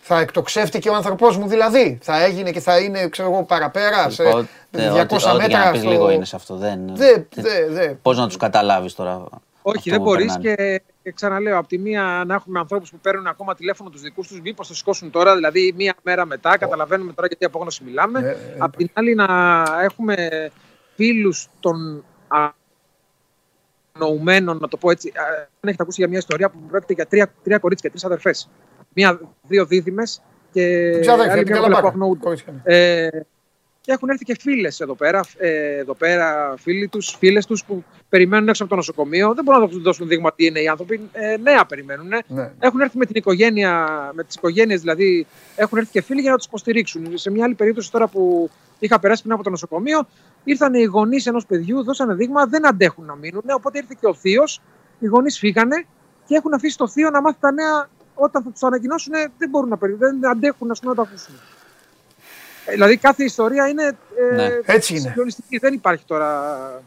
Θα 0.00 0.18
εκτοξεύτηκε 0.18 0.88
ο 0.88 0.94
άνθρωπός 0.94 1.36
μου 1.36 1.48
δηλαδή; 1.48 1.98
Θα 2.02 2.22
έγινε 2.22 2.50
και 2.50 2.60
θα 2.60 2.78
είναι, 2.78 3.08
ξέρω 3.08 3.30
εγώ, 3.32 3.42
παραπέρα 3.42 4.10
σε 4.10 4.22
200 4.22 4.46
μέτρα. 5.36 5.68
Ό,τι, 5.68 5.78
λίγο 5.78 6.10
είναι 6.10 6.24
σε 6.24 6.36
αυτό. 6.36 6.56
Δεν, 6.56 6.96
δε, 6.96 7.14
δε, 7.34 7.68
δε. 7.68 7.88
Πώς 7.88 8.18
να 8.18 8.26
τους 8.26 8.36
καταλάβεις 8.36 8.94
τώρα. 8.94 9.24
Όχι, 9.62 9.90
δεν 9.90 10.00
μπορείς 10.00 10.38
και 10.40 10.54
και 10.54 10.82
ξαναλέω, 11.10 11.58
από 11.58 11.68
τη 11.68 11.78
μία 11.78 12.24
να 12.26 12.34
έχουμε 12.34 12.58
ανθρώπους 12.58 12.90
που 12.90 12.98
παίρνουν 12.98 13.26
ακόμα 13.26 13.54
τηλέφωνο 13.54 13.90
τους 13.90 14.00
δικούς 14.00 14.28
τους, 14.28 14.40
μήπως 14.40 14.68
το 14.68 14.74
σηκώσουν 14.74 15.10
τώρα, 15.10 15.34
δηλαδή 15.34 15.72
μία 15.76 15.94
μέρα 16.02 16.26
μετά. 16.26 16.58
Καταλαβαίνουμε 16.58 17.12
τώρα 17.12 17.26
γιατί 17.26 17.44
απόγνωση 17.44 17.84
μιλάμε. 17.84 18.20
Ναι, 18.20 18.36
από 18.58 18.76
την 18.76 18.88
άλλη, 18.92 19.14
να 19.14 19.64
έχουμε 19.82 20.50
φίλους 20.94 21.48
των 21.60 22.04
ανοουμένων, 23.92 24.58
να 24.60 24.68
το 24.68 24.76
πω 24.76 24.90
έτσι. 24.90 25.12
Αν 25.16 25.68
έχετε 25.68 25.82
ακούσει 25.82 26.00
για 26.00 26.08
μια 26.08 26.18
ιστορία 26.18 26.50
που 26.50 26.58
πρόκειται 26.70 26.92
για 26.92 27.06
τρία, 27.06 27.32
τρία 27.42 27.58
κορίτσια, 27.58 27.90
τρεις 27.90 28.04
αδερφές. 28.04 28.50
Μία, 28.94 29.20
δύο 29.42 29.66
δίδυμες 29.66 30.22
και 30.52 30.90
άλλη 31.30 31.44
μια 31.44 31.80
που 31.80 31.86
αγνοούνται. 31.86 33.26
Και 33.84 33.92
έχουν 33.92 34.08
έρθει 34.08 34.24
και 34.24 34.36
φίλες 34.40 34.80
εδώ 34.80 34.94
πέρα, 34.94 35.20
ε, 35.38 35.76
εδώ 35.76 35.94
πέρα 35.94 36.54
φίλοι 36.58 36.88
τους, 36.88 37.16
φίλες 37.18 37.46
τους 37.46 37.64
που 37.64 37.84
περιμένουν 38.08 38.48
έξω 38.48 38.62
από 38.62 38.70
το 38.70 38.76
νοσοκομείο. 38.76 39.34
Δεν 39.34 39.44
μπορούν 39.44 39.60
να 39.60 39.68
τους 39.68 39.82
δώσουν 39.82 40.08
δείγμα 40.08 40.32
τι 40.34 40.44
είναι 40.44 40.60
οι 40.60 40.68
άνθρωποι. 40.68 41.08
Ε, 41.12 41.36
νέα 41.36 41.66
περιμένουν. 41.66 42.08
Ναι. 42.26 42.52
Έχουν 42.58 42.80
έρθει 42.80 42.98
με 42.98 43.06
την 43.06 43.16
οικογένεια, 43.16 43.88
με 44.14 44.24
τις 44.24 44.34
οικογένειες 44.34 44.80
δηλαδή, 44.80 45.26
έχουν 45.56 45.78
έρθει 45.78 45.90
και 45.90 46.02
φίλοι 46.02 46.20
για 46.20 46.30
να 46.30 46.36
τους 46.36 46.46
υποστηρίξουν. 46.46 47.18
Σε 47.18 47.30
μια 47.30 47.44
άλλη 47.44 47.54
περίπτωση 47.54 47.90
τώρα 47.90 48.08
που 48.08 48.50
είχα 48.78 49.00
περάσει 49.00 49.22
πριν 49.22 49.34
από 49.34 49.42
το 49.42 49.50
νοσοκομείο, 49.50 50.08
ήρθαν 50.44 50.74
οι 50.74 50.82
γονείς 50.82 51.26
ενός 51.26 51.46
παιδιού, 51.46 51.84
δώσανε 51.84 52.14
δείγμα, 52.14 52.46
δεν 52.46 52.66
αντέχουν 52.66 53.04
να 53.04 53.14
μείνουν. 53.14 53.42
Οπότε 53.54 53.78
ήρθε 53.78 53.96
και 54.00 54.06
ο 54.06 54.14
θείος, 54.14 54.60
οι 54.98 55.06
γονείς 55.06 55.38
φύγανε 55.38 55.84
και 56.26 56.34
έχουν 56.34 56.54
αφήσει 56.54 56.76
το 56.76 56.88
θείο 56.88 57.10
να 57.10 57.20
μάθει 57.20 57.38
τα 57.40 57.52
νέα 57.52 57.88
όταν 58.14 58.42
θα 58.42 58.50
τους 58.50 58.62
ανακοινώσουν. 58.62 59.12
Δεν 59.38 59.48
μπορούν 59.48 59.68
να 59.68 59.76
περιμένουν, 59.76 60.20
δεν 60.20 60.30
αντέχουν 60.30 60.68
να 60.82 60.94
το 60.94 61.02
ακούσουν. 61.02 61.34
Δηλαδή 62.68 62.96
κάθε 62.96 63.24
ιστορία 63.24 63.68
είναι 63.68 63.96
ε, 64.30 64.34
ναι. 64.34 64.48
έτσι 64.64 64.96
είναι. 64.96 65.14
Δεν 65.60 65.74
υπάρχει 65.74 66.04
τώρα... 66.04 66.82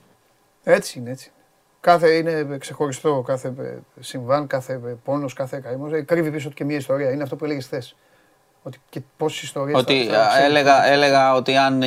Έτσι 0.64 1.00
είναι, 1.00 1.12
έτσι. 1.12 1.32
Κάθε 1.80 2.10
είναι 2.10 2.58
ξεχωριστό, 2.58 3.24
κάθε 3.28 3.54
ε, 3.60 3.78
συμβάν, 4.00 4.48
κάθε 4.48 4.74
ε, 4.74 4.96
πόνος, 5.04 5.34
κάθε 5.34 5.60
καημός. 5.64 5.92
Ε, 5.92 6.02
κρύβει 6.02 6.32
πίσω 6.32 6.50
του 6.50 6.54
και 6.54 6.64
μια 6.64 6.78
ιστορία. 6.78 7.12
Είναι 7.12 7.24
αυτό 7.24 7.36
που 7.36 7.46
έλεγες 7.46 7.66
χθες. 7.66 7.96
Ότι 8.64 8.80
και 8.90 9.02
πόσες 9.18 9.42
ιστορίες 9.42 9.80
ότι, 9.80 10.08
θα, 10.12 10.30
θα 10.30 10.44
έλεγα, 10.44 10.86
έλεγα 10.86 11.34
ότι 11.34 11.56
αν 11.56 11.84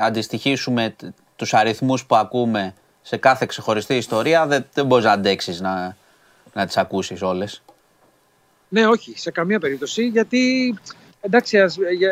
αντιστοιχίσουμε 0.00 0.96
τους 1.36 1.54
αριθμούς 1.54 2.04
που 2.04 2.16
ακούμε 2.16 2.74
σε 3.02 3.16
κάθε 3.16 3.46
ξεχωριστή 3.46 3.96
ιστορία, 3.96 4.46
δεν, 4.46 4.66
δεν 4.72 4.86
μπορείς 4.86 5.04
να 5.04 5.12
αντέξεις 5.12 5.60
να, 5.60 5.96
να 6.52 6.66
τις 6.66 6.76
ακούσεις 6.76 7.22
όλες. 7.22 7.62
Ναι, 8.68 8.86
όχι, 8.86 9.18
σε 9.18 9.30
καμία 9.30 9.58
περίπτωση, 9.58 10.06
γιατί 10.06 10.74
Εντάξει, 11.24 11.58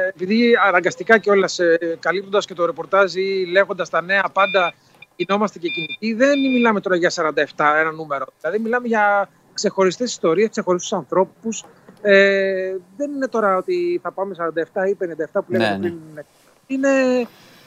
επειδή 0.08 0.52
αναγκαστικά 0.66 1.18
κιόλα 1.18 1.48
ε, 1.56 1.94
καλύπτοντας 1.98 2.46
και 2.46 2.54
το 2.54 2.66
ρεπορτάζ 2.66 3.14
ή 3.14 3.46
λέγοντας 3.50 3.90
τα 3.90 4.02
νέα 4.02 4.24
πάντα 4.32 4.74
γινόμαστε 5.16 5.58
και 5.58 5.68
κινητοί, 5.68 6.12
δεν 6.24 6.38
μιλάμε 6.38 6.80
τώρα 6.80 6.96
για 6.96 7.10
47, 7.10 7.34
ένα 7.56 7.92
νούμερο. 7.92 8.26
Δηλαδή, 8.40 8.58
μιλάμε 8.58 8.86
για 8.86 9.28
ξεχωριστές 9.54 10.10
ιστορίες, 10.10 10.48
ξεχωριστούς 10.48 10.92
ανθρώπους. 10.92 11.64
Ε, 12.02 12.76
δεν 12.96 13.10
είναι 13.10 13.28
τώρα 13.28 13.56
ότι 13.56 14.00
θα 14.02 14.12
πάμε 14.12 14.34
47 14.38 14.88
ή 14.88 14.96
57 15.00 15.24
που 15.32 15.52
λέγαμε 15.52 15.76
ναι, 15.76 15.78
πριν. 15.78 15.98
Ναι. 16.14 16.22
Είναι, 16.66 16.88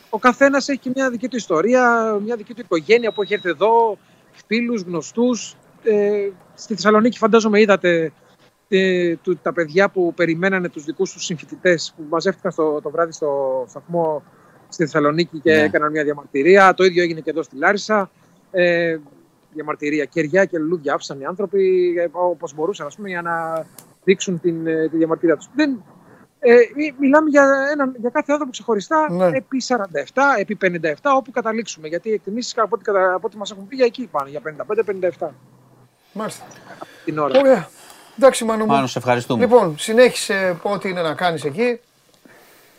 ο 0.10 0.20
καθένας 0.20 0.70
έχει 0.70 0.80
και 0.80 0.92
μια 0.96 1.10
δική 1.10 1.28
του 1.28 1.36
ιστορία, 1.36 2.18
μια 2.24 2.36
δική 2.36 2.54
του 2.54 2.62
οικογένεια 2.62 3.12
που 3.12 3.22
έχει 3.22 3.34
έρθει 3.34 3.50
εδώ, 3.50 3.98
φίλους, 4.48 4.82
γνωστούς. 4.82 5.56
Ε, 5.84 6.30
στη 6.54 6.76
Θεσσαλονίκη, 6.76 7.18
φαντάζομαι, 7.18 7.60
είδατε 7.60 8.12
ε, 8.78 9.18
τα 9.42 9.54
παιδιά 9.54 9.90
που 9.90 10.14
περιμένανε 10.14 10.70
τους 10.70 10.84
δικούς 10.84 11.14
τους 11.14 11.26
συμφοιτητές 11.26 11.94
που 11.98 12.04
μαζεύτηκαν 12.10 12.52
στο, 12.52 12.80
το 12.84 12.90
βράδυ 12.90 13.12
στο 13.12 13.64
σταθμό 13.68 14.24
στη 14.70 14.84
Θεσσαλονίκη 14.84 15.40
και 15.40 15.54
ναι. 15.54 15.62
έκαναν 15.62 15.92
μια 15.92 16.04
διαμαρτυρία. 16.04 16.74
Το 16.74 16.84
ίδιο 16.84 17.04
έγινε 17.04 17.20
και 17.20 17.30
εδώ 17.30 17.44
στη 17.44 17.56
Λάρισα. 17.56 18.10
Ε, 18.52 18.98
διαμαρτυρία. 19.54 20.06
Κεριά 20.06 20.46
και 20.46 20.58
λουλούδια 20.58 20.94
άφησαν 20.94 21.20
οι 21.20 21.26
άνθρωποι 21.26 21.94
ε, 21.98 22.08
όπως 22.12 22.54
μπορούσαν 22.54 22.88
ας 22.88 22.96
πούμε, 22.96 23.10
για 23.10 23.22
να 23.22 23.66
δείξουν 24.04 24.40
την, 24.40 24.68
ε, 24.68 24.90
τη 24.90 24.98
διαμαρτυρία 24.98 25.36
τους. 25.36 25.50
Δεν, 25.56 25.84
ε, 26.40 26.56
μιλάμε 27.00 27.30
για, 27.30 27.70
ένα, 27.72 27.92
για 27.98 28.10
κάθε 28.10 28.32
άνθρωπο 28.32 28.52
ξεχωριστά 28.52 29.12
ναι. 29.12 29.26
επί 29.26 29.62
47, 29.68 29.78
επί 30.40 30.58
57, 30.62 30.94
όπου 31.16 31.32
καταλήξουμε. 31.32 31.88
Γιατί 31.88 32.10
οι 32.10 32.14
εκτιμήσεις 32.14 32.58
από 32.58 32.76
ό,τι, 32.76 32.92
από 33.14 33.28
ό,τι 33.28 33.38
μας 33.38 33.52
έχουν 33.52 33.68
πει 33.68 33.76
για 33.76 33.86
εκεί 33.86 34.08
πάνε, 34.12 34.30
για 34.30 34.42
55-57. 35.20 35.28
Μάλιστα. 36.14 36.46
Την 37.06 37.18
ώρα. 37.18 37.40
Ωραία. 37.40 37.68
Εντάξει, 38.18 38.46
Μάνο 38.46 38.66
Μάνο, 38.66 38.88
σε 38.88 38.98
ευχαριστούμε. 38.98 39.44
Λοιπόν, 39.44 39.76
συνέχισε 39.78 40.58
ό,τι 40.62 40.90
είναι 40.90 41.02
να 41.02 41.14
κάνεις 41.14 41.44
εκεί 41.44 41.80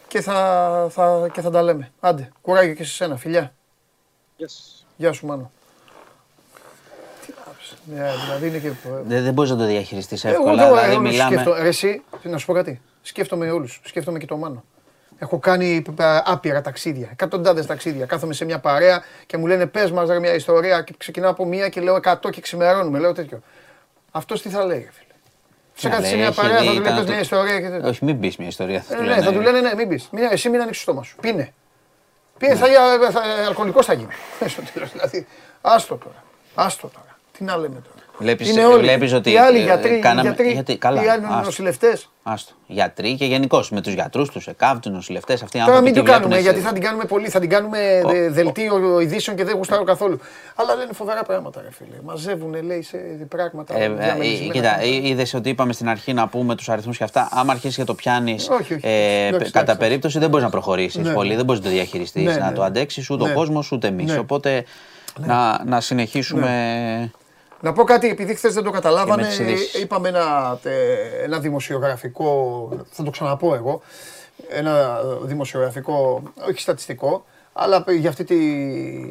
και 0.08 0.20
θα, 0.20 0.86
θα, 0.90 1.28
και 1.32 1.40
θα 1.40 1.50
τα 1.50 1.62
λέμε. 1.62 1.92
Άντε, 2.00 2.28
κουράγιο 2.40 2.74
και 2.74 2.84
σε 2.84 2.92
σένα, 2.92 3.16
φιλιά. 3.16 3.54
Yes. 4.38 4.84
Γεια 4.96 5.12
σου, 5.12 5.26
Μάνο. 5.26 5.50
Τι 7.26 7.32
ναι, 7.84 8.10
δηλαδή 8.24 8.46
είναι 8.46 8.58
και... 8.58 8.70
Δεν, 9.04 9.22
δεν 9.22 9.32
μπορείς 9.32 9.50
να 9.50 9.56
το 9.56 9.66
διαχειριστείς 9.66 10.24
εύκολα. 10.24 10.66
Εγώ, 10.66 10.74
δηλαδή, 10.74 10.98
μιλάμε... 10.98 11.30
σκέφτομαι, 11.32 11.68
εσύ, 11.68 12.02
να 12.22 12.38
σου 12.38 12.46
πω 12.46 12.52
κάτι. 12.52 12.80
Σκέφτομαι 13.02 13.50
όλους. 13.50 13.80
Σκέφτομαι 13.84 14.18
και 14.18 14.26
το 14.26 14.36
Μάνο. 14.36 14.64
Έχω 15.18 15.38
κάνει 15.38 15.82
άπειρα 16.24 16.60
ταξίδια, 16.60 17.08
εκατοντάδες 17.12 17.66
ταξίδια. 17.66 18.06
Κάθομαι 18.06 18.34
σε 18.34 18.44
μια 18.44 18.58
παρέα 18.58 19.02
και 19.26 19.36
μου 19.36 19.46
λένε 19.46 19.66
πες 19.66 19.90
μας 19.90 20.18
μια 20.18 20.34
ιστορία 20.34 20.82
και 20.82 20.94
ξεκινάω 20.96 21.30
από 21.30 21.44
μία 21.44 21.68
και 21.68 21.80
λέω 21.80 22.00
100 22.02 22.30
και 22.30 22.40
ξημερώνουμε. 22.40 22.98
Λέω 22.98 23.12
τέτοιο. 23.12 23.40
Αυτός 24.10 24.42
τι 24.42 24.48
θα 24.48 24.64
λέει, 24.64 24.90
φίλε. 24.92 25.13
Σε 25.74 25.88
κάτι 25.88 26.06
σε 26.06 26.16
μια 26.16 26.32
παρέα 26.32 26.62
θα 26.62 26.64
του 26.64 26.80
λέει 26.80 27.04
μια 27.04 27.20
ιστορία. 27.20 27.60
Και... 27.60 27.66
Όχι, 27.66 28.04
μην 28.04 28.20
πεις 28.20 28.36
μια 28.36 28.48
ιστορία. 28.48 28.80
Θα, 28.80 28.96
ε, 28.96 29.00
ναι, 29.00 29.22
θα 29.22 29.32
του 29.32 29.40
λένε 29.40 29.60
ναι, 29.60 29.74
μην 29.74 29.88
πεις. 29.88 30.08
Εσύ 30.30 30.48
μην 30.48 30.60
ανοίξει 30.60 30.84
το 30.84 30.90
στόμα 30.90 31.02
σου. 31.04 31.16
Πίνε. 31.20 31.52
Πίνε, 32.38 32.54
θα, 32.54 32.66
θα, 33.10 33.20
αλκοολικός 33.46 33.86
θα 33.86 33.92
γίνει. 33.92 34.12
δηλαδή. 34.92 35.26
Άστο 35.60 35.96
τώρα. 35.96 36.24
Άστο 36.54 36.88
τώρα. 36.88 37.18
Τι 37.32 37.44
να 37.44 37.56
λέμε 37.56 37.80
τώρα. 37.80 38.03
Βλέπεις, 38.18 38.50
είναι 38.50 38.64
όλοι. 38.64 38.82
Βλέπεις 38.82 39.12
ότι 39.12 39.32
οι 39.32 39.38
άλλοι 39.38 39.58
ε, 39.58 39.62
γιατροί, 39.62 39.98
κάναμε, 39.98 40.28
γιατροί, 40.28 40.52
γιατί, 40.52 40.76
καλά, 40.76 41.04
οι 41.04 41.08
άλλοι 41.08 41.24
νοσηλευτές. 41.44 42.08
Άστο. 42.22 42.52
Γιατροί 42.66 43.14
και 43.14 43.24
γενικώ 43.24 43.64
με 43.70 43.80
τους 43.80 43.92
γιατρούς, 43.92 44.28
τους 44.28 44.46
ΕΚΑΒ, 44.46 44.78
του 44.78 44.90
νοσηλευτές. 44.90 45.42
Αυτοί 45.42 45.62
Τώρα 45.66 45.80
μην 45.80 45.94
το 45.94 46.02
κάνουμε 46.02 46.38
γιατί 46.38 46.60
θα 46.60 46.72
την 46.72 46.82
κάνουμε 46.82 47.04
πολύ, 47.04 47.28
θα 47.28 47.40
την 47.40 47.48
κάνουμε 47.48 48.02
δελτίο 48.30 49.00
ειδήσεων 49.00 49.36
και 49.36 49.44
δεν 49.44 49.56
γουστάρω 49.56 49.84
καθόλου. 49.84 50.20
Αλλά 50.54 50.74
λένε 50.74 50.92
φοβερά 50.92 51.22
πράγματα, 51.22 51.60
ρε 51.60 51.70
φίλε. 51.70 51.96
Μαζεύουν, 52.04 52.64
λέει, 52.64 52.82
σε 52.82 52.96
πράγματα. 53.28 53.78
Ε, 53.78 53.84
ε, 53.84 54.48
κοίτα, 54.52 54.82
είδες 54.82 55.34
ότι 55.34 55.48
είπαμε 55.48 55.72
στην 55.72 55.88
αρχή 55.88 56.12
να 56.12 56.28
πούμε 56.28 56.54
τους 56.54 56.68
αριθμούς 56.68 56.96
και 56.96 57.04
αυτά. 57.04 57.28
Άμα 57.30 57.52
αρχίσεις 57.52 57.76
και 57.76 57.84
το 57.84 57.94
πιάνεις 57.94 58.50
κατά 59.52 59.76
περίπτωση 59.76 60.18
δεν 60.18 60.28
μπορείς 60.28 60.44
να 60.44 60.50
προχωρήσεις 60.50 61.04
ναι. 61.04 61.12
πολύ, 61.12 61.34
δεν 61.34 61.44
μπορείς 61.44 61.60
να 61.60 61.68
το 61.68 61.74
διαχειριστείς, 61.74 62.24
ναι, 62.24 62.36
να 62.36 62.48
ναι. 62.48 62.56
το 62.56 62.62
αντέξεις 62.62 63.10
ούτε 63.10 63.30
ο 63.30 63.34
κόσμος 63.34 63.72
ούτε 63.72 63.86
εμείς. 63.86 64.16
Οπότε 64.16 64.64
να 65.64 65.80
συνεχίσουμε. 65.80 67.10
Να 67.64 67.72
πω 67.72 67.84
κάτι, 67.84 68.08
επειδή 68.08 68.34
χθες 68.34 68.54
δεν 68.54 68.64
το 68.64 68.70
καταλάβανε, 68.70 69.28
είπαμε 69.82 70.08
ένα, 70.08 70.58
ένα 71.22 71.38
δημοσιογραφικό, 71.38 72.68
θα 72.90 73.02
το 73.02 73.10
ξαναπώ 73.10 73.54
εγώ, 73.54 73.80
ένα 74.48 75.00
δημοσιογραφικό, 75.22 76.22
όχι 76.48 76.60
στατιστικό, 76.60 77.24
αλλά 77.52 77.84
για, 77.88 78.08
αυτή 78.08 78.24
τη, 78.24 78.36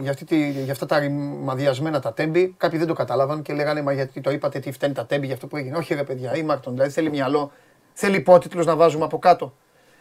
για, 0.01 0.11
αυτή 0.11 0.25
τη, 0.25 0.49
για 0.49 0.71
αυτά 0.71 0.85
τα 0.85 0.99
ρημαδιασμένα 0.99 1.99
τα 1.99 2.13
τέμπη, 2.13 2.55
κάποιοι 2.57 2.79
δεν 2.79 2.87
το 2.87 2.93
καταλάβαν 2.93 3.41
και 3.41 3.53
λέγανε 3.53 3.81
Μα 3.81 3.93
γιατί 3.93 4.21
το 4.21 4.31
είπατε, 4.31 4.59
τι 4.59 4.71
φταίνει 4.71 4.93
τα 4.93 5.05
τέμπη 5.05 5.25
για 5.25 5.35
αυτό 5.35 5.47
που 5.47 5.57
έγινε. 5.57 5.77
Όχι, 5.77 5.93
ρε 5.93 6.03
παιδιά, 6.03 6.35
ή 6.35 6.43
Μάρτον, 6.43 6.73
δηλαδή 6.73 6.91
θέλει 6.91 7.09
μυαλό, 7.09 7.51
θέλει 7.93 8.15
υπότιτλους 8.15 8.65
να 8.65 8.75
βάζουμε 8.75 9.05
από 9.05 9.19
κάτω. 9.19 9.53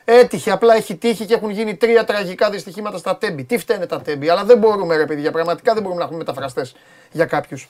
Έτυχε, 0.05 0.51
απλά 0.51 0.75
έχει 0.75 0.97
τύχει 0.97 1.25
και 1.25 1.35
έχουν 1.35 1.51
γίνει 1.51 1.77
τρία 1.77 2.05
τραγικά 2.05 2.51
δυστυχήματα 2.51 2.99
στα 2.99 3.17
τέμπη. 3.17 3.45
Τι 3.45 3.59
φταίνε 3.59 3.87
τα 3.87 4.01
τέμπι, 4.01 4.29
αλλά 4.29 4.45
δεν 4.45 4.59
μπορούμε, 4.59 4.97
ρε 4.97 5.07
παιδιά, 5.07 5.31
πραγματικά 5.31 5.73
δεν 5.73 5.83
μπορούμε 5.83 6.01
να 6.01 6.05
έχουμε 6.07 6.25
μεταφραστές 6.25 6.75
για 7.13 7.25
κάποιους. 7.25 7.69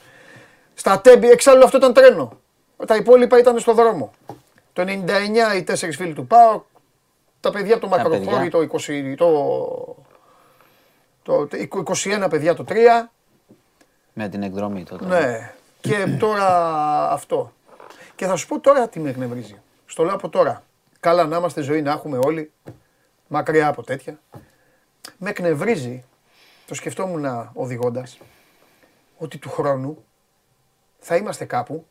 Στα 0.73 1.01
τέμπη, 1.01 1.29
εξάλλου 1.29 1.63
αυτό 1.63 1.77
ήταν 1.77 1.93
τρένο. 1.93 2.37
Τα 2.87 2.95
υπόλοιπα 2.95 3.37
ήταν 3.37 3.59
στο 3.59 3.73
δρόμο. 3.73 4.13
Το 4.73 4.83
99 4.87 5.55
οι 5.55 5.63
τέσσερις 5.63 5.95
φίλοι 5.95 6.13
του 6.13 6.27
Πάο, 6.27 6.61
τα 7.39 7.51
παιδιά 7.51 7.75
από 7.75 7.81
το 7.81 7.87
Μακροφόρι 7.87 8.49
το 8.49 8.67
20, 8.71 9.15
το, 9.17 9.95
το 11.23 11.47
21 11.85 12.27
παιδιά 12.29 12.55
το 12.55 12.65
3. 12.67 12.75
Με 14.13 14.29
την 14.29 14.43
εκδρομή 14.43 14.83
τότε. 14.83 15.05
Ναι. 15.05 15.53
και 15.81 16.05
τώρα 16.19 16.47
αυτό. 17.11 17.53
Και 18.15 18.25
θα 18.25 18.35
σου 18.35 18.47
πω 18.47 18.59
τώρα 18.59 18.87
τι 18.87 18.99
με 18.99 19.09
εκνευρίζει. 19.09 19.61
Στο 19.85 20.03
λέω 20.03 20.13
από 20.13 20.29
τώρα. 20.29 20.63
Καλά 20.99 21.25
να 21.25 21.37
είμαστε 21.37 21.61
ζωή 21.61 21.81
να 21.81 21.91
έχουμε 21.91 22.19
όλοι. 22.23 22.51
Μακριά 23.27 23.67
από 23.67 23.83
τέτοια. 23.83 24.19
Με 25.17 25.29
εκνευρίζει, 25.29 26.03
το 26.67 26.73
σκεφτόμουν 26.73 27.51
οδηγώντας, 27.53 28.17
ότι 29.17 29.37
του 29.37 29.49
χρόνου 29.49 30.05
θα 31.03 31.15
είμαστε 31.15 31.45
κάπου. 31.45 31.85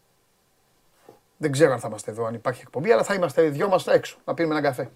Δεν 1.36 1.52
ξέρω 1.52 1.72
αν 1.72 1.78
θα 1.78 1.88
είμαστε 1.88 2.10
εδώ, 2.10 2.24
αν 2.24 2.34
υπάρχει 2.34 2.60
εκπομπή, 2.60 2.92
αλλά 2.92 3.02
θα 3.02 3.14
είμαστε 3.14 3.42
δυο 3.42 3.68
μας 3.68 3.86
έξω 3.86 4.16
να 4.24 4.34
πίνουμε 4.34 4.54
ένα 4.54 4.68
καφέ. 4.68 4.90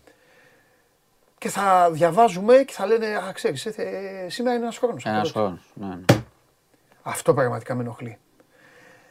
Και 1.39 1.49
θα 1.49 1.91
διαβάζουμε 1.93 2.57
και 2.57 2.73
θα 2.73 2.87
λένε, 2.87 3.07
Α, 3.07 3.33
ξέρεις, 3.33 3.67
ε, 3.67 4.27
σήμερα 4.29 4.55
είναι 4.55 4.65
ένας 4.65 4.79
χρόνος. 4.79 5.05
Ένας 5.05 5.31
χρόνος, 5.31 5.73
ναι, 5.75 5.87
ναι. 5.87 6.05
Αυτό 7.03 7.35
πραγματικά 7.35 7.75
με 7.75 7.83
ενοχλεί. 7.83 8.19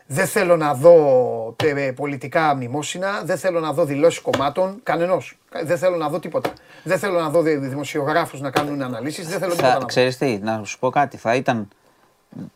Δεν 0.07 0.27
θέλω 0.27 0.57
να 0.57 0.73
δω 0.73 1.55
πολιτικά 1.95 2.55
μνημόσυνα, 2.55 3.21
δεν 3.23 3.37
θέλω 3.37 3.59
να 3.59 3.73
δω 3.73 3.85
δηλώσεις 3.85 4.19
κομμάτων, 4.19 4.79
κανενός. 4.83 5.37
Δεν 5.63 5.77
θέλω 5.77 5.97
να 5.97 6.09
δω 6.09 6.19
τίποτα. 6.19 6.53
Δεν 6.83 6.99
θέλω 6.99 7.19
να 7.19 7.29
δω 7.29 7.41
δημοσιογράφους 7.41 8.41
να 8.41 8.51
κάνουν 8.51 8.81
αναλύσεις. 8.81 9.27
Δεν 9.27 9.39
θέλω 9.39 9.53
θα, 9.53 9.67
τίποτα. 9.67 9.85
Ξέρεις 9.85 10.17
τι, 10.17 10.39
να 10.41 10.63
σου 10.63 10.79
πω 10.79 10.89
κάτι. 10.89 11.17
Θα 11.17 11.35
ήταν 11.35 11.67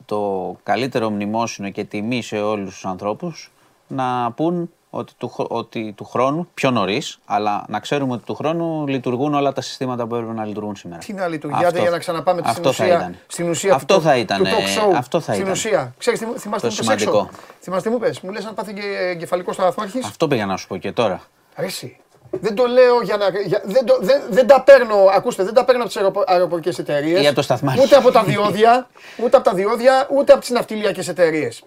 το 0.05 0.55
καλύτερο 0.63 1.09
μνημόσυνο 1.09 1.69
και 1.69 1.83
τιμή 1.83 2.21
σε 2.21 2.39
όλους 2.39 2.73
τους 2.73 2.85
ανθρώπους 2.85 3.51
να 3.87 4.31
πούν 4.31 4.69
ότι 4.89 5.13
του, 5.17 5.31
ότι 5.49 5.93
του 5.97 6.05
χρόνου, 6.05 6.47
πιο 6.53 6.71
νωρίς, 6.71 7.19
αλλά 7.25 7.65
να 7.67 7.79
ξέρουμε 7.79 8.13
ότι 8.13 8.23
του 8.25 8.35
χρόνου 8.35 8.87
λειτουργούν 8.87 9.33
όλα 9.33 9.53
τα 9.53 9.61
συστήματα 9.61 10.07
που 10.07 10.15
έπρεπε 10.15 10.33
να 10.33 10.45
λειτουργούν 10.45 10.75
σήμερα. 10.75 10.99
Τι 10.99 11.13
να 11.13 11.27
λειτουργιάτε 11.27 11.79
για 11.81 11.89
να 11.89 11.97
ξαναπάμε 11.97 12.41
αυτό 12.45 12.71
στην, 12.71 12.85
ουσία, 12.85 12.99
θα 12.99 13.13
στην 13.27 13.49
ουσία 13.49 13.73
αυτό 13.73 13.95
του, 13.95 14.01
θα 14.01 14.17
ήταν, 14.17 14.37
του 14.37 14.45
talk 14.45 14.91
show. 14.91 14.95
Αυτό 14.95 15.19
θα 15.19 15.31
στην 15.31 15.41
ήταν. 15.41 15.53
ουσία. 15.53 15.93
Ξέρεις, 15.97 16.19
θυμάστε 16.37 16.67
το 16.67 16.75
μου 16.83 16.91
έξω. 16.91 17.29
Θυμάστε 17.59 17.89
μου 17.89 17.99
πες, 17.99 18.19
μου 18.19 18.31
λες 18.31 18.45
αν 18.45 18.53
πάθει 18.53 18.73
εγκεφαλικό 19.09 19.53
σταθμάρχης. 19.53 20.05
Αυτό 20.05 20.27
πήγα 20.27 20.45
να 20.45 20.57
σου 20.57 20.67
πω 20.67 20.77
και 20.77 20.91
τώρα. 20.91 21.21
Αρέσει. 21.55 21.97
Δεν 22.31 22.55
το 22.55 22.65
λέω 22.65 23.01
για 23.01 23.17
να. 23.17 23.29
Για, 23.39 23.61
δεν, 23.65 23.85
το, 23.85 23.97
δεν, 24.01 24.21
δεν 24.29 24.47
τα 24.47 24.61
παίρνω, 24.61 24.95
ακούστε, 25.13 25.43
δεν 25.43 25.53
τα 25.53 25.65
παίρνω 25.65 25.83
από 25.83 25.91
τις 25.91 26.25
αεροπορικές 26.25 26.79
εταιρείες. 26.79 27.21
Για 27.21 27.33
το 27.33 27.41
σταθμάρχη. 27.41 27.81
Ούτε 27.83 27.95
από 27.95 28.11
τα 28.11 28.23
διόδια, 28.23 28.89
ούτε 29.23 29.37
από 29.37 29.45
τα 29.49 29.53
διόδια, 29.53 30.07
ούτε 30.11 30.31
από 30.31 30.41
τις 30.41 30.49
ναυτιλιακές 30.49 31.07
εταιρείες. 31.07 31.63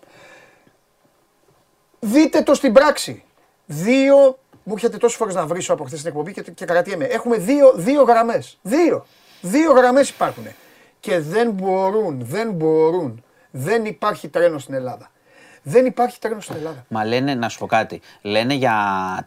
Δείτε 1.98 2.42
το 2.42 2.54
στην 2.54 2.72
πράξη. 2.72 3.24
Δύο. 3.66 4.38
Μου 4.64 4.74
έχετε 4.76 4.96
τόσες 4.96 5.16
φορές 5.16 5.34
να 5.34 5.46
βρίσω 5.46 5.72
από 5.72 5.84
χθες 5.84 5.98
την 5.98 6.08
εκπομπή 6.08 6.32
και, 6.32 6.42
και 6.42 6.64
κρατιέμαι. 6.64 7.04
Έχουμε 7.04 7.36
δύο, 7.36 7.72
δύο 7.74 8.02
γραμμές. 8.02 8.58
Δύο. 8.62 9.06
Δύο 9.40 9.72
γραμμές 9.72 10.08
υπάρχουν. 10.08 10.46
Και 11.00 11.18
δεν 11.18 11.50
μπορούν, 11.50 12.18
δεν 12.24 12.50
μπορούν. 12.50 13.24
Δεν 13.50 13.84
υπάρχει 13.84 14.28
τρένο 14.28 14.58
στην 14.58 14.74
Ελλάδα. 14.74 15.10
Δεν 15.62 15.86
υπάρχει 15.86 16.18
τρένος 16.18 16.44
στην 16.44 16.56
Ελλάδα. 16.56 16.84
Μα 16.88 17.04
λένε, 17.04 17.34
να 17.34 17.48
σου 17.48 17.58
πω 17.58 17.66
κάτι, 17.66 18.00
λένε 18.22 18.54
για 18.54 18.76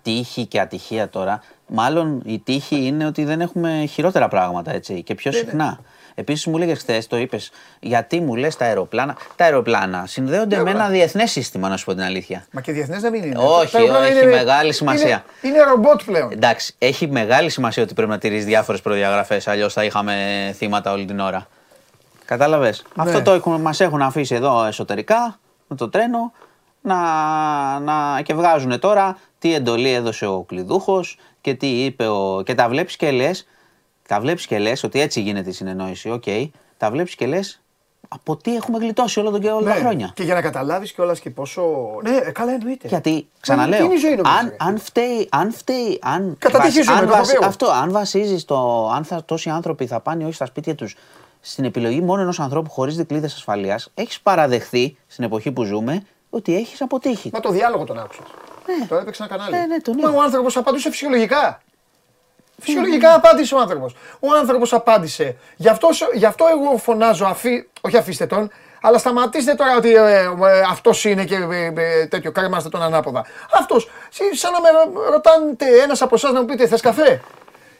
τύχη 0.02 0.46
και 0.46 0.60
ατυχία 0.60 1.10
τώρα. 1.10 1.42
Μάλλον 1.68 2.22
η 2.26 2.40
τύχη 2.40 2.86
είναι 2.86 3.06
ότι 3.06 3.24
δεν 3.24 3.42
έχουμε 3.42 3.86
χειρότερα 3.90 4.28
πράγματα 4.28 4.74
έτσι 4.74 5.04
και 5.04 5.16
πιο 5.16 5.32
συχνά. 5.32 5.80
Επίσης 6.18 6.46
μου 6.46 6.58
έλεγε 6.58 6.74
χθες, 6.74 7.08
το 7.08 7.18
είπες, 7.18 7.52
γιατί 7.80 8.20
μου 8.20 8.36
λες 8.36 8.56
τα 8.56 8.66
αεροπλάνα. 8.66 9.18
Τα 9.36 9.44
αεροπλάνα 9.44 10.04
συνδέονται 10.08 10.62
με 10.62 10.70
ένα 10.70 10.88
διεθνές 10.88 11.32
σύστημα, 11.32 11.70
να 11.70 11.78
σου 11.78 11.86
πω 11.86 11.94
την 11.94 12.04
αλήθεια. 12.04 12.46
Μα 12.52 12.62
και 12.62 12.72
διεθνές 12.72 13.02
δεν 13.02 13.14
είναι. 13.14 13.36
Όχι, 13.38 13.78
έχει 13.78 14.26
μεγάλη 14.26 14.74
σημασία. 14.74 15.24
Είναι, 15.42 15.56
είναι 15.56 15.64
ρομπότ 15.64 16.02
πλέον. 16.04 16.32
Εντάξει, 16.32 16.76
έχει 16.78 17.08
μεγάλη 17.08 17.50
σημασία 17.50 17.84
ότι 17.84 17.94
πρέπει 17.94 18.10
να 18.10 18.18
τηρήσει 18.18 18.46
διάφορες 18.46 18.82
προδιαγραφές, 18.82 19.48
αλλιώς 19.48 19.74
θα 19.74 19.84
είχαμε 19.84 20.14
θύματα 20.58 20.92
όλη 20.92 21.06
την 21.06 21.20
ώρα. 21.20 21.48
Κατάλαβες; 22.26 22.84
Ναι. 22.96 23.04
Αυτό 23.04 23.40
το 23.40 23.50
μας 23.50 23.80
έχουν 23.80 24.02
αφήσει 24.02 24.36
εδώ 24.36 24.66
εσωτερικά 24.66 25.40
με 25.68 25.76
το 25.76 25.90
τρένο 25.90 26.32
να, 26.82 27.00
να, 27.80 28.22
και 28.22 28.34
βγάζουν 28.34 28.80
τώρα 28.80 29.18
τι 29.40 29.54
εντολή 29.54 29.90
έδωσε 29.90 30.26
ο 30.26 30.44
κλειδούχος 30.48 31.18
και 31.42 31.54
τι 31.54 31.68
είπε 31.68 32.08
ο... 32.08 32.42
και 32.46 32.56
τα 32.56 32.70
βλέπεις 32.70 32.96
και 32.96 33.12
λες, 33.12 33.48
τα 34.08 34.20
βλέπεις 34.20 34.48
και 34.48 34.60
λες 34.60 34.84
ότι 34.84 35.00
έτσι 35.00 35.22
γίνεται 35.22 35.50
η 35.50 35.54
συνεννόηση, 35.54 36.10
OK, 36.12 36.24
okay, 36.26 36.50
τα 36.78 36.92
βλέπεις 36.92 37.16
και 37.16 37.26
λες 37.26 37.60
από 38.08 38.36
τι 38.36 38.56
έχουμε 38.56 38.78
γλιτώσει 38.78 39.20
όλο 39.20 39.30
τον 39.32 39.42
και 39.42 39.50
όλα 39.50 39.68
ναι. 39.68 39.74
τα 39.74 39.80
χρόνια. 39.80 40.12
Και 40.16 40.24
για 40.24 40.34
να 40.34 40.42
καταλάβεις 40.42 40.92
κιόλας 40.92 41.20
και 41.20 41.30
πόσο... 41.30 41.64
Ναι, 42.04 42.20
καλά 42.20 42.52
εννοείται. 42.52 42.88
Γιατί, 42.88 43.28
ξαναλέω, 43.40 43.90
αν, 44.40 44.56
αν 44.58 44.78
φταίει, 44.80 45.28
αν 45.32 45.52
φταίει, 45.52 46.00
αν, 46.02 46.38
βασ, 46.52 46.88
αν, 46.88 47.08
βασ, 47.08 47.34
αυτό, 47.34 47.68
αν 47.68 47.92
βασίζεις 47.92 48.46
το, 48.46 48.90
αν 48.90 49.04
θα, 49.04 49.24
τόσοι 49.26 49.50
άνθρωποι 49.50 49.86
θα 49.86 50.00
πάνε 50.00 50.24
όχι 50.26 50.34
στα 50.34 50.46
σπίτια 50.46 50.76
τους 50.76 50.96
στην 51.46 51.66
επιλογή 51.66 52.02
μόνο 52.02 52.22
ενός 52.22 52.40
ανθρώπου 52.40 52.70
χωρίς 52.70 52.96
δικλείδες 52.96 53.34
ασφαλείας, 53.34 53.92
έχεις 53.94 54.22
παραδεχθεί 54.22 54.98
στην 55.08 55.24
εποχή 55.24 55.52
που 55.52 55.64
ζούμε 55.64 56.06
ότι 56.30 56.56
έχεις 56.56 56.82
αποτύχει. 56.82 57.30
Μα 57.34 57.40
το 57.40 57.50
διάλογο 57.50 57.84
τον 57.84 58.00
άκουσα. 58.00 58.22
Ναι. 58.66 58.88
Τώρα 58.88 59.02
έπαιξε 59.02 59.24
ένα 59.24 59.38
κανάλι. 59.38 59.58
Ναι, 59.58 59.66
ναι, 59.66 59.80
τον 59.80 59.96
Μα 60.02 60.10
ο 60.10 60.22
άνθρωπος 60.22 60.58
απαντούσε 60.58 60.90
φυσιολογικά. 60.90 61.62
Φυσιολογικά 62.60 63.14
απάντησε 63.14 63.56
ο 63.56 63.60
άνθρωπος. 63.60 63.96
Ο 64.20 64.28
άνθρωπος 64.40 64.74
απάντησε. 64.74 65.38
Γι 65.56 65.68
αυτό, 65.68 65.88
γι' 66.14 66.26
αυτό 66.26 66.46
εγώ 66.52 66.78
φωνάζω, 66.78 67.26
αφή, 67.26 67.68
όχι 67.82 67.98
αφήστε 67.98 68.26
τον, 68.26 68.50
αλλά 68.82 68.98
σταματήστε 68.98 69.54
τώρα 69.54 69.76
ότι 69.76 69.94
ε, 69.94 70.22
ε, 70.22 70.30
αυτός 70.70 71.06
είναι 71.06 71.26
και 71.26 71.36
ε, 71.36 71.74
ε, 71.76 72.06
τέτοιο, 72.06 72.32
κρέμαστε 72.32 72.70
τον 72.70 72.82
ανάποδα. 72.82 73.26
Αυτός, 73.52 73.90
σαν 74.34 74.52
να 74.52 74.62
με 74.62 74.70
ρωτάνε 75.12 75.56
ένας 75.84 76.02
από 76.02 76.16
εσάς 76.16 76.32
να 76.32 76.40
μου 76.40 76.46
πείτε, 76.46 76.68
θες 76.68 76.82
καφέ; 76.82 77.22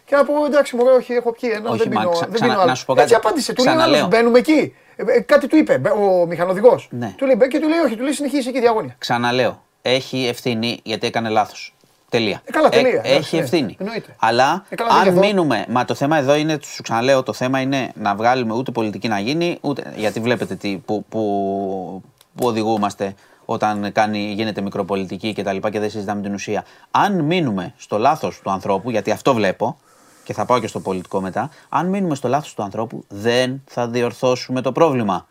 Και 0.06 0.16
να 0.16 0.26
πω 0.26 0.46
εντάξει, 0.46 0.76
μου 0.76 0.84
όχι, 0.98 1.14
έχω 1.14 1.32
πιει 1.32 1.50
ένα, 1.54 1.72
δεν 1.72 1.90
πίνω, 1.90 2.10
ξα, 2.10 2.28
δεν 2.30 2.42
πίνω 2.42 2.54
άλλο. 2.54 2.66
Να 2.66 2.76
σου 2.76 2.86
πω 2.86 2.94
κάτι. 2.94 3.04
Έτσι 3.04 3.16
απάντησε, 3.16 3.54
του 3.54 3.64
λέει 3.90 4.06
μπαίνουμε 4.08 4.40
εκεί. 4.40 4.76
Ε, 4.96 5.04
ε, 5.08 5.20
κάτι 5.20 5.48
του 5.48 5.58
είπε 5.58 5.82
ο 5.90 6.26
μηχανοδηγός. 6.26 6.88
Ναι. 6.92 7.14
Του 7.18 7.26
λέει 7.26 7.48
και 7.50 7.60
του 7.60 7.68
λέει 7.68 7.80
όχι, 7.80 7.96
του 7.96 8.04
λέει 8.04 8.12
συνεχίζει 8.12 8.50
εκεί 8.50 8.60
διαγώνια. 8.60 8.96
Ξαναλέω, 8.98 9.62
έχει 9.82 10.28
ευθύνη 10.28 10.80
γιατί 10.84 11.08
έκανε 11.08 11.30
λάθος. 11.30 11.76
Τελεία. 12.10 12.42
Ε, 12.46 12.52
καλά, 12.52 12.70
τελεία. 12.70 13.02
Ε, 13.04 13.16
έχει 13.16 13.38
ευθύνη. 13.38 13.76
Εννοείται. 13.80 14.16
Αλλά 14.20 14.66
ε, 14.70 14.76
αν 15.02 15.18
μείνουμε. 15.18 15.66
Μα 15.70 15.86
το 15.86 15.94
θέμα 15.94 16.18
εδώ 16.18 16.36
είναι, 16.36 16.58
σου 16.62 16.82
ξαναλέω, 16.84 17.24
το 17.24 17.34
θέμα 17.34 17.60
είναι 17.60 17.92
να 17.96 18.16
βγάλουμε 18.16 18.54
ούτε 18.54 18.72
πολιτική 18.72 19.08
να 19.08 19.20
γίνει, 19.20 19.58
ούτε. 19.62 19.94
Γιατί 19.96 20.20
βλέπετε 20.20 20.56
τι, 20.56 20.82
που, 20.86 21.06
που, 21.10 22.04
που 22.36 22.48
οδηγούμαστε 22.48 23.14
όταν 23.46 23.92
κάνει, 23.92 24.20
γίνεται 24.20 24.62
μικροπολιτική 24.62 25.34
και 25.34 25.44
τα 25.44 25.54
λοιπά 25.54 25.70
και 25.70 25.80
δεν 25.80 25.90
συζητάμε 25.90 26.22
την 26.22 26.34
ουσία. 26.34 26.64
Αν 26.92 27.20
μείνουμε 27.20 27.74
στο 27.78 27.98
λάθος 27.98 28.40
του 28.44 28.52
ανθρώπου, 28.52 28.90
γιατί 28.90 29.12
αυτό 29.12 29.34
βλέπω, 29.34 29.78
και 30.26 30.34
θα 30.34 30.46
πάω 30.46 30.60
και 30.60 30.68
στο 30.68 30.80
πολιτικό 30.80 31.22
μετά, 31.22 31.50
αν 31.70 31.88
μείνουμε 31.88 32.16
στο 32.16 32.28
λάθος 32.28 32.54
του 32.54 32.64
ανθρώπου, 32.64 33.06
δεν 33.08 33.62
θα 33.66 33.88
διορθώσουμε 33.88 34.62
το 34.62 34.72
πρόβλημα. 34.72 35.28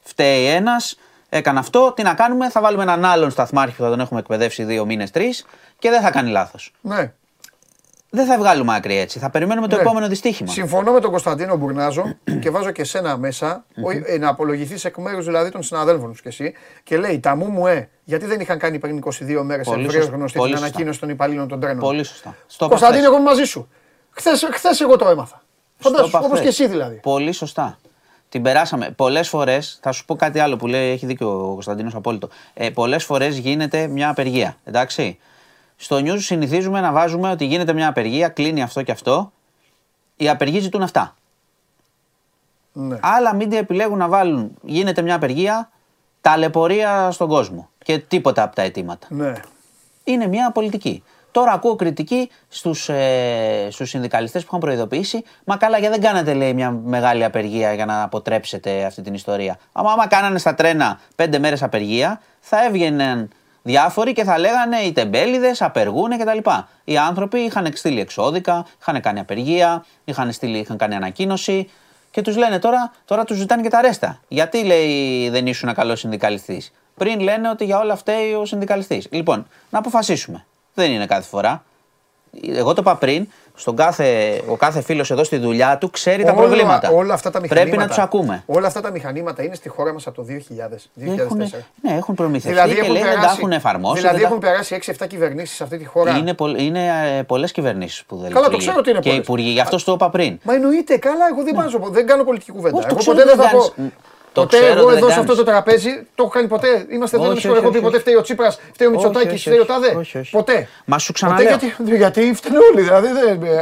Φταίει 0.00 0.46
ένας, 0.46 0.98
έκανε 1.28 1.58
αυτό, 1.58 1.92
τι 1.96 2.02
να 2.02 2.14
κάνουμε, 2.14 2.50
θα 2.50 2.60
βάλουμε 2.60 2.82
έναν 2.82 3.04
άλλον 3.04 3.30
σταθμάρχη 3.30 3.76
που 3.76 3.82
θα 3.82 3.88
τον 3.88 4.00
έχουμε 4.00 4.20
εκπαιδεύσει 4.20 4.64
δύο 4.64 4.84
μήνες, 4.84 5.10
τρεις 5.10 5.46
και 5.78 5.90
δεν 5.90 6.00
θα 6.00 6.10
κάνει 6.10 6.30
λάθος. 6.30 6.72
Ναι. 6.80 7.12
Δεν 8.10 8.26
θα 8.26 8.38
βγάλουμε 8.38 8.74
άκρη 8.76 8.98
έτσι. 8.98 9.18
Θα 9.18 9.30
περιμένουμε 9.30 9.68
το 9.68 9.76
ναι. 9.76 9.82
επόμενο 9.82 10.08
δυστύχημα. 10.08 10.50
Συμφωνώ 10.50 10.92
με 10.92 11.00
τον 11.00 11.10
Κωνσταντίνο 11.10 11.56
Μπουρνάζο 11.56 12.14
και 12.40 12.50
βάζω 12.50 12.70
και 12.70 12.84
σένα 12.84 13.16
μέσα, 13.16 13.64
ε, 14.04 14.18
να 14.18 14.28
απολογηθείς 14.28 14.84
εκ 14.84 14.96
μέρους 14.96 15.24
δηλαδή 15.24 15.50
των 15.50 15.62
συναδέλφων 15.62 16.14
σου 16.14 16.22
κι 16.22 16.28
εσύ 16.28 16.52
και 16.82 16.96
λέει 16.96 17.20
τα 17.20 17.36
μου 17.36 17.46
μου 17.46 17.66
ε, 17.66 17.88
γιατί 18.04 18.26
δεν 18.26 18.40
είχαν 18.40 18.58
κάνει 18.58 18.78
πριν 18.78 19.02
22 19.04 19.40
μέρες 19.42 19.68
ευρέω 19.68 20.06
γνωστή 20.06 20.40
την 20.40 20.56
ανακοίνωση 20.56 21.00
των 21.00 21.08
υπαλλήλων 21.08 21.48
των 21.48 21.60
τρένων. 21.60 21.78
Πολύ 21.78 22.04
σωστά. 22.04 22.36
Κωνσταντίνο, 22.58 23.04
εγώ 23.04 23.18
μαζί 23.18 23.44
σου. 23.44 23.68
Χθες 24.52 24.80
εγώ 24.80 24.96
το 24.96 25.08
έμαθα. 25.08 25.42
Φαντάζομαι, 25.78 26.24
όπως 26.24 26.40
και 26.40 26.48
εσύ 26.48 26.66
δηλαδή. 26.66 26.96
Πολύ 26.96 27.32
σωστά. 27.32 27.78
Την 28.28 28.42
περάσαμε. 28.42 28.90
Πολλές 28.90 29.28
φορές, 29.28 29.78
θα 29.82 29.92
σου 29.92 30.04
πω 30.04 30.16
κάτι 30.16 30.38
άλλο 30.38 30.56
που 30.56 30.66
λέει, 30.66 30.90
έχει 30.90 31.06
δίκιο 31.06 31.50
ο 31.50 31.52
Κωνσταντίνος 31.52 31.94
απόλυτο. 31.94 32.28
Ε, 32.54 32.70
Πολλές 32.70 33.04
φορές 33.04 33.38
γίνεται 33.38 33.86
μια 33.86 34.08
απεργία. 34.08 34.56
Εντάξει. 34.64 35.18
Στο 35.76 35.96
news 35.96 36.18
συνηθίζουμε 36.18 36.80
να 36.80 36.92
βάζουμε 36.92 37.30
ότι 37.30 37.44
γίνεται 37.44 37.72
μια 37.72 37.88
απεργία, 37.88 38.28
κλείνει 38.28 38.62
αυτό 38.62 38.82
και 38.82 38.92
αυτό. 38.92 39.32
Οι 40.16 40.28
απεργοί 40.28 40.58
ζητούν 40.58 40.82
αυτά. 40.82 41.14
Ναι. 42.72 42.98
Άλλα 43.00 43.34
μίντια 43.34 43.58
επιλέγουν 43.58 43.98
να 43.98 44.08
βάλουν 44.08 44.50
γίνεται 44.62 45.02
μια 45.02 45.14
απεργία, 45.14 45.70
ταλαιπωρία 46.20 47.10
στον 47.10 47.28
κόσμο 47.28 47.68
και 47.84 47.98
τίποτα 47.98 48.42
από 48.42 48.54
τα 48.54 48.62
αιτήματα. 48.62 49.06
Ναι. 49.10 49.32
Είναι 50.04 50.26
μια 50.26 50.50
πολιτική. 50.50 51.02
Τώρα 51.30 51.52
ακούω 51.52 51.76
κριτική 51.76 52.30
στους 52.48 52.88
ε, 52.88 53.68
στους 53.70 53.88
συνδικαλιστές 53.88 54.42
που 54.42 54.48
είχαν 54.48 54.60
προειδοποιήσει. 54.60 55.24
Μα 55.44 55.56
καλά, 55.56 55.78
γιατί 55.78 55.98
δεν 55.98 56.08
κάνατε 56.08 56.34
λέει 56.34 56.54
μια 56.54 56.70
μεγάλη 56.70 57.24
απεργία 57.24 57.72
για 57.72 57.86
να 57.86 58.02
αποτρέψετε 58.02 58.84
αυτή 58.84 59.02
την 59.02 59.14
ιστορία. 59.14 59.58
Άμα, 59.72 59.92
άμα 59.92 60.06
κάνανε 60.06 60.38
στα 60.38 60.54
τρένα 60.54 61.00
πέντε 61.16 61.38
μέρες 61.38 61.62
απεργία, 61.62 62.20
θα 62.40 62.64
έβγαιναν 62.64 63.30
διάφοροι 63.62 64.12
και 64.12 64.24
θα 64.24 64.38
λέγανε 64.38 64.76
οι 64.76 64.92
τεμπέληδες 64.92 65.62
απεργούν 65.62 66.18
κτλ. 66.18 66.50
Οι 66.84 66.98
άνθρωποι 66.98 67.38
είχαν 67.38 67.70
στείλει 67.74 68.00
εξώδικα, 68.00 68.66
είχαν 68.80 69.00
κάνει 69.00 69.20
απεργία, 69.20 69.84
είχαν, 70.04 70.32
στείλει, 70.32 70.58
είχαν 70.58 70.76
κάνει 70.76 70.94
ανακοίνωση 70.94 71.70
και 72.10 72.22
τους 72.22 72.36
λένε 72.36 72.58
τώρα, 72.58 72.92
τώρα 73.04 73.24
τους 73.24 73.36
ζητάνε 73.36 73.62
και 73.62 73.68
τα 73.68 73.80
ρέστα. 73.80 74.20
Γιατί 74.28 74.64
λέει 74.64 75.28
δεν 75.28 75.46
ήσουν 75.46 75.74
καλός 75.74 75.98
συνδικαλιστής; 75.98 76.72
Πριν 76.96 77.20
λένε 77.20 77.48
ότι 77.48 77.64
για 77.64 77.78
όλα 77.78 77.92
αυτά 77.92 78.12
ο 78.40 78.44
συνδικαλιστής. 78.44 79.08
Λοιπόν, 79.10 79.46
να 79.70 79.78
αποφασίσουμε. 79.78 80.46
Δεν 80.82 80.90
είναι 80.90 81.06
κάθε 81.06 81.28
φορά. 81.28 81.62
Εγώ 82.54 82.72
το 82.72 82.80
είπα 82.80 82.96
πριν, 82.96 83.28
στον 83.54 83.76
κάθε, 83.76 84.40
ο 84.48 84.56
κάθε 84.56 84.80
φίλος 84.80 85.10
εδώ 85.10 85.24
στη 85.24 85.36
δουλειά 85.36 85.78
του 85.78 85.90
ξέρει 85.90 86.24
τα 86.24 86.34
προβλήματα. 86.34 86.90
Όλα 86.90 87.14
αυτά 87.14 87.30
τα 87.30 87.40
μηχανήματα, 87.40 87.70
Πρέπει 87.70 87.82
να 87.82 87.88
τους 87.88 88.04
ακούμε. 88.04 88.42
Όλα 88.46 88.66
αυτά 88.66 88.80
τα 88.80 88.90
μηχανήματα 88.90 89.42
είναι 89.42 89.54
στη 89.54 89.68
χώρα 89.68 89.92
μας 89.92 90.06
από 90.06 90.16
το 90.16 90.26
2000. 90.28 90.88
2004. 91.00 91.18
Έχουν, 91.18 91.38
ναι, 91.82 91.94
έχουν 91.96 92.14
προμηθευτεί 92.14 92.58
δηλαδή 92.58 92.80
και 92.80 92.88
λέει 92.88 93.02
δεν 93.02 93.20
τα 93.20 93.34
έχουν 93.38 93.52
εφαρμόσει. 93.52 94.00
Δηλαδή 94.00 94.22
έχουν 94.22 94.38
περάσει 94.38 94.78
6-7 94.98 95.06
κυβερνήσεις 95.08 95.56
σε 95.56 95.62
αυτή 95.62 95.78
τη 95.78 95.84
χώρα. 95.84 96.16
Είναι, 96.16 96.34
είναι 96.56 97.16
ε, 97.18 97.22
πολλές 97.22 97.52
κυβερνήσεις 97.52 98.04
που 98.04 98.16
δεν 98.16 98.32
Καλά, 98.32 98.48
το 98.48 98.56
ξέρω 98.56 98.76
ότι 98.78 98.90
είναι 98.90 98.98
Και 98.98 99.10
υπουργοί, 99.10 99.50
γι' 99.50 99.60
αυτό 99.60 99.84
το 99.84 99.92
είπα 99.92 100.10
πριν. 100.10 100.38
Μα 100.42 100.54
εννοείται, 100.54 100.96
καλά, 100.96 101.26
εγώ 101.30 101.42
δεν, 101.42 101.54
ναι. 101.54 101.88
δεν 101.90 102.06
κάνω 102.06 102.24
πολιτική 102.24 102.52
κουβέντα. 102.52 102.86
Εγώ 102.90 102.98
ποτέ 103.04 103.24
δεν 103.24 103.36
θα 103.36 103.50
πω. 103.50 103.74
Ποτέ 104.40 104.66
εγώ 104.66 104.90
εδώ 104.90 105.10
σε 105.10 105.18
αυτό 105.18 105.34
το 105.34 105.42
τραπέζι 105.44 105.90
το 106.14 106.22
έχω 106.22 106.28
κάνει 106.28 106.46
ποτέ. 106.46 106.86
Είμαστε 106.90 107.16
εδώ, 107.16 107.34
δεν 107.34 107.54
έχω 107.54 107.70
πει 107.70 107.80
ποτέ 107.80 107.98
φταίει 107.98 108.14
ο 108.14 108.22
Τσίπρας, 108.22 108.58
φταίει 108.72 108.88
ο 108.88 108.90
Μητσοτάκη, 108.90 109.36
φταίει 109.36 109.58
ο 109.58 109.64
Τάδε. 109.64 109.96
Ποτέ. 110.30 110.68
Μα 110.84 110.98
σου 110.98 111.12
ξαναλέω. 111.12 111.46
Γιατί, 111.46 111.96
γιατί 111.96 112.34
φταίνουν 112.34 112.58
όλοι, 112.72 112.82
δηλαδή. 112.82 113.08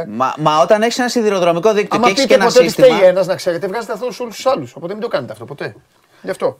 Μα, 0.07 0.33
μα 0.37 0.59
όταν 0.61 0.81
έχεις 0.81 0.99
ένα 0.99 1.09
σιδηροδρομικό 1.09 1.73
δίκτυο 1.73 1.99
και 1.99 2.09
έχεις 2.09 2.25
και 2.25 2.33
ένα 2.33 2.49
σύστημα. 2.49 2.87
Αν 2.87 2.93
φταίει 2.93 3.07
ένας, 3.07 3.27
να 3.27 3.35
ξέρετε, 3.35 3.67
βγάζετε 3.67 3.93
αυτό 3.93 4.11
σε 4.11 4.21
όλους 4.21 4.35
τους 4.35 4.45
άλλους. 4.45 4.75
Οπότε 4.75 4.93
μην 4.93 5.01
το 5.01 5.07
κάνετε 5.07 5.31
αυτό 5.31 5.45
ποτέ. 5.45 5.75
Γι' 6.21 6.29
αυτό. 6.29 6.57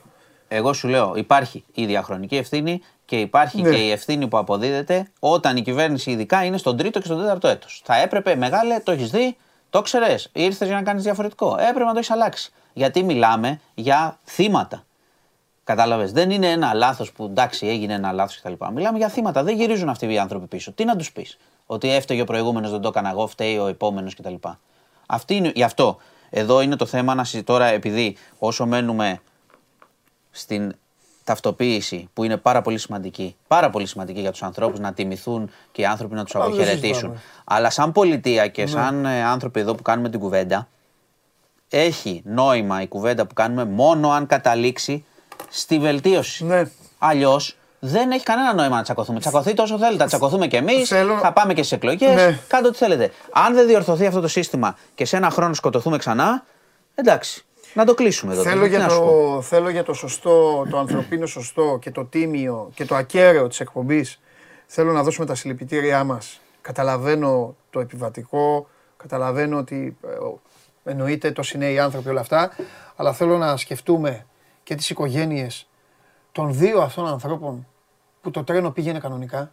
Εγώ 0.47 0.73
σου 0.73 0.87
λέω, 0.87 1.13
υπάρχει 1.15 1.63
η 1.73 1.85
διαχρονική 1.85 2.35
ευθύνη 2.37 2.81
και 3.05 3.19
υπάρχει 3.19 3.61
ναι. 3.61 3.69
και 3.69 3.75
η 3.75 3.91
ευθύνη 3.91 4.27
που 4.27 4.37
αποδίδεται 4.37 5.07
όταν 5.19 5.57
η 5.57 5.61
κυβέρνηση 5.61 6.11
ειδικά 6.11 6.43
είναι 6.43 6.57
στον 6.57 6.77
τρίτο 6.77 6.99
και 6.99 7.05
στον 7.05 7.19
τέταρτο 7.19 7.47
έτος. 7.47 7.81
Θα 7.85 8.01
έπρεπε, 8.01 8.35
μεγάλε, 8.35 8.79
το 8.79 8.91
έχεις 8.91 9.09
δει, 9.09 9.37
το 9.69 9.81
ξέρε, 9.81 10.15
ήρθες 10.31 10.67
για 10.67 10.75
να 10.75 10.83
κάνεις 10.83 11.03
διαφορετικό. 11.03 11.57
Έπρεπε 11.59 11.83
να 11.83 11.91
το 11.91 11.97
έχεις 11.97 12.11
αλλάξει 12.11 12.51
γιατί 12.77 13.03
μιλάμε 13.03 13.59
για 13.73 14.19
θύματα. 14.25 14.83
Κατάλαβες. 15.63 16.11
Δεν 16.11 16.31
είναι 16.31 16.51
ένα 16.51 16.73
λάθος 16.73 17.11
που 17.11 17.23
εντάξει 17.23 17.67
έγινε 17.67 17.93
ένα 17.93 18.11
λάθος 18.11 18.41
κτλ. 18.41 18.65
Μιλάμε 18.73 18.97
για 18.97 19.09
θύματα. 19.09 19.43
Δεν 19.43 19.55
γυρίζουν 19.55 19.89
αυτοί 19.89 20.13
οι 20.13 20.19
άνθρωποι 20.19 20.45
πίσω. 20.45 20.71
Τι 20.71 20.85
να 20.85 20.95
τους 20.95 21.11
πεις, 21.11 21.37
Ότι 21.65 21.89
έφταιγε 21.89 22.21
ο 22.21 22.25
προηγούμενος, 22.25 22.71
δεν 22.71 22.81
το 22.81 22.87
έκανα 22.87 23.09
εγώ, 23.09 23.27
φταίει 23.27 23.57
ο 23.57 23.67
επόμενος 23.67 24.15
κτλ. 24.15 24.33
Αυτή 25.05 25.35
είναι, 25.35 25.51
γι' 25.55 25.63
αυτό 25.63 25.97
εδώ 26.29 26.61
είναι 26.61 26.75
το 26.75 26.85
θέμα 26.85 27.15
να 27.15 27.25
τώρα 27.43 27.65
επειδή 27.65 28.17
όσο 28.39 28.65
μένουμε 28.65 29.21
στην 30.31 30.75
ταυτοποίηση 31.23 32.09
που 32.13 32.23
είναι 32.23 32.37
πάρα 32.37 32.61
πολύ 32.61 32.77
σημαντική, 32.77 33.35
πάρα 33.47 33.69
πολύ 33.69 33.85
σημαντική 33.85 34.19
για 34.19 34.31
τους 34.31 34.43
ανθρώπους 34.43 34.79
να 34.79 34.93
τιμηθούν 34.93 35.51
και 35.71 35.81
οι 35.81 35.85
άνθρωποι 35.85 36.15
να 36.15 36.23
τους 36.23 36.35
αποχαιρετήσουν. 36.35 37.19
Αλλά 37.43 37.69
σαν 37.69 37.91
πολιτεία 37.91 38.47
και 38.47 38.61
ναι. 38.61 38.67
σαν 38.67 39.05
ε, 39.05 39.23
άνθρωποι 39.23 39.59
εδώ 39.59 39.75
που 39.75 39.81
κάνουμε 39.81 40.09
την 40.09 40.19
κουβέντα, 40.19 40.67
έχει 41.69 42.21
νόημα 42.25 42.81
η 42.81 42.87
κουβέντα 42.87 43.25
που 43.25 43.33
κάνουμε 43.33 43.65
μόνο 43.65 44.09
αν 44.09 44.27
καταλήξει 44.27 45.05
στη 45.49 45.79
βελτίωση. 45.79 46.45
Ναι. 46.45 46.63
Αλλιώς 46.97 47.57
δεν 47.79 48.11
έχει 48.11 48.23
κανένα 48.23 48.53
νόημα 48.53 48.75
να 48.75 48.83
τσακωθούμε. 48.83 49.19
Τσακωθείτε 49.19 49.61
όσο 49.61 49.77
θέλετε. 49.77 49.97
Θα 49.97 50.05
τσακωθούμε 50.05 50.47
κι 50.47 50.55
εμείς, 50.55 50.87
θα 51.21 51.33
πάμε 51.33 51.53
και 51.53 51.63
στι 51.63 51.75
εκλογές. 51.75 52.15
Ναι. 52.15 52.39
Κάντε 52.47 52.67
ό,τι 52.67 52.77
θέλετε. 52.77 53.11
Αν 53.31 53.53
δεν 53.53 53.67
διορθωθεί 53.67 54.05
αυτό 54.05 54.21
το 54.21 54.27
σύστημα 54.27 54.77
και 54.95 55.05
σε 55.05 55.17
ένα 55.17 55.29
χρόνο 55.29 55.53
σκοτωθούμε 55.53 55.97
ξανά, 55.97 56.45
εντάξει. 56.95 57.45
Να 57.73 57.85
το 57.85 57.93
κλείσουμε 57.93 58.33
εδώ. 58.33 58.41
Θέλω, 58.41 58.65
για 58.65 58.87
το, 58.87 59.39
θέλω 59.41 59.69
για 59.69 59.83
το 59.83 59.93
σωστό, 59.93 60.65
το 60.69 60.77
ανθρωπίνο 60.77 61.25
σωστό 61.25 61.77
και 61.81 61.91
το 61.91 62.05
τίμιο 62.05 62.69
και 62.73 62.85
το 62.85 62.95
ακέραιο 62.95 63.47
της 63.47 63.59
εκπομπής. 63.59 64.19
Θέλω 64.65 64.91
να 64.91 65.03
δώσουμε 65.03 65.25
τα 65.25 65.35
συλληπιτήριά 65.35 66.03
μας. 66.03 66.41
Καταλαβαίνω 66.61 67.55
το 67.69 67.79
επιβατικό, 67.79 68.67
καταλαβαίνω 68.97 69.57
ότι 69.57 69.97
ε, 70.03 70.07
εννοείται 70.87 71.31
το 71.31 71.43
είναι 71.53 71.71
οι 71.71 71.79
άνθρωποι 71.79 72.09
όλα 72.09 72.19
αυτά, 72.19 72.51
αλλά 72.95 73.13
θέλω 73.13 73.37
να 73.37 73.57
σκεφτούμε 73.57 74.25
και 74.63 74.75
τις 74.75 74.89
οικογένειες 74.89 75.67
των 76.31 76.53
δύο 76.53 76.81
αυτών 76.81 77.07
ανθρώπων 77.07 77.67
που 78.21 78.31
το 78.31 78.43
τρένο 78.43 78.71
πήγαινε 78.71 78.99
κανονικά. 78.99 79.51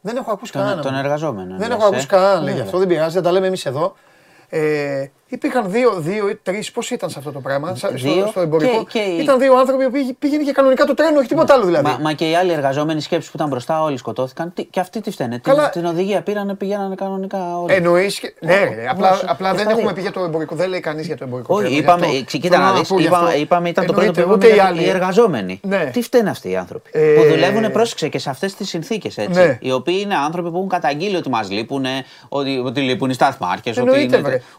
Δεν 0.00 0.16
έχω 0.16 0.30
ακούσει 0.32 0.52
κανέναν. 0.52 0.80
Τον 0.80 0.94
εργαζόμενο. 0.94 1.56
Δεν 1.56 1.70
έχω 1.70 1.84
ακούσει 1.84 2.06
ε. 2.10 2.14
κανέναν, 2.14 2.42
λέει 2.42 2.54
ναι, 2.54 2.60
αυτό, 2.60 2.78
δεν 2.78 2.88
πειράζει, 2.88 3.14
δεν 3.14 3.22
τα 3.22 3.32
λέμε 3.32 3.46
εμείς 3.46 3.66
εδώ. 3.66 3.94
Ε, 5.28 5.34
υπήρχαν 5.34 5.70
δύο, 5.70 5.92
δύο 5.98 6.38
τρεις, 6.42 6.70
πώς 6.70 6.90
ήταν 6.90 7.10
σε 7.10 7.18
αυτό 7.18 7.32
το 7.32 7.40
πράγμα, 7.40 7.72
δύο, 7.72 8.12
στο, 8.12 8.26
στο 8.26 8.40
εμπορικό; 8.40 8.84
Και, 8.84 8.98
και... 8.98 9.22
Ήταν 9.22 9.38
δύο 9.38 9.58
άνθρωποι 9.58 9.84
που 9.84 10.16
πήγαινε 10.18 10.42
και 10.42 10.52
κανονικά 10.52 10.84
το 10.84 10.94
τρένο, 10.94 11.18
όχι 11.18 11.28
τίποτα 11.28 11.54
άλλο 11.54 11.64
δηλαδή. 11.64 11.84
Μα, 11.84 11.98
μα 12.02 12.12
και 12.12 12.30
οι 12.30 12.34
άλλοι 12.34 12.52
εργαζόμενοι 12.52 13.00
σκέψει 13.00 13.30
που 13.30 13.36
ήταν 13.36 13.48
μπροστά, 13.48 13.82
όλοι 13.82 13.96
σκοτώθηκαν. 13.96 14.52
Τι, 14.54 14.64
και 14.64 14.80
αυτοί 14.80 15.00
τι 15.00 15.10
φταίνε; 15.10 15.38
Καλά. 15.38 15.70
Την, 15.70 15.82
την 15.82 15.90
οδηγία 15.90 16.22
πήρανε, 16.22 16.54
πηγαίνανε 16.54 16.94
κανονικά 16.94 17.58
όλοι. 17.58 17.74
Εννοείς. 17.74 18.20
Ναι, 18.40 18.54
ρε, 18.54 18.86
απλά, 18.90 19.20
απλά 19.26 19.54
δεν 19.54 19.68
έχουμε 19.68 19.92
πει 19.92 20.00
για 20.00 20.12
το 20.12 20.20
εμπορικό. 20.20 20.54
Δεν 20.54 20.68
λέει 20.68 20.80
κανείς 20.80 21.06
για 21.06 21.16
το 21.16 21.24
εμπορικό. 21.24 21.54
Όχι, 21.54 21.74
είπαμε, 21.76 22.06
κοίτα 22.06 22.58
να 22.58 22.72
δεις, 22.72 22.90
είπαμε, 23.40 23.68
ήταν 23.68 23.86
το 23.86 23.92
πρώτο 23.92 24.12
που 24.12 24.20
είπαμε 24.20 24.82
οι 24.82 24.88
εργαζόμενοι. 24.88 25.60
Ναι. 25.62 25.90
Τι 25.92 26.02
φταίνε 26.02 26.30
αυτοί 26.30 26.50
οι 26.50 26.56
άνθρωποι; 26.56 26.90
Ε, 26.92 27.00
που 27.00 27.22
δουλεύουν, 27.28 27.72
πρόσεξε 27.72 28.08
και 28.08 28.18
σε 28.18 28.30
αυτές 28.30 28.54
τις 28.54 28.68
συνθήκες 28.68 29.18
έτσι. 29.18 29.40
Ναι. 29.40 29.58
Οι 29.60 29.72
οποίοι 29.72 29.98
είναι 30.02 30.14
άνθρωποι 30.14 30.50
που 30.50 30.56
έχουν 30.56 30.68
καταγγείλει 30.68 31.16
ότι 31.16 31.28
μας 31.28 31.50
λείπουν, 31.50 31.84
ότι 32.64 32.80
λείπουν 32.80 33.10
οι 33.10 33.14
σταθμάρχε. 33.14 33.72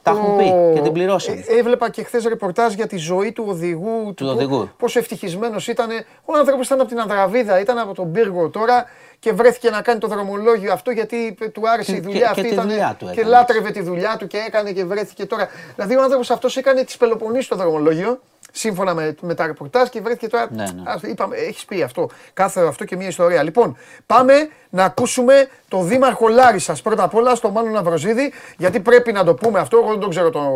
Τα 0.03 0.11
έχουν 0.11 0.37
πει 0.37 0.56
και 0.73 0.81
την 0.81 0.91
πληρώσαμε. 0.91 1.43
Ε, 1.47 1.57
έβλεπα 1.57 1.89
και 1.89 2.03
χθες 2.03 2.25
ρεπορτάζ 2.25 2.73
για 2.73 2.87
τη 2.87 2.97
ζωή 2.97 3.31
του 3.31 3.43
οδηγού. 3.47 4.13
Του 4.13 4.27
οδηγού. 4.27 4.69
Πόσο 4.77 4.99
ευτυχισμένος 4.99 5.67
ήταν. 5.67 5.89
Ο 6.25 6.37
άνθρωπος 6.37 6.65
ήταν 6.65 6.79
από 6.79 6.89
την 6.89 6.99
Ανδραβίδα, 6.99 7.59
ήταν 7.59 7.77
από 7.77 7.93
τον 7.93 8.11
Πύργο 8.11 8.49
τώρα 8.49 8.85
και 9.19 9.33
βρέθηκε 9.33 9.69
να 9.69 9.81
κάνει 9.81 9.99
το 9.99 10.07
δρομολόγιο 10.07 10.73
αυτό 10.73 10.91
γιατί 10.91 11.37
του 11.51 11.69
άρεσε 11.69 11.95
η 11.95 11.99
δουλειά 11.99 12.29
αυτή. 12.29 12.49
Και, 12.49 13.05
και 13.13 13.23
λάτρευε 13.23 13.71
τη 13.71 13.81
δουλειά 13.81 14.15
του 14.19 14.27
και 14.27 14.37
έκανε 14.47 14.71
και 14.71 14.85
βρέθηκε 14.85 15.25
τώρα. 15.25 15.47
Δηλαδή 15.75 15.95
ο 15.95 16.01
άνθρωπος 16.01 16.29
αυτός 16.31 16.57
έκανε 16.57 16.83
τη 16.83 16.95
Πελοποννήσου 16.99 17.47
το 17.49 17.55
δρομολόγιο 17.55 18.19
σύμφωνα 18.57 18.93
με, 18.93 19.15
με 19.21 19.33
τα 19.33 19.45
ρεπορτάζ 19.45 19.89
και 19.89 20.01
βρέθηκε 20.01 20.27
τώρα. 20.27 20.47
Ναι, 20.51 20.63
ναι. 20.63 21.09
είπαμε, 21.09 21.35
έχεις 21.35 21.65
πει 21.65 21.81
αυτό. 21.81 22.09
Κάθε 22.33 22.61
αυτό 22.61 22.85
και 22.85 22.95
μια 22.95 23.07
ιστορία. 23.07 23.43
Λοιπόν, 23.43 23.77
πάμε 24.05 24.33
να 24.69 24.83
ακούσουμε 24.83 25.47
τον 25.67 25.87
Δήμαρχο 25.87 26.27
Λάρισα 26.27 26.75
πρώτα 26.83 27.03
απ' 27.03 27.15
όλα, 27.15 27.35
στον 27.35 27.51
Μάνο 27.51 27.69
Ναυροζίδη, 27.69 28.33
γιατί 28.57 28.79
πρέπει 28.79 29.11
να 29.11 29.23
το 29.23 29.33
πούμε 29.33 29.59
αυτό. 29.59 29.77
Εγώ 29.77 29.89
δεν 29.89 29.99
τον 29.99 30.09
ξέρω 30.09 30.29
τον 30.29 30.47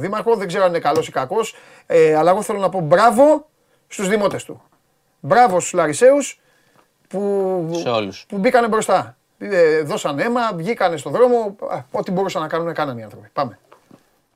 Δήμαρχο, 0.00 0.36
δεν 0.36 0.46
ξέρω 0.46 0.64
αν 0.64 0.70
είναι 0.70 0.78
καλός 0.78 1.08
ή 1.08 1.10
κακός. 1.10 1.56
Ε, 1.86 2.14
αλλά 2.14 2.30
εγώ 2.30 2.42
θέλω 2.42 2.58
να 2.58 2.68
πω 2.68 2.80
μπράβο 2.80 3.46
στους 3.86 4.08
δημότες 4.08 4.44
του. 4.44 4.62
Μπράβο 5.20 5.60
στους 5.60 5.72
Λαρισαίους 5.72 6.40
που, 7.08 7.18
που 8.28 8.38
μπήκανε 8.38 8.68
μπροστά. 8.68 9.16
Ε, 9.38 9.82
δώσαν 9.82 10.18
αίμα, 10.18 10.40
βγήκανε 10.54 10.96
στον 10.96 11.12
δρόμο. 11.12 11.56
Ό,τι 11.90 12.10
μπορούσαν 12.10 12.42
να 12.42 12.48
κάνουν, 12.48 12.74
κάνανε 12.74 13.00
οι 13.00 13.02
άνθρωποι. 13.02 13.28
Πάμε. 13.32 13.58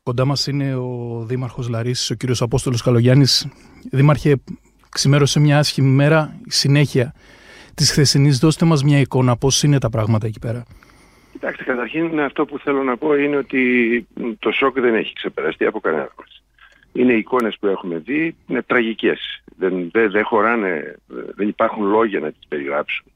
Κοντά 0.04 0.24
μας 0.24 0.46
είναι 0.46 0.74
ο 0.74 1.24
Δήμαρχος 1.26 1.68
Λαρίσης, 1.68 2.10
ο 2.10 2.14
κύριος 2.14 2.42
Απόστολος 2.42 2.82
Καλογιάννης. 2.82 3.48
Δήμαρχε, 3.90 4.36
ξημέρωσε 4.88 5.40
μια 5.40 5.58
άσχημη 5.58 5.88
μέρα, 5.88 6.40
συνέχεια 6.46 7.14
της 7.74 7.90
χθεσινής. 7.90 8.38
Δώστε 8.38 8.64
μας 8.64 8.82
μια 8.82 8.98
εικόνα 8.98 9.36
πώς 9.36 9.62
είναι 9.62 9.78
τα 9.78 9.90
πράγματα 9.90 10.26
εκεί 10.26 10.38
πέρα. 10.38 10.62
Κοιτάξτε, 11.32 11.64
καταρχήν 11.64 12.20
αυτό 12.20 12.44
που 12.44 12.58
θέλω 12.58 12.82
να 12.82 12.96
πω 12.96 13.14
είναι 13.14 13.36
ότι 13.36 14.06
το 14.38 14.50
σοκ 14.50 14.80
δεν 14.80 14.94
έχει 14.94 15.12
ξεπεραστεί 15.12 15.64
από 15.64 15.80
κανένα 15.80 16.08
μας. 16.18 16.42
Είναι 16.92 17.12
εικόνες 17.12 17.56
που 17.60 17.66
έχουμε 17.66 17.98
δει, 17.98 18.36
είναι 18.46 18.62
τραγικές. 18.62 19.42
Δεν, 19.56 19.88
δεν, 19.92 20.10
δεν 20.10 20.24
χωράνε, 20.24 20.94
δεν 21.34 21.48
υπάρχουν 21.48 21.84
λόγια 21.86 22.20
να 22.20 22.30
τις 22.30 22.46
περιγράψουν 22.48 23.06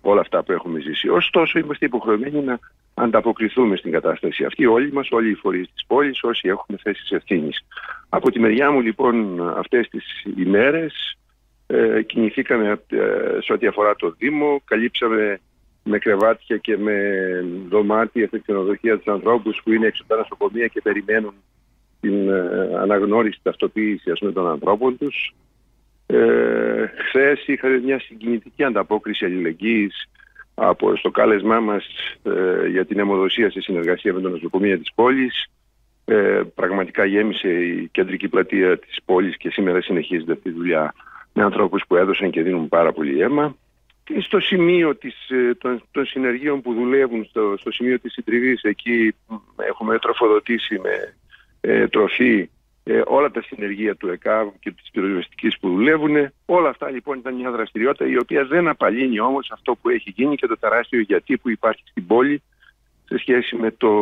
όλα 0.00 0.20
αυτά 0.20 0.42
που 0.42 0.52
έχουμε 0.52 0.80
ζήσει. 0.80 1.08
Ωστόσο 1.08 1.58
είμαστε 1.58 1.84
υποχρεωμένοι 1.84 2.40
να 2.40 2.58
ανταποκριθούμε 2.94 3.76
στην 3.76 3.92
κατάσταση 3.92 4.44
αυτή 4.44 4.66
όλοι 4.66 4.92
μας, 4.92 5.08
όλοι 5.10 5.30
οι 5.30 5.34
φορείς 5.34 5.70
της 5.74 5.86
πόλης, 5.86 6.22
όσοι 6.22 6.48
έχουμε 6.48 6.78
θέσεις 6.82 7.10
ευθύνης. 7.10 7.66
Από 8.08 8.30
τη 8.30 8.40
μεριά 8.40 8.70
μου 8.70 8.80
λοιπόν 8.80 9.40
αυτές 9.58 9.88
τις 9.88 10.24
ημέρες 10.36 11.16
ε, 11.66 12.02
κινηθήκαμε 12.02 12.80
ε, 12.88 12.98
σε 13.40 13.52
ό,τι 13.52 13.66
αφορά 13.66 13.96
το 13.96 14.14
Δήμο, 14.18 14.60
καλύψαμε 14.64 15.40
με 15.84 15.98
κρεβάτια 15.98 16.56
και 16.56 16.76
με 16.76 16.94
δωμάτια 17.68 18.26
στην 18.26 18.42
ξενοδοχεία 18.42 18.96
τους 18.96 19.06
ανθρώπους 19.06 19.60
που 19.64 19.72
είναι 19.72 19.86
έξω 19.86 20.02
από 20.02 20.14
τα 20.14 20.20
νοσοκομεία 20.20 20.66
και 20.66 20.80
περιμένουν 20.80 21.34
την 22.00 22.28
ε, 22.28 22.70
αναγνώριση 22.78 23.40
ταυτοποίηση 23.42 24.10
ας 24.10 24.18
των 24.18 24.48
ανθρώπων 24.48 24.98
τους. 24.98 25.34
Ε, 26.10 26.86
Χθες 27.08 27.46
είχαμε 27.46 27.78
μια 27.78 28.00
συγκινητική 28.00 28.64
ανταπόκριση 28.64 29.24
αλληλεγγύης 29.24 30.08
από 30.54 30.96
στο 30.96 31.10
κάλεσμά 31.10 31.60
μας 31.60 31.86
ε, 32.22 32.66
για 32.68 32.86
την 32.86 32.98
αιμοδοσία 32.98 33.50
σε 33.50 33.60
συνεργασία 33.60 34.14
με 34.14 34.20
τον 34.20 34.30
νοσοκομεία 34.30 34.78
της 34.78 34.92
πόλης. 34.94 35.46
Ε, 36.04 36.42
πραγματικά 36.54 37.04
γέμισε 37.04 37.48
η 37.48 37.88
κεντρική 37.92 38.28
πλατεία 38.28 38.78
της 38.78 38.96
πόλης 39.04 39.36
και 39.36 39.50
σήμερα 39.50 39.80
συνεχίζεται 39.80 40.32
αυτή 40.32 40.48
η 40.48 40.52
δουλειά 40.52 40.94
με 41.32 41.42
ανθρώπους 41.42 41.82
που 41.88 41.96
έδωσαν 41.96 42.30
και 42.30 42.42
δίνουν 42.42 42.68
πάρα 42.68 42.92
πολύ 42.92 43.20
αίμα. 43.20 43.56
Και 44.04 44.20
στο 44.20 44.40
σημείο 44.40 44.96
της, 44.96 45.30
ε, 45.30 45.54
των, 45.54 45.82
των 45.90 46.06
συνεργείων 46.06 46.60
που 46.60 46.74
δουλεύουν, 46.74 47.24
στο, 47.24 47.54
στο 47.58 47.72
σημείο 47.72 47.98
της 48.00 48.12
συντριβής, 48.12 48.62
εκεί 48.62 49.14
έχουμε 49.56 49.98
τροφοδοτήσει 49.98 50.78
με 50.78 51.14
ε, 51.60 51.88
τροφή 51.88 52.48
ε, 52.90 53.02
όλα 53.06 53.30
τα 53.30 53.42
συνεργεία 53.42 53.96
του 53.96 54.08
ΕΚΑΒ 54.08 54.48
και 54.60 54.70
της 54.70 54.90
πυροσβεστικής 54.92 55.58
που 55.58 55.68
δουλεύουν. 55.68 56.32
Όλα 56.46 56.68
αυτά 56.68 56.90
λοιπόν 56.90 57.18
ήταν 57.18 57.34
μια 57.34 57.50
δραστηριότητα 57.50 58.06
η 58.06 58.18
οποία 58.18 58.44
δεν 58.44 58.68
απαλύνει 58.68 59.20
όμως 59.20 59.50
αυτό 59.50 59.74
που 59.74 59.88
έχει 59.88 60.12
γίνει 60.16 60.36
και 60.36 60.46
το 60.46 60.58
τεράστιο 60.58 61.00
γιατί 61.00 61.36
που 61.38 61.50
υπάρχει 61.50 61.82
στην 61.90 62.06
πόλη 62.06 62.42
σε 63.04 63.18
σχέση 63.18 63.56
με 63.56 63.70
το 63.70 63.92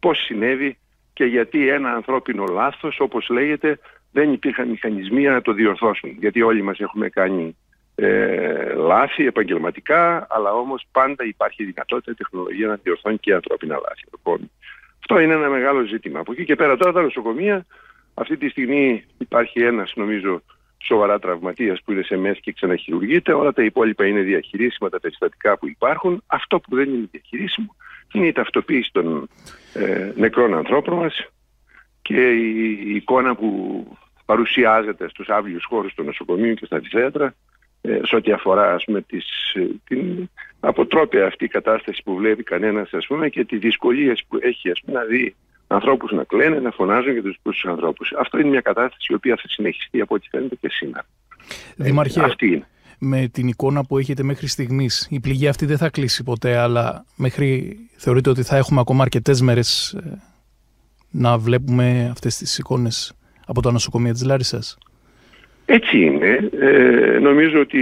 πώς 0.00 0.18
συνέβη 0.18 0.78
και 1.12 1.24
γιατί 1.24 1.68
ένα 1.68 1.92
ανθρώπινο 1.92 2.44
λάθος 2.44 3.00
όπως 3.00 3.28
λέγεται 3.28 3.78
δεν 4.12 4.32
υπήρχαν 4.32 4.68
μηχανισμοί 4.68 5.22
να 5.22 5.42
το 5.42 5.52
διορθώσουν. 5.52 6.16
Γιατί 6.18 6.42
όλοι 6.42 6.62
μας 6.62 6.78
έχουμε 6.78 7.08
κάνει 7.08 7.56
ε, 7.94 8.72
λάθη 8.74 9.26
επαγγελματικά, 9.26 10.26
αλλά 10.30 10.52
όμως 10.52 10.86
πάντα 10.92 11.24
υπάρχει 11.24 11.64
δυνατότητα 11.64 12.10
η 12.10 12.14
τεχνολογία 12.14 12.66
να 12.66 12.78
διορθώνει 12.82 13.18
και 13.18 13.34
ανθρώπινα 13.34 13.74
λάθη. 13.74 14.02
Λοιπόν, 14.12 14.50
αυτό 14.98 15.18
είναι 15.18 15.34
ένα 15.34 15.48
μεγάλο 15.48 15.84
ζήτημα. 15.84 16.20
Από 16.20 16.32
εκεί 16.32 16.44
και 16.44 16.56
πέρα 16.56 16.76
τώρα 16.76 16.92
τα 16.92 17.02
νοσοκομεία, 17.02 17.66
αυτή 18.20 18.36
τη 18.36 18.48
στιγμή 18.48 19.04
υπάρχει 19.18 19.60
ένας 19.62 19.92
νομίζω 19.94 20.42
σοβαρά 20.82 21.18
τραυματίας 21.18 21.82
που 21.84 21.92
είναι 21.92 22.02
σε 22.02 22.16
μέση 22.16 22.40
και 22.40 22.52
ξαναχειρουργείται. 22.52 23.32
Όλα 23.32 23.52
τα 23.52 23.64
υπόλοιπα 23.64 24.06
είναι 24.06 24.20
διαχειρίσιμα 24.20 24.88
τα 24.88 25.00
περιστατικά 25.00 25.58
που 25.58 25.68
υπάρχουν. 25.68 26.22
Αυτό 26.26 26.60
που 26.60 26.76
δεν 26.76 26.88
είναι 26.88 27.08
διαχειρίσιμο 27.10 27.76
είναι 28.12 28.26
η 28.26 28.32
ταυτοποίηση 28.32 28.90
των 28.92 29.28
ε, 29.74 30.12
νεκρών 30.16 30.54
ανθρώπων 30.54 30.94
μας 30.94 31.28
και 32.02 32.30
η, 32.30 32.78
η 32.86 32.94
εικόνα 32.94 33.34
που 33.34 33.48
παρουσιάζεται 34.24 35.08
στους 35.08 35.28
άβλιους 35.28 35.64
χώρους 35.64 35.94
των 35.94 36.04
νοσοκομείων 36.04 36.54
και 36.54 36.66
στα 36.66 36.76
αντιθέατρα 36.76 37.34
ε, 37.80 38.00
σε 38.02 38.16
ό,τι 38.16 38.32
αφορά 38.32 38.74
ας 38.74 38.84
πούμε, 38.84 39.00
τις, 39.02 39.54
ε, 39.54 39.66
την 39.84 40.28
αποτρόπια 40.60 41.26
αυτή 41.26 41.44
η 41.44 41.48
κατάσταση 41.48 42.02
που 42.04 42.14
βλέπει 42.14 42.42
κανένας 42.42 42.92
ας 42.92 43.06
πούμε, 43.06 43.28
και 43.28 43.44
τις 43.44 43.58
δυσκολίες 43.58 44.24
που 44.28 44.38
έχει 44.40 44.70
ας 44.70 44.80
πούμε, 44.80 44.98
να 44.98 45.04
δει 45.04 45.34
ανθρώπους 45.70 46.12
να 46.12 46.24
κλαίνε, 46.24 46.60
να 46.60 46.70
φωνάζουν 46.70 47.12
για 47.12 47.22
τους 47.22 47.38
τους 47.42 47.64
ανθρώπους. 47.64 48.12
Αυτό 48.18 48.38
είναι 48.38 48.48
μια 48.48 48.60
κατάσταση 48.60 49.06
η 49.08 49.14
οποία 49.14 49.36
θα 49.36 49.48
συνεχιστεί 49.48 50.00
από 50.00 50.14
ό,τι 50.14 50.28
φαίνεται 50.28 50.56
και 50.56 50.68
σήμερα. 50.70 51.06
Δημαρχέ, 51.76 52.20
αυτή 52.20 52.46
είναι. 52.46 52.66
με 52.98 53.28
την 53.32 53.48
εικόνα 53.48 53.84
που 53.84 53.98
έχετε 53.98 54.22
μέχρι 54.22 54.46
στιγμής, 54.46 55.06
η 55.10 55.20
πληγή 55.20 55.48
αυτή 55.48 55.66
δεν 55.66 55.76
θα 55.76 55.90
κλείσει 55.90 56.24
ποτέ, 56.24 56.56
αλλά 56.56 57.04
μέχρι 57.16 57.76
θεωρείτε 57.96 58.30
ότι 58.30 58.42
θα 58.42 58.56
έχουμε 58.56 58.80
ακόμα 58.80 59.02
αρκετές 59.02 59.40
μέρες 59.40 59.92
ε, 59.92 60.22
να 61.10 61.38
βλέπουμε 61.38 62.08
αυτές 62.10 62.36
τις 62.36 62.58
εικόνες 62.58 63.12
από 63.46 63.62
τα 63.62 63.72
νοσοκομεία 63.72 64.12
της 64.12 64.24
Λάρισας; 64.24 64.78
Έτσι 65.64 65.98
είναι. 66.00 66.50
Ε, 66.60 67.18
νομίζω 67.18 67.60
ότι 67.60 67.80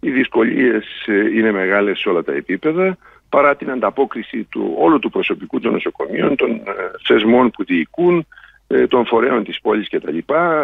οι 0.00 0.10
δυσκολίες 0.10 0.84
ε, 1.06 1.36
είναι 1.36 1.52
μεγάλες 1.52 1.98
σε 1.98 2.08
όλα 2.08 2.22
τα 2.22 2.32
επίπεδα 2.32 2.96
παρά 3.34 3.56
την 3.56 3.70
ανταπόκριση 3.70 4.44
του 4.50 4.74
όλου 4.78 4.98
του 4.98 5.10
προσωπικού 5.10 5.60
των 5.60 5.72
νοσοκομείων, 5.72 6.36
των 6.36 6.50
ε, 6.50 6.60
θεσμών 7.06 7.50
που 7.50 7.64
διοικούν, 7.64 8.26
ε, 8.66 8.86
των 8.86 9.06
φορέων 9.06 9.44
της 9.44 9.60
πόλης 9.60 9.88
κτλ. 9.88 10.18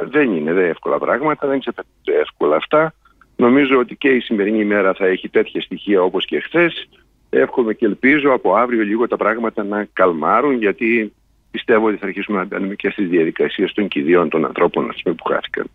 Δεν 0.05 0.37
είναι 0.37 0.53
δε 0.53 0.69
εύκολα 0.69 0.99
πράγματα, 0.99 1.49
δεν 1.49 1.61
ξεπερνούνται 1.61 2.15
εύκολα 2.21 2.57
αυτά. 2.57 2.95
Νομίζω 3.37 3.79
ότι 3.79 3.97
και 3.97 4.09
η 4.09 4.21
σημερινή 4.21 4.61
ημέρα 4.61 4.95
θα 4.95 5.07
έχει 5.07 5.29
τέτοια 5.29 5.61
στοιχεία 5.61 6.03
όπως 6.03 6.25
και 6.27 6.41
χθες. 6.41 6.89
Εύχομαι 7.31 7.75
και 7.75 7.87
ελπίζω 7.87 8.33
από 8.33 8.55
αύριο 8.55 8.83
λίγο 8.83 9.09
τα 9.09 9.17
πράγματα 9.17 9.65
να 9.65 9.89
καλμάρουν 9.93 10.55
γιατί 10.55 11.13
πιστεύω 11.51 11.87
ότι 11.87 11.97
θα 11.97 12.07
αρχίσουμε 12.07 12.39
να 12.39 12.45
μπαίνουμε 12.45 12.75
και 12.75 12.91
στις 12.91 13.09
διαδικασίες 13.09 13.73
των 13.73 13.89
κηδείων 13.89 14.29
των 14.29 14.45
ανθρώπων 14.45 14.93
που 15.17 15.25
χάθηκαν. 15.29 15.67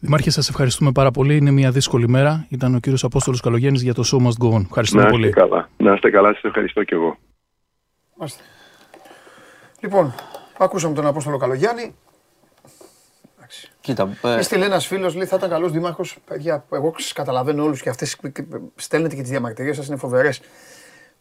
Δημάρχε, 0.00 0.30
σας 0.30 0.48
ευχαριστούμε 0.48 0.92
πάρα 0.92 1.10
πολύ. 1.10 1.36
Είναι 1.36 1.50
μια 1.50 1.70
δύσκολη 1.70 2.08
μέρα. 2.08 2.46
Ήταν 2.48 2.74
ο 2.74 2.78
κύριος 2.78 3.04
Απόστολος 3.04 3.40
Καλογέννης 3.40 3.82
για 3.82 3.94
το 3.94 4.02
Show 4.12 4.26
Must 4.26 4.46
Go 4.46 4.54
On. 4.56 4.62
Ευχαριστούμε 4.64 5.02
να 5.02 5.10
πολύ. 5.10 5.30
Καλά. 5.30 5.68
Να 5.76 5.92
είστε 5.92 6.10
καλά, 6.10 6.32
σας 6.32 6.42
ευχαριστώ 6.42 6.84
και 6.84 6.94
εγώ. 6.94 7.18
Μάστε. 8.16 8.42
Λοιπόν, 9.80 10.14
ακούσαμε 10.58 10.94
τον 10.94 11.06
Απόστολο 11.06 11.36
Καλογιάννη. 11.36 11.94
Κοίτα, 13.80 14.16
ε... 14.22 14.34
Έστειλε 14.34 14.64
ένας 14.64 14.86
φίλος, 14.86 15.14
λέει 15.14 15.26
θα 15.26 15.36
ήταν 15.36 15.50
καλός 15.50 15.72
δήμαρχος. 15.72 16.16
Παιδιά, 16.24 16.64
εγώ 16.70 16.94
καταλαβαίνω 17.14 17.64
όλους 17.64 17.82
και 17.82 17.88
αυτές 17.88 18.16
στέλνετε 18.74 19.14
και 19.14 19.20
τις 19.20 19.30
διαμαρτυρίες 19.30 19.76
σας 19.76 19.86
είναι 19.86 19.96
φοβερές. 19.96 20.40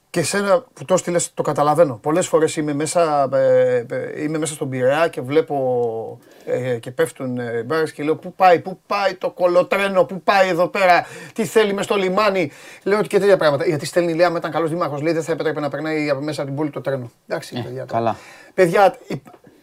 Και 0.10 0.20
εσένα 0.20 0.66
που 0.74 0.86
το 0.86 0.98
στείλε, 0.98 1.20
το 1.34 1.42
καταλαβαίνω. 1.42 1.96
Πολλές 1.96 2.28
φορές 2.28 2.56
είμαι, 2.56 2.74
μέσα, 2.74 3.30
ε, 3.34 3.86
ε, 3.90 4.24
είμαι 4.24 4.38
μέσα 4.38 4.54
στον 4.54 4.70
Πειραιά 4.70 5.08
και 5.08 5.22
βλέπω 5.22 6.20
ε, 6.46 6.78
και 6.80 6.92
πέφτουν 6.92 7.38
ε, 7.38 7.64
μπάρες 7.64 7.92
και 7.92 8.04
λέω 8.04 8.16
πού 8.16 8.34
πάει, 8.34 8.60
πού 8.60 8.80
πάει 8.88 9.16
το 9.16 9.32
κολοτρένο, 9.32 10.04
πού 10.04 10.22
πάει 10.22 10.50
εδώ 10.50 10.68
πέρα, 10.68 11.06
τι 11.34 11.46
θέλει 11.46 11.74
μες 11.74 11.86
στο 11.86 11.96
λιμάνι. 11.96 12.52
Λέω 12.84 13.02
και 13.02 13.20
τέτοια 13.20 13.38
πράγματα. 13.38 13.66
Γιατί 13.66 13.86
στέλνει 13.86 14.12
η 14.12 14.16
Λέα, 14.16 14.34
ήταν 14.38 14.52
καλός 14.52 14.70
δήμαρχος, 14.70 15.02
λέει 15.02 15.14
δεν 15.14 15.24
θα 15.24 15.32
έπρεπε 15.32 15.60
να 15.60 15.70
περνάει 15.70 16.14
μέσα 16.20 16.42
από 16.42 16.50
την 16.50 16.60
πόλη 16.60 16.70
το 16.70 16.82
τρένο. 16.82 17.12
Εντάξει, 17.28 17.56
ε, 17.58 17.62
παιδιά. 17.62 17.86
Καλά. 17.86 18.16
Παιδιά, 18.54 18.98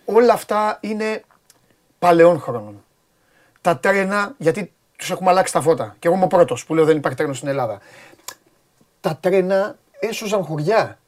όλα 0.05 0.33
αυτά 0.33 0.79
είναι 0.81 1.23
παλαιών 1.99 2.41
χρόνων. 2.41 2.85
Τα 3.61 3.79
τρένα, 3.79 4.35
γιατί 4.39 4.73
τους 4.97 5.11
έχουμε 5.11 5.31
αλλάξει 5.31 5.53
τα 5.53 5.61
φώτα. 5.61 5.97
Και 5.99 6.07
εγώ 6.07 6.17
είμαι 6.17 6.25
ο 6.25 6.29
πρώτος 6.29 6.65
που 6.65 6.75
λέω 6.75 6.85
δεν 6.85 6.97
υπάρχει 6.97 7.19
τρένο 7.19 7.33
στην 7.33 7.49
Ελλάδα. 7.49 7.79
Τα 9.01 9.19
τρένα 9.21 9.77
έσωζαν 10.05 10.45
χωριά. 10.45 10.99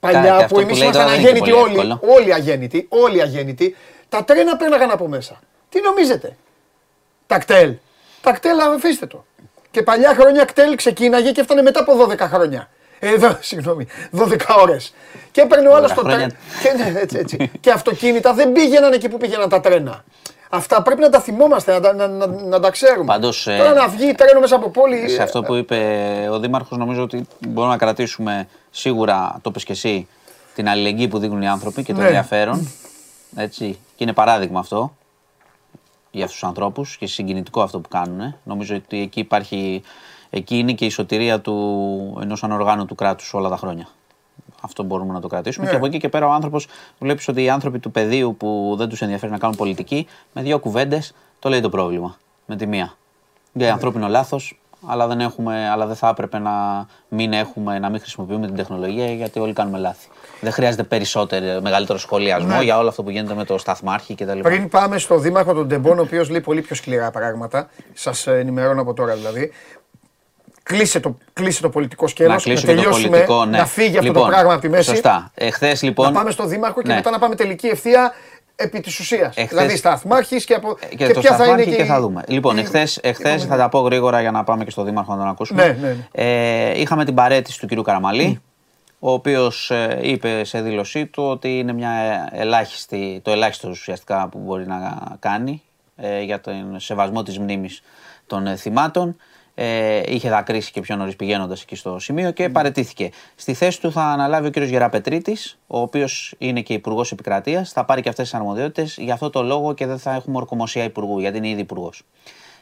Παλιά 0.00 0.46
που 0.48 0.60
εμείς 0.60 0.80
ήμασταν 0.80 1.08
αγέννητοι 1.08 1.52
όλοι, 1.52 1.98
όλοι 2.00 2.34
αγέννητοι, 2.34 2.86
όλοι 2.88 3.22
αγέννητοι, 3.22 3.76
τα 4.08 4.24
τρένα 4.24 4.56
πέρναγαν 4.56 4.90
από 4.90 5.08
μέσα. 5.08 5.40
Τι 5.68 5.80
νομίζετε, 5.80 6.36
τα 7.26 7.38
κτέλ. 7.38 7.74
Τα 8.20 8.32
κτέλ 8.32 8.60
αφήστε 8.60 9.06
το. 9.06 9.24
Και 9.70 9.82
παλιά 9.82 10.14
χρόνια 10.14 10.44
κτέλ 10.44 10.74
ξεκίναγε 10.74 11.32
και 11.32 11.40
έφτανε 11.40 11.62
μετά 11.62 11.80
από 11.80 12.06
12 12.08 12.18
χρόνια. 12.18 12.68
Ε, 12.98 13.08
εδώ, 13.08 13.38
συγγνώμη, 13.48 13.86
12 14.18 14.36
ώρες. 14.58 14.94
Και 15.30 15.40
έπαιρνε 15.40 15.68
ο 15.68 15.74
άλλος 15.74 15.92
το 15.92 16.02
τρένο. 16.02 16.26
Και, 16.62 16.72
ναι, 16.72 17.00
έτσι, 17.00 17.18
έτσι. 17.18 17.50
και 17.60 17.70
αυτοκίνητα 17.70 18.32
δεν 18.32 18.52
πήγαιναν 18.52 18.92
εκεί 18.92 19.08
που 19.08 19.16
πήγαιναν 19.16 19.48
τα 19.48 19.60
τρένα. 19.60 20.04
Αυτά 20.54 20.82
πρέπει 20.82 21.00
να 21.00 21.08
τα 21.08 21.20
θυμόμαστε, 21.20 21.78
να, 21.78 21.92
να, 21.92 22.06
να, 22.06 22.26
να 22.26 22.60
τα 22.60 22.70
ξέρουμε. 22.70 23.04
Πάντως, 23.04 23.42
Τώρα 23.42 23.70
ε, 23.70 23.74
να 23.74 23.88
βγει 23.88 24.14
τρένο 24.14 24.40
μέσα 24.40 24.56
από 24.56 24.68
πόλη. 24.68 25.08
Σε 25.08 25.22
αυτό 25.22 25.42
που 25.42 25.54
είπε 25.54 25.78
ο 26.30 26.38
Δήμαρχος, 26.38 26.78
νομίζω 26.78 27.02
ότι 27.02 27.26
μπορούμε 27.48 27.72
να 27.72 27.78
κρατήσουμε 27.78 28.48
σίγουρα, 28.70 29.38
το 29.42 29.50
πες 29.50 29.64
και 29.64 29.72
εσύ, 29.72 30.08
την 30.54 30.68
αλληλεγγύη 30.68 31.08
που 31.08 31.18
δείχνουν 31.18 31.42
οι 31.42 31.48
άνθρωποι 31.48 31.82
και 31.82 31.92
το 31.92 32.00
ναι. 32.00 32.06
ενδιαφέρον. 32.06 32.68
Έτσι. 33.36 33.78
Και 33.96 34.04
είναι 34.04 34.12
παράδειγμα 34.12 34.58
αυτό 34.58 34.96
για 36.10 36.24
αυτούς 36.24 36.38
τους 36.38 36.48
ανθρώπους 36.48 36.96
και 36.96 37.06
συγκινητικό 37.06 37.62
αυτό 37.62 37.80
που 37.80 37.88
κάνουν. 37.88 38.36
Νομίζω 38.44 38.76
ότι 38.76 39.00
εκεί 39.00 39.20
υπάρχει. 39.20 39.82
Εκεί 40.30 40.58
είναι 40.58 40.72
και 40.72 40.84
η 40.84 40.90
σωτηρία 40.90 41.40
του 41.40 42.18
ενός 42.22 42.44
ανοργάνωτου 42.44 42.94
κράτους 42.94 43.34
όλα 43.34 43.48
τα 43.48 43.56
χρόνια. 43.56 43.88
Αυτό 44.64 44.82
μπορούμε 44.82 45.12
να 45.12 45.20
το 45.20 45.28
κρατήσουμε. 45.28 45.64
Ναι. 45.64 45.70
Και 45.70 45.76
από 45.76 45.86
εκεί 45.86 45.98
και 45.98 46.08
πέρα 46.08 46.26
ο 46.26 46.30
άνθρωπος, 46.30 46.66
βλέπεις 46.98 47.28
ότι 47.28 47.42
οι 47.42 47.50
άνθρωποι 47.50 47.78
του 47.78 47.90
πεδίου 47.90 48.36
που 48.36 48.74
δεν 48.78 48.88
τους 48.88 49.02
ενδιαφέρει 49.02 49.32
να 49.32 49.38
κάνουν 49.38 49.56
πολιτική, 49.56 50.06
με 50.32 50.42
δύο 50.42 50.58
κουβέντες 50.58 51.14
το 51.38 51.48
λέει 51.48 51.60
το 51.60 51.68
πρόβλημα. 51.68 52.16
Με 52.46 52.56
τη 52.56 52.66
μία. 52.66 52.96
Για 53.52 53.66
ναι. 53.66 53.72
ανθρώπινο 53.72 54.08
λάθος, 54.08 54.58
αλλά 54.86 55.06
δεν, 55.06 55.20
έχουμε, 55.20 55.68
αλλά 55.68 55.86
δεν 55.86 55.96
θα 55.96 56.08
έπρεπε 56.08 56.38
να 56.38 56.86
μην, 57.08 57.32
έχουμε, 57.32 57.78
να 57.78 57.90
μην 57.90 58.00
χρησιμοποιούμε 58.00 58.46
την 58.46 58.56
τεχνολογία 58.56 59.12
γιατί 59.12 59.38
όλοι 59.38 59.52
κάνουμε 59.52 59.78
λάθη. 59.78 60.08
Δεν 60.40 60.52
χρειάζεται 60.52 60.82
περισσότερο, 60.82 61.60
μεγαλύτερο 61.60 61.98
σχολιασμό 61.98 62.56
ναι. 62.56 62.62
για 62.62 62.78
όλο 62.78 62.88
αυτό 62.88 63.02
που 63.02 63.10
γίνεται 63.10 63.34
με 63.34 63.44
το 63.44 63.58
σταθμάρχη 63.58 64.14
κτλ. 64.14 64.40
Πριν 64.40 64.68
πάμε 64.68 64.98
στο 64.98 65.18
Δήμαρχο 65.18 65.54
τον 65.54 65.68
Τεμπόν, 65.68 65.98
ο 65.98 66.02
οποίος 66.02 66.30
λέει 66.30 66.40
πολύ 66.40 66.60
πιο 66.60 66.76
σκληρά 66.76 67.10
πράγματα, 67.10 67.68
σας 67.94 68.26
ενημερώνω 68.26 68.80
από 68.80 68.94
τώρα 68.94 69.14
δηλαδή. 69.14 69.52
Κλείσε 70.64 71.00
το, 71.00 71.18
κλείσε 71.32 71.62
το 71.62 71.68
πολιτικό 71.68 72.06
σκέλος. 72.06 72.46
Να, 72.46 72.54
να 72.54 72.60
τελειώσουμε, 72.60 73.08
πολιτικό, 73.08 73.44
ναι. 73.44 73.58
να 73.58 73.66
φύγει 73.66 73.98
αυτό 73.98 74.12
το 74.12 74.18
λοιπόν, 74.18 74.28
πράγμα 74.30 74.52
από 74.52 74.60
τη 74.60 74.68
μέση. 74.68 74.88
Σωστά. 74.88 75.30
Εχθές, 75.34 75.82
λοιπόν, 75.82 76.06
να 76.06 76.12
πάμε 76.12 76.30
στο 76.30 76.46
Δήμαρχο 76.46 76.82
και 76.82 76.88
ναι. 76.88 76.94
μετά 76.94 77.10
να 77.10 77.18
πάμε 77.18 77.34
τελική 77.34 77.66
ευθεία 77.66 78.12
επί 78.56 78.80
της 78.80 78.98
ουσίας. 78.98 79.34
Δηλαδή 79.48 79.76
σταθμάρχης 79.76 80.44
και, 80.44 80.54
από... 80.54 80.78
και, 80.96 81.06
και 81.06 81.14
ποια 81.20 81.36
θα 81.36 81.46
είναι. 81.46 81.64
Και, 81.64 81.76
και 81.76 81.84
θα 81.84 82.00
δούμε. 82.00 82.22
Λοιπόν, 82.26 82.58
εχθέ 82.58 82.88
εχθές, 83.00 83.44
θα 83.44 83.56
τα 83.56 83.68
πω 83.68 83.78
γρήγορα 83.78 84.20
για 84.20 84.30
να 84.30 84.44
πάμε 84.44 84.64
και 84.64 84.70
στο 84.70 84.82
Δήμαρχο 84.82 85.12
να 85.12 85.18
τον 85.18 85.28
ακούσουμε. 85.28 85.66
Ναι, 85.66 85.72
ναι, 85.80 85.88
ναι. 85.88 86.06
Ε, 86.12 86.80
είχαμε 86.80 87.04
την 87.04 87.14
παρέτηση 87.14 87.66
του 87.66 87.66
κ. 87.66 87.84
Καραμαλή. 87.84 88.40
Ο 88.98 89.12
οποίος 89.12 89.70
ε, 89.70 89.98
είπε 90.02 90.44
σε 90.44 90.60
δήλωσή 90.60 91.06
του 91.06 91.22
ότι 91.22 91.58
είναι 91.58 91.72
μια 91.72 91.90
ελάχιστη, 92.32 93.20
το 93.24 93.30
ελάχιστο 93.30 93.68
ουσιαστικά 93.68 94.28
που 94.28 94.38
μπορεί 94.38 94.66
να 94.66 94.98
κάνει 95.18 95.62
ε, 95.96 96.22
για 96.22 96.40
τον 96.40 96.80
σεβασμό 96.80 97.22
της 97.22 97.38
μνήμης 97.38 97.82
των 98.26 98.46
ε, 98.46 98.56
θυμάτων. 98.56 99.16
Ε, 99.56 100.02
είχε 100.06 100.28
δακρύσει 100.28 100.72
και 100.72 100.80
πιο 100.80 100.96
νωρίς 100.96 101.16
πηγαίνοντας 101.16 101.62
εκεί 101.62 101.76
στο 101.76 101.98
σημείο 101.98 102.30
και 102.30 102.46
mm. 102.46 102.52
παρετήθηκε. 102.52 103.10
Στη 103.34 103.54
θέση 103.54 103.80
του 103.80 103.92
θα 103.92 104.02
αναλάβει 104.02 104.46
ο 104.46 104.50
κ. 104.50 104.58
Γεραπετρίτης, 104.58 105.58
ο 105.66 105.80
οποίος 105.80 106.34
είναι 106.38 106.60
και 106.60 106.72
υπουργός 106.72 107.12
επικρατείας. 107.12 107.72
Θα 107.72 107.84
πάρει 107.84 108.02
και 108.02 108.08
αυτές 108.08 108.30
τις 108.30 108.38
αρμοδιότητες. 108.38 108.96
Γι' 108.98 109.10
αυτό 109.10 109.30
το 109.30 109.42
λόγο 109.42 109.74
και 109.74 109.86
δεν 109.86 109.98
θα 109.98 110.14
έχουμε 110.14 110.36
ορκομοσία 110.36 110.84
υπουργού, 110.84 111.20
γιατί 111.20 111.36
είναι 111.36 111.48
ήδη 111.48 111.60
υπουργός. 111.60 112.02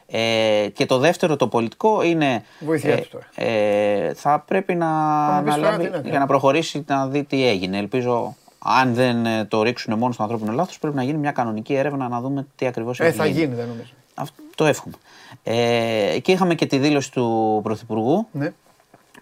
Ε, 0.07 0.69
και 0.73 0.87
το 0.87 0.99
δεύτερο, 0.99 1.37
το 1.37 1.49
πολιτικό, 1.49 2.03
είναι. 2.03 2.43
Βοήθεια 2.59 2.93
ε, 2.93 3.07
τώρα. 3.11 3.27
Ε, 3.35 4.15
θα 4.15 4.45
πρέπει 4.47 4.75
να 4.75 4.89
αναλάβει 5.27 5.91
για 6.05 6.19
να 6.19 6.27
προχωρήσει 6.27 6.85
να 6.87 7.07
δει 7.07 7.25
τι 7.25 7.47
έγινε. 7.47 7.79
Ελπίζω, 7.79 8.37
αν 8.59 8.95
δεν 8.95 9.27
ε, 9.27 9.45
το 9.45 9.63
ρίξουν 9.63 9.99
μόνο 9.99 10.13
στο 10.13 10.23
ανθρώπινο 10.23 10.53
λάθος, 10.53 10.79
πρέπει 10.79 10.97
να 10.97 11.03
γίνει 11.03 11.19
μια 11.19 11.33
κανονική 11.33 11.75
έρευνα 11.75 12.09
να 12.09 12.21
δούμε 12.21 12.47
τι 12.57 12.67
ακριβώς 12.67 13.01
έχει 13.01 13.11
γίνει. 13.11 13.23
Ε, 13.23 13.33
θα 13.33 13.39
γίνει, 13.39 13.55
δεν 13.55 13.67
νομίζω. 13.67 13.93
Αυτό 14.15 14.43
το 14.55 14.65
εύχομαι. 14.65 14.95
Ε, 15.43 16.19
και 16.23 16.33
είχαμε 16.33 16.55
και 16.55 16.67
τη 16.67 16.79
δήλωση 16.79 17.13
του 17.13 17.61
Πρωθυπουργού, 17.63 18.29
ναι. 18.33 18.53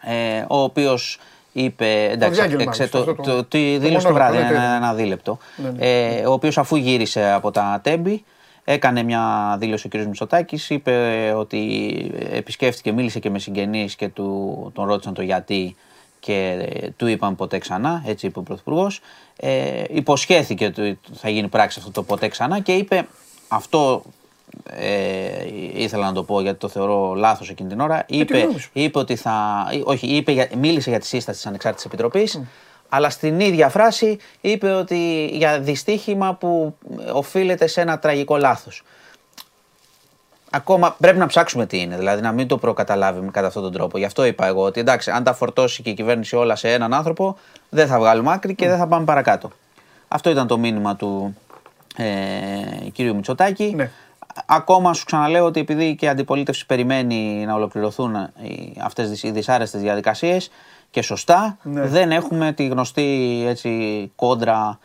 ε, 0.00 0.44
ο 0.48 0.62
οποίος 0.62 1.18
είπε. 1.52 2.08
Εντάξει, 2.10 2.56
εξε, 2.58 2.88
το, 2.88 3.04
το, 3.04 3.14
το, 3.14 3.44
τη 3.44 3.78
δήλωση 3.78 4.06
του 4.06 4.14
βράδυ, 4.14 4.36
ένα, 4.36 4.76
ένα 4.76 4.94
δίλεπτο. 4.94 5.38
Ναι, 5.56 5.70
ναι. 5.70 5.86
Ε, 5.86 6.26
ο 6.26 6.32
οποίος 6.32 6.58
αφού 6.58 6.76
γύρισε 6.76 7.30
από 7.30 7.50
τα 7.50 7.80
Τέμπη, 7.82 8.24
έκανε 8.64 9.02
μια 9.02 9.56
δήλωση 9.58 9.86
ο 9.86 9.98
κ. 9.98 10.04
Μητσοτάκης. 10.04 10.70
Είπε 10.70 11.32
ότι 11.36 12.12
επισκέφτηκε, 12.32 12.92
μίλησε 12.92 13.18
και 13.18 13.30
με 13.30 13.38
συγγενείς 13.38 13.96
και 13.96 14.08
του, 14.08 14.70
τον 14.74 14.86
ρώτησαν 14.86 15.14
το 15.14 15.22
γιατί 15.22 15.76
και 16.20 16.68
του 16.96 17.06
είπαν 17.06 17.36
ποτέ 17.36 17.58
ξανά, 17.58 18.02
έτσι 18.06 18.26
είπε 18.26 18.38
ο 18.38 18.42
Πρωθυπουργός. 18.42 19.00
Ε, 19.36 19.84
υποσχέθηκε 19.88 20.66
ότι 20.66 20.98
θα 21.12 21.28
γίνει 21.28 21.48
πράξη 21.48 21.78
αυτό 21.78 21.90
το 21.90 22.02
ποτέ 22.02 22.28
ξανά 22.28 22.60
και 22.60 22.72
είπε 22.72 23.06
αυτό 23.48 24.02
ε, 24.64 25.44
ήθελα 25.74 26.06
να 26.06 26.12
το 26.12 26.22
πω 26.22 26.40
γιατί 26.40 26.58
το 26.58 26.68
θεωρώ 26.68 27.14
λάθος 27.14 27.50
εκείνη 27.50 27.68
την 27.68 27.80
ώρα. 27.80 28.04
Είπε, 28.06 28.48
είπε 28.72 28.98
ότι 28.98 29.16
θα. 29.16 29.66
Όχι, 29.84 30.06
είπε, 30.06 30.48
μίλησε 30.56 30.90
για 30.90 30.98
τη 30.98 31.06
σύσταση 31.06 31.38
της 31.38 31.46
Ανεξάρτητης 31.46 31.86
Επιτροπής. 31.86 32.40
Αλλά 32.88 33.10
στην 33.10 33.40
ίδια 33.40 33.68
φράση 33.68 34.18
είπε 34.40 34.70
ότι 34.70 35.30
για 35.32 35.60
δυστύχημα 35.60 36.34
που 36.34 36.76
οφείλεται 37.12 37.66
σε 37.66 37.80
ένα 37.80 37.98
τραγικό 37.98 38.36
λάθος. 38.36 38.82
Ακόμα 40.50 40.96
πρέπει 41.00 41.18
να 41.18 41.26
ψάξουμε 41.26 41.66
τι 41.66 41.80
είναι, 41.80 41.96
δηλαδή 41.96 42.22
να 42.22 42.32
μην 42.32 42.46
το 42.46 42.58
προκαταλάβουμε 42.58 43.30
κατά 43.30 43.46
αυτόν 43.46 43.62
τον 43.62 43.72
τρόπο. 43.72 43.98
Γι' 43.98 44.04
αυτό 44.04 44.24
είπα 44.24 44.46
εγώ 44.46 44.62
ότι 44.62 44.80
εντάξει, 44.80 45.10
αν 45.10 45.24
τα 45.24 45.32
φορτώσει 45.32 45.82
και 45.82 45.90
η 45.90 45.94
κυβέρνηση 45.94 46.36
όλα 46.36 46.56
σε 46.56 46.72
έναν 46.72 46.94
άνθρωπο, 46.94 47.36
δεν 47.68 47.86
θα 47.86 47.98
βγάλουμε 47.98 48.32
άκρη 48.32 48.54
και 48.54 48.68
δεν 48.68 48.78
θα 48.78 48.86
πάμε 48.86 49.04
παρακάτω. 49.04 49.50
Αυτό 50.08 50.30
ήταν 50.30 50.46
το 50.46 50.58
μήνυμα 50.58 50.96
του 50.96 51.36
ε, 51.96 52.04
κύριου 52.92 53.14
Μητσοτάκη. 53.14 53.72
Ναι. 53.76 53.90
Ακόμα 54.46 54.94
σου 54.94 55.04
ξαναλέω 55.04 55.44
ότι 55.44 55.60
επειδή 55.60 55.94
και 55.94 56.04
η 56.04 56.08
αντιπολίτευση 56.08 56.66
περιμένει 56.66 57.44
να 57.46 57.54
ολοκληρωθούν 57.54 58.16
αυτές 58.82 59.22
οι 59.22 59.30
δυσάρεστες 59.30 59.80
διαδικασίες 59.80 60.50
και 60.90 61.02
σωστά, 61.02 61.58
ναι. 61.62 61.86
δεν 61.86 62.12
έχουμε 62.12 62.52
τη 62.52 62.66
γνωστή 62.66 63.44
έτσι, 63.46 64.12
κόντρα 64.16 64.78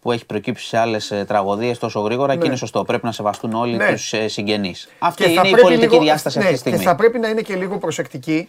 που 0.00 0.12
έχει 0.12 0.26
προκύψει 0.26 0.66
σε 0.66 0.78
άλλες 0.78 1.24
τραγωδίες 1.26 1.78
τόσο 1.78 2.00
γρήγορα 2.00 2.34
ναι. 2.34 2.40
και 2.40 2.46
είναι 2.46 2.56
σωστό. 2.56 2.84
Πρέπει 2.84 3.04
να 3.04 3.12
σεβαστούν 3.12 3.54
όλοι 3.54 3.76
ναι. 3.76 3.90
τους 3.90 4.12
ε, 4.12 4.28
συγγενείς. 4.28 4.88
Αυτή 4.98 5.32
είναι 5.32 5.48
η 5.48 5.56
πολιτική 5.56 5.90
λίγο, 5.90 6.02
διάσταση 6.02 6.38
ναι, 6.38 6.44
αυτή 6.44 6.54
τη 6.54 6.60
στιγμή. 6.60 6.78
Και 6.78 6.84
θα 6.84 6.94
πρέπει 6.94 7.18
να 7.18 7.28
είναι 7.28 7.42
και 7.42 7.56
λίγο 7.56 7.78
προσεκτική. 7.78 8.48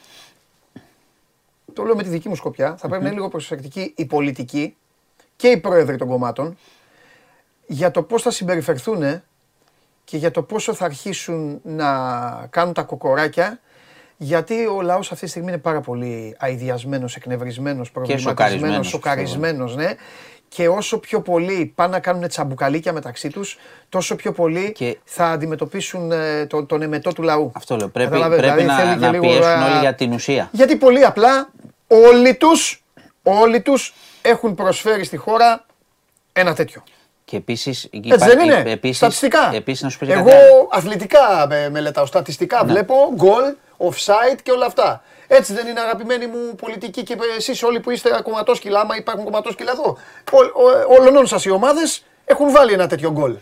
Το 1.74 1.84
λέω 1.84 1.96
με 1.96 2.04
τη 2.04 2.10
δική 2.10 2.30
μου 2.30 2.36
σκοπιά. 2.36 2.76
Θα 2.78 2.88
πρέπει 2.88 3.04
να 3.04 3.08
είναι 3.08 3.18
λίγο 3.18 3.30
προσεκτική 3.30 3.94
η 3.96 4.06
πολιτική 4.06 4.76
και 5.36 5.48
οι 5.48 5.58
πρόεδροι 5.58 5.98
των 5.98 6.08
κομμάτων 6.08 6.58
για 7.68 7.92
το 7.92 8.04
πώς 8.04 8.22
θα 8.22 8.32
συμπεριφερθούν 8.32 9.22
και 10.06 10.18
για 10.18 10.32
το 10.32 10.42
πόσο 10.42 10.74
θα 10.74 10.86
αρχίσουν 10.86 11.60
να 11.64 11.88
κάνουν 12.50 12.74
τα 12.74 12.82
κοκοράκια 12.82 13.60
γιατί 14.18 14.66
ο 14.66 14.82
λαός 14.82 15.12
αυτή 15.12 15.24
τη 15.26 15.30
στιγμή 15.30 15.50
είναι 15.50 15.58
πάρα 15.58 15.82
πολύ 15.82 16.36
αειδιασμένος, 16.40 17.16
εκνευρισμένος, 17.16 17.92
προβληματισμένος, 17.92 18.88
σοκαρισμένος, 18.88 19.76
ναι. 19.76 19.94
Και 20.48 20.68
όσο 20.68 21.00
πιο 21.00 21.22
πολύ 21.22 21.72
πάνε 21.76 21.92
να 21.92 22.00
κάνουν 22.00 22.28
τσαμπουκαλίκια 22.28 22.94
μεταξύ 22.94 23.30
τους, 23.30 23.58
τόσο 23.90 24.16
πιο 24.16 24.32
πολύ 24.32 24.76
θα 25.04 25.26
αντιμετωπίσουν 25.26 26.12
ε, 26.12 26.46
το, 26.46 26.66
τον 26.66 26.82
εμετό 26.82 27.14
του 27.14 27.22
λαού. 27.22 27.52
Αυτό 27.56 27.76
λέω. 27.76 27.88
Πρέπει, 27.88 28.10
πρέπει 28.10 28.36
δηλαδή, 28.36 28.64
να, 28.64 28.96
να 28.96 29.20
πιέσουν 29.20 29.62
όλοι 29.64 29.80
για 29.80 29.96
την 29.96 30.14
ουσία. 30.14 30.50
Γιατί 30.52 30.76
πολύ 30.76 31.06
απλά 31.06 31.50
όλοι 31.88 32.36
τους 32.36 32.84
όλοι 33.24 33.62
τους 33.62 33.94
έχουν 34.22 34.56
προσφέρει 34.56 35.04
στη 35.04 35.18
χώρα 35.18 35.66
ένα 36.34 36.54
τέτοιο. 36.54 36.84
Και 37.26 37.38
επίσης. 37.38 37.90
Έτσι 37.92 38.28
δεν 38.28 38.40
είναι; 38.40 38.64
Επίσης, 38.66 38.98
στατιστικά. 38.98 39.52
Επίσης, 39.54 39.82
να 39.82 39.90
σου 39.90 40.00
πω 40.00 40.12
Εγώ 40.12 40.32
αθλητικά 40.72 41.46
με, 41.50 41.70
μελετάω. 41.70 42.06
Στατιστικά 42.06 42.64
ναι. 42.64 42.72
βλέπω 42.72 42.96
γκολ, 43.16 43.56
offside 43.78 44.40
και 44.44 44.52
όλα 44.52 44.66
αυτά. 44.66 45.04
Έτσι 45.28 45.54
δεν 45.54 45.68
είναι 45.68 45.80
αγαπημένοι 45.80 46.28
μου 46.28 46.56
πολιτικοί 46.56 47.04
και 47.04 47.18
εσείς 47.38 47.64
όλοι 47.64 47.80
που 47.80 47.90
είστε 47.90 48.10
κομματόσκυλα, 48.24 48.80
άμα 48.80 48.96
υπάρχουν 48.98 49.24
κομματόσκυλα 49.24 49.72
εδώ. 49.72 49.98
Όλων 51.00 51.28
σας 51.28 51.46
οι 51.46 51.50
ομάδες 51.50 52.04
έχουν 52.26 52.52
βάλει 52.52 52.74
ένα 52.74 52.88
τέτοιο 52.88 53.12
γκολ 53.12 53.36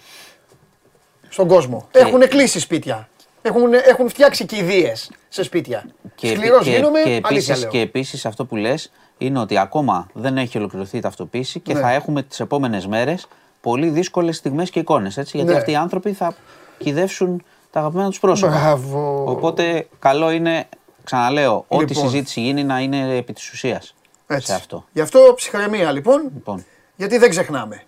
στον 1.30 1.48
κόσμο. 1.48 1.88
Και... 1.92 2.00
Έχουν 2.00 2.28
κλείσει 2.28 2.60
σπίτια. 2.60 3.08
Έχουν, 3.42 3.74
έχουν 3.74 4.10
φτιάξει 4.10 4.46
κηδείε 4.46 4.94
σε 5.30 5.44
σπίτια. 5.44 5.86
Σκληρός 6.16 6.68
γίνομαι, 6.68 7.02
και, 7.02 7.14
επίσης, 7.14 7.68
και 7.68 7.80
επίσης 7.80 8.26
αυτό 8.26 8.46
που 8.46 8.56
λες 8.56 8.92
είναι 9.18 9.40
ότι 9.40 9.58
ακόμα 9.58 10.08
δεν 10.14 10.38
έχει 10.38 10.58
ολοκληρωθεί 10.58 10.98
η 10.98 11.00
ταυτοποίηση 11.00 11.60
και 11.60 11.74
ναι. 11.74 11.80
θα 11.80 11.92
έχουμε 11.92 12.24
τις 12.24 12.40
επόμενες 12.40 12.88
μέρες 12.88 13.28
πολύ 13.64 13.90
δύσκολες 13.90 14.36
στιγμές 14.36 14.70
και 14.70 14.80
εικόνες. 14.80 15.14
Γιατί 15.14 15.44
ναι. 15.44 15.58
αυτοί 15.58 15.72
οι 15.72 15.76
άνθρωποι 15.76 16.14
θα 16.14 16.36
κυδεύσουν 16.78 17.44
τα 17.72 17.80
αγαπημένα 17.80 18.10
τους 18.10 18.20
πρόσωπα. 18.20 18.52
Μπράβο. 18.52 19.24
Οπότε 19.28 19.88
καλό 20.00 20.32
είναι, 20.32 20.68
ξαναλέω, 21.04 21.66
ό,τι 21.68 21.86
λοιπόν. 21.86 22.04
συζήτηση 22.10 22.42
γίνει 22.42 22.64
να 22.64 22.80
είναι 22.80 23.16
επί 23.16 23.34
της 23.34 23.52
ουσίας. 23.52 23.96
Σε 24.28 24.54
αυτό. 24.54 24.86
Γι' 24.94 25.02
αυτό 25.02 25.34
ψυχραιμία 25.36 25.92
λοιπόν, 25.92 26.22
λοιπόν. 26.34 26.66
Γιατί 26.96 27.18
δεν 27.18 27.30
ξεχνάμε. 27.30 27.84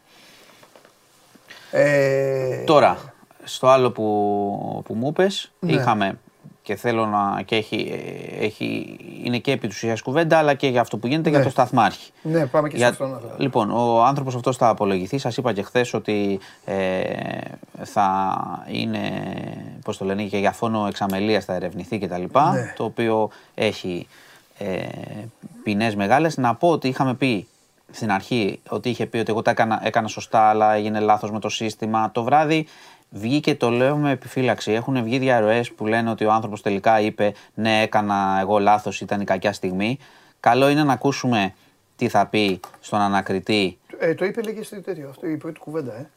Ε... 1.71 2.63
Τώρα, 2.63 3.13
στο 3.43 3.67
άλλο 3.67 3.91
που, 3.91 4.81
που 4.85 4.93
μου 4.93 5.07
είπες, 5.07 5.51
ναι. 5.59 5.71
είχαμε 5.71 6.19
και 6.65 6.75
θέλω 6.75 7.05
να. 7.05 7.41
και 7.41 7.55
έχει, 7.55 7.99
έχει, 8.39 8.97
είναι 9.23 9.37
και 9.37 9.51
επί 9.51 9.67
του 9.67 9.73
ουσίας 9.75 10.01
κουβέντα, 10.01 10.37
αλλά 10.37 10.53
και 10.53 10.67
για 10.67 10.81
αυτό 10.81 10.97
που 10.97 11.07
γίνεται 11.07 11.29
ναι. 11.29 11.35
για 11.35 11.45
το 11.45 11.51
σταθμάρχη. 11.51 12.11
Ναι, 12.21 12.45
πάμε 12.45 12.69
και 12.69 12.77
για, 12.77 12.93
σε 12.93 13.03
αυτό. 13.03 13.21
Λοιπόν, 13.37 13.71
ο 13.71 14.03
άνθρωπος 14.03 14.35
αυτός 14.35 14.57
θα 14.57 14.67
απολογηθεί. 14.67 15.17
Σας 15.17 15.37
είπα 15.37 15.53
και 15.53 15.61
χθες 15.61 15.93
ότι 15.93 16.39
ε, 16.65 17.03
θα 17.83 18.37
είναι, 18.71 18.99
πώς 19.83 19.97
το 19.97 20.05
λένε, 20.05 20.23
και 20.23 20.37
για 20.37 20.51
φόνο 20.51 20.87
εξαμελίας 20.87 21.45
θα 21.45 21.53
ερευνηθεί 21.53 21.99
κτλ. 21.99 22.23
Ναι. 22.23 22.73
Το 22.75 22.83
οποίο 22.83 23.29
έχει 23.55 24.07
ε, 24.57 24.87
ποινές 25.63 25.95
μεγάλες. 25.95 26.37
Να 26.37 26.55
πω 26.55 26.69
ότι 26.69 26.87
είχαμε 26.87 27.13
πει 27.13 27.47
στην 27.91 28.11
αρχή 28.11 28.59
ότι 28.69 28.89
είχε 28.89 29.05
πει 29.05 29.17
ότι 29.17 29.31
εγώ 29.31 29.41
τα 29.41 29.51
έκανα, 29.51 29.79
έκανα 29.83 30.07
σωστά, 30.07 30.49
αλλά 30.49 30.73
έγινε 30.73 30.99
λάθος 30.99 31.31
με 31.31 31.39
το 31.39 31.49
σύστημα. 31.49 32.11
Το 32.11 32.23
βράδυ 32.23 32.67
Βγήκε 33.09 33.55
το 33.55 33.69
λέω 33.69 33.97
με 33.97 34.11
επιφύλαξη. 34.11 34.71
Έχουν 34.71 35.03
βγει 35.03 35.17
διαρροές 35.17 35.71
που 35.71 35.87
λένε 35.87 36.09
ότι 36.09 36.25
ο 36.25 36.31
άνθρωπος 36.31 36.61
τελικά 36.61 36.99
είπε 36.99 37.33
Ναι, 37.53 37.81
έκανα 37.81 38.37
εγώ 38.41 38.59
λάθος, 38.59 39.01
ήταν 39.01 39.21
η 39.21 39.23
κακιά 39.23 39.53
στιγμή. 39.53 39.97
Καλό 40.39 40.69
είναι 40.69 40.83
να 40.83 40.93
ακούσουμε 40.93 41.53
τι 41.95 42.07
θα 42.07 42.25
πει 42.25 42.59
στον 42.79 42.99
ανακριτή. 42.99 43.77
Ε, 43.99 44.13
το 44.13 44.25
είπε 44.25 44.41
λίγες 44.41 44.65
στο 44.65 44.81
τέτοιο, 44.81 45.09
αυτό 45.09 45.27
η 45.27 45.37
πρώτη 45.37 45.59
κουβέντα, 45.59 45.93
ε. 45.93 46.09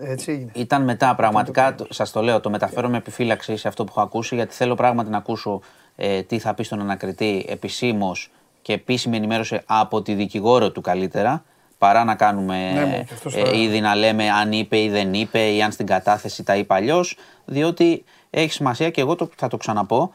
ε. 0.00 0.10
Έτσι 0.10 0.30
έγινε. 0.30 0.50
Ήταν 0.54 0.82
μετά, 0.82 1.14
πραγματικά, 1.14 1.74
σας 1.90 2.10
το 2.10 2.22
λέω, 2.22 2.40
το 2.40 2.50
μεταφέρω 2.50 2.88
με 2.88 2.96
επιφύλαξη 2.96 3.56
σε 3.56 3.68
αυτό 3.68 3.84
που 3.84 3.90
έχω 3.96 4.00
ακούσει, 4.00 4.34
γιατί 4.34 4.54
θέλω 4.54 4.74
πράγματι 4.74 5.10
να 5.10 5.16
ακούσω 5.16 5.60
ε, 5.96 6.22
τι 6.22 6.38
θα 6.38 6.54
πει 6.54 6.62
στον 6.62 6.80
ανακριτή 6.80 7.46
επισήμως 7.48 8.30
και 8.62 8.72
επίσημη 8.72 9.16
ενημέρωση 9.16 9.60
από 9.66 10.02
τη 10.02 10.14
δικηγόρο 10.14 10.72
του 10.72 10.80
καλύτερα 10.80 11.44
παρά 11.84 12.04
να 12.04 12.14
κάνουμε 12.14 12.72
ναι, 12.72 13.04
ε, 13.32 13.58
ήδη 13.58 13.80
να 13.80 13.94
λέμε 13.94 14.30
αν 14.30 14.52
είπε 14.52 14.78
ή 14.78 14.88
δεν 14.88 15.14
είπε 15.14 15.50
ή 15.50 15.62
αν 15.62 15.72
στην 15.72 15.86
κατάθεση 15.86 16.42
τα 16.42 16.56
είπε 16.56 16.74
αλλιώς. 16.74 17.16
Διότι 17.44 18.04
έχει 18.30 18.52
σημασία 18.52 18.90
και 18.90 19.00
εγώ 19.00 19.14
το, 19.14 19.28
θα 19.36 19.48
το 19.48 19.56
ξαναπώ. 19.56 20.12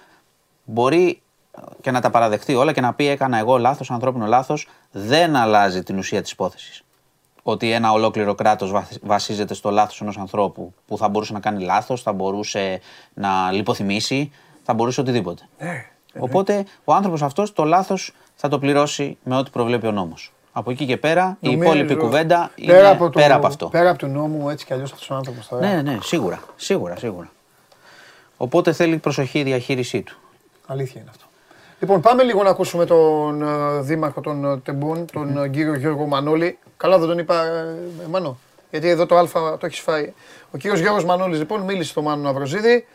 Μπορεί 0.64 1.22
και 1.82 1.92
να 1.92 2.02
τα 2.02 2.10
παραδεχτεί 2.10 2.56
όλα 2.56 2.72
και 2.72 2.82
να 2.82 2.94
πει 2.94 3.08
έκανα 3.08 3.38
εγώ 3.38 3.58
λάθος, 3.58 3.92
ανθρώπινο 3.92 4.26
λάθος, 4.26 4.68
δεν 4.92 5.36
αλλάζει 5.36 5.84
την 5.84 5.98
ουσία 5.98 6.22
της 6.22 6.32
υπόθεσης. 6.32 6.84
Ότι 7.44 7.72
ένα 7.72 7.92
ολόκληρο 7.92 8.36
κράτος 8.36 8.74
βασίζεται 9.02 9.54
στο 9.54 9.70
λάθος 9.70 10.02
ενός 10.02 10.18
ανθρώπου 10.18 10.74
που 10.88 10.98
θα 10.98 11.10
μπορούσε 11.10 11.34
να 11.34 11.40
κάνει 11.40 11.64
λάθος, 11.64 12.02
θα 12.02 12.14
μπορούσε 12.14 12.82
να 13.14 13.52
λιποθυμήσει, 13.52 14.32
θα 14.64 14.74
μπορούσε 14.74 15.02
οτιδήποτε. 15.02 15.48
Ναι. 15.60 15.86
Οπότε 16.20 16.66
ο 16.84 16.94
άνθρωπος 16.94 17.22
αυτός 17.22 17.54
το 17.54 17.64
λάθος 17.64 18.14
θα 18.36 18.48
το 18.48 18.60
πληρώσει 18.60 19.18
με 19.24 19.36
ό,τι 19.36 19.50
προβλέπει 19.50 19.88
ο 19.88 19.92
νόμος. 19.92 20.34
Από 20.60 20.72
εκεί 20.72 20.86
και 20.86 20.98
πέρα 20.98 21.38
η 21.40 21.52
υπόλοιπη 21.52 21.96
κουβέντα 21.96 22.52
πέρα 22.66 22.80
είναι 22.80 22.88
από 22.88 23.10
πέρα 23.10 23.36
από 23.36 23.48
αυτό. 23.48 23.68
Πέρα 23.68 23.90
από 23.90 24.00
τον 24.00 24.12
νόμο, 24.12 24.48
έτσι 24.52 24.66
κι 24.66 24.74
αλλιώς 24.74 24.92
αυτό 24.92 25.14
ο 25.14 25.18
άνθρωπο 25.18 25.58
Ναι, 25.60 25.82
ναι, 25.82 25.98
σίγουρα, 26.02 26.40
σίγουρα, 26.56 26.96
σίγουρα. 26.98 27.30
Οπότε 28.38 28.74
θέλει 28.74 28.98
προσοχή 28.98 29.40
η 29.40 29.44
διαχείρισή 29.44 30.02
του. 30.02 30.18
Αλήθεια 30.68 31.02
είναι 31.02 31.10
αυτό. 31.10 31.26
Λοιπόν, 31.80 32.02
πάμε 32.02 32.24
λίγο 32.24 32.44
να 32.44 32.50
ακούσουμε 32.50 32.86
τον 32.86 33.44
uh, 33.44 33.82
δήμαρχο 33.82 34.22
των 34.22 34.54
uh, 34.54 34.62
Τεμπών, 34.64 35.06
τον 35.12 35.42
uh, 35.42 35.50
κύριο 35.52 35.76
Γιώργο 35.76 36.06
Μανώλη. 36.06 36.58
Καλά 36.78 36.98
δεν 36.98 37.08
τον 37.08 37.18
είπα, 37.18 37.46
ε, 37.46 37.76
Μανώ. 38.10 38.38
Γιατί 38.72 38.88
εδώ 38.90 39.06
το 39.06 39.18
Α 39.18 39.28
το 39.58 39.66
έχεις 39.66 39.80
φάει. 39.80 40.14
Ο 40.52 40.58
κύριος 40.58 40.80
Γιώργος 40.80 41.06
Μανώλης 41.06 41.40
λοιπόν 41.40 41.62
μίλησε 41.62 41.90
στο 41.90 42.02
Μάνο 42.02 42.22
Ναυροζίδη. 42.22 42.86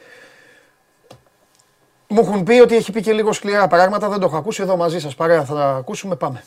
Μου 2.08 2.20
έχουν 2.20 2.42
πει 2.42 2.60
ότι 2.60 2.76
έχει 2.76 2.92
πει 2.92 3.00
και 3.00 3.12
λίγο 3.12 3.32
σκληρά 3.32 3.66
πράγματα, 3.66 4.08
δεν 4.08 4.20
το 4.20 4.26
έχω 4.26 4.36
ακούσει 4.36 4.62
εδώ 4.62 4.76
μαζί 4.76 5.00
σας. 5.00 5.14
Παρέα 5.14 5.44
θα 5.44 5.54
τα 5.54 5.74
ακούσουμε, 5.74 6.16
πάμε. 6.16 6.44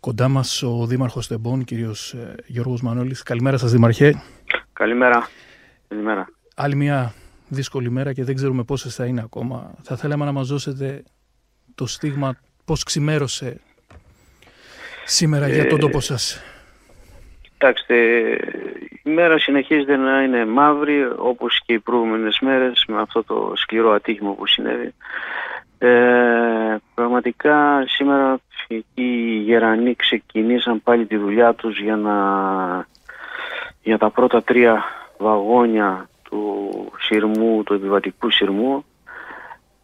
Κοντά 0.00 0.28
μας 0.28 0.62
ο 0.62 0.86
Δήμαρχος 0.86 1.26
Τεμπών, 1.26 1.64
κύριος 1.64 2.12
ε, 2.12 2.34
Γιώργος 2.46 2.82
Μανώλης. 2.82 3.22
Καλημέρα 3.22 3.56
σας, 3.56 3.72
Δήμαρχε. 3.72 4.22
Καλημέρα. 4.72 5.28
Καλημέρα. 5.88 6.28
Άλλη 6.56 6.74
μια 6.74 7.14
δύσκολη 7.48 7.90
μέρα 7.90 8.12
και 8.12 8.24
δεν 8.24 8.34
ξέρουμε 8.34 8.62
πόσες 8.62 8.94
θα 8.94 9.04
είναι 9.04 9.20
ακόμα. 9.20 9.74
Θα 9.82 9.96
θέλαμε 9.96 10.24
να 10.24 10.32
μας 10.32 10.48
δώσετε 10.48 11.02
το 11.74 11.86
στίγμα 11.86 12.36
πώς 12.64 12.82
ξημέρωσε 12.82 13.60
σήμερα 15.04 15.48
για 15.48 15.66
τον 15.66 15.78
ε, 15.78 15.80
τόπο 15.80 16.00
σας. 16.00 16.42
Κοιτάξτε, 17.42 17.94
η 19.02 19.10
μέρα 19.10 19.38
συνεχίζεται 19.38 19.96
να 19.96 20.22
είναι 20.22 20.46
μαύρη 20.46 21.04
όπως 21.16 21.62
και 21.66 21.72
οι 21.72 21.78
προηγούμενες 21.80 22.38
μέρες 22.40 22.84
με 22.88 23.00
αυτό 23.00 23.24
το 23.24 23.52
σκληρό 23.56 23.90
ατύχημα 23.90 24.32
που 24.32 24.46
συνέβη. 24.46 24.94
Ε, 25.78 26.76
πραγματικά 26.94 27.84
σήμερα 27.86 28.40
οι 28.94 29.38
γερανοί 29.38 29.94
ξεκινήσαν 29.94 30.82
πάλι 30.82 31.06
τη 31.06 31.16
δουλειά 31.16 31.54
τους 31.54 31.80
για, 31.80 31.96
να, 31.96 32.16
για 33.82 33.98
τα 33.98 34.10
πρώτα 34.10 34.42
τρία 34.42 34.84
βαγόνια 35.18 36.08
του 36.22 36.70
σειρμού, 36.98 37.62
του 37.62 37.74
επιβατικού 37.74 38.30
σειρμού 38.30 38.84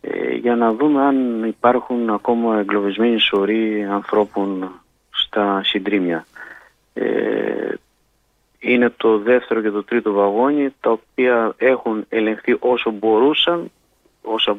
ε, 0.01 0.35
για 0.35 0.57
να 0.57 0.73
δούμε 0.73 1.03
αν 1.03 1.45
υπάρχουν 1.45 2.11
ακόμα 2.11 2.59
εγκλωβισμένοι 2.59 3.19
σωροί 3.19 3.85
ανθρώπων 3.85 4.71
στα 5.11 5.61
συντρίμια. 5.65 6.27
Ε, 6.95 7.75
είναι 8.59 8.93
το 8.97 9.19
δεύτερο 9.19 9.61
και 9.61 9.71
το 9.71 9.85
τρίτο 9.85 10.13
βαγόνι 10.13 10.75
τα 10.81 10.91
οποία 10.91 11.55
έχουν 11.57 12.05
ελεγχθεί 12.09 12.57
όσο 12.61 12.91
μπορούσαν 12.91 13.71
όσα 14.23 14.57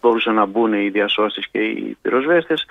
μπορούσαν 0.00 0.34
να 0.34 0.46
μπουν 0.46 0.72
οι 0.72 0.88
διασώστες 0.88 1.48
και 1.50 1.58
οι 1.58 1.96
πυροσβέστες 2.02 2.66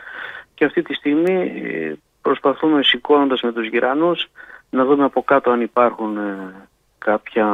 και 0.57 0.65
αυτή 0.65 0.81
τη 0.81 0.93
στιγμή 0.93 1.61
ε, 1.63 1.93
προσπαθούμε 2.21 2.83
σηκώνοντας 2.83 3.41
με 3.41 3.51
τους 3.51 3.67
γυρανούς 3.67 4.27
να 4.69 4.85
δούμε 4.85 5.03
από 5.03 5.23
κάτω 5.23 5.51
αν 5.51 5.61
υπάρχουν 5.61 6.17
ε, 6.17 6.67
κάποια 6.97 7.47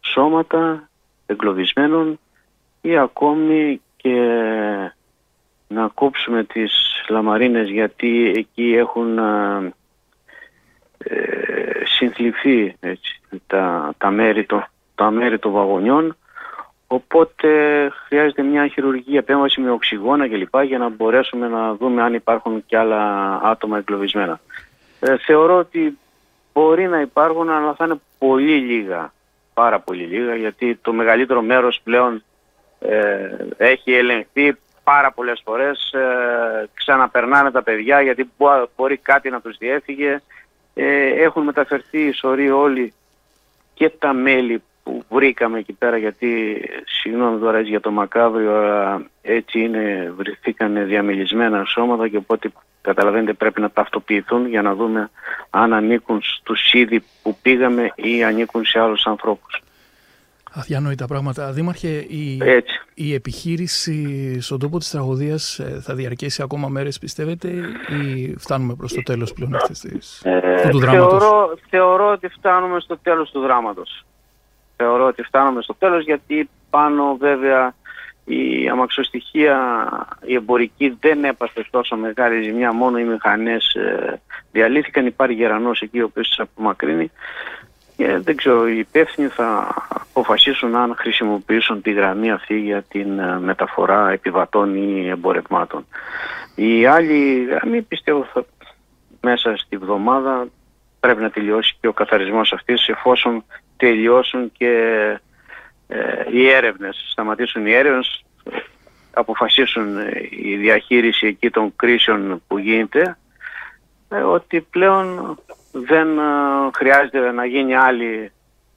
σώματα 0.00 0.88
εγκλωβισμένων 1.26 2.18
ή 2.80 2.98
ακόμη 2.98 3.80
και 3.96 4.18
να 5.68 5.88
κόψουμε 5.94 6.44
τις 6.44 6.72
λαμαρίνες 7.08 7.68
γιατί 7.68 8.32
εκεί 8.36 8.74
έχουν 8.74 9.18
ε, 9.18 9.72
συνθλιφθεί 11.84 12.76
έτσι, 12.80 13.20
τα, 13.46 13.94
τα, 13.98 14.10
μέρη 14.10 14.44
των, 14.44 14.66
τα 14.94 15.10
μέρη 15.10 15.38
των 15.38 15.52
βαγονιών 15.52 16.16
οπότε 16.92 17.48
χρειάζεται 18.06 18.42
μια 18.42 18.66
χειρουργική 18.66 19.16
επέμβαση 19.16 19.60
με 19.60 19.70
οξυγόνα 19.70 20.28
κλπ 20.28 20.62
για 20.62 20.78
να 20.78 20.88
μπορέσουμε 20.88 21.48
να 21.48 21.74
δούμε 21.74 22.02
αν 22.02 22.14
υπάρχουν 22.14 22.64
και 22.66 22.76
άλλα 22.76 23.34
άτομα 23.42 23.78
εγκλωβισμένα. 23.78 24.40
Ε, 25.00 25.16
θεωρώ 25.16 25.56
ότι 25.56 25.98
μπορεί 26.52 26.88
να 26.88 27.00
υπάρχουν 27.00 27.50
αλλά 27.50 27.74
θα 27.74 27.84
είναι 27.84 28.00
πολύ 28.18 28.56
λίγα, 28.56 29.12
πάρα 29.54 29.80
πολύ 29.80 30.02
λίγα 30.02 30.34
γιατί 30.34 30.78
το 30.82 30.92
μεγαλύτερο 30.92 31.42
μέρος 31.42 31.80
πλέον 31.84 32.22
ε, 32.80 33.28
έχει 33.56 33.92
ελεγχθεί 33.92 34.56
πάρα 34.84 35.12
πολλές 35.12 35.40
φορές, 35.44 35.92
ε, 35.92 36.68
ξαναπερνάνε 36.74 37.50
τα 37.50 37.62
παιδιά 37.62 38.00
γιατί 38.00 38.30
μπορεί 38.76 38.96
κάτι 38.96 39.30
να 39.30 39.40
τους 39.40 39.56
διέφυγε 39.56 40.20
ε, 40.74 41.22
έχουν 41.22 41.44
μεταφερθεί 41.44 41.98
οι 41.98 42.12
σωροί 42.12 42.50
όλοι 42.50 42.92
και 43.74 43.90
τα 43.98 44.12
μέλη 44.12 44.62
που 44.82 45.04
βρήκαμε 45.08 45.58
εκεί 45.58 45.72
πέρα 45.72 45.96
γιατί 45.96 46.60
συγγνώμη 46.84 47.38
τώρα 47.38 47.60
για 47.60 47.80
το 47.80 47.90
μακάβριο 47.90 48.54
αλλά 48.56 49.06
έτσι 49.22 49.60
είναι, 49.60 50.12
βρεθήκαν 50.16 50.86
διαμελισμένα 50.86 51.64
σώματα 51.64 52.08
και 52.08 52.16
οπότε 52.16 52.52
καταλαβαίνετε 52.80 53.32
πρέπει 53.32 53.60
να 53.60 53.70
ταυτοποιηθούν 53.70 54.48
για 54.48 54.62
να 54.62 54.74
δούμε 54.74 55.10
αν 55.50 55.72
ανήκουν 55.72 56.20
στους 56.22 56.72
είδη 56.72 57.04
που 57.22 57.36
πήγαμε 57.42 57.92
ή 57.94 58.24
ανήκουν 58.24 58.64
σε 58.64 58.78
άλλους 58.78 59.06
ανθρώπους. 59.06 59.62
Αδιανόητα 60.52 61.06
πράγματα. 61.06 61.52
Δήμαρχε, 61.52 61.88
η, 61.88 62.38
η 62.94 63.14
επιχείρηση 63.14 64.40
στον 64.40 64.58
τόπο 64.58 64.78
της 64.78 64.90
τραγωδίας 64.90 65.58
ε, 65.58 65.80
θα 65.82 65.94
διαρκέσει 65.94 66.42
ακόμα 66.42 66.68
μέρες 66.68 66.98
πιστεύετε 66.98 67.48
ή 68.04 68.34
φτάνουμε 68.38 68.74
προς 68.74 68.92
το 68.92 69.02
τέλος 69.02 69.32
πλέον 69.32 69.54
αυτής 69.54 69.80
της, 69.80 70.22
ε, 70.24 70.68
του 70.70 70.78
δράματος; 70.78 71.18
Θεωρώ, 71.18 71.58
θεωρώ 71.68 72.10
ότι 72.10 72.28
φτάνουμε 72.28 72.80
στο 72.80 72.98
τέλος 72.98 73.30
του 73.30 73.40
δράματος. 73.40 74.04
Θεωρώ 74.82 75.06
ότι 75.06 75.22
φτάνουμε 75.22 75.62
στο 75.62 75.74
τέλος 75.74 76.04
γιατί 76.04 76.48
πάνω 76.70 77.16
βέβαια 77.16 77.74
η 78.24 78.68
αμαξοστοιχεία, 78.68 79.88
η 80.24 80.34
εμπορική 80.34 80.96
δεν 81.00 81.24
έπαθε 81.24 81.64
τόσο 81.70 81.96
μεγάλη 81.96 82.42
ζημιά, 82.42 82.72
μόνο 82.72 82.98
οι 82.98 83.04
μηχανές 83.04 83.74
ε, 83.74 84.20
διαλύθηκαν. 84.52 85.06
Υπάρχει 85.06 85.34
γερανός 85.34 85.80
εκεί 85.80 86.00
ο 86.00 86.04
οποίος 86.04 86.28
τις 86.28 86.38
απομακρύνει. 86.38 87.10
Και 87.96 88.18
δεν 88.18 88.36
ξέρω, 88.36 88.68
οι 88.68 88.78
υπεύθυνοι 88.78 89.28
θα 89.28 89.74
αποφασίσουν 89.88 90.76
αν 90.76 90.94
χρησιμοποιήσουν 90.96 91.82
τη 91.82 91.92
γραμμή 91.92 92.30
αυτή 92.30 92.58
για 92.58 92.82
την 92.82 93.18
ε, 93.18 93.38
μεταφορά 93.38 94.10
επιβατών 94.10 94.74
ή 94.74 95.08
εμπορευμάτων. 95.08 95.86
Η 96.54 96.86
άλλη 96.86 97.44
γραμμή 97.44 97.82
πιστεύω 97.82 98.26
θα 98.32 98.44
μέσα 99.20 99.56
στη 99.56 99.76
βδομάδα 99.76 100.46
πρέπει 101.00 101.22
να 101.22 101.30
τελειώσει 101.30 101.76
και 101.80 101.88
ο 101.88 101.92
καθαρισμός 101.92 102.52
αυτής 102.52 102.88
εφόσον 102.88 103.44
τελειώσουν 103.80 104.52
και 104.52 104.72
ε, 105.88 106.24
οι 106.32 106.48
έρευνες, 106.48 107.06
σταματήσουν 107.10 107.66
οι 107.66 107.72
έρευνες, 107.72 108.24
αποφασίσουν 109.12 109.98
η 110.30 110.56
διαχείριση 110.56 111.26
εκεί 111.26 111.50
των 111.50 111.72
κρίσεων 111.76 112.42
που 112.46 112.58
γίνεται 112.58 113.16
ε, 114.08 114.16
ότι 114.16 114.60
πλέον 114.60 115.38
δεν 115.72 116.18
ε, 116.18 116.22
χρειάζεται 116.74 117.30
να 117.30 117.44
γίνει 117.44 117.74
άλλη 117.74 118.32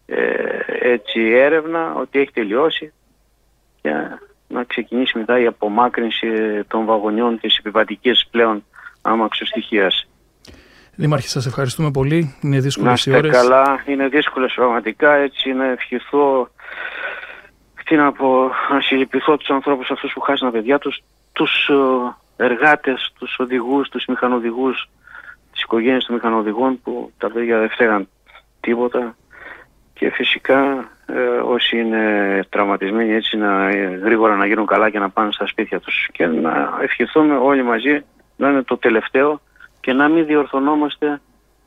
ε, 0.05 0.59
έτσι 0.67 1.19
έρευνα 1.19 1.93
ότι 1.95 2.19
έχει 2.19 2.31
τελειώσει 2.31 2.93
και 3.81 3.91
να 4.47 4.63
ξεκινήσει 4.63 5.17
μετά 5.17 5.39
η 5.39 5.45
απομάκρυνση 5.45 6.27
των 6.67 6.85
βαγονιών 6.85 7.39
της 7.39 7.57
επιβατικής 7.57 8.27
πλέον 8.31 8.65
άμαξος 9.01 9.49
Δήμαρχε, 10.95 11.27
σας 11.27 11.45
ευχαριστούμε 11.45 11.91
πολύ. 11.91 12.35
Είναι 12.41 12.59
δύσκολες 12.59 13.05
οι 13.05 13.11
ώρες. 13.15 13.31
καλά. 13.31 13.83
Είναι 13.85 14.07
δύσκολες 14.07 14.53
πραγματικά. 14.53 15.13
Έτσι 15.13 15.53
να 15.53 15.65
ευχηθώ 15.65 16.49
τι 17.83 17.95
να 17.95 18.11
πω, 18.11 18.51
να 18.71 18.81
συλληπιθώ 18.81 19.37
τους 19.37 19.49
ανθρώπους 19.49 19.91
αυτούς 19.91 20.13
που 20.13 20.21
χάσαν 20.21 20.51
τα 20.51 20.57
παιδιά 20.57 20.77
τους, 20.77 21.03
τους 21.33 21.69
ε, 22.37 22.43
εργάτες, 22.43 23.13
τους 23.19 23.35
οδηγούς, 23.39 23.89
τους 23.89 24.05
μηχανοδηγούς, 24.05 24.89
τις 25.51 25.61
οικογένειες 25.61 26.05
των 26.05 26.15
μηχανοδηγών 26.15 26.81
που 26.81 27.11
τα 27.17 27.31
παιδιά 27.31 27.59
δεν 27.59 27.69
φταίγαν 27.69 28.07
τίποτα 28.59 29.15
και 29.93 30.09
φυσικά 30.09 30.89
ε, 31.05 31.19
όσοι 31.43 31.77
είναι 31.77 32.39
τραυματισμένοι 32.49 33.13
έτσι 33.13 33.37
να, 33.37 33.69
ε, 33.69 33.99
γρήγορα 34.03 34.35
να 34.35 34.45
γίνουν 34.45 34.65
καλά 34.65 34.89
και 34.89 34.99
να 34.99 35.09
πάνε 35.09 35.31
στα 35.31 35.47
σπίτια 35.47 35.79
τους 35.79 36.09
και 36.11 36.25
να 36.25 36.79
ευχηθούμε 36.81 37.35
όλοι 37.35 37.63
μαζί 37.63 38.03
να 38.35 38.49
είναι 38.49 38.61
το 38.61 38.77
τελευταίο 38.77 39.41
και 39.83 39.93
να 39.93 40.07
μην 40.09 40.25
διορθωνόμαστε 40.25 41.21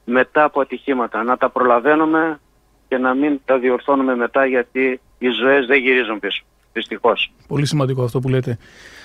μετά 0.04 0.44
από 0.44 0.60
ατυχήματα, 0.60 1.22
να 1.22 1.36
τα 1.36 1.50
προλαβαίνουμε 1.50 2.40
και 2.88 2.96
να 2.98 3.14
μην 3.14 3.40
τα 3.44 3.58
διορθώνουμε 3.58 4.16
μετά 4.16 4.46
γιατί 4.46 5.00
οι 5.18 5.28
ζωές 5.30 5.66
δεν 5.66 5.78
γυρίζουν 5.78 6.18
πίσω. 6.18 6.44
Δυστυχώς. 6.72 7.32
Πολύ 7.48 7.66
σημαντικό 7.66 8.02
αυτό 8.02 8.20
που 8.20 8.28
λέτε. 8.28 8.58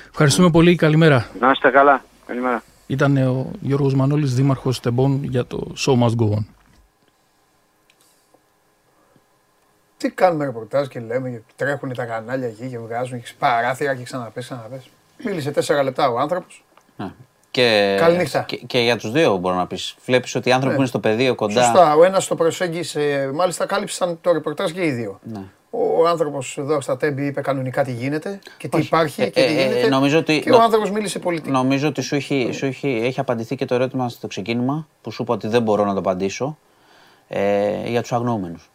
Ευχαριστούμε 0.10 0.50
πολύ. 0.50 0.76
Καλημέρα. 0.76 1.30
Να 1.40 1.52
είστε 1.52 1.70
καλά. 1.70 2.04
Καλημέρα. 2.26 2.64
Ήταν 2.88 3.18
ο 3.18 3.52
Γιώργος 3.62 3.94
Μανώλης, 3.94 4.36
δήμαρχος 4.36 4.80
Τεμπών 4.80 5.24
για 5.24 5.46
το 5.46 5.74
Show 5.78 6.04
Must 6.04 6.16
Go 6.22 6.36
On. 6.38 6.46
Τι 9.98 10.12
κάνουμε 10.12 10.46
ρεπορτάζ 10.46 10.88
και 10.88 11.00
λέμε, 11.00 11.44
τρέχουν 11.56 11.94
τα 11.94 12.06
κανάλια 12.06 12.48
εκεί 12.48 12.70
και 12.70 12.80
βγάζουν, 12.80 13.18
έχεις 13.18 13.34
παράθυρα 13.34 13.96
και 13.96 14.04
ξαναπες, 14.04 14.44
ξαναπες. 14.46 14.90
Μίλησε 15.26 15.52
τέσσερα 15.52 15.84
λεπτά 15.84 16.10
ο 16.10 16.20
άνθρωπος. 16.20 16.64
Ναι. 16.98 17.12
Και, 17.52 17.96
Καληνύχτα. 18.00 18.42
Και, 18.42 18.58
και, 18.58 18.80
για 18.80 18.98
τους 18.98 19.12
δύο 19.12 19.38
μπορώ 19.38 19.56
να 19.56 19.68
πεις. 19.68 19.96
Βλέπεις 20.06 20.36
ότι 20.36 20.50
οι 20.50 20.52
άνθρωποι 20.52 20.74
ναι. 20.74 20.80
είναι 20.80 20.90
στο 20.90 21.00
πεδίο 21.00 21.36
κοντά. 21.36 21.64
Σωστά, 21.64 21.96
ο 21.96 22.04
ένας 22.04 22.28
το 22.28 22.36
προσέγγισε, 22.36 23.32
μάλιστα 23.34 23.66
κάλυψαν 23.66 24.18
το 24.22 24.32
ρεπορτάζ 24.32 24.72
και 24.72 24.86
οι 24.86 24.92
δύο. 24.92 25.20
Ναι. 25.24 25.42
ο 25.70 26.08
άνθρωπος 26.08 26.58
εδώ 26.58 26.82
στα 26.82 26.98
Τέμπη 26.98 27.26
είπε 27.26 27.42
κανονικά 27.42 27.84
τι 27.84 27.92
γίνεται 27.92 28.40
και 28.58 28.68
τι 28.68 28.80
υπάρχει 28.80 29.32
και 29.32 29.46
τι 29.46 29.54
γίνεται. 29.54 29.88
νομίζω 29.88 30.18
ότι, 30.18 30.40
και 30.40 30.52
ο 30.52 30.62
άνθρωπος 30.62 30.92
μίλησε 30.92 31.20
πολιτικά. 31.20 31.52
Νομίζω 31.52 31.88
ότι 31.88 32.02
σου, 32.02 32.16
έχει, 32.16 32.50
σου 32.54 32.66
έχει, 32.66 33.02
έχει 33.04 33.20
απαντηθεί 33.20 33.56
και 33.56 33.66
το 33.66 33.76
ερώτημα 33.76 34.10
στο 34.10 34.28
ξεκίνημα 34.28 34.88
που 35.02 35.12
σου 35.12 35.24
είπα 35.24 35.34
ότι 35.34 35.48
δεν 35.48 35.62
μπορώ 35.62 35.86
να 35.86 35.94
το 35.94 36.00
απαντήσω 36.00 36.58
ε, 37.28 37.90
για 37.90 38.02
τους 38.02 38.12
αγνοούμενους. 38.12 38.70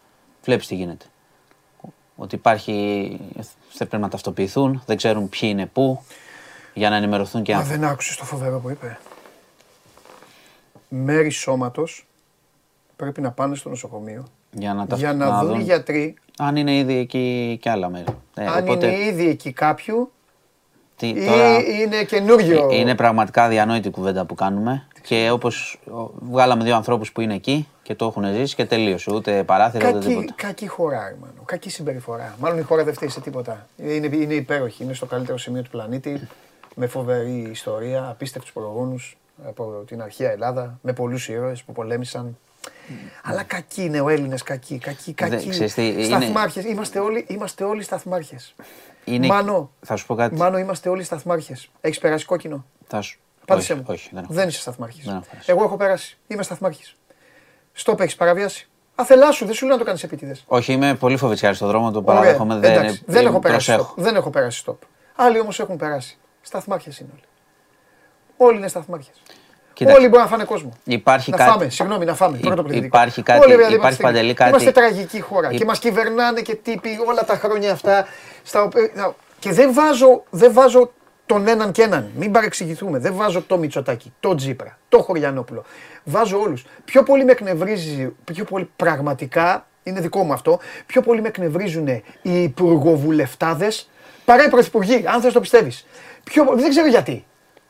Βλέπεις 0.44 0.66
τι 0.66 0.74
γίνεται. 0.74 1.04
Ότι 2.16 2.34
υπάρχει. 2.34 3.18
πρέπει 3.78 3.98
να 3.98 4.08
ταυτοποιηθούν, 4.08 4.82
δεν 4.86 4.96
ξέρουν 4.96 5.28
ποιοι 5.28 5.48
είναι 5.52 5.66
πού 5.66 6.02
για 6.76 6.90
να 6.90 6.96
ενημερωθούν 6.96 7.42
και 7.42 7.54
άνθρωποι. 7.54 7.78
δεν 7.78 7.88
άκουσες 7.88 8.16
το 8.16 8.24
φοβερό 8.24 8.58
που 8.58 8.70
είπε. 8.70 8.98
Μέρη 10.88 11.30
σώματος 11.30 12.06
πρέπει 12.96 13.20
να 13.20 13.30
πάνε 13.30 13.54
στο 13.54 13.68
νοσοκομείο 13.68 14.24
για 14.50 14.74
να, 14.74 14.86
τα... 14.86 14.96
για 14.96 15.12
να, 15.14 15.28
να 15.28 15.44
δουν 15.44 15.60
οι 15.60 15.62
γιατροί. 15.62 16.14
Αν 16.38 16.56
είναι 16.56 16.76
ήδη 16.76 16.96
εκεί 16.96 17.58
και 17.62 17.70
άλλα 17.70 17.88
μέρη. 17.88 18.04
Ε, 18.34 18.46
αν 18.46 18.62
οπότε... 18.62 18.86
είναι 18.86 19.04
ήδη 19.04 19.28
εκεί 19.28 19.52
κάποιου. 19.52 20.12
Τι, 20.96 21.26
τώρα... 21.26 21.58
ή 21.58 21.64
είναι 21.84 22.04
καινούριο. 22.04 22.68
Ε, 22.72 22.76
είναι 22.76 22.94
πραγματικά 22.94 23.44
αδιανόητη 23.44 23.90
κουβέντα 23.90 24.24
που 24.24 24.34
κάνουμε. 24.34 24.86
Και 25.02 25.30
όπως 25.32 25.80
βγάλαμε 26.20 26.64
δύο 26.64 26.76
ανθρώπους 26.76 27.12
που 27.12 27.20
είναι 27.20 27.34
εκεί 27.34 27.68
και 27.82 27.94
το 27.94 28.06
έχουν 28.06 28.24
ζήσει 28.34 28.54
και 28.54 28.64
τελείωσε. 28.64 29.14
Ούτε 29.14 29.44
παράθυρα 29.44 29.88
ούτε 29.88 29.98
τίποτα. 29.98 30.32
Κακή 30.36 30.66
χώρα, 30.66 31.16
μάλλον. 31.20 31.44
Κακή 31.44 31.70
συμπεριφορά. 31.70 32.34
Μάλλον 32.40 32.58
η 32.58 32.62
χώρα 32.62 32.84
δεν 32.84 32.94
φταίει 32.94 33.08
σε 33.08 33.20
τίποτα. 33.20 33.66
Είναι, 33.76 34.16
είναι 34.16 34.34
υπέροχη. 34.34 34.82
Είναι 34.82 34.94
στο 34.94 35.06
καλύτερο 35.06 35.38
σημείο 35.38 35.62
του 35.62 35.70
πλανήτη. 35.70 36.28
Με 36.78 36.86
φοβερή 36.86 37.48
ιστορία, 37.50 38.08
απίστευτους 38.08 38.52
προγόνους 38.52 39.16
από 39.46 39.82
την 39.86 40.02
αρχαία 40.02 40.30
Ελλάδα. 40.30 40.78
Με 40.82 40.92
πολλούς 40.92 41.28
ήρωες 41.28 41.62
που 41.62 41.72
πολέμησαν 41.72 42.36
αλλά 43.22 43.42
κακοί 43.42 43.84
είναι 43.84 44.00
ο 44.00 44.08
Έλληνες, 44.08 44.42
κακοί, 44.42 44.78
κακοί, 44.78 45.12
κακοί. 45.12 45.52
Σταθμάρχες. 46.04 46.64
Είμαστε, 46.64 46.98
όλοι, 46.98 47.24
είμαστε 47.28 47.64
όλοι 47.64 47.82
σταθμάρχες. 47.82 48.54
Είναι... 49.04 49.26
Μάνο, 49.26 49.70
θα 49.80 49.96
σου 49.96 50.06
πω 50.06 50.14
κάτι. 50.14 50.34
Μάνο, 50.36 50.58
είμαστε 50.58 50.88
όλοι 50.88 51.02
σταθμάρχες. 51.02 51.68
Έχεις 51.80 51.98
περάσει 51.98 52.24
κόκκινο; 52.24 52.64
Θα 52.86 53.00
σου. 53.00 53.18
Πάτησε 53.46 53.74
μου. 53.74 53.84
Όχι, 53.86 54.10
δεν, 54.12 54.26
δεν 54.28 54.48
είσαι 54.48 54.60
σταθμάρχης. 54.60 55.06
Εγώ 55.46 55.64
έχω 55.64 55.76
περάσει. 55.76 56.18
Είμαι 56.26 56.42
σταθμάρχης. 56.42 56.96
Στο 57.72 57.96
έχεις 57.98 58.16
παραβιάσει. 58.16 58.68
Αθελά 58.94 59.32
σου, 59.32 59.44
δεν 59.44 59.54
σου 59.54 59.64
λέω 59.64 59.74
να 59.74 59.80
το 59.80 59.86
κάνεις 59.86 60.02
επίτηδες. 60.02 60.44
Όχι, 60.46 60.72
είμαι 60.72 60.94
πολύ 60.94 61.16
φοβητσιάρη 61.16 61.54
στον 61.56 61.68
δρόμο, 61.68 61.90
το 61.90 62.02
παραδέχομαι. 62.02 62.58
Δεν, 62.58 62.98
δεν, 63.06 63.26
έχω 63.26 63.38
περάσει 63.38 63.76
δεν 63.96 64.16
έχω 64.16 64.30
περάσει 64.30 64.62
stop. 64.66 64.76
Άλλοι 65.14 65.40
όμως 65.40 65.60
έχουν 65.60 65.76
περάσει. 65.76 66.18
Σταθμάρχε 66.46 66.90
είναι 67.00 67.10
όλοι. 67.12 67.22
Όλοι 68.36 68.58
είναι 68.58 68.68
σταθμάρχες. 68.68 69.22
Κοίταξε. 69.72 69.98
Όλοι 69.98 70.08
μπορούν 70.08 70.24
να 70.24 70.30
φάνε 70.30 70.44
κόσμο. 70.44 70.72
Υπάρχει 70.84 71.30
να 71.30 71.36
κάτι... 71.36 71.50
φάμε, 71.50 71.68
συγγνώμη, 71.68 72.04
να 72.04 72.14
φάμε. 72.14 72.38
Υ... 72.70 72.74
Υπάρχει 72.74 73.22
κάτι, 73.22 73.52
Όλοι, 73.52 73.74
υπάρχει 73.74 74.00
παντελή 74.00 74.34
κάτι. 74.34 74.50
Είμαστε 74.50 74.72
τραγική 74.72 75.20
χώρα 75.20 75.52
Υ... 75.52 75.56
και 75.56 75.64
μας 75.64 75.78
κυβερνάνε 75.78 76.40
και 76.40 76.54
τύποι 76.54 76.98
όλα 77.06 77.24
τα 77.24 77.36
χρόνια 77.36 77.72
αυτά. 77.72 78.06
Στα... 78.42 78.68
Και 79.38 79.52
δεν 79.52 79.72
βάζω, 79.74 80.24
δεν 80.30 80.52
βάζω 80.52 80.92
τον 81.26 81.48
έναν 81.48 81.72
και 81.72 81.82
έναν. 81.82 82.10
Μην 82.16 82.32
παρεξηγηθούμε. 82.32 82.98
Δεν 82.98 83.14
βάζω 83.14 83.42
το 83.42 83.58
Μητσοτάκι, 83.58 84.12
το 84.20 84.34
Τζίπρα, 84.34 84.78
το 84.88 85.02
Χωριανόπουλο. 85.02 85.64
Βάζω 86.04 86.40
όλους. 86.40 86.64
Πιο 86.84 87.02
πολύ 87.02 87.24
με 87.24 87.32
εκνευρίζει, 87.32 88.14
πιο 88.24 88.44
πολύ 88.44 88.70
πραγματικά, 88.76 89.66
είναι 89.82 90.00
δικό 90.00 90.22
μου 90.22 90.32
αυτό, 90.32 90.58
πιο 90.86 91.02
πολύ 91.02 91.20
με 91.20 91.28
εκνευρίζουν 91.28 91.86
οι 92.22 92.42
υπουργοβουλευτάδες 92.42 93.88
παρά 94.24 94.44
οι 94.44 94.48
πρωθυπουργοί, 94.48 95.04
αν 95.06 95.20
θες 95.20 95.32
το 95.32 95.40
πιστεύεις. 95.40 95.86
Δεν 96.56 96.70
ξέρω 96.70 96.86
γιατί. 96.86 97.24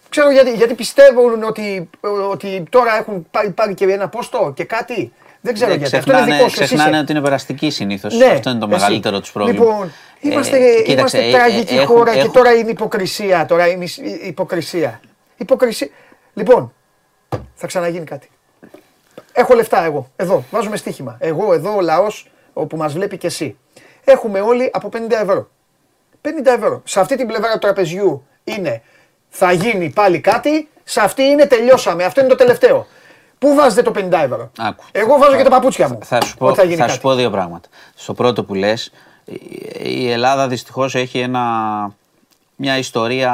Ξέρω 0.09 0.31
γιατί, 0.31 0.53
γιατί 0.53 0.75
πιστεύουν 0.75 1.43
ότι, 1.43 1.91
ότι 2.31 2.63
τώρα 2.71 2.97
έχουν 2.97 3.27
πάρει, 3.31 3.51
πάρει 3.51 3.75
και 3.75 3.85
ένα 3.85 4.09
πόστο 4.09 4.53
και 4.57 4.65
κάτι. 4.65 5.13
Δεν 5.41 5.55
ξέρω 5.55 5.71
ναι, 5.71 5.77
γιατί. 5.77 5.91
Ξεχνάνε, 5.91 6.33
Αυτό 6.33 6.43
είναι 6.43 6.51
ξεχνάνε 6.51 6.99
ότι 6.99 7.13
είναι 7.13 7.21
περαστική 7.21 7.71
συνήθως. 7.71 8.15
Ναι, 8.15 8.27
Αυτό 8.27 8.51
είναι 8.51 8.59
το 8.59 8.67
εσύ. 8.71 8.81
μεγαλύτερο 8.81 9.21
τους 9.21 9.33
πρόβλημα. 9.33 9.65
Λοιπόν, 9.65 9.93
είμαστε, 10.21 10.57
ε, 10.57 10.61
είμαστε 10.61 10.83
κοίταξε, 10.83 11.31
τραγική 11.31 11.75
ε, 11.75 11.85
χώρα 11.85 12.17
και 12.17 12.29
τώρα 12.29 12.53
είναι 12.55 12.71
υποκρισία. 12.71 13.47
Τώρα 13.47 13.67
είναι 13.69 13.85
υποκρισία. 14.23 15.01
υποκρισία. 15.37 15.89
Λοιπόν, 16.35 16.73
θα 17.55 17.67
ξαναγίνει 17.67 18.05
κάτι. 18.05 18.31
Έχω 19.33 19.55
λεφτά 19.55 19.85
εγώ. 19.85 20.11
Εδώ, 20.17 20.45
βάζουμε 20.51 20.77
στοίχημα. 20.77 21.17
Εγώ 21.21 21.53
εδώ 21.53 21.77
ο 21.77 21.81
λαός 21.81 22.31
όπου 22.53 22.77
μας 22.77 22.93
βλέπει 22.93 23.17
και 23.17 23.27
εσύ. 23.27 23.57
Έχουμε 24.05 24.41
όλοι 24.41 24.71
από 24.73 24.89
50 24.93 24.99
ευρώ. 25.11 25.51
50 26.23 26.29
ευρώ. 26.45 26.83
Σε 26.85 27.01
αυτή 27.01 27.17
την 27.17 27.27
πλευρά 27.27 27.53
του 27.53 27.59
τραπεζιού 27.59 28.27
είναι 28.47 28.83
θα 29.29 29.53
γίνει 29.53 29.91
πάλι 29.91 30.21
κάτι, 30.21 30.69
σε 30.85 31.01
αυτή 31.01 31.23
είναι 31.23 31.47
τελειώσαμε. 31.47 32.05
Αυτό 32.05 32.21
είναι 32.21 32.29
το 32.29 32.35
τελευταίο. 32.35 32.87
Πού 33.39 33.55
βάζετε 33.55 33.83
το 33.83 33.93
50 33.97 34.13
ευρώ; 34.13 34.51
Άκου. 34.59 34.85
Εγώ 34.93 35.19
βάζω 35.19 35.37
και 35.37 35.43
τα 35.43 35.51
παπούτσια 35.51 35.89
μου. 35.89 35.99
Θα 36.03 36.25
σου 36.25 36.37
πω, 36.37 36.55
θα, 36.55 36.63
θα 36.77 36.89
σου 36.89 37.01
πω 37.01 37.15
δύο 37.15 37.31
πράγματα. 37.31 37.69
Στο 37.95 38.15
πρώτο 38.15 38.45
που 38.45 38.55
λες, 38.55 38.93
η 39.83 40.11
Ελλάδα 40.11 40.49
δυστυχώς 40.49 40.95
έχει 40.95 41.19
ένα, 41.19 41.43
μια 42.57 42.79
ιστορία, 42.79 43.33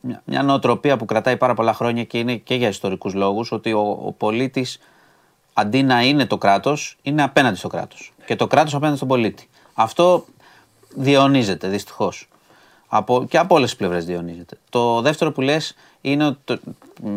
μια, 0.00 0.22
μια 0.24 0.42
νοοτροπία 0.42 0.96
που 0.96 1.04
κρατάει 1.04 1.36
πάρα 1.36 1.54
πολλά 1.54 1.74
χρόνια 1.74 2.04
και 2.04 2.18
είναι 2.18 2.34
και 2.34 2.54
για 2.54 2.68
ιστορικούς 2.68 3.14
λόγους, 3.14 3.52
ότι 3.52 3.72
ο, 3.72 3.98
ο 4.04 4.12
πολίτης 4.12 4.78
αντί 5.52 5.82
να 5.82 6.02
είναι 6.02 6.26
το 6.26 6.38
κράτος, 6.38 6.96
είναι 7.02 7.22
απέναντι 7.22 7.56
στο 7.56 7.68
κράτος. 7.68 8.12
Και 8.26 8.36
το 8.36 8.46
κράτος 8.46 8.74
απέναντι 8.74 8.96
στον 8.96 9.08
πολίτη. 9.08 9.48
Αυτό 9.74 10.24
διαιωνίζεται 10.94 11.68
δυστυχώς. 11.68 12.28
Από, 12.92 13.26
και 13.28 13.38
από 13.38 13.54
όλες 13.54 13.68
τις 13.68 13.78
πλευρές 13.78 14.04
διονύζεται. 14.04 14.58
Το 14.70 15.00
δεύτερο 15.00 15.32
που 15.32 15.40
λες 15.40 15.74
είναι 16.00 16.26
ότι 16.26 16.60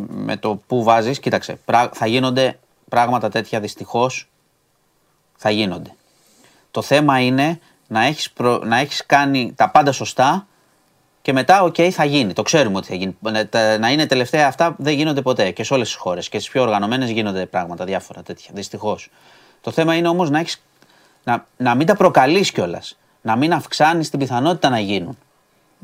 με 0.07 0.38
το 0.38 0.55
που 0.67 0.84
βάζεις, 0.84 1.19
κοίταξε, 1.19 1.59
θα 1.91 2.05
γίνονται 2.05 2.59
πράγματα 2.89 3.30
τέτοια 3.30 3.59
δυστυχώς. 3.59 4.30
Θα 5.38 5.49
γίνονται. 5.49 5.95
Το 6.71 6.82
θέμα 6.82 7.19
είναι 7.19 7.59
να 7.88 8.03
έχεις, 8.03 8.34
να 8.63 8.78
έχεις 8.78 9.05
κάνει 9.05 9.53
τα 9.55 9.69
πάντα 9.69 9.91
σωστά 9.91 10.47
και 11.21 11.34
μετά, 11.34 11.63
οκ, 11.63 11.76
θα 11.91 12.03
γίνει. 12.03 12.34
Το 12.34 12.41
ξέρουμε 12.41 12.78
ότι 12.78 12.88
θα 12.88 12.95
γίνει. 12.95 13.17
Να 13.80 13.91
είναι 13.91 14.05
τελευταία 14.05 14.47
αυτά 14.47 14.76
δεν 14.78 14.93
γίνονται 14.93 15.21
ποτέ 15.21 15.51
και 15.51 15.63
σε 15.63 15.74
όλες 15.74 15.88
τις 15.88 15.97
χώρες. 15.97 16.30
Και 16.30 16.39
στις 16.39 16.51
πιο 16.51 16.61
οργανωμένες 16.61 17.09
γίνονται 17.09 17.45
πράγματα 17.45 17.86
διάφορα 17.86 18.24
τέτοια. 18.24 18.51
Δυστυχώς. 18.53 19.09
Το 19.61 19.71
θέμα 19.71 19.95
είναι 19.95 20.07
όμως 20.07 20.30
να, 20.30 20.39
έχεις, 20.39 20.61
να, 21.24 21.45
να 21.57 21.76
μην 21.76 21.88
τα 21.88 21.95
προκαλείς 21.95 22.51
κιόλας. 22.51 22.97
Να 23.21 23.36
μην 23.36 23.53
αυξάνεις 23.53 24.09
την 24.09 24.19
πιθανότητα 24.19 24.69
να 24.69 24.80
γίνουν. 24.80 25.17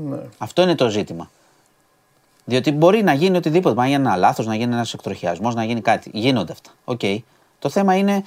Ναι. 0.08 0.18
Αυτό 0.38 0.62
είναι 0.62 0.76
το 0.76 0.90
ζήτημα. 0.90 1.30
Διότι 2.46 2.72
μπορεί 2.72 3.04
να 3.04 3.14
γίνει 3.14 3.38
οτιδήποτε. 3.38 3.76
Να 3.76 3.88
γίνει 3.88 3.96
ένα 3.96 4.16
λάθος, 4.16 4.46
να 4.46 4.56
γίνει 4.56 4.74
ένας 4.74 4.94
εκτροχιασμός, 4.94 5.56
να 5.56 5.64
γίνει 5.64 5.82
κάτι. 5.82 6.10
Γίνονται 6.14 6.52
αυτά. 6.52 6.70
Οκ. 6.86 7.00
Το 7.60 7.70
θέμα 7.70 7.96
είναι 7.96 8.24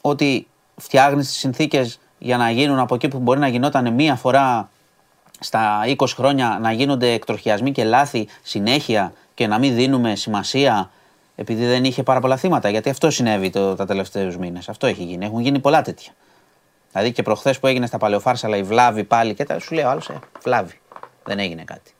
ότι 0.00 0.46
φτιάχνεις 0.76 1.26
τις 1.26 1.36
συνθήκες 1.36 1.98
για 2.18 2.36
να 2.36 2.50
γίνουν 2.50 2.78
από 2.78 2.94
εκεί 2.94 3.08
που 3.08 3.18
μπορεί 3.18 3.38
να 3.38 3.48
γινόταν 3.48 3.94
μία 3.94 4.14
φορά 4.14 4.70
στα 5.40 5.80
20 5.96 6.06
χρόνια 6.06 6.58
να 6.60 6.72
γίνονται 6.72 7.12
εκτροχιασμοί 7.12 7.72
και 7.72 7.84
λάθη 7.84 8.28
συνέχεια 8.42 9.12
και 9.34 9.46
να 9.46 9.58
μην 9.58 9.74
δίνουμε 9.74 10.14
σημασία 10.14 10.90
επειδή 11.36 11.66
δεν 11.66 11.84
είχε 11.84 12.02
πάρα 12.02 12.20
πολλά 12.20 12.36
θύματα. 12.36 12.68
Γιατί 12.68 12.90
αυτό 12.90 13.10
συνέβη 13.10 13.50
το, 13.50 13.74
τα 13.74 13.86
τελευταίους 13.86 14.36
μήνες. 14.36 14.68
Αυτό 14.68 14.86
έχει 14.86 15.02
γίνει. 15.02 15.24
Έχουν 15.24 15.40
γίνει 15.40 15.58
πολλά 15.58 15.82
τέτοια. 15.82 16.12
Δηλαδή 16.92 17.12
και 17.12 17.22
προχθές 17.22 17.58
που 17.58 17.66
έγινε 17.66 17.86
στα 17.86 17.98
παλαιοφάρσαλα 17.98 18.56
η 18.56 18.62
βλάβη 18.62 19.04
πάλι 19.04 19.34
και 19.34 19.44
τα 19.44 19.58
σου 19.58 19.74
λέει 19.74 19.84
ο 19.84 19.88
άλλο, 19.88 20.02
ε, 20.10 20.14
βλάβη. 20.42 20.80
Δεν 21.30 21.38
έγινε 21.38 21.64
κάτι. 21.64 21.90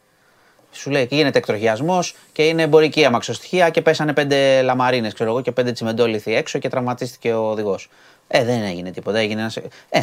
Σου 0.72 0.90
λέει 0.90 1.06
και 1.06 1.16
γίνεται 1.16 1.38
εκτροχιασμός 1.38 2.16
και 2.32 2.46
είναι 2.46 2.62
εμπορική 2.62 3.04
αμαξοστοιχεία 3.04 3.70
και 3.70 3.82
πέσανε 3.82 4.12
πέντε 4.12 4.62
λαμαρίνες, 4.62 5.12
ξέρω 5.12 5.30
εγώ, 5.30 5.40
και 5.40 5.52
πέντε 5.52 5.72
τσιμεντόλιθοι 5.72 6.34
έξω 6.34 6.58
και 6.58 6.68
τραυματίστηκε 6.68 7.32
ο 7.32 7.50
οδηγός. 7.50 7.88
Ε, 8.28 8.44
δεν 8.44 8.62
έγινε 8.62 8.90
τίποτα. 8.90 9.18
Έγινε 9.18 9.40
ένας... 9.40 9.56
Ε, 9.88 10.00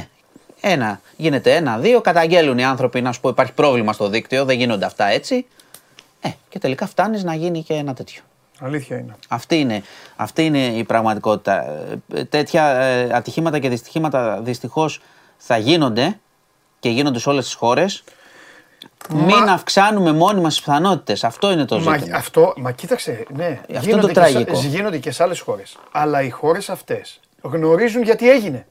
ένα, 0.61 1.01
γίνεται 1.17 1.55
ένα, 1.55 1.77
δύο, 1.77 2.01
καταγγέλουν 2.01 2.57
οι 2.57 2.65
άνθρωποι 2.65 3.01
να 3.01 3.11
σου 3.11 3.19
πω 3.19 3.29
υπάρχει 3.29 3.53
πρόβλημα 3.53 3.93
στο 3.93 4.09
δίκτυο, 4.09 4.45
δεν 4.45 4.57
γίνονται 4.57 4.85
αυτά 4.85 5.05
έτσι. 5.05 5.45
Ε, 6.21 6.29
και 6.49 6.59
τελικά 6.59 6.87
φτάνεις 6.87 7.23
να 7.23 7.35
γίνει 7.35 7.63
και 7.63 7.73
ένα 7.73 7.93
τέτοιο. 7.93 8.21
Αλήθεια 8.59 8.97
είναι. 8.97 9.15
Αυτή 9.27 9.59
είναι, 9.59 9.83
αυτή 10.15 10.45
είναι 10.45 10.65
η 10.65 10.83
πραγματικότητα. 10.83 11.65
Ε, 12.13 12.23
τέτοια 12.23 12.67
ε, 12.67 13.09
ατυχήματα 13.13 13.59
και 13.59 13.69
δυστυχήματα 13.69 14.41
δυστυχώς 14.41 15.01
θα 15.37 15.57
γίνονται 15.57 16.19
και 16.79 16.89
γίνονται 16.89 17.19
σε 17.19 17.29
όλες 17.29 17.45
τις 17.45 17.53
χώρες. 17.53 18.03
Μα... 19.09 19.23
Μην 19.23 19.49
αυξάνουμε 19.49 20.11
μόνοι 20.11 20.41
μας 20.41 20.53
τις 20.55 20.63
πιθανότητες. 20.63 21.23
Αυτό 21.23 21.51
είναι 21.51 21.65
το 21.65 21.79
ζήτημα. 21.79 21.97
Μα, 22.09 22.17
αυτό, 22.17 22.53
μα 22.57 22.71
κοίταξε, 22.71 23.25
ναι. 23.29 23.59
Αυτό 23.69 23.79
γίνονται, 23.89 24.07
το 24.07 24.13
τραγικό. 24.13 24.59
Και, 24.61 24.67
γίνονται 24.67 24.97
και 24.97 25.11
σε 25.11 25.23
άλλες 25.23 25.39
χώρες. 25.39 25.77
Αλλά 25.91 26.21
οι 26.21 26.29
χώρες 26.29 26.69
αυτές 26.69 27.19
γνωρίζουν 27.41 28.03
γιατί 28.03 28.29
έγινε. 28.29 28.65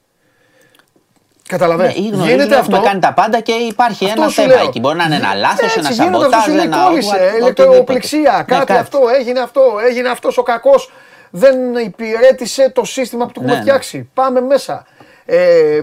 Καταλαβαίνετε. 1.49 2.01
Ναι, 2.01 2.27
Γίνεται 2.27 2.57
αυτό. 2.57 2.81
κάνει 2.81 3.01
τα 3.01 3.13
πάντα 3.13 3.41
και 3.41 3.53
υπάρχει 3.53 4.05
αυτό 4.05 4.23
ένα 4.23 4.31
θέμα 4.31 4.55
εκεί. 4.55 4.81
Μπορεί 4.81 4.97
να 4.97 5.05
είναι 5.05 5.15
ένα 5.15 5.35
λάθος, 5.35 5.77
ένα 5.77 5.91
σαμποτάζ, 5.91 6.49
ένα 6.49 6.85
κόλλησε, 6.85 7.35
ηλεκτροπληξία, 7.41 8.45
κάτι 8.49 8.73
αυτό, 8.73 9.01
έγινε 9.19 9.41
αυτό, 9.41 9.63
έγινε 9.89 10.09
αυτός 10.09 10.39
ο 10.39 10.43
κακός. 10.43 10.93
Δεν 11.31 11.75
υπηρέτησε 11.75 12.71
το 12.71 12.85
σύστημα 12.85 13.27
που 13.27 13.33
του 13.33 13.41
έχουμε 13.41 13.53
ναι, 13.53 13.59
ναι. 13.59 13.65
φτιάξει. 13.65 14.11
Πάμε 14.15 14.41
μέσα. 14.41 14.87
Ε, 15.25 15.77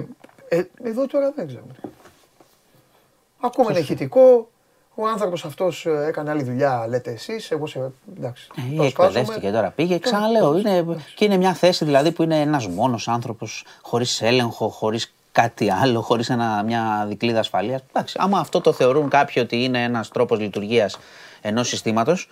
ε, 0.47 0.61
εδώ 0.83 1.07
τώρα 1.07 1.31
δεν 1.35 1.47
ξέρω. 1.47 1.63
Ακούμε 3.45 3.69
ένα 3.69 3.79
ηχητικό. 3.79 4.47
Ο 4.95 5.07
άνθρωπος 5.07 5.45
αυτός 5.45 5.85
ε, 5.85 6.05
έκανε 6.07 6.29
άλλη 6.29 6.43
δουλειά, 6.43 6.85
λέτε 6.89 7.11
εσείς. 7.11 7.51
Εγώ 7.51 7.67
σε. 7.67 7.91
Εντάξει. 8.17 8.47
Ε, 8.79 8.85
εκπαιδεύτηκε 8.85 9.51
τώρα. 9.51 9.69
Πήγε, 9.69 9.99
ξαναλέω. 9.99 10.57
Είναι, 10.57 10.85
και 11.15 11.25
είναι 11.25 11.37
μια 11.37 11.53
θέση 11.53 11.85
δηλαδή 11.85 12.11
που 12.11 12.23
είναι 12.23 12.39
ένας 12.39 12.67
μόνος 12.67 13.07
άνθρωπος, 13.07 13.65
χωρίς 13.81 14.21
έλεγχο, 14.21 14.67
χωρίς 14.69 15.13
κάτι 15.31 15.71
άλλο, 15.71 16.01
χωρίς 16.01 16.31
μια 16.65 17.05
δικλίδα 17.07 17.39
ασφαλείας. 17.39 17.81
Εντάξει, 17.89 18.17
άμα 18.19 18.39
αυτό 18.39 18.61
το 18.61 18.71
θεωρούν 18.73 19.09
κάποιοι 19.09 19.41
ότι 19.45 19.63
είναι 19.63 19.83
ένας 19.83 20.09
τρόπος 20.09 20.39
λειτουργίας 20.39 20.97
ενός 21.41 21.67
συστήματος 21.67 22.29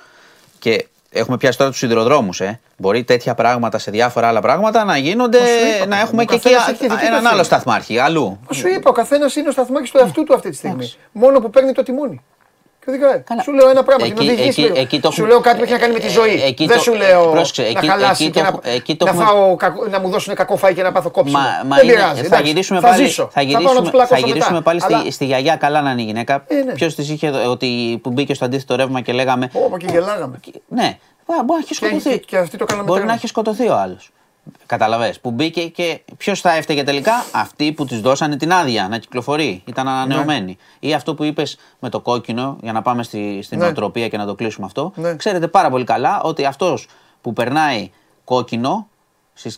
και 0.59 0.88
Έχουμε 1.14 1.38
πιάσει 1.38 1.57
τώρα 1.57 1.70
τους 1.70 1.80
σιδηροδρόμους. 1.80 2.41
Ε. 2.41 2.59
Μπορεί 2.78 3.03
τέτοια 3.03 3.34
πράγματα 3.34 3.78
σε 3.78 3.91
διάφορα 3.91 4.28
άλλα 4.28 4.41
πράγματα 4.41 4.84
να 4.84 4.97
γίνονται, 4.97 5.39
να 5.88 5.99
έχουμε 5.99 6.26
και 6.26 6.36
εκεί 6.36 6.49
έναν 7.05 7.28
άλλο 7.28 7.43
σταθμάρχη. 7.43 7.99
Αλλού. 7.99 8.39
Σου 8.51 8.68
είπα, 8.68 8.89
ο 8.89 8.93
καθένας 8.93 9.36
είναι 9.36 9.49
ο 9.49 9.51
σταθμάρχης 9.51 9.91
του 9.91 9.97
εαυτού 9.97 10.24
του 10.24 10.34
αυτή 10.34 10.49
τη 10.49 10.55
στιγμή. 10.55 10.91
Μόνο 11.12 11.39
που 11.39 11.49
παίρνει 11.49 11.72
το 11.72 11.84
τιμόνι. 11.84 12.22
Καλά. 13.23 13.41
Σου 13.41 13.53
λέω 13.53 13.69
ένα 13.69 13.84
πράγμα. 13.84 14.05
Εκεί, 14.05 14.27
εκεί, 14.27 14.71
εκεί, 14.75 14.99
το... 14.99 15.11
Σου 15.11 15.25
λέω 15.25 15.39
κάτι 15.39 15.57
που 15.57 15.63
έχει 15.63 15.71
να 15.71 15.77
κάνει 15.77 15.93
με 15.93 15.99
τη 15.99 16.09
ζωή. 16.09 16.41
Εκεί 16.43 16.65
Δεν 16.65 16.79
σου 16.79 16.93
λέω 16.93 17.32
πρόσεξε, 17.32 17.71
να 17.73 17.89
χαλάσει 17.89 18.29
και 18.29 18.41
να, 18.41 18.51
να, 19.05 19.13
φάω, 19.13 19.55
να 19.89 19.99
μου 19.99 20.09
δώσουν 20.09 20.36
κακό 20.36 20.57
φάι 20.57 20.73
και 20.73 20.84
να 20.84 20.91
πάθω 20.91 21.09
κόψιμο. 21.09 21.39
Μα, 21.65 21.75
Δεν 21.75 21.86
πειράζει. 21.86 22.23
Θα 22.23 22.39
γυρίσουμε 22.39 22.79
θα 22.79 22.88
πάλι, 22.88 23.05
ζήσω. 23.05 23.29
Θα 23.32 23.41
γυρίσουμε, 23.41 24.05
θα 24.07 24.17
γυρίσουμε 24.17 24.61
πάλι 24.61 24.79
στη, 24.79 25.11
στη 25.11 25.25
γιαγιά 25.25 25.55
καλά 25.55 25.82
να 25.82 25.91
είναι 25.91 26.01
η 26.01 26.05
γυναίκα. 26.05 26.43
Ε, 26.47 26.55
ναι. 26.55 26.73
Ποιος 26.73 26.95
της 26.95 27.09
είχε 27.09 27.29
ότι, 27.29 27.99
που 28.03 28.11
μπήκε 28.11 28.34
στο 28.34 28.45
αντίθετο 28.45 28.75
ρεύμα 28.75 29.01
και 29.01 29.13
λέγαμε. 29.13 29.49
Όπω 29.53 29.77
και 29.77 29.86
γελάγαμε. 29.89 30.39
Ναι, 30.67 30.97
μπορεί 31.25 31.45
να 31.47 31.57
έχει 31.57 31.73
σκοτωθεί. 31.73 32.84
Μπορεί 32.86 33.05
να 33.05 33.13
έχει 33.13 33.27
σκοτωθεί 33.27 33.67
ο 33.67 33.75
άλλος. 33.75 34.11
Καταλαβες, 34.72 35.19
που 35.19 35.32
μπήκε 35.32 35.67
και 35.67 36.01
ποιος 36.17 36.41
θα 36.41 36.51
έφταιγε 36.55 36.84
τελικά, 36.84 37.26
αυτοί 37.32 37.72
που 37.72 37.86
τη 37.86 37.95
δώσανε 37.95 38.38
την 38.38 38.51
άδεια 38.53 38.88
να 38.88 38.97
κυκλοφορεί, 38.97 39.63
ήταν 39.65 39.88
ανανεωμένοι. 39.88 40.57
Ναι. 40.80 40.89
Ή 40.89 40.93
αυτό 40.93 41.13
που 41.15 41.24
είπες 41.24 41.57
με 41.80 41.89
το 41.89 41.99
κόκκινο, 41.99 42.57
για 42.61 42.72
να 42.72 42.82
πάμε 42.82 43.03
στη, 43.03 43.39
στην 43.43 43.57
ναι. 43.57 43.63
νοοτροπία 43.63 44.07
και 44.07 44.17
να 44.17 44.26
το 44.26 44.36
κλείσουμε 44.36 44.65
αυτό. 44.65 44.91
Ναι. 44.95 45.15
Ξέρετε 45.15 45.47
πάρα 45.47 45.69
πολύ 45.69 45.84
καλά 45.84 46.22
ότι 46.22 46.45
αυτός 46.45 46.88
που 47.22 47.34
περνάει 47.34 47.89
κόκκινο 48.24 48.88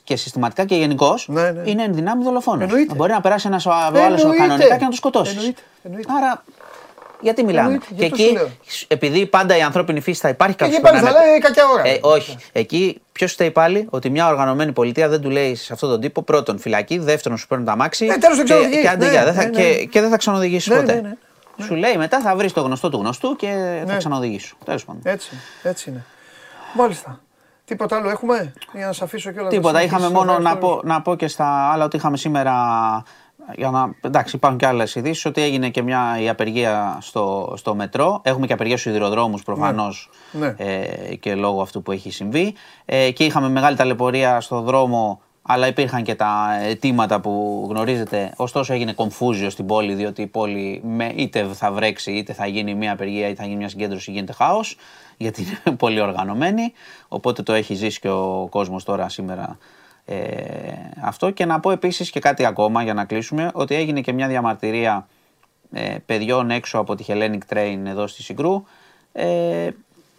και 0.04 0.16
συστηματικά 0.16 0.66
και 0.66 0.76
γενικώς 0.76 1.28
ναι, 1.28 1.52
ναι. 1.52 1.70
είναι 1.70 1.84
ενδυνάμει 1.84 2.24
δολοφόνος. 2.24 2.72
Μπορεί 2.96 3.12
να 3.12 3.22
περάσει 3.22 3.48
ένα 3.48 3.62
άλλο 3.66 4.36
κανονικά 4.38 4.78
και 4.78 4.84
να 4.84 4.90
το 4.90 4.96
σκοτώσεις. 4.96 5.54
Άρα 6.18 6.44
γιατί 7.22 7.44
μιλάμε; 7.44 7.80
και 7.96 8.06
εκεί, 8.06 8.38
επειδή 8.88 9.26
πάντα 9.26 9.58
η 9.58 9.62
ανθρώπινη 9.62 10.02
φύση 10.02 10.20
θα 10.20 10.30
υπάρχει 10.30 10.56
κάποιος. 10.56 10.78
Εκεί 10.78 10.88
πάλι 10.88 11.00
θα 11.00 11.12
λέει 11.12 11.40
κακιά 11.40 11.64
ώρα. 11.68 11.88
Ε, 11.88 12.00
όχι. 12.02 12.38
Εκεί 12.52 13.02
ποιος 13.14 13.32
φταίει 13.32 13.52
πάλι; 13.52 13.88
Ότι 13.90 14.10
μια 14.10 14.28
οργανωμένη 14.28 14.72
πολιτεία 14.72 15.10
δεν 15.10 15.22
του 15.22 15.30
λέει 15.30 15.56
σε 15.56 15.74
αυτόν 15.74 15.90
τον 15.90 16.02
τύπο 16.02 16.22
πρώτον 16.24 16.60
φυλακή, 16.60 17.00
δεύτερον 17.00 17.38
σου 17.38 17.48
παίρνουν 17.48 17.68
τα 17.68 17.76
μάξι. 17.76 18.06
Ε, 18.06 18.18
τέλος, 18.18 18.38
και, 18.38 18.44
και, 18.44 18.96
ναι, 18.98 19.24
δεν 19.24 19.34
θα, 19.34 19.44
ναι, 19.44 19.50
και, 19.50 19.62
ναι. 19.62 19.84
και 19.84 20.02
δεν 20.02 20.10
θα 20.10 20.18
ξανοδηγήσεις 20.18 20.68
ναι, 20.68 20.80
ποτέ. 20.80 20.94
Ναι, 20.94 21.02
ναι, 21.02 21.66
Σου 21.66 21.76
λέει 21.76 21.98
μετά 21.98 22.22
θα 22.22 22.36
βρεις 22.36 22.54
το 22.54 22.62
γνωστό 22.62 22.90
του 22.90 22.98
γνωστού 22.98 23.36
και 23.36 23.84
θα 23.88 23.98
ξανοδηγήσει. 23.98 24.54
Τέλος 24.66 24.86
πάντων. 24.86 25.02
Έτσι, 25.06 25.30
έτσι 25.64 25.90
είναι. 25.90 26.06
Μάλιστα. 26.74 27.20
Τίποτα 27.66 27.96
άλλο 27.96 28.10
έχουμε; 28.10 28.54
Για 28.74 28.86
να 28.86 28.92
σας 28.92 29.02
αφήσω 29.02 29.32
κιόλα. 29.32 29.50
Τίποτα. 29.50 29.84
Είχαμε 29.84 30.10
μόνο 30.10 30.40
να 30.40 30.58
πω, 30.58 30.82
να 30.84 31.02
πω 31.02 31.16
και 31.16 31.28
στα 31.28 31.72
άλλα 31.72 31.86
ότι 31.86 31.96
είχαμε 31.96 32.18
σήμερα 32.18 32.54
για 33.56 33.70
να, 33.70 33.96
εντάξει, 34.02 34.36
υπάρχουν 34.36 34.60
και 34.60 34.68
άλλες 34.68 34.96
ειδήσεις 34.96 35.26
ότι 35.26 35.42
έγινε 35.42 35.70
και 35.70 35.82
μια 35.82 36.18
η 36.20 36.30
απεργία 36.30 36.98
στο, 37.02 37.54
στο 37.58 37.76
μετρό. 37.76 38.22
Έχουμε 38.24 38.48
και 38.48 38.54
απεργία 38.54 38.78
στους 38.78 38.92
υδροδρόμους 38.92 39.44
προφανώς 39.44 40.10
ναι. 40.32 40.48
ναι. 40.48 40.54
ε, 40.58 41.16
και 41.16 41.36
λόγω 41.36 41.62
αυτού 41.62 41.82
που 41.82 41.92
έχει 41.92 42.12
συμβεί. 42.12 42.54
Ε, 42.86 43.12
και 43.12 43.24
είχαμε 43.24 43.50
μεγάλη 43.50 43.76
ταλαιπωρία 43.76 44.42
στο 44.42 44.62
δρόμο, 44.62 45.22
αλλά 45.42 45.68
υπήρχαν 45.68 46.04
και 46.04 46.16
τα 46.16 46.60
αιτήματα 46.62 47.20
που 47.22 47.66
γνωρίζετε. 47.70 48.34
Ωστόσο, 48.36 48.74
έγινε 48.74 48.94
κομφούζιο 48.94 49.50
στην 49.50 49.66
πόλη, 49.66 49.94
διότι 49.94 50.22
η 50.22 50.28
πόλη 50.28 50.82
με, 50.86 51.12
είτε 51.16 51.44
θα 51.54 51.72
βρέξει, 51.72 52.12
είτε 52.12 52.34
θα 52.34 52.46
γίνει 52.46 52.76
μια 52.76 52.92
απεργία, 52.92 53.28
είτε 53.28 53.42
θα 53.42 53.44
γίνει 53.44 53.58
μια 53.58 53.70
συγκέντρωση, 53.70 54.12
γίνεται 54.12 54.34
χάος. 54.34 54.78
Γιατί 55.18 55.42
είναι 55.42 55.76
πολύ 55.84 56.02
οργανωμένη. 56.02 56.74
Οπότε 57.08 57.44
το 57.44 57.54
έχει 57.54 57.74
ζήσει 57.74 58.00
και 58.00 58.10
ο 58.10 58.48
κόσμος 58.50 58.84
τώρα 58.84 59.10
σήμερα 59.10 59.58
ε, 60.06 60.18
αυτό 61.02 61.30
και 61.30 61.46
να 61.46 61.60
πω 61.60 61.72
επίσης 61.72 62.10
και 62.10 62.20
κάτι 62.20 62.46
ακόμα 62.46 62.84
για 62.84 62.94
να 62.94 63.06
κλείσουμε 63.06 63.52
ότι 63.54 63.76
έγινε 63.76 64.02
και 64.02 64.14
μια 64.14 64.28
διαμαρτυρία 64.28 65.08
ε, 65.72 65.96
παιδιών 66.06 66.52
έξω 66.52 66.78
από 66.78 66.96
τη 66.96 67.04
Hellenic 67.08 67.54
Train 67.54 67.80
εδώ 67.86 68.08
στη 68.08 68.24
Συγκρού 68.24 68.64
ε, 69.14 69.70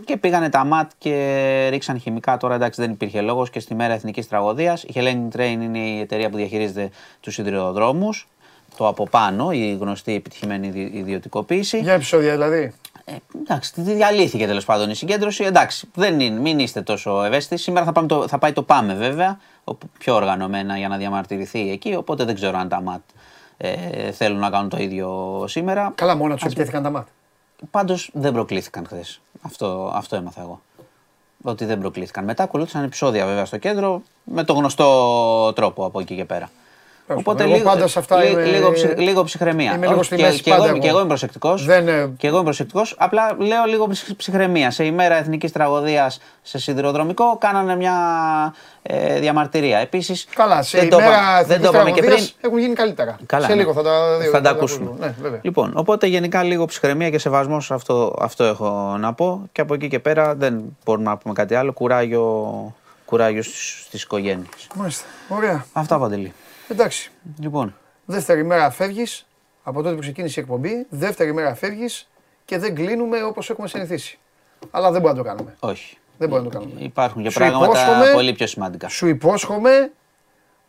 και 0.04 0.16
πήγανε 0.16 0.48
τα 0.48 0.64
ΜΑΤ 0.64 0.90
και 0.98 1.68
ρίξαν 1.70 2.00
χημικά. 2.00 2.36
Τώρα 2.36 2.54
εντάξει 2.54 2.80
δεν 2.80 2.90
υπήρχε 2.90 3.20
λόγος 3.20 3.50
και 3.50 3.60
στη 3.60 3.74
μέρα 3.74 3.92
εθνικής 3.94 4.28
τραγωδίας. 4.28 4.82
Η 4.82 4.92
Hellenic 4.94 5.36
Train 5.36 5.58
είναι 5.62 5.78
η 5.78 6.00
εταιρεία 6.00 6.30
που 6.30 6.36
διαχειρίζεται 6.36 6.90
τους 7.20 7.34
σιδηροδρόμους. 7.34 8.28
Το 8.76 8.88
από 8.88 9.08
πάνω, 9.08 9.50
η 9.50 9.76
γνωστή 9.80 10.14
επιτυχημένη 10.14 10.90
ιδιωτικοποίηση. 10.92 11.78
Για 11.78 11.92
επεισόδια 11.92 12.32
δηλαδή. 12.32 12.72
Ε, 13.04 13.14
εντάξει, 13.40 13.72
διαλύθηκε 13.76 14.46
τέλος 14.46 14.64
πάντων 14.64 14.90
η 14.90 14.94
συγκέντρωση. 14.94 15.44
Εντάξει, 15.44 15.88
δεν 15.94 16.20
είναι, 16.20 16.40
μην 16.40 16.58
είστε 16.58 16.82
τόσο 16.82 17.24
ευαίσθητοι. 17.24 17.60
Σήμερα 17.60 17.84
θα, 17.84 17.92
πάμε 17.92 18.06
το, 18.06 18.28
θα 18.28 18.38
πάει 18.38 18.52
το 18.52 18.62
Πάμε 18.62 18.94
βέβαια, 18.94 19.38
πιο 19.98 20.14
οργανωμένα 20.14 20.78
για 20.78 20.88
να 20.88 20.96
διαμαρτυρηθεί 20.96 21.70
εκεί. 21.70 21.94
Οπότε 21.94 22.24
δεν 22.24 22.34
ξέρω 22.34 22.58
αν 22.58 22.68
τα 22.68 22.80
ΜΑΤ 22.80 23.00
ε, 23.56 24.12
θέλουν 24.12 24.38
να 24.38 24.50
κάνουν 24.50 24.68
το 24.68 24.76
ίδιο 24.76 25.44
σήμερα. 25.48 25.92
Καλά, 25.94 26.16
μόνο 26.16 26.34
τους 26.34 26.44
επιτέθηκαν 26.44 26.82
τα 26.82 26.90
ΜΑΤ. 26.90 27.06
Πάντως 27.70 28.10
δεν 28.12 28.32
προκλήθηκαν 28.32 28.86
χθες. 28.86 29.20
Αυτό, 29.42 29.92
αυτό 29.94 30.16
έμαθα 30.16 30.40
εγώ. 30.40 30.60
Ότι 31.42 31.64
δεν 31.64 31.78
προκλήθηκαν. 31.78 32.24
Μετά 32.24 32.42
ακολούθησαν 32.42 32.84
επεισόδια 32.84 33.26
βέβαια 33.26 33.44
στο 33.44 33.58
κέντρο 33.58 34.02
με 34.24 34.44
το 34.44 34.52
γνωστό 34.52 35.52
τρόπο 35.52 35.84
από 35.84 36.00
εκεί 36.00 36.14
και 36.14 36.24
πέρα. 36.24 36.50
Οπότε 37.06 37.44
λίγο, 37.44 37.64
πάντα 37.64 37.86
σε 37.86 37.98
αυτά 37.98 38.22
λίγο, 38.24 38.38
λίγο, 38.38 38.72
λίγο 38.96 39.24
ψυχραιμία. 39.24 39.74
Είμαι 39.74 39.86
λίγο 39.86 40.02
στη 40.02 40.20
μέση 40.20 40.40
και, 40.42 40.50
εγώ, 40.50 40.78
και 40.78 40.88
εγώ 40.88 40.98
είμαι 40.98 41.08
προσεκτικός. 41.08 41.66
Και 42.16 42.26
εγώ 42.26 42.34
είμαι 42.34 42.44
προσεκτικός. 42.44 42.94
Απλά 42.98 43.36
λέω 43.38 43.64
λίγο 43.64 43.88
ψυχραιμία. 44.16 44.70
Σε 44.70 44.84
ημέρα 44.84 45.14
εθνικής 45.16 45.52
τραγωδίας 45.52 46.20
σε 46.42 46.58
σιδηροδρομικό 46.58 47.36
κάνανε 47.38 47.76
μια 47.76 47.94
ε, 48.82 49.20
διαμαρτυρία. 49.20 49.78
Επίσης. 49.78 50.26
Καλά, 50.34 50.62
σε 50.62 50.78
δεν 50.78 50.86
ημέρα 50.86 51.44
δεν 51.46 51.60
το 51.62 51.68
είπαμε 51.68 51.90
και 51.90 52.02
πριν. 52.02 52.28
Έχουν 52.40 52.58
γίνει 52.58 52.74
καλύτερα. 52.74 53.16
Καλά, 53.26 53.46
σε 53.46 53.54
ναι. 53.54 53.58
λίγο 53.58 53.72
θα 53.72 53.82
τα, 53.82 54.18
θα 54.32 54.40
τα 54.40 54.50
ακούσουμε. 54.50 54.90
Ναι, 54.98 55.14
λοιπόν, 55.42 55.72
οπότε 55.74 56.06
γενικά 56.06 56.42
λίγο 56.42 56.64
ψυχραιμία 56.64 57.10
και 57.10 57.18
σεβασμός 57.18 57.70
αυτό, 57.70 58.16
αυτό 58.20 58.44
έχω 58.44 58.96
να 58.98 59.12
πω. 59.12 59.48
Και 59.52 59.60
από 59.60 59.74
εκεί 59.74 59.88
και 59.88 59.98
πέρα 59.98 60.34
δεν 60.34 60.76
μπορούμε 60.84 61.08
να 61.08 61.16
πούμε 61.16 61.34
κάτι 61.34 61.54
άλλο. 61.54 61.72
Κουράγιο, 61.72 62.74
κουράγιο 63.04 63.42
στις 63.42 64.02
οικογένειες. 64.02 64.66
Μάλιστα. 64.74 65.04
Ωραία. 65.28 65.64
Αυτά 65.72 65.98
παντελή. 65.98 66.32
Εντάξει. 66.68 67.10
Λοιπόν. 67.40 67.76
Δεύτερη 68.04 68.44
μέρα 68.44 68.70
φεύγεις 68.70 69.26
από 69.62 69.82
τότε 69.82 69.94
που 69.94 70.00
ξεκίνησε 70.00 70.40
η 70.40 70.42
εκπομπή. 70.42 70.86
Δεύτερη 70.88 71.34
μέρα 71.34 71.54
φεύγεις 71.54 72.08
και 72.44 72.58
δεν 72.58 72.74
κλείνουμε 72.74 73.22
όπως 73.22 73.50
έχουμε 73.50 73.68
συνηθίσει. 73.68 74.18
Αλλά 74.70 74.90
δεν 74.90 75.00
μπορούμε 75.00 75.20
να 75.20 75.24
το 75.24 75.34
κάνουμε. 75.34 75.56
Όχι. 75.60 75.98
Δεν 76.18 76.28
μπορούμε 76.28 76.48
να 76.48 76.54
το 76.54 76.60
κάνουμε. 76.60 76.80
Υπάρχουν 76.80 77.22
και 77.22 77.30
πράγματα 77.30 78.12
πολύ 78.12 78.32
πιο 78.32 78.46
σημαντικά. 78.46 78.88
Σου 78.88 79.06
υπόσχομαι 79.06 79.92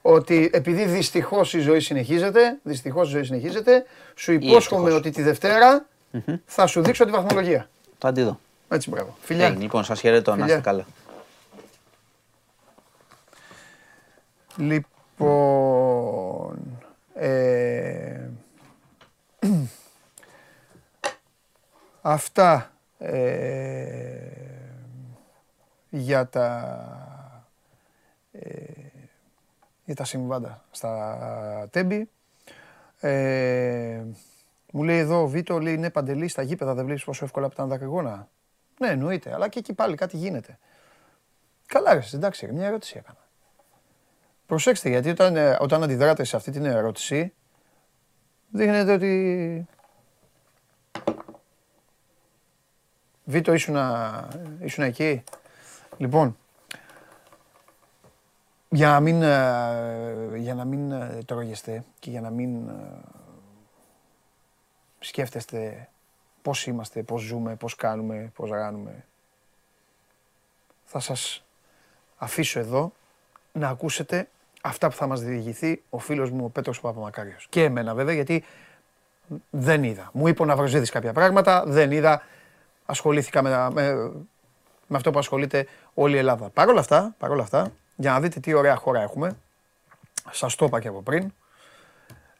ότι 0.02 0.50
επειδή 0.54 0.86
δυστυχώς 0.86 1.54
η 1.54 1.60
ζωή 1.60 1.80
συνεχίζεται, 1.80 2.58
δυστυχώς 2.64 3.08
η 3.08 3.12
ζωή 3.12 3.24
συνεχίζεται, 3.24 3.86
σου 4.16 4.32
υπόσχομαι 4.32 4.92
ότι 4.92 5.10
τη 5.10 5.22
δευτερα 5.22 5.86
θα 6.46 6.68
σου 6.68 6.82
δείξω 6.82 7.06
τη 7.06 7.12
βαθμολογία. 7.12 7.70
Το 7.98 8.08
αντίδω. 8.08 8.40
Έτσι, 8.70 8.90
μπράβο. 8.90 9.18
Φιλιά. 9.22 9.54
Hey, 9.54 9.58
λοιπόν, 9.58 9.84
σας 9.84 10.00
χαιρετώ. 10.00 10.36
Να 10.36 10.46
είστε 10.46 10.60
καλά. 10.60 10.86
Λοιπόν. 14.58 14.90
Λοιπόν, 15.18 16.80
ε, 17.14 18.30
αυτά 22.02 22.72
ε, 22.98 24.18
για 25.90 26.28
τα 26.28 26.78
ε, 28.32 28.50
για 29.86 29.96
τα 29.96 30.04
συμβάντα 30.04 30.64
στα 30.72 31.68
τέμπη. 31.72 32.10
Ε, 33.00 34.04
μου 34.72 34.84
λέει 34.84 34.98
εδώ 34.98 35.22
ο 35.22 35.28
Βίτο, 35.28 35.60
λέει 35.60 35.78
ναι 35.78 35.90
Παντελή, 35.90 36.28
στα 36.28 36.42
γήπεδα 36.42 36.74
δεν 36.74 36.86
βλέπεις 36.86 37.04
πόσο 37.04 37.26
εύκολα 37.26 37.50
πετάνε 37.50 37.70
τα 37.70 37.78
κρυγόνα. 37.78 38.30
Ναι, 38.80 38.88
εννοείται, 38.88 39.34
αλλά 39.34 39.48
και 39.48 39.60
εκεί 39.60 39.74
πάλι 39.74 39.96
κάτι 39.96 40.18
γίνεται. 40.18 40.58
Καλά, 41.66 41.94
ρε, 41.94 42.02
εντάξει, 42.14 42.52
μια 42.52 42.68
ερώτηση 42.68 42.98
έκανα. 42.98 43.25
Προσέξτε, 44.48 44.90
γιατί 44.90 45.10
όταν, 45.10 45.36
ε, 45.36 45.58
όταν 45.60 45.84
αντιδράτε 45.84 46.24
σε 46.24 46.36
αυτή 46.36 46.52
την 46.52 46.66
ερώτηση, 46.66 47.34
δείχνετε 48.50 48.94
ότι... 48.94 49.68
Βίτο, 53.24 53.54
ήσουν, 53.54 53.78
ήσουν 54.60 54.84
εκεί. 54.84 55.24
Λοιπόν, 55.98 56.38
για 58.70 58.88
να 58.90 59.00
μην, 59.00 59.22
ε, 59.22 60.38
για 60.38 60.56
να 60.56 60.66
μην 60.66 60.92
ε, 60.92 61.20
τρόγεστε 61.26 61.84
και 62.00 62.10
για 62.10 62.22
να 62.22 62.30
μην 62.30 62.72
σκέφτεστε 65.00 65.90
πώς 66.42 66.68
είμαστε, 66.68 67.04
πώς 67.04 67.22
ζούμε, 67.22 67.56
πώς 67.56 67.76
κάνουμε, 67.76 68.32
πώς 68.36 68.50
ράνουμε, 68.50 69.06
θα 70.86 71.00
σας 71.00 71.44
αφήσω 72.18 72.60
εδώ 72.60 72.92
να 73.54 73.70
ακούσετε 73.70 74.28
αυτά 74.66 74.90
που 74.90 74.96
θα 74.96 75.08
μας 75.08 75.22
διηγηθεί 75.22 75.84
ο 75.90 76.00
φίλος 76.00 76.32
μου 76.32 76.46
ο 76.46 76.50
Πέτρος 76.50 76.82
Παπαμακάριος. 76.82 77.48
Και 77.50 77.64
εμένα 77.64 77.94
βέβαια 77.94 78.14
γιατί 78.14 78.44
δεν 79.50 79.84
είδα. 79.84 80.10
Μου 80.14 80.28
είπε 80.28 80.42
ο 80.42 80.46
Ναυροζίδης 80.46 80.90
κάποια 80.90 81.14
πράγματα, 81.14 81.64
δεν 81.68 81.92
είδα. 81.92 82.22
Ασχολήθηκα 82.86 83.42
με, 83.42 83.70
με, 83.72 83.94
με 84.88 84.98
αυτό 84.98 85.12
που 85.12 85.20
ασχολείται 85.20 85.68
όλη 85.94 86.16
η 86.16 86.18
Ελλάδα. 86.18 86.50
Παρ' 86.50 86.70
όλα 86.70 86.80
αυτά, 86.80 87.16
παρ 87.18 87.40
αυτά, 87.40 87.72
για 87.96 88.12
να 88.12 88.20
δείτε 88.20 88.40
τι 88.40 88.54
ωραία 88.54 88.76
χώρα 88.76 89.02
έχουμε, 89.02 89.38
σας 90.32 90.56
το 90.56 90.66
είπα 90.66 90.80
και 90.80 90.88
από 90.88 91.02
πριν, 91.02 91.34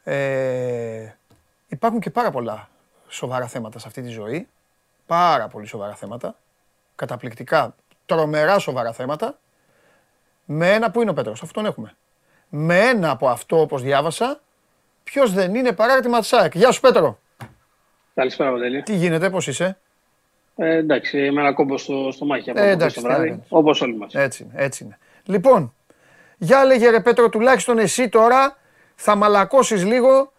Ε, 0.08 1.16
υπάρχουν 1.68 2.00
και 2.00 2.10
πάρα 2.10 2.30
πολλά 2.30 2.68
σοβαρά 3.08 3.46
θέματα 3.46 3.78
σε 3.78 3.88
αυτή 3.88 4.02
τη 4.02 4.08
ζωή. 4.08 4.48
Πάρα 5.06 5.48
πολύ 5.48 5.66
σοβαρά 5.66 5.94
θέματα. 5.94 6.36
Καταπληκτικά, 6.94 7.74
τρομερά 8.06 8.58
σοβαρά 8.58 8.92
θέματα. 8.92 9.38
Με 10.44 10.72
ένα 10.72 10.90
που 10.90 11.00
είναι 11.00 11.10
ο 11.10 11.14
Πέτρος, 11.14 11.42
αυτόν 11.42 11.66
έχουμε. 11.66 11.96
Με 12.48 12.78
ένα 12.78 13.10
από 13.10 13.28
αυτό, 13.28 13.60
όπως 13.60 13.82
διάβασα, 13.82 14.40
ποιος 15.04 15.32
δεν 15.32 15.54
είναι 15.54 15.72
παράρτημα 15.72 16.20
της 16.20 16.32
ΑΕΚ. 16.32 16.54
Γεια 16.54 16.70
σου 16.70 16.80
Πέτρο. 16.80 17.18
Καλησπέρα, 18.14 18.50
Βαγγέλη. 18.50 18.82
Τι 18.82 18.94
γίνεται, 18.94 19.30
πώς 19.30 19.46
είσαι; 19.46 19.78
Ε, 20.56 20.76
εντάξει, 20.76 21.30
με 21.30 21.40
ένα 21.40 21.52
κόμπο 21.52 21.78
στο, 21.78 22.10
στο 22.12 22.24
μάχη 22.24 22.50
από 22.50 22.60
ε, 22.60 22.70
εντάξει, 22.70 22.94
το 22.96 23.02
βράδυ, 23.02 23.42
όπως 23.48 23.80
όλοι 23.80 23.96
μας. 23.96 24.14
Έτσι 24.14 24.42
είναι, 24.42 24.52
έτσι 24.64 24.84
είναι. 24.84 24.98
Λοιπόν, 25.24 25.74
για 26.36 26.64
λέγε 26.64 26.90
ρε 26.90 27.00
Πέτρο, 27.00 27.28
τουλάχιστον 27.28 27.78
εσύ 27.78 28.08
τώρα 28.08 28.56
θα 28.94 29.14
μαλακώσεις 29.14 29.84
λίγο 29.84 30.32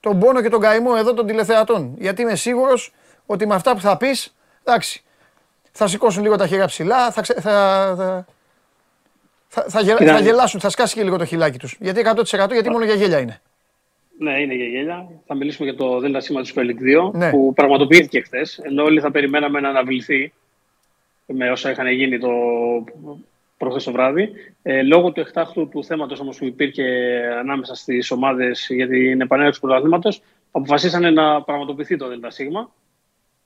τον 0.00 0.18
πόνο 0.18 0.42
και 0.42 0.48
τον 0.48 0.60
καημό 0.60 0.92
εδώ 0.96 1.14
των 1.14 1.26
τηλεθεατών. 1.26 1.94
Γιατί 1.98 2.22
είμαι 2.22 2.34
σίγουρος 2.34 2.92
ότι 3.26 3.46
με 3.46 3.54
αυτά 3.54 3.74
που 3.74 3.80
θα 3.80 3.96
πεις, 3.96 4.34
εντάξει, 4.64 5.02
θα 5.72 5.86
σηκώσουν 5.86 6.22
λίγο 6.22 6.36
τα 6.36 6.46
χέρια 6.46 6.66
ψηλά, 6.66 7.10
θα, 7.10 7.22
θα, 7.22 7.94
θα, 7.96 8.26
θα, 9.54 9.64
θα, 9.68 9.96
θα 9.96 10.20
γελάσουν, 10.20 10.60
θα 10.60 10.68
σκάσει 10.68 10.94
και 10.94 11.02
λίγο 11.02 11.16
το 11.16 11.24
χιλάκι 11.24 11.58
τους. 11.58 11.76
Γιατί 11.80 12.02
100% 12.16 12.48
γιατί 12.52 12.70
μόνο 12.70 12.84
για 12.84 12.94
γέλια 12.94 13.18
είναι. 13.18 13.40
Ναι, 14.18 14.40
είναι 14.40 14.54
για 14.54 14.66
γέλια. 14.66 15.08
Θα 15.26 15.34
μιλήσουμε 15.34 15.68
για 15.68 15.78
το 15.78 16.00
ΔΣ 16.00 16.26
του 16.26 16.46
Super 16.46 16.60
League 16.60 17.08
2 17.08 17.12
ναι. 17.12 17.30
που 17.30 17.52
πραγματοποιήθηκε 17.54 18.20
χθες. 18.20 18.58
Ενώ 18.62 18.82
όλοι 18.82 19.00
θα 19.00 19.10
περιμέναμε 19.10 19.60
να 19.60 19.68
αναβληθεί 19.68 20.32
με 21.26 21.50
όσα 21.50 21.70
είχαν 21.70 21.88
γίνει 21.88 22.18
το 22.18 22.30
προχθές 23.56 23.84
το 23.84 23.92
βράδυ. 23.92 24.30
Ε, 24.62 24.82
λόγω 24.82 25.12
του 25.12 25.20
εκτάκτου 25.20 25.68
του 25.68 25.84
θέματος 25.84 26.20
όμως 26.20 26.38
που 26.38 26.44
υπήρχε 26.44 26.84
ανάμεσα 27.38 27.74
στις 27.74 28.10
ομάδες 28.10 28.66
για 28.70 28.88
την 28.88 29.20
επανέλευση 29.20 29.60
του 29.60 29.66
πρωταθλήματος, 29.66 30.22
αποφασίσανε 30.50 31.10
να 31.10 31.42
πραγματοποιηθεί 31.42 31.96
το 31.96 32.06
ΔΣ 32.08 32.38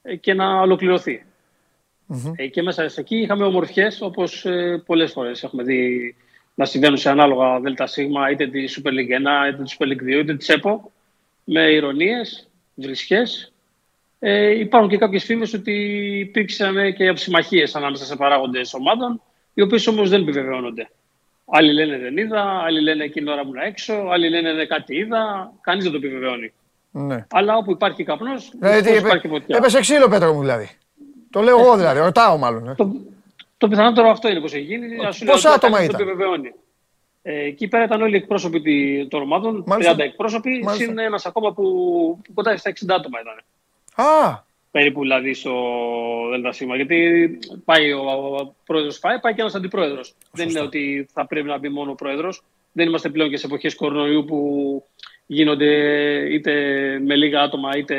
ε, 0.03 0.17
και 0.17 0.35
να 0.35 0.61
ολοκληρωθεί. 0.61 1.23
Ε, 2.37 2.47
και 2.47 2.63
μέσα 2.63 2.89
σε 2.89 3.01
εκεί 3.01 3.17
είχαμε 3.17 3.45
ομορφιές 3.45 4.01
όπως 4.01 4.45
ε, 4.45 4.83
πολλές 4.87 5.13
φορές 5.13 5.43
έχουμε 5.43 5.63
δει 5.63 6.15
να 6.55 6.65
συμβαίνουν 6.65 6.97
σε 6.97 7.11
ανάλογα 7.11 7.61
ΔΣ, 7.61 7.97
είτε 8.33 8.47
τη 8.47 8.65
Super 8.69 8.89
League 8.89 9.49
1, 9.49 9.53
είτε 9.53 9.63
τη 9.63 9.77
Super 9.79 9.87
League 9.87 10.19
2, 10.19 10.21
είτε 10.21 10.37
της 10.37 10.49
ΕΠΟ, 10.49 10.93
με 11.45 11.61
ηρωνίες, 11.61 12.49
βρισχέ. 12.75 13.23
Ε, 14.19 14.59
υπάρχουν 14.59 14.91
και 14.91 14.97
κάποιες 14.97 15.25
φήμες 15.25 15.53
ότι 15.55 15.73
υπήρξαν 16.19 16.95
και 16.95 17.09
αψημαχίες 17.09 17.75
ανάμεσα 17.75 18.05
σε 18.05 18.17
παράγοντες 18.17 18.75
ομάδων, 18.75 19.23
οι 19.55 19.63
οποίες 19.63 19.87
όμως 19.87 20.11
δεν 20.11 20.21
επιβεβαιώνονται. 20.21 20.91
Άλλοι 21.51 21.73
λένε 21.73 21.99
δεν 21.99 22.17
είδα, 22.17 22.63
άλλοι 22.65 22.81
λένε 22.81 23.05
εκείνη 23.05 23.31
ώρα 23.31 23.41
ήμουν 23.41 23.57
έξω, 23.57 23.95
άλλοι 23.95 24.29
λένε 24.29 24.53
δεν 24.53 24.69
κάτι 24.69 24.97
είδα. 24.97 25.53
Κανείς 25.61 25.83
δεν 25.83 25.93
το 25.93 25.99
επιβεβαιώνει. 25.99 26.53
Ναι. 26.91 27.27
Αλλά 27.31 27.57
όπου 27.57 27.71
υπάρχει 27.71 28.05
καπνός, 28.05 28.53
δηλαδή, 28.59 28.97
υπάρχει 28.97 29.29
φωτιά. 29.29 29.57
Έπεσε 29.57 29.81
ξύλο, 29.81 30.09
Πέτρο 30.09 30.33
μου 30.33 30.41
δηλαδή. 30.41 30.69
Το 31.31 31.41
λέω 31.41 31.59
εγώ 31.59 31.77
δηλαδή, 31.77 32.01
ρωτάω 32.01 32.37
μάλλον. 32.37 32.69
Ε. 32.69 32.75
Το, 32.75 32.91
το 33.59 33.69
πιθανότερο 33.69 34.09
αυτό 34.09 34.29
είναι 34.29 34.41
πώ 34.41 34.47
έχει 34.47 34.61
γίνει. 34.61 34.87
Πόσα 35.27 35.53
άτομα 35.53 35.83
ήταν; 35.83 36.01
Ε, 37.23 37.45
εκεί 37.45 37.69
πέρα 37.69 37.85
ήταν 37.85 38.03
όλοι 38.03 38.15
οι 38.15 38.17
εκπρόσωποι 38.17 39.07
των 39.11 39.23
ομάδων, 39.23 39.65
30 39.69 39.99
εκπρόσωποι, 39.99 40.65
συν 40.69 40.99
ένας 40.99 41.27
ακόμα 41.27 41.53
που, 41.53 41.63
που 42.25 42.33
κοντά 42.35 42.57
στα 42.57 42.71
60 42.71 42.75
άτομα 42.89 43.19
ήταν. 43.21 43.43
Α! 44.07 44.47
Περίπου 44.71 45.01
δηλαδή 45.01 45.35
στο 45.35 45.53
ΔΣ. 46.43 46.61
Γιατί 46.75 47.39
πάει 47.65 47.93
ο, 47.93 48.03
ο 48.41 48.55
πρόεδρος 48.65 48.99
πάει, 48.99 49.21
πάει 49.21 49.35
και 49.35 49.41
ένας 49.41 49.55
αντιπρόεδρος. 49.55 50.15
Δεν 50.33 50.49
είναι 50.49 50.61
ότι 50.61 51.09
θα 51.13 51.27
πρέπει 51.27 51.47
να 51.47 51.59
μπει 51.59 51.69
μόνο 51.69 51.91
ο 51.91 51.95
πρόεδρος. 51.95 52.43
Δεν 52.73 52.87
είμαστε 52.87 53.09
πλέον 53.09 53.31
και 53.31 53.37
σε 53.37 53.47
εποχές 53.47 53.75
κορονοϊού 53.75 54.25
που 54.25 54.85
γίνονται 55.27 55.67
είτε 56.33 56.53
με 57.05 57.17
λίγα 57.17 57.43
άτομα 57.43 57.77
είτε 57.77 57.97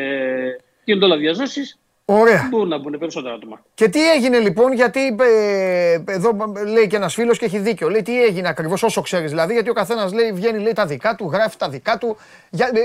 γίνονται 0.83 1.05
όλα 1.05 1.17
διαζώσεις. 1.17 1.79
Ωραία. 2.11 2.47
Μπορούν 2.49 2.67
να 2.67 2.77
μπουν 2.77 2.97
περισσότερα 2.99 3.33
άτομα. 3.33 3.61
Και 3.73 3.87
τι 3.87 4.11
έγινε 4.11 4.39
λοιπόν, 4.39 4.73
γιατί 4.73 5.15
ε, 5.19 5.93
εδώ 6.05 6.53
λέει 6.67 6.87
και 6.87 6.95
ένας 6.95 7.13
φίλος 7.13 7.37
και 7.37 7.45
έχει 7.45 7.59
δίκιο. 7.59 7.89
Λέει 7.89 8.01
τι 8.01 8.23
έγινε 8.23 8.47
ακριβώς, 8.47 8.83
όσο 8.83 9.01
ξέρεις 9.01 9.29
δηλαδή, 9.29 9.53
γιατί 9.53 9.69
ο 9.69 9.73
καθένας 9.73 10.13
λέει 10.13 10.31
βγαίνει 10.31 10.59
λέει, 10.59 10.73
τα 10.73 10.85
δικά 10.85 11.15
του, 11.15 11.29
γράφει 11.33 11.57
τα 11.57 11.69
δικά 11.69 11.97
του. 11.97 12.17
Για, 12.49 12.69
ε, 12.73 12.79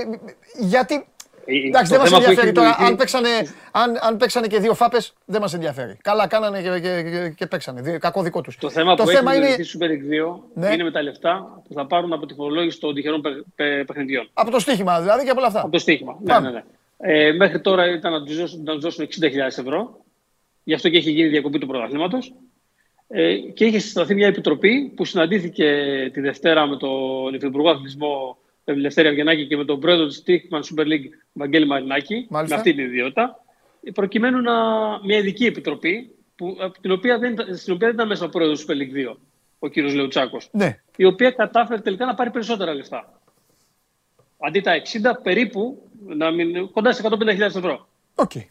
γιατί. 0.59 1.05
Ε, 1.45 1.67
εντάξει, 1.67 1.91
δεν 1.91 2.01
μας 2.01 2.11
ενδιαφέρει 2.11 2.51
τώρα. 2.51 2.75
Αν 2.79 2.95
παίξανε, 2.95 3.29
αν, 3.71 3.97
αν 4.01 4.17
παίξανε 4.17 4.47
και 4.47 4.59
δύο 4.59 4.73
φάπες, 4.73 5.13
δεν 5.25 5.41
μας 5.41 5.53
ενδιαφέρει. 5.53 5.97
Καλά, 6.01 6.27
κάνανε 6.27 6.61
και, 6.61 6.79
και, 6.79 7.01
και, 7.01 7.29
και 7.29 7.45
παίξανε. 7.45 7.97
Κακό 7.97 8.21
δικό 8.21 8.41
τους. 8.41 8.57
Το 8.57 8.69
θέμα 8.69 8.95
το 8.95 9.03
που 9.03 9.09
θέμα 9.09 9.33
έχει 9.33 9.53
είναι... 9.53 9.63
στη 9.63 9.77
Super 9.79 9.85
League 9.85 10.33
2 10.33 10.39
ναι. 10.53 10.73
είναι 10.73 10.83
με 10.83 10.91
τα 10.91 11.01
λεφτά 11.01 11.61
που 11.67 11.73
θα 11.73 11.85
πάρουν 11.85 12.13
από 12.13 12.25
τη 12.25 12.33
φορολόγηση 12.33 12.79
των 12.79 12.93
τυχερών 12.93 13.21
παιχνιδιών. 13.85 14.29
Από 14.33 14.51
το 14.51 14.59
στοίχημα 14.59 15.01
δηλαδή 15.01 15.23
και 15.23 15.29
από 15.29 15.39
όλα 15.39 15.47
αυτά. 15.47 15.59
Από 15.59 15.71
το 15.71 15.79
στοίχημα. 15.79 16.17
Ναι, 16.21 16.39
ναι, 16.39 16.49
ναι. 16.49 16.63
Ε, 16.97 17.31
μέχρι 17.31 17.61
τώρα 17.61 17.89
ήταν 17.89 18.11
να 18.11 18.23
τους 18.23 18.37
δώσουν, 18.37 18.63
δώσουν 18.79 19.07
60.000 19.21 19.31
ευρώ. 19.47 20.05
Γι' 20.63 20.73
αυτό 20.73 20.89
και 20.89 20.97
έχει 20.97 21.11
γίνει 21.11 21.29
διακοπή 21.29 21.59
του 21.59 21.67
πρωταθλήματος. 21.67 22.33
Ε, 23.07 23.35
και 23.35 23.65
είχε 23.65 23.79
συσταθεί 23.79 24.15
μια 24.15 24.27
επιτροπή 24.27 24.93
που 24.95 25.05
συναντήθηκε 25.05 26.09
τη 26.13 26.21
Δευτέρα 26.21 26.67
με 26.67 26.77
τον 26.77 27.33
Υφυπουργό 27.33 27.69
Αθλητισμό 27.69 28.37
Ελευθέρη 28.63 29.07
Αυγενάκη 29.07 29.47
και 29.47 29.57
με 29.57 29.65
τον 29.65 29.79
πρόεδρο 29.79 30.05
της... 30.05 30.23
Super 30.63 30.83
League 30.83 31.09
Βαγγέλη 31.33 31.65
Μαρινάκη, 31.65 32.27
με 32.29 32.39
αυτή 32.39 32.73
την 32.73 32.85
ιδιότητα, 32.85 33.39
προκειμένου 33.93 34.41
να, 34.41 34.53
μια 35.03 35.17
ειδική 35.17 35.45
επιτροπή, 35.45 36.15
που, 36.35 36.57
την 36.81 36.91
οποία 36.91 37.17
δεν, 37.17 37.35
στην 37.55 37.73
οποία 37.73 37.87
δεν 37.87 37.95
ήταν 37.95 38.07
μέσα 38.07 38.25
ο 38.25 38.29
πρόεδρος 38.29 38.65
του 38.65 38.71
Super 38.71 38.75
League 38.75 39.11
2, 39.11 39.15
ο 39.59 39.67
κύριος 39.67 39.93
Λεουτσάκος, 39.93 40.49
ναι. 40.51 40.79
η 40.95 41.05
οποία 41.05 41.31
κατάφερε 41.31 41.81
τελικά 41.81 42.05
να 42.05 42.13
πάρει 42.13 42.31
περισσότερα 42.31 42.73
λεφτά. 42.73 43.14
Αντί 44.39 44.61
τα 44.61 44.81
60, 44.81 45.23
περίπου 45.23 45.89
να 46.05 46.31
μην, 46.31 46.71
κοντά 46.71 46.93
σε 46.93 47.03
150.000 47.09 47.39
ευρώ. 47.39 47.87
Οκ. 48.15 48.31
Okay. 48.33 48.45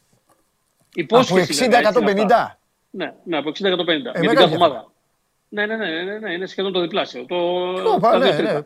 Από 1.09 1.37
60-150. 2.07 2.57
Ναι, 2.91 3.15
ναι, 3.25 3.37
από 3.37 3.51
60-150. 3.51 3.59
Ε, 3.59 4.21
για 4.21 4.29
την 4.29 4.35
κάθε 4.35 4.55
ομάδα. 4.55 4.93
Ναι, 5.49 5.67
ναι, 5.67 5.77
ναι, 5.77 6.03
ναι, 6.03 6.19
ναι, 6.19 6.33
είναι 6.33 6.47
σχεδόν 6.47 6.73
το 6.73 6.81
διπλάσιο. 6.81 7.25
Το, 7.27 7.99
το, 8.01 8.19
ναι, 8.19 8.31
ναι. 8.31 8.61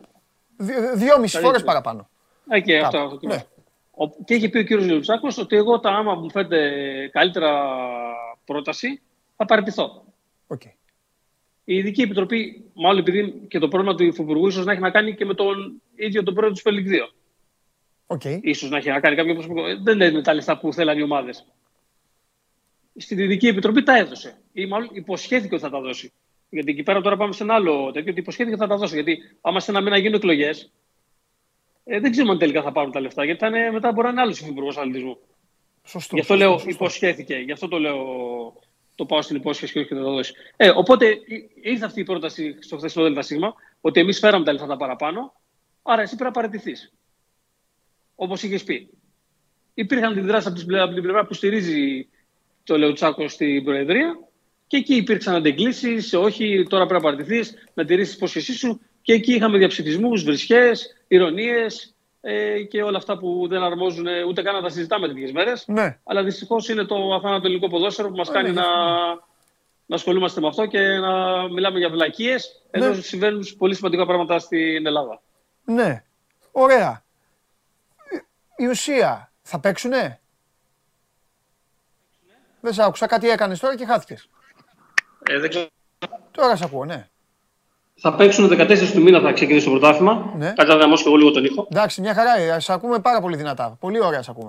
Δυόμιση 0.94 1.38
φορές 1.38 1.62
παραπάνω. 1.62 2.08
Εκεί, 2.48 2.76
αυτό, 2.76 2.98
αυτό 2.98 3.18
ναι. 3.22 3.44
Και 4.24 4.34
έχει 4.34 4.48
πει 4.48 4.58
ο 4.58 4.62
κύριος 4.62 4.86
Λιουτσάκο 4.86 5.28
ότι 5.38 5.56
εγώ 5.56 5.80
τα 5.80 5.90
άμα 5.90 6.14
μου 6.14 6.30
φαίνεται 6.30 7.10
καλύτερα 7.12 7.68
πρόταση 8.44 9.00
θα 9.36 9.44
παραιτηθώ. 9.44 10.04
Okay. 10.48 10.72
Η 11.70 11.76
Ειδική 11.76 12.02
Επιτροπή, 12.02 12.64
μάλλον 12.74 12.98
επειδή 12.98 13.42
και 13.48 13.58
το 13.58 13.68
πρόβλημα 13.68 13.94
του 13.94 14.04
Υφυπουργού 14.04 14.46
ίσως 14.46 14.64
να 14.64 14.72
έχει 14.72 14.80
να 14.80 14.90
κάνει 14.90 15.14
και 15.14 15.24
με 15.24 15.34
τον 15.34 15.82
ίδιο 15.94 16.22
τον 16.22 16.34
πρόεδρο 16.34 16.54
του 16.54 16.60
Σπελικ 16.60 16.86
2. 18.06 18.16
Okay. 18.16 18.38
Ίσως 18.42 18.70
να 18.70 18.76
έχει 18.76 18.88
να 18.88 19.00
κάνει 19.00 19.16
κάποιο 19.16 19.34
προσωπικό. 19.34 19.62
Δεν 19.82 19.96
λένε 19.96 20.22
τα 20.22 20.34
λεφτά 20.34 20.58
που 20.58 20.72
θέλανε 20.72 21.00
οι 21.00 21.02
ομάδες. 21.02 21.46
Στην 22.96 23.18
Ειδική 23.18 23.46
Επιτροπή 23.46 23.82
τα 23.82 23.96
έδωσε. 23.96 24.40
Ή 24.52 24.66
μάλλον 24.66 24.88
υποσχέθηκε 24.92 25.54
ότι 25.54 25.62
θα 25.62 25.70
τα 25.70 25.80
δώσει. 25.80 26.12
Γιατί 26.48 26.70
εκεί 26.70 26.82
πέρα 26.82 27.00
τώρα 27.00 27.16
πάμε 27.16 27.32
σε 27.32 27.42
ένα 27.42 27.54
άλλο 27.54 27.90
τέτοιο. 27.92 28.10
Ότι 28.10 28.20
υποσχέθηκε 28.20 28.54
ότι 28.54 28.64
θα 28.64 28.68
τα 28.68 28.76
δώσει. 28.76 28.94
Γιατί 28.94 29.18
άμα 29.40 29.60
σε 29.60 29.70
ένα 29.70 29.80
μήνα 29.80 29.98
γίνουν 29.98 30.14
εκλογές, 30.14 30.72
ε, 31.84 32.00
δεν 32.00 32.10
ξέρουμε 32.10 32.32
αν 32.32 32.38
τελικά 32.38 32.62
θα 32.62 32.72
πάρουν 32.72 32.92
τα 32.92 33.00
λεφτά. 33.00 33.24
Γιατί 33.24 33.40
θα 33.40 33.50
μετά 33.72 33.92
μπορεί 33.92 34.06
να 34.06 34.12
είναι 34.12 34.20
άλλος 34.20 34.40
υπουργό 34.40 34.68
αθλητισμού. 34.68 35.18
Σωστό. 35.84 36.14
Γι' 36.14 36.20
αυτό 36.20 36.34
λέω 36.34 36.52
σωστό. 36.52 36.70
υποσχέθηκε. 36.70 37.34
Γι' 37.34 37.52
αυτό 37.52 37.68
το 37.68 37.78
λέω. 37.78 37.96
Το 38.98 39.06
πάω 39.06 39.22
στην 39.22 39.36
υπόσχεση 39.36 39.72
και 39.72 39.78
όχι 39.78 39.88
θα 39.88 39.94
τα 39.94 40.02
δώσει. 40.02 40.32
Ε, 40.56 40.68
οπότε 40.68 41.18
ήρθε 41.62 41.84
αυτή 41.84 42.00
η 42.00 42.04
πρόταση 42.04 42.56
στο 42.60 42.76
χθεσινό 42.76 43.12
ΔΣ 43.12 43.30
ότι 43.80 44.00
εμείς 44.00 44.18
φέραμε 44.18 44.44
τα 44.44 44.52
λεφτά 44.52 44.66
τα 44.66 44.76
παραπάνω. 44.76 45.34
Άρα 45.82 46.02
εσύ 46.02 46.16
πρέπει 46.16 46.36
να 46.36 46.42
παραιτηθείς 46.42 46.92
όπως 48.14 48.42
είχες 48.42 48.64
πει. 48.64 48.88
Υπήρχαν 49.74 50.12
αντιδράσει 50.12 50.48
από 50.48 50.92
την 50.92 51.02
πλευρά 51.02 51.26
που 51.26 51.34
στηρίζει 51.34 52.08
το 52.64 52.78
Λεουτσάκο 52.78 53.28
στην 53.28 53.64
Προεδρία 53.64 54.18
και 54.66 54.76
εκεί 54.76 54.94
υπήρξαν 54.94 55.34
αντεγκλήσεις. 55.34 56.14
Όχι, 56.14 56.66
τώρα 56.68 56.86
πρέπει 56.86 57.04
να 57.04 57.10
παρτιθεί, 57.10 57.56
να 57.74 57.84
τηρήσεις 57.84 58.08
τις 58.08 58.16
υπόσχεσή 58.16 58.52
σου. 58.52 58.80
Και 59.02 59.12
εκεί 59.12 59.32
είχαμε 59.32 59.58
διαψηφισμούς, 59.58 60.22
βρισχές, 60.22 61.04
ηρωνίες 61.08 61.94
ε, 62.20 62.62
και 62.62 62.82
όλα 62.82 62.98
αυτά 62.98 63.18
που 63.18 63.46
δεν 63.48 63.62
αρμόζουν 63.62 64.06
ούτε 64.28 64.42
καν 64.42 64.54
να 64.54 64.62
τα 64.62 64.68
συζητάμε 64.68 65.06
τέτοιες 65.06 65.32
μέρες. 65.32 65.64
Ναι. 65.66 65.98
Αλλά 66.04 66.22
δυστυχώς 66.22 66.68
είναι 66.68 66.84
το 66.84 67.14
αθάνατο 67.14 67.46
ελληνικό 67.46 67.68
ποδόσφαιρο 67.68 68.08
που 68.08 68.16
μας 68.16 68.30
κάνει 68.30 68.52
να, 68.52 68.64
να 69.86 69.96
ασχολούμαστε 69.96 70.40
με 70.40 70.46
αυτό 70.46 70.66
και 70.66 70.78
να 70.78 71.42
μιλάμε 71.48 71.78
για 71.78 71.90
βλακίες, 71.90 72.62
ναι. 72.70 72.84
ενώ 72.84 72.94
συμβαίνουν 72.94 73.46
πολύ 73.58 73.74
σημαντικά 73.74 74.06
πράγματα 74.06 74.38
στην 74.38 74.86
Ελλάδα. 74.86 75.20
Ναι. 75.64 76.04
Ωραία 76.52 77.02
η 78.58 78.66
ουσία 78.66 79.32
θα 79.42 79.60
παίξουνε; 79.60 80.20
Δεν 82.60 82.72
σ' 82.72 82.78
άκουσα, 82.78 83.06
κάτι 83.06 83.28
έκανες 83.28 83.58
τώρα 83.60 83.76
και 83.76 83.84
χάθηκες. 83.84 84.28
Ε, 85.22 85.38
δεν 85.38 85.50
ξέρω. 85.50 85.68
Τώρα 86.30 86.56
σε 86.56 86.64
ακούω, 86.64 86.84
ναι. 86.84 87.08
Θα 88.00 88.14
παίξουν 88.14 88.50
14 88.52 88.92
του 88.92 89.02
μήνα, 89.02 89.20
θα 89.20 89.32
ξεκινήσει 89.32 89.64
το 89.64 89.70
πρωτάθλημα. 89.70 90.34
Ναι. 90.36 90.52
Κάτι 90.56 90.68
να 90.68 90.94
και 90.94 91.02
εγώ 91.06 91.16
λίγο 91.16 91.30
τον 91.30 91.44
ήχο. 91.44 91.66
Εντάξει, 91.70 92.00
μια 92.00 92.14
χαρά. 92.14 92.38
Ε, 92.38 92.60
σε 92.60 92.72
ακούμε 92.72 92.98
πάρα 92.98 93.20
πολύ 93.20 93.36
δυνατά. 93.36 93.76
Πολύ 93.80 94.04
ωραία 94.04 94.22
σε 94.22 94.30
ακούμε. 94.30 94.48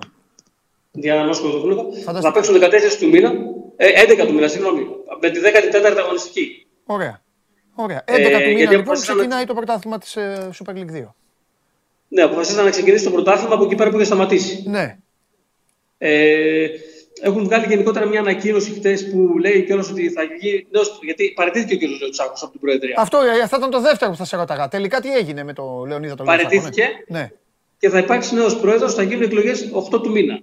Για 0.91 1.15
να 1.15 1.31
και 1.31 1.39
εγώ 1.43 1.59
τον 1.59 1.71
ήχο. 1.71 1.85
Θα 2.21 2.31
παίξουν 2.31 2.55
14 2.55 2.59
του 2.99 3.09
μήνα. 3.09 3.31
Ε, 3.75 3.87
11 4.21 4.25
του 4.27 4.33
μήνα, 4.33 4.47
συγγνώμη. 4.47 4.81
Με 5.21 5.29
τη 5.29 5.39
14η 5.43 5.97
αγωνιστική. 5.97 6.67
Ωραία. 6.85 7.21
Ωραία. 7.75 8.03
11 8.07 8.11
ε, 8.11 8.43
του 8.43 8.53
μήνα 8.53 8.71
λοιπόν 8.71 8.95
ξεκινάει 8.95 9.45
το 9.45 9.53
πρωτάθλημα 9.53 9.97
της 9.97 10.15
ε, 10.15 10.49
Super 10.59 10.71
League 10.71 11.03
2. 11.03 11.03
Ναι, 12.07 12.21
αποφασίσαν 12.21 12.63
να 12.63 12.69
ξεκινήσει 12.69 13.03
το 13.03 13.11
πρωτάθλημα 13.11 13.53
από 13.53 13.63
εκεί 13.63 13.75
πέρα 13.75 13.89
που 13.89 13.95
είχε 13.95 14.05
σταματήσει. 14.05 14.63
Ναι. 14.67 14.97
Ε, 15.97 16.67
έχουν 17.21 17.43
βγάλει 17.43 17.65
γενικότερα 17.67 18.05
μια 18.05 18.19
ανακοίνωση 18.19 18.71
χτες 18.71 19.09
που 19.09 19.37
λέει 19.37 19.63
κιόλας 19.63 19.89
ότι 19.89 20.09
θα 20.09 20.23
γίνει. 20.23 20.67
γιατί 21.01 21.33
παραιτήθηκε 21.35 21.75
ο 21.75 21.77
κ. 21.77 21.99
Λεωτσάκο 22.01 22.33
από 22.41 22.51
την 22.51 22.59
Προεδρία. 22.59 22.95
Αυτό, 22.97 23.17
ε, 23.17 23.41
αυτό 23.43 23.57
ήταν 23.57 23.69
το 23.69 23.81
δεύτερο 23.81 24.11
που 24.11 24.17
θα 24.17 24.25
σε 24.25 24.35
ρωτάγα. 24.35 24.67
Τελικά 24.67 24.99
τι 24.99 25.13
έγινε 25.13 25.43
με 25.43 25.53
τον 25.53 25.85
Λεωνίδα 25.85 26.15
τον 26.15 26.25
Παραιτήθηκε. 26.25 26.87
Ναι. 27.07 27.31
Και 27.77 27.89
θα 27.89 27.97
υπάρξει 27.97 28.35
νέος 28.35 28.59
πρόεδρος, 28.59 28.93
θα 28.93 29.03
γίνουν 29.03 29.23
εκλογές 29.23 29.69
8 29.91 30.01
του 30.01 30.11
μήνα. 30.11 30.39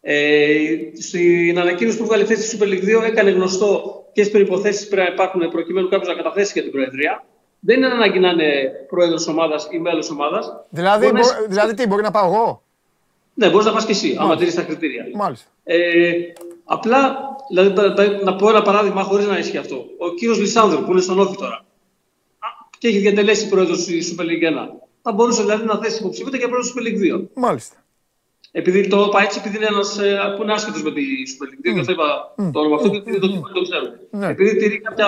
Ε, 0.00 0.58
στην 1.00 1.58
ανακοίνωση 1.58 1.98
που 1.98 2.04
βγάλει 2.04 2.24
χθες 2.24 2.44
στη 2.44 2.58
Super 2.60 2.64
League 2.64 3.00
2 3.00 3.02
έκανε 3.02 3.30
γνωστό 3.30 4.04
ποιες 4.12 4.30
προποθέσει 4.30 4.88
πρέπει 4.88 5.08
να 5.08 5.14
υπάρχουν 5.14 5.50
προκειμένου 5.50 5.88
κάποιος 5.88 6.08
να 6.08 6.14
καταθέσει 6.22 6.52
για 6.52 6.62
την 6.62 6.70
Προεδρία. 6.70 7.24
Δεν 7.60 7.76
είναι 7.76 7.86
ανάγκη 7.86 8.18
να 8.18 8.28
είναι 8.28 8.70
πρόεδρος 8.88 9.26
ομάδας 9.28 9.68
ή 9.70 9.78
μέλος 9.78 10.10
ομάδας. 10.10 10.52
Δηλαδή, 10.68 11.06
μπορεί, 11.06 11.22
δηλαδή 11.48 11.74
τι, 11.74 11.86
μπορεί 11.86 12.02
να 12.02 12.10
πάω 12.10 12.26
εγώ; 12.26 12.62
Ναι, 13.34 13.50
μπορείς 13.50 13.66
να 13.66 13.72
πας 13.72 13.84
και 13.84 13.92
εσύ, 13.92 14.16
άμα 14.18 14.36
τηρείς 14.36 14.54
τα 14.54 14.62
κριτήρια. 14.62 15.06
Μάλιστα. 15.14 15.46
Ε, 15.64 16.12
απλά, 16.64 17.18
δηλαδή, 17.48 18.24
να 18.24 18.36
πω 18.36 18.48
ένα 18.48 18.62
παράδειγμα 18.62 19.02
χωρίς 19.02 19.26
να 19.26 19.38
ισχύει 19.38 19.56
αυτό. 19.56 19.86
Ο 19.98 20.10
κύριος 20.10 20.38
Λισάνδρου, 20.38 20.84
που 20.84 20.90
είναι 20.90 21.00
στον 21.00 21.18
Όφη 21.18 21.36
τώρα, 21.36 21.64
και 22.78 22.88
έχει 22.88 22.98
διατελέσει 22.98 23.48
πρόεδρος 23.48 23.84
τη 23.84 23.98
Super 24.10 24.22
League 24.22 24.64
1, 24.64 24.68
θα 25.02 25.12
μπορούσε 25.12 25.42
δηλαδή 25.42 25.64
να 25.64 25.78
θέσει 25.78 25.98
υποψηφιότητα 25.98 26.38
για 26.38 26.48
πρόεδρος 26.48 26.72
τη 26.72 26.80
Super 26.80 26.86
League 26.86 27.20
2. 27.20 27.26
Μάλιστα. 27.34 27.76
Επειδή 28.52 28.88
το 28.88 29.04
είπα 29.08 29.22
έτσι, 29.22 29.38
επειδή 29.38 29.56
είναι 29.56 29.66
ένας 29.66 29.98
ε, 29.98 30.34
που 30.36 30.42
είναι 30.42 30.52
άσχετος 30.52 30.82
με 30.82 30.92
τη 30.92 31.02
Super 31.02 31.46
League 31.46 31.68
2, 31.68 31.70
mm. 31.70 31.74
και 31.74 31.80
αυτό 31.80 31.92
είπα 31.92 32.34
mm. 32.38 32.50
το 32.52 32.60
όνομα 32.60 32.74
αυτό, 32.76 32.88
γιατί 32.88 33.10
δεν 33.10 33.20
το 33.20 33.62
ξέρω. 33.62 33.84
Ναι. 34.10 34.26
Επειδή 34.26 34.56
τηρεί 34.56 34.80
κάποια, 34.80 35.06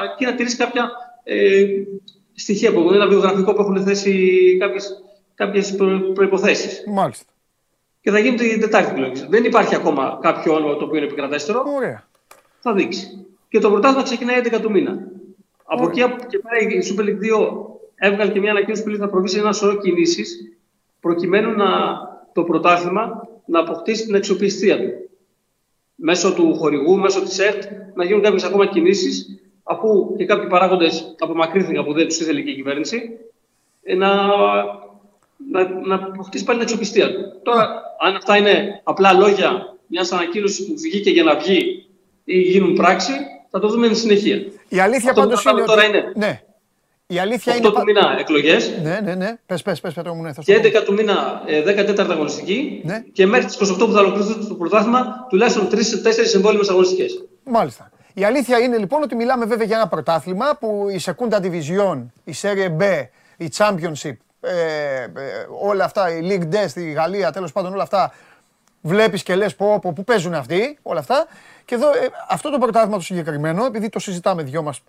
αρκεί 0.00 0.24
να 0.24 0.34
τηρήσει 0.34 0.56
κάποια 0.56 0.90
ε, 1.24 1.66
στοιχεία 2.34 2.72
που 2.72 2.90
ένα 2.92 3.08
βιογραφικό 3.08 3.52
που 3.52 3.60
έχουν 3.60 3.82
θέσει 3.82 4.56
κάποιες 5.34 5.74
προποθέσει. 6.14 6.90
Μάλιστα 6.90 7.24
και 8.00 8.10
θα 8.10 8.18
γίνει 8.18 8.36
την 8.36 8.60
Τετάρτη 8.60 8.90
εκλογή. 8.90 9.26
Δεν 9.28 9.44
υπάρχει 9.44 9.74
ακόμα 9.74 10.18
κάποιο 10.22 10.54
όνομα 10.54 10.76
το 10.76 10.84
οποίο 10.84 10.96
είναι 10.96 11.06
επικρατέστερο. 11.06 11.64
Ωραία. 11.76 12.08
Θα 12.60 12.72
δείξει. 12.72 13.26
Και 13.48 13.58
το 13.58 13.70
πρωτάθλημα 13.70 14.02
ξεκινάει 14.02 14.40
11 14.44 14.60
του 14.60 14.70
μήνα. 14.70 14.98
Από 15.64 15.84
εκεί 15.84 16.00
και 16.26 16.38
πέρα 16.38 16.58
η 16.58 16.80
Super 16.90 17.02
League 17.02 17.38
2 17.38 17.56
έβγαλε 17.94 18.32
και 18.32 18.40
μια 18.40 18.50
ανακοίνωση 18.50 18.82
που 18.82 18.96
θα 18.96 19.08
προβεί 19.08 19.28
σε 19.28 19.38
ένα 19.38 19.52
σωρό 19.52 19.76
κινήσεις 19.76 20.56
προκειμένου 21.00 21.56
να, 21.56 21.66
το 22.32 22.42
πρωτάθλημα 22.44 23.28
να 23.44 23.60
αποκτήσει 23.60 24.06
την 24.06 24.14
αξιοπιστία 24.14 24.78
του. 24.78 25.10
Μέσω 25.94 26.34
του 26.34 26.56
χορηγού, 26.56 26.98
μέσω 26.98 27.22
της 27.22 27.38
ΕΡΤ, 27.38 27.62
να 27.94 28.04
γίνουν 28.04 28.22
κάποιες 28.22 28.44
ακόμα 28.44 28.66
κινήσεις, 28.66 29.40
αφού 29.62 30.16
και 30.16 30.24
κάποιοι 30.24 30.48
παράγοντες 30.48 31.14
απομακρύνθηκαν 31.18 31.84
που 31.84 31.92
δεν 31.92 32.06
τους 32.06 32.20
ήθελε 32.20 32.40
και 32.40 32.50
η 32.50 32.54
κυβέρνηση, 32.54 33.18
να 33.96 34.08
να, 35.48 35.68
να 35.86 35.94
αποκτήσει 35.94 36.44
πάλι 36.44 36.58
την 36.58 36.66
αξιοπιστία 36.66 37.14
του. 37.14 37.40
Τώρα, 37.42 37.82
αν 38.02 38.16
αυτά 38.16 38.36
είναι 38.36 38.80
απλά 38.82 39.12
λόγια 39.12 39.76
μιας 39.86 40.12
ανακοίνωσης 40.12 40.66
που 40.66 40.74
βγήκε 40.76 41.10
για 41.10 41.22
να 41.22 41.36
βγει 41.36 41.86
ή 42.24 42.38
γίνουν 42.38 42.74
πράξη, 42.74 43.12
θα 43.50 43.60
το 43.60 43.68
δούμε 43.68 43.86
εν 43.86 43.96
συνεχεία. 43.96 44.36
Η 44.68 44.80
αλήθεια 44.80 45.12
πάντως 45.12 45.44
είναι. 45.44 45.64
Τώρα 45.64 45.84
είναι. 45.84 46.12
Ναι. 46.14 46.40
Η 47.06 47.18
αλήθεια 47.18 47.54
8 47.54 47.56
είναι. 47.56 47.70
του 47.70 47.82
μήνα 47.84 48.16
εκλογές. 48.18 48.72
Ναι, 48.82 49.00
ναι, 49.00 49.14
ναι. 49.14 49.38
Πες, 49.46 49.62
πες, 49.62 49.80
πες, 49.80 49.94
μου, 50.04 50.22
ναι, 50.22 50.30
Και 50.44 50.56
11 50.56 50.82
του 50.84 50.92
μήνα 50.92 51.42
14 51.46 52.08
ε, 52.08 52.12
αγωνιστική. 52.12 52.80
Ναι. 52.84 53.04
Και 53.12 53.26
μέχρι 53.26 53.46
τις 53.46 53.72
28 53.72 53.78
που 53.78 53.92
θα 53.92 54.00
ολοκληρωθεί 54.00 54.46
το 54.48 54.54
πρωτάθλημα, 54.54 55.26
τουλάχιστον 55.28 55.68
3-4 55.70 55.74
εμβόλυμε 56.34 56.64
αγωνιστικές. 56.68 57.24
Μάλιστα. 57.44 57.90
Η 58.14 58.24
αλήθεια 58.24 58.58
είναι 58.58 58.76
λοιπόν 58.78 59.02
ότι 59.02 59.14
μιλάμε 59.14 59.44
βέβαια 59.44 59.66
για 59.66 59.76
ένα 59.76 59.88
πρωτάθλημα 59.88 60.56
που 60.60 60.86
η 60.90 61.00
Secunda 61.04 61.36
Division, 61.36 62.06
η 62.24 62.34
Serie 62.42 62.82
B, 62.82 63.06
η 63.36 63.50
Championship 63.56 64.16
ε, 64.40 65.02
ε, 65.02 65.08
όλα 65.60 65.84
αυτά, 65.84 66.10
η 66.10 66.20
League 66.22 66.54
D 66.54 66.64
στη 66.68 66.90
Γαλλία, 66.90 67.32
τέλος 67.32 67.52
πάντων 67.52 67.72
όλα 67.72 67.82
αυτά, 67.82 68.12
βλέπεις 68.80 69.22
και 69.22 69.34
λες 69.34 69.54
πω, 69.56 69.78
πω, 69.78 69.92
που 69.92 70.04
παίζουν 70.04 70.34
αυτοί, 70.34 70.78
όλα 70.82 71.00
αυτά. 71.00 71.26
Και 71.64 71.74
εδώ 71.74 71.92
ε, 71.92 72.08
αυτό 72.28 72.50
το 72.50 72.58
πρωτάθλημα 72.58 72.96
το 72.96 73.02
συγκεκριμένο, 73.02 73.64
επειδή 73.64 73.88
το 73.88 73.98
συζητάμε 73.98 74.42
δυο 74.42 74.62
μας 74.62 74.82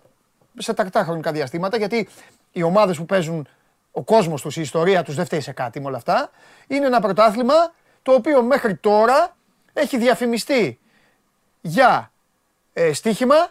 σε 0.58 0.74
τακτά 0.74 1.04
χρονικά 1.04 1.32
διαστήματα, 1.32 1.76
γιατί 1.76 2.08
οι 2.52 2.62
ομάδες 2.62 2.96
που 2.96 3.06
παίζουν, 3.06 3.48
ο 3.90 4.02
κόσμος 4.02 4.42
τους, 4.42 4.56
η 4.56 4.60
ιστορία 4.60 5.02
τους 5.02 5.14
δεν 5.14 5.24
φταίει 5.24 5.40
σε 5.40 5.52
κάτι 5.52 5.80
με 5.80 5.86
όλα 5.86 5.96
αυτά, 5.96 6.30
είναι 6.66 6.86
ένα 6.86 7.00
πρωτάθλημα 7.00 7.72
το 8.02 8.12
οποίο 8.12 8.42
μέχρι 8.42 8.74
τώρα 8.74 9.36
έχει 9.72 9.98
διαφημιστεί 9.98 10.78
για 11.60 12.12
ε, 12.72 12.92
στοίχημα, 12.92 13.50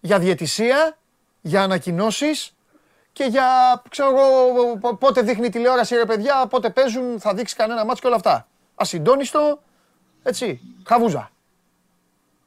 για 0.00 0.18
διαιτησία, 0.18 0.96
για 1.40 1.62
ανακοινώσεις, 1.62 2.55
και 3.16 3.24
για, 3.24 3.82
ξέρω 3.88 4.08
εγώ, 4.08 4.96
πότε 4.98 5.22
δείχνει 5.22 5.48
τηλεόραση 5.48 5.94
ρε 5.94 6.04
παιδιά, 6.04 6.46
πότε 6.50 6.70
παίζουν, 6.70 7.20
θα 7.20 7.34
δείξει 7.34 7.56
κανένα 7.56 7.84
μάτσο 7.84 8.00
και 8.00 8.06
όλα 8.06 8.16
αυτά. 8.16 8.46
Ασυντόνιστο, 8.74 9.60
έτσι, 10.22 10.60
χαβούζα. 10.86 11.30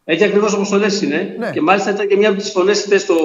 Έτσι 0.03 0.23
ακριβώς 0.23 0.53
όπως 0.53 0.69
το 0.69 0.77
λες 0.77 1.01
είναι. 1.01 1.35
Ναι. 1.39 1.51
Και 1.51 1.61
μάλιστα 1.61 1.91
ήταν 1.91 2.07
και 2.07 2.15
μια 2.17 2.29
από 2.29 2.37
τις 2.37 2.51
φωνές 2.51 2.81
χθες 2.81 3.05
το 3.05 3.15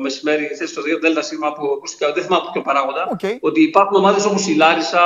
μεσημέρι, 0.00 0.50
χθες 0.54 0.70
στο 0.70 0.82
2 0.82 0.98
Δέλτα 1.00 1.22
Σίγμα 1.22 1.52
που 1.52 1.66
ακούστηκα, 1.76 2.12
δεν 2.12 2.22
θυμάμαι 2.22 2.44
ποιο 2.52 2.62
παράγοντα. 2.62 3.16
Okay. 3.20 3.36
Ότι 3.40 3.62
υπάρχουν 3.62 3.96
ομάδες 3.96 4.24
όπως 4.24 4.46
η 4.46 4.54
Λάρισα, 4.54 5.00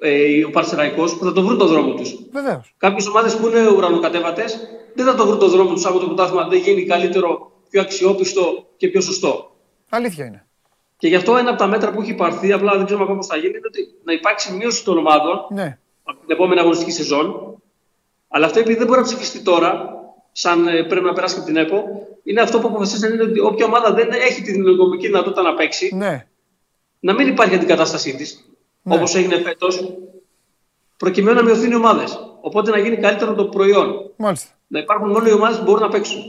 ε, 0.00 0.44
ο 0.44 0.50
Παρσεραϊκό 0.50 1.04
που 1.04 1.24
θα 1.24 1.32
το 1.32 1.42
βρουν 1.42 1.58
τον 1.58 1.68
δρόμο 1.68 1.94
τους. 1.94 2.14
Βεβαίως. 2.32 2.74
Κάποιες 2.76 3.06
ομάδες 3.06 3.36
που 3.36 3.46
είναι 3.46 3.68
ουρανοκατέβατες 3.68 4.58
δεν 4.94 5.06
θα 5.06 5.14
το 5.14 5.26
βρουν 5.26 5.38
τον 5.38 5.50
δρόμο 5.50 5.72
τους 5.72 5.86
από 5.86 5.98
το 5.98 6.06
πρωτάθλημα 6.06 6.48
δεν 6.48 6.58
γίνει 6.58 6.84
καλύτερο, 6.86 7.52
πιο 7.70 7.80
αξιόπιστο 7.80 8.66
και 8.76 8.88
πιο 8.88 9.00
σωστό. 9.00 9.50
Αλήθεια 9.88 10.24
είναι. 10.24 10.44
Και 11.00 11.08
γι' 11.08 11.14
αυτό 11.14 11.36
ένα 11.36 11.50
από 11.50 11.58
τα 11.58 11.66
μέτρα 11.66 11.90
που 11.90 12.00
έχει 12.00 12.14
πάρθει, 12.14 12.52
απλά 12.52 12.76
δεν 12.76 12.84
ξέρουμε 12.84 13.04
ακόμα 13.04 13.18
πώς 13.18 13.26
θα 13.26 13.36
γίνει, 13.36 13.56
είναι 13.56 13.66
ότι 13.66 13.88
να 14.04 14.12
υπάρξει 14.12 14.52
μείωση 14.52 14.84
των 14.84 14.98
ομάδων 14.98 15.46
ναι. 15.50 15.78
από 16.04 16.20
την 16.20 16.30
επόμενη 16.30 16.60
αγωνιστική 16.60 16.90
σεζόν. 16.90 17.56
Αλλά 18.28 18.46
αυτό 18.46 18.58
επειδή 18.58 18.76
δεν 18.78 18.86
μπορεί 18.86 18.98
να 18.98 19.04
ψηφιστεί 19.04 19.42
τώρα, 19.42 19.94
σαν 20.32 20.68
ε, 20.68 20.82
πρέπει 20.82 21.04
να 21.04 21.12
περάσει 21.12 21.36
από 21.36 21.44
την 21.44 21.56
ΕΠΟ, 21.56 21.84
είναι 22.22 22.40
αυτό 22.40 22.58
που 22.58 22.68
αποφασίσαν 22.68 23.12
είναι 23.12 23.22
ότι 23.22 23.40
όποια 23.40 23.66
ομάδα 23.66 23.92
δεν 23.92 24.10
έχει 24.10 24.42
την 24.42 24.62
νομική 24.62 25.06
δυνατότητα 25.06 25.42
να 25.42 25.54
παίξει, 25.54 25.94
ναι. 25.94 26.26
να 27.00 27.12
μην 27.14 27.28
υπάρχει 27.28 27.54
αντικατάστασή 27.54 28.16
της, 28.16 28.48
ναι. 28.82 28.94
όπως 28.94 29.14
έγινε 29.14 29.36
φέτος, 29.40 29.98
προκειμένου 30.96 31.36
να 31.36 31.42
μειωθούν 31.42 31.70
οι 31.70 31.74
ομάδες. 31.74 32.18
Οπότε 32.40 32.70
να 32.70 32.78
γίνει 32.78 32.96
καλύτερο 32.96 33.34
το 33.34 33.44
προϊόν. 33.44 34.10
Μάλιστα. 34.16 34.48
Να 34.66 34.78
υπάρχουν 34.78 35.08
μόνο 35.08 35.28
οι 35.28 35.32
ομάδες 35.32 35.58
που 35.58 35.64
μπορούν 35.64 35.82
να 35.82 35.88
παίξουν. 35.88 36.22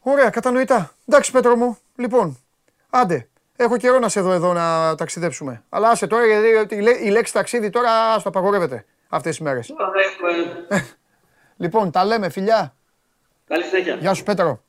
Ωραία, 0.00 0.30
κατανοητά. 0.30 0.94
Εντάξει, 1.06 1.32
Πέτρο 1.32 1.56
μου. 1.56 1.78
Λοιπόν, 1.96 2.38
άντε. 2.90 3.28
Έχω 3.60 3.76
καιρό 3.76 3.98
να 3.98 4.08
σε 4.08 4.20
δω 4.20 4.32
εδώ 4.32 4.52
να 4.52 4.94
ταξιδέψουμε. 4.94 5.62
Αλλά 5.68 5.88
άσε 5.88 6.06
τώρα, 6.06 6.24
γιατί 6.26 6.74
η 7.04 7.08
λέξη 7.08 7.32
ταξίδι 7.32 7.70
τώρα 7.70 8.16
το 8.16 8.22
απαγορεύεται 8.24 8.84
αυτές 9.08 9.36
τις 9.36 9.44
μέρες. 9.44 9.72
λοιπόν, 11.62 11.90
τα 11.90 12.04
λέμε, 12.04 12.28
φιλιά. 12.28 12.74
Καλή 13.46 13.64
συνέχεια. 13.64 13.94
Γεια 13.94 14.14
σου, 14.14 14.22
Πέτρο. 14.22 14.62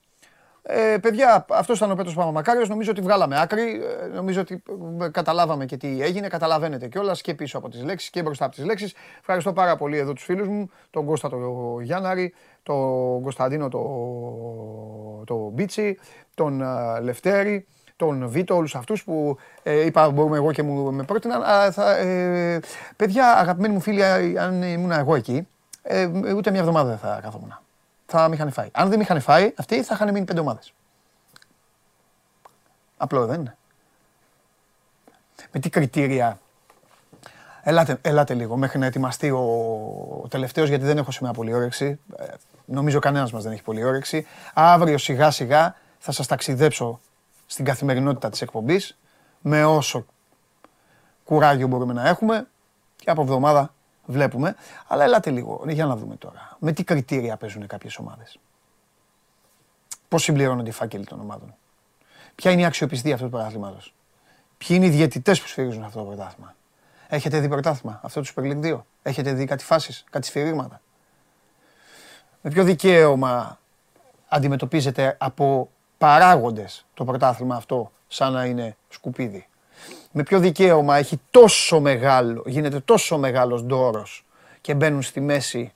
Ε, 0.61 0.98
παιδιά, 1.02 1.45
αυτός 1.49 1.78
ήταν 1.78 1.91
ο 1.91 1.95
Πέτρος 1.95 2.14
Παπαμακάριος. 2.14 2.70
Νομίζω 2.70 2.91
ότι 2.91 3.02
βγάλαμε 3.02 3.41
άκρη. 3.41 3.82
Ε, 4.02 4.07
νομίζω 4.07 4.41
ότι 4.41 4.64
ε, 5.02 5.10
καταλάβαμε 5.10 5.66
και 5.66 5.78
τι 5.78 6.02
έγινε. 6.02 6.28
Καταλαβαίνετε 6.28 6.88
κιόλας 6.88 7.22
και 7.22 7.34
πίσω 7.34 7.57
από 7.57 7.70
τις 7.70 7.84
λέξεις 7.84 8.10
και 8.10 8.22
μπροστά 8.22 8.45
από 8.45 8.56
τις 8.56 8.66
λέξεις. 8.66 8.94
Ευχαριστώ 9.20 9.53
πάρα 9.53 9.76
πολύ 9.76 9.98
εδώ 9.98 10.14
τους 10.14 10.24
φίλους 10.24 10.48
μου. 10.48 10.72
Τον 10.90 11.06
Κώστα 11.06 11.30
τον 11.30 11.82
Γιάνναρη, 11.82 12.34
τον 12.64 13.22
Κωνσταντίνο 13.22 13.70
τον 13.70 15.26
το 15.26 15.49
Μπίτσι, 15.53 15.99
τον 16.34 16.61
uh, 16.64 17.02
Λευτέρη 17.02 17.68
τον 17.99 18.30
Βίτο, 18.30 18.55
όλους 18.55 18.76
αυτούς 18.76 19.03
που 19.03 19.38
ε, 19.63 19.85
είπα 19.85 20.09
μπορούμε 20.09 20.38
εγώ 20.38 20.51
και 20.51 20.63
μου 20.63 20.93
με 20.93 21.03
πρότειναν. 21.03 21.43
Α, 21.43 21.71
θα, 21.71 21.97
ε, 21.97 22.59
παιδιά, 22.95 23.38
αγαπημένοι 23.38 23.73
μου 23.73 23.80
φίλοι, 23.80 24.03
αν 24.39 24.61
ήμουν 24.61 24.91
εγώ 24.91 25.15
εκεί, 25.15 25.47
ε, 25.81 26.05
ούτε 26.35 26.51
μια 26.51 26.59
εβδομάδα 26.59 26.89
δεν 26.89 26.97
θα 26.97 27.19
καθόμουν. 27.23 27.59
Θα 28.05 28.30
με 28.30 28.35
είχαν 28.35 28.51
φάει. 28.51 28.69
Αν 28.71 28.89
δεν 28.89 28.97
με 28.97 29.03
είχαν 29.03 29.21
φάει, 29.21 29.53
αυτοί 29.57 29.84
θα 29.84 29.93
είχαν 29.93 30.13
μείνει 30.13 30.26
πέντε 30.26 30.39
ομάδες. 30.39 30.73
Απλό 32.97 33.26
δεν 33.26 33.39
είναι. 33.39 33.57
Με 35.51 35.59
τι 35.59 35.69
κριτήρια; 35.69 36.39
Ελάτε, 37.63 37.97
ελάτε 38.01 38.34
λίγο 38.34 38.57
μέχρι 38.57 38.80
να 38.80 38.85
ετοιμαστεί 38.85 39.31
ο, 39.31 39.39
ο 40.23 40.27
τελευταίος, 40.27 40.69
γιατί 40.69 40.85
δεν 40.85 40.97
έχω 40.97 41.11
σημαία 41.11 41.31
πολύ 41.31 41.53
όρεξη. 41.53 41.99
Ε, 42.17 42.26
νομίζω 42.65 42.99
κανένας 42.99 43.31
μας 43.31 43.43
δεν 43.43 43.51
έχει 43.51 43.63
πολύ 43.63 43.84
όρεξη. 43.84 44.27
Αύριο 44.53 44.97
σιγά 44.97 45.31
σιγά 45.31 45.76
θα 45.99 46.11
σας 46.11 46.27
ταξιδέψω 46.27 46.99
στην 47.51 47.65
καθημερινότητα 47.65 48.30
της 48.30 48.41
εκπομπής 48.41 48.97
με 49.41 49.65
όσο 49.65 50.05
κουράγιο 51.23 51.67
μπορούμε 51.67 51.93
να 51.93 52.07
έχουμε 52.07 52.47
και 52.95 53.09
από 53.09 53.21
εβδομάδα 53.21 53.73
βλέπουμε. 54.05 54.55
Αλλά 54.88 55.03
ελάτε 55.03 55.30
λίγο, 55.30 55.63
για 55.67 55.85
να 55.85 55.95
δούμε 55.95 56.15
τώρα. 56.15 56.57
Με 56.59 56.71
τι 56.71 56.84
κριτήρια 56.84 57.38
παίζουν 57.38 57.67
κάποιες 57.67 57.97
ομάδες. 57.97 58.39
Πώς 60.07 60.23
συμπληρώνονται 60.23 60.69
οι 60.69 60.73
φάκελοι 60.73 61.05
των 61.05 61.19
ομάδων. 61.19 61.55
Ποια 62.35 62.51
είναι 62.51 62.61
η 62.61 62.65
αξιοπιστία 62.65 63.13
αυτού 63.13 63.26
του 63.26 63.31
πρωτάθληματος. 63.31 63.93
Ποιοι 64.57 64.67
είναι 64.71 64.85
οι 64.85 64.89
διαιτητές 64.89 65.41
που 65.41 65.47
σφυρίζουν 65.47 65.84
αυτό 65.84 65.99
το 65.99 66.05
πρωτάθλημα. 66.05 66.55
Έχετε 67.07 67.39
δει 67.39 67.47
πρωτάθλημα, 67.47 67.99
αυτό 68.03 68.21
του 68.21 68.27
Super 68.35 68.61
2. 68.61 68.80
Έχετε 69.01 69.34
δει 69.34 69.45
κάτι 69.45 69.63
φάσεις, 69.63 70.03
κάτι 70.09 70.26
σφυρίγματα. 70.26 70.81
Με 72.41 72.49
ποιο 72.49 72.63
δικαίωμα 72.63 73.59
αντιμετωπίζετε 74.27 75.15
από 75.19 75.69
παράγοντες 75.99 76.85
το 76.93 77.03
πρωτάθλημα 77.03 77.55
αυτό 77.55 77.91
σαν 78.07 78.34
να 78.34 78.45
είναι 78.45 78.77
σκουπίδι. 78.89 79.47
με 80.11 80.23
ποιο 80.23 80.39
δικαίωμα 80.39 80.97
έχει 80.97 81.19
τόσο 81.31 81.80
μεγάλο, 81.80 82.43
γίνεται 82.45 82.80
τόσο 82.80 83.17
μεγάλος 83.17 83.63
ντόρος 83.63 84.26
και 84.61 84.73
μπαίνουν 84.73 85.01
στη 85.01 85.21
μέση 85.21 85.73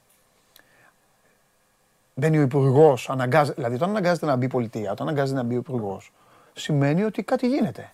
Μπαίνει 2.15 2.37
ο 2.37 2.41
υπουργός, 2.41 3.09
δηλαδή 3.55 3.75
όταν 3.75 3.89
αναγκάζεται 3.89 4.25
να 4.25 4.35
μπει 4.35 4.45
η 4.45 4.47
πολιτεία, 4.47 4.91
όταν 4.91 5.07
αναγκάζεται 5.07 5.37
να 5.37 5.43
μπει 5.43 5.55
ο 5.55 5.57
υπουργός, 5.57 6.11
σημαίνει 6.53 7.03
ότι 7.03 7.23
κάτι 7.23 7.47
γίνεται. 7.47 7.93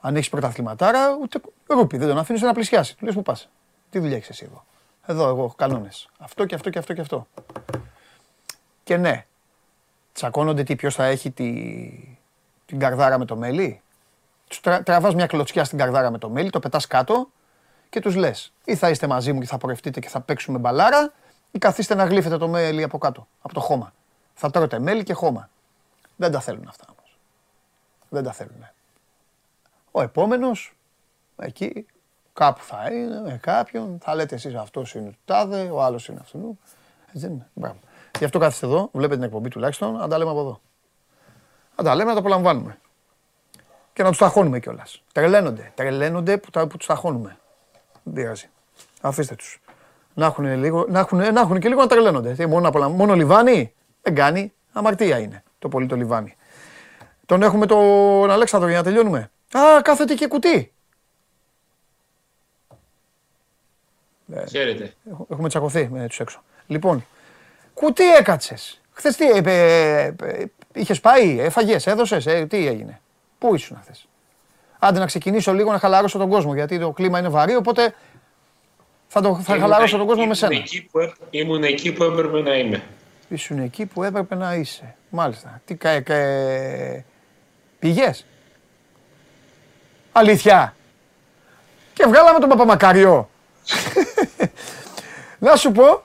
Αν 0.00 0.16
έχεις 0.16 0.28
πρωταθληματάρα, 0.28 1.16
ούτε 1.22 1.40
ρούπι, 1.66 1.96
δεν 1.96 2.08
τον 2.08 2.18
αφήνεις 2.18 2.42
να 2.42 2.52
πλησιάσει. 2.52 2.96
Του 2.96 3.04
λες 3.04 3.14
που 3.14 3.22
πας; 3.22 3.48
Τι 3.90 3.98
δουλειά 3.98 4.16
έχεις 4.16 4.28
εσύ 4.28 4.44
εδώ; 4.48 4.64
Εδώ, 5.06 5.28
εγώ, 5.28 5.54
κανόνες. 5.56 6.08
Αυτό 6.18 6.44
και 6.44 6.54
αυτό 6.54 6.70
και 6.70 6.78
αυτό 6.78 6.92
και 6.92 7.00
αυτό. 7.00 7.26
Και 8.84 8.96
ναι, 8.96 9.26
τσακώνονται 10.20 10.62
τι, 10.62 10.76
ποιος 10.76 10.94
θα 10.94 11.04
έχει 11.04 11.30
τη, 11.30 11.48
την 12.66 12.78
καρδάρα 12.78 13.18
με 13.18 13.24
το 13.24 13.36
μέλι; 13.36 13.80
Τους 14.48 14.60
τρα, 14.60 14.82
τραβάς 14.82 15.14
μια 15.14 15.26
κλωτσιά 15.26 15.64
στην 15.64 15.78
καρδάρα 15.78 16.10
με 16.10 16.18
το 16.18 16.28
μέλι, 16.28 16.50
το 16.50 16.58
πετάς 16.58 16.86
κάτω 16.86 17.28
και 17.88 18.00
τους 18.00 18.14
λες 18.14 18.52
ή 18.64 18.76
θα 18.76 18.90
είστε 18.90 19.06
μαζί 19.06 19.32
μου 19.32 19.40
και 19.40 19.46
θα 19.46 19.58
πορευτείτε 19.58 20.00
και 20.00 20.08
θα 20.08 20.20
παίξουμε 20.20 20.58
μπαλάρα 20.58 21.12
ή 21.50 21.58
καθίστε 21.58 21.94
να 21.94 22.04
γλύφετε 22.04 22.36
το 22.36 22.48
μέλι 22.48 22.82
από 22.82 22.98
κάτω, 22.98 23.26
από 23.42 23.54
το 23.54 23.60
χώμα. 23.60 23.92
Θα 24.34 24.50
τρώτε 24.50 24.78
μέλι 24.78 25.02
και 25.02 25.12
χώμα. 25.12 25.50
Δεν 26.16 26.32
τα 26.32 26.40
θέλουν 26.40 26.68
αυτά 26.68 26.84
όμως. 26.88 27.18
Δεν 28.08 28.22
τα 28.22 28.32
θέλουν. 28.32 28.66
Ο 29.90 30.02
επόμενος, 30.02 30.74
εκεί, 31.36 31.86
κάπου 32.32 32.62
θα 32.62 32.92
είναι, 32.92 33.20
με 33.20 33.38
κάποιον, 33.42 33.98
θα 34.02 34.14
λέτε 34.14 34.34
εσείς 34.34 34.54
αυτός 34.54 34.94
είναι 34.94 35.10
του 35.10 35.18
τάδε, 35.24 35.70
ο 35.70 35.82
άλλος 35.82 36.08
είναι 36.08 36.18
αυτού. 36.22 36.58
Έτσι 37.06 37.18
δεν 37.18 37.32
είναι. 37.32 37.48
Μπράβο. 37.54 37.78
Γι' 38.20 38.26
αυτό 38.26 38.38
κάθεστε 38.38 38.66
εδώ, 38.66 38.88
βλέπετε 38.92 39.14
την 39.14 39.24
εκπομπή 39.24 39.48
τουλάχιστον, 39.48 39.92
να 39.92 40.08
τα 40.08 40.18
λέμε 40.18 40.30
από 40.30 40.40
εδώ. 40.40 40.60
Να 41.76 41.84
τα 41.84 41.94
λέμε, 41.94 42.08
να 42.08 42.14
τα 42.14 42.20
απολαμβάνουμε. 42.20 42.78
Και 43.92 44.02
να 44.02 44.08
τους 44.08 44.18
ταχώνουμε 44.18 44.60
κιόλας. 44.60 45.02
Τρελαίνονται. 45.12 45.72
Τρελαίνονται 45.74 46.36
που, 46.38 46.50
τα, 46.50 46.66
που 46.66 46.76
τους 46.76 46.86
ταχώνουμε. 46.86 47.38
Δεν 48.02 48.12
πειράζει. 48.14 48.50
Αφήστε 49.00 49.34
τους. 49.34 49.60
Να 50.14 50.26
έχουν, 50.26 50.44
λίγο, 50.44 50.86
να, 50.88 50.98
έχουν, 50.98 51.18
να 51.18 51.40
έχουν 51.40 51.58
και 51.60 51.68
λίγο 51.68 51.80
να 51.80 51.86
τρελαίνονται. 51.86 52.32
Τι, 52.32 52.46
μόνο, 52.46 52.88
μόνο 52.88 53.14
λιβάνι 53.14 53.74
δεν 54.02 54.14
κάνει. 54.14 54.52
Αμαρτία 54.72 55.18
είναι 55.18 55.42
το 55.58 55.68
πολύ 55.68 55.86
το 55.86 55.96
λιβάνι. 55.96 56.36
Τον 57.26 57.42
έχουμε 57.42 57.66
τον 57.66 58.30
Αλέξανδρο 58.30 58.68
για 58.68 58.78
να 58.78 58.84
τελειώνουμε. 58.84 59.30
Α, 59.52 59.82
κάθεται 59.82 60.14
και 60.14 60.26
κουτί. 60.26 60.72
Χαίρετε. 64.48 64.94
Έχουμε 65.30 65.48
τσακωθεί 65.48 65.88
με 65.88 66.06
τους 66.06 66.20
έξω. 66.20 66.42
Λοιπόν, 66.66 67.04
κουτί 67.80 68.14
έκατσες. 68.14 68.80
Χθες 68.92 69.16
τι, 69.16 69.30
ε, 69.30 69.40
ε, 69.44 70.14
ε, 70.22 70.44
είχες 70.72 71.00
πάει, 71.00 71.40
έφαγες, 71.40 71.86
έδωσες, 71.86 72.26
ε, 72.26 72.46
τι 72.46 72.66
έγινε. 72.66 73.00
Πού 73.38 73.54
ήσουν 73.54 73.78
χθες. 73.82 74.08
Άντε 74.78 74.98
να 74.98 75.06
ξεκινήσω 75.06 75.52
λίγο 75.52 75.72
να 75.72 75.78
χαλαρώσω 75.78 76.18
τον 76.18 76.28
κόσμο 76.28 76.54
γιατί 76.54 76.78
το 76.78 76.90
κλίμα 76.90 77.18
είναι 77.18 77.28
βαρύ. 77.28 77.56
Οπότε 77.56 77.94
θα, 79.06 79.20
το, 79.20 79.40
θα 79.42 79.58
χαλαρώσω 79.58 79.96
τον 79.96 80.06
κόσμο 80.06 80.26
με 80.26 80.34
σένα. 80.34 80.54
Εκεί 80.54 80.88
που, 80.90 81.12
ήμουν 81.30 81.62
εκεί 81.62 81.92
που 81.92 82.04
έπρεπε 82.04 82.40
να 82.40 82.54
είμαι. 82.56 82.82
Ήσουν 83.28 83.58
εκεί 83.58 83.86
που 83.86 84.02
έπρεπε 84.02 84.34
να 84.34 84.54
είσαι. 84.54 84.94
Μάλιστα. 85.08 85.60
Τι 85.64 85.74
κα, 85.74 86.00
κα, 86.00 86.16
πήγες; 87.78 88.26
Αλήθεια. 90.12 90.74
Και 91.94 92.04
βγάλαμε 92.06 92.38
τον 92.38 92.48
Παπαμακαριό. 92.48 93.30
να 95.38 95.56
σου 95.56 95.72
πω. 95.72 96.02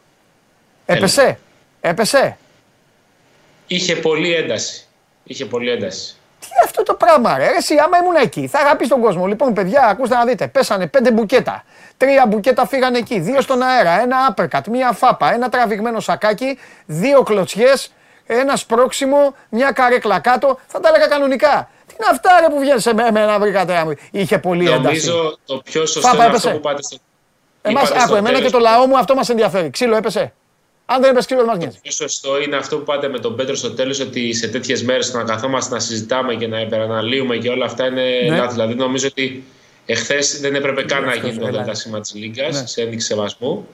Έπεσε. 0.86 1.40
Έπεσε; 1.88 2.38
Είχε 3.68 3.96
πολύ 3.96 4.34
ένταση. 4.34 4.86
Είχε 5.24 5.46
πολύ 5.46 5.70
ένταση. 5.70 6.16
Τι 6.40 6.48
αυτό 6.64 6.84
το 6.84 6.94
πράγμα, 6.94 7.38
ρε; 7.38 7.48
Εσύ, 7.58 7.76
άμα 7.78 7.98
ήμουν 7.98 8.16
εκεί, 8.16 8.48
θα 8.48 8.60
αγαπήσει 8.60 8.90
τον 8.90 9.02
κόσμο. 9.02 9.26
Λοιπόν, 9.26 9.54
παιδιά, 9.54 9.82
ακούστε 9.88 10.16
να 10.16 10.26
δείτε. 10.26 10.48
Πέσανε 10.48 10.88
πέντε 10.88 11.12
μπουκέτα. 11.12 11.64
Τρία 11.98 12.26
μπουκέτα 12.26 12.68
φύγανε 12.68 12.98
εκεί. 12.98 13.20
Δύο 13.20 13.42
στον 13.42 13.62
αέρα. 13.62 14.02
Ένα 14.02 14.26
άπερκατ, 14.30 14.68
μία 14.68 14.92
φάπα, 14.92 15.34
ένα 15.34 15.50
τραβηγμένο 15.50 16.00
σακάκι, 16.00 16.60
δύο 16.86 17.24
κλωτσιές, 17.24 17.92
ένα 18.26 18.56
σπρώξιμο, 18.56 19.36
μια 19.50 19.72
καρέκλα 19.72 20.20
κάτω. 20.20 20.60
Θα 20.68 20.80
τα 20.80 20.90
έλεγα 20.90 21.08
κανονικά. 21.08 21.70
Τι 21.88 21.94
είναι 21.98 22.08
αυτά 22.12 22.40
ρε, 22.40 22.48
που 22.48 22.60
βγαίνεις 22.60 22.82
σε 22.82 22.94
μένα, 22.94 23.40
βρήκατε. 23.40 23.98
Είχε 24.12 24.38
πολύ 24.40 24.70
ένταση. 24.70 25.08
Νομίζω 25.08 25.38
το 25.46 25.58
πιο 25.58 25.86
σωστό 25.86 26.16
είναι 26.16 26.26
αυτό 26.26 26.52
που 26.52 26.60
πάτε 26.60 26.84
στο. 26.84 26.98
Εμάς, 27.62 27.92
άκου, 27.92 28.16
εμένα 28.16 28.42
και 28.42 28.50
το 28.50 28.60
λαό 28.60 28.88
μου 28.88 28.98
αυτό 28.98 29.16
μας 29.16 29.30
ενδιαφέρει. 29.30 29.70
Ξύλο 29.70 29.96
έπεσε. 29.96 30.34
Αν 30.86 31.02
δεν 31.02 31.10
έπεσε 31.10 31.26
ξύλο, 31.26 31.40
δεν 31.40 31.50
μα 31.52 31.58
νοιάζει. 31.58 31.80
Το 31.84 31.92
σωστό 31.92 32.42
είναι 32.42 32.56
αυτό 32.56 32.78
που 32.78 32.84
πάτε 32.84 33.08
με 33.08 33.20
τον 33.20 33.36
Πέτρο 33.36 33.56
στο 33.56 33.72
τέλος, 33.72 34.00
ότι 34.00 34.34
σε 34.34 34.48
τέτοιες 34.48 34.84
μέρες 34.84 35.14
να 35.14 35.24
καθόμαστε 35.24 35.74
να 35.74 35.80
συζητάμε 35.80 36.36
και 36.36 36.48
να 36.48 36.62
υπεραναλύουμε 36.62 37.38
και 37.38 37.50
όλα 37.50 37.66
αυτά 37.66 37.86
είναι 37.86 38.04
ναι. 38.30 38.48
Δηλαδή, 38.48 38.76
νομίζω 38.76 39.08
ότι 39.08 39.44
εχθές 39.86 40.40
δεν 40.40 40.56
έπρεπε 40.56 40.84
καν 40.84 41.04
να 41.04 41.16
γίνει 41.16 41.38
το 41.38 41.52
δελτάσμα 41.52 42.00
της 42.00 42.14
Λίγκας 42.14 42.60
ναι. 42.60 42.68
σε 42.68 42.82
ένδειξη 42.82 43.08
σεβασμού 43.08 43.68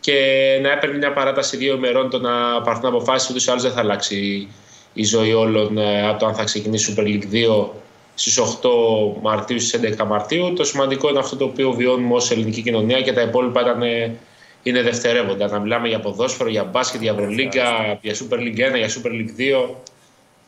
και 0.00 0.12
να 0.62 0.72
έπαιρνε 0.72 0.96
μια 0.96 1.12
παράταση 1.12 1.56
δύο 1.56 1.74
ημερών 1.74 2.10
το 2.10 2.18
να 2.18 2.62
πάρθουν 2.62 2.86
αποφάσεις. 2.86 3.30
Ούτως 3.30 3.46
ή 3.46 3.50
άλλως 3.50 3.62
δεν 3.62 3.72
θα 3.72 3.80
αλλάξει 3.80 4.48
η 4.92 5.04
ζωή 5.04 5.32
όλων 5.32 5.78
ε, 5.78 6.08
από 6.08 6.18
το 6.18 6.26
αν 6.26 6.34
θα 6.34 6.44
ξεκινήσει 6.44 6.90
η 6.90 6.94
Super 6.96 7.02
League 7.02 7.34
2 7.62 7.66
στις 8.14 8.40
8 8.40 8.68
Μαρτίου, 9.22 9.60
στις 9.60 9.80
11 9.98 10.06
Μαρτίου. 10.06 10.52
Το 10.52 10.64
σημαντικό 10.64 11.08
είναι 11.08 11.18
αυτό 11.18 11.36
το 11.36 11.44
οποίο 11.44 11.72
βιώνουμε 11.72 12.14
ως 12.14 12.30
ελληνική 12.30 12.62
κοινωνία 12.62 13.00
και 13.00 13.12
τα 13.12 13.20
υπόλοιπα 13.20 13.60
ήταν 13.60 13.82
είναι 14.62 14.82
δευτερεύοντα. 14.82 15.48
Να 15.48 15.58
μιλάμε 15.58 15.88
για 15.88 16.00
ποδόσφαιρο, 16.00 16.48
για 16.48 16.64
μπάσκετ, 16.64 17.00
για 17.02 17.12
Ευρωλίγκα, 17.12 17.98
για 18.00 18.14
Super 18.14 18.38
League 18.38 18.74
1, 18.74 18.76
για 18.76 18.88
Super 18.88 19.10
League 19.10 19.64
2. 19.70 19.74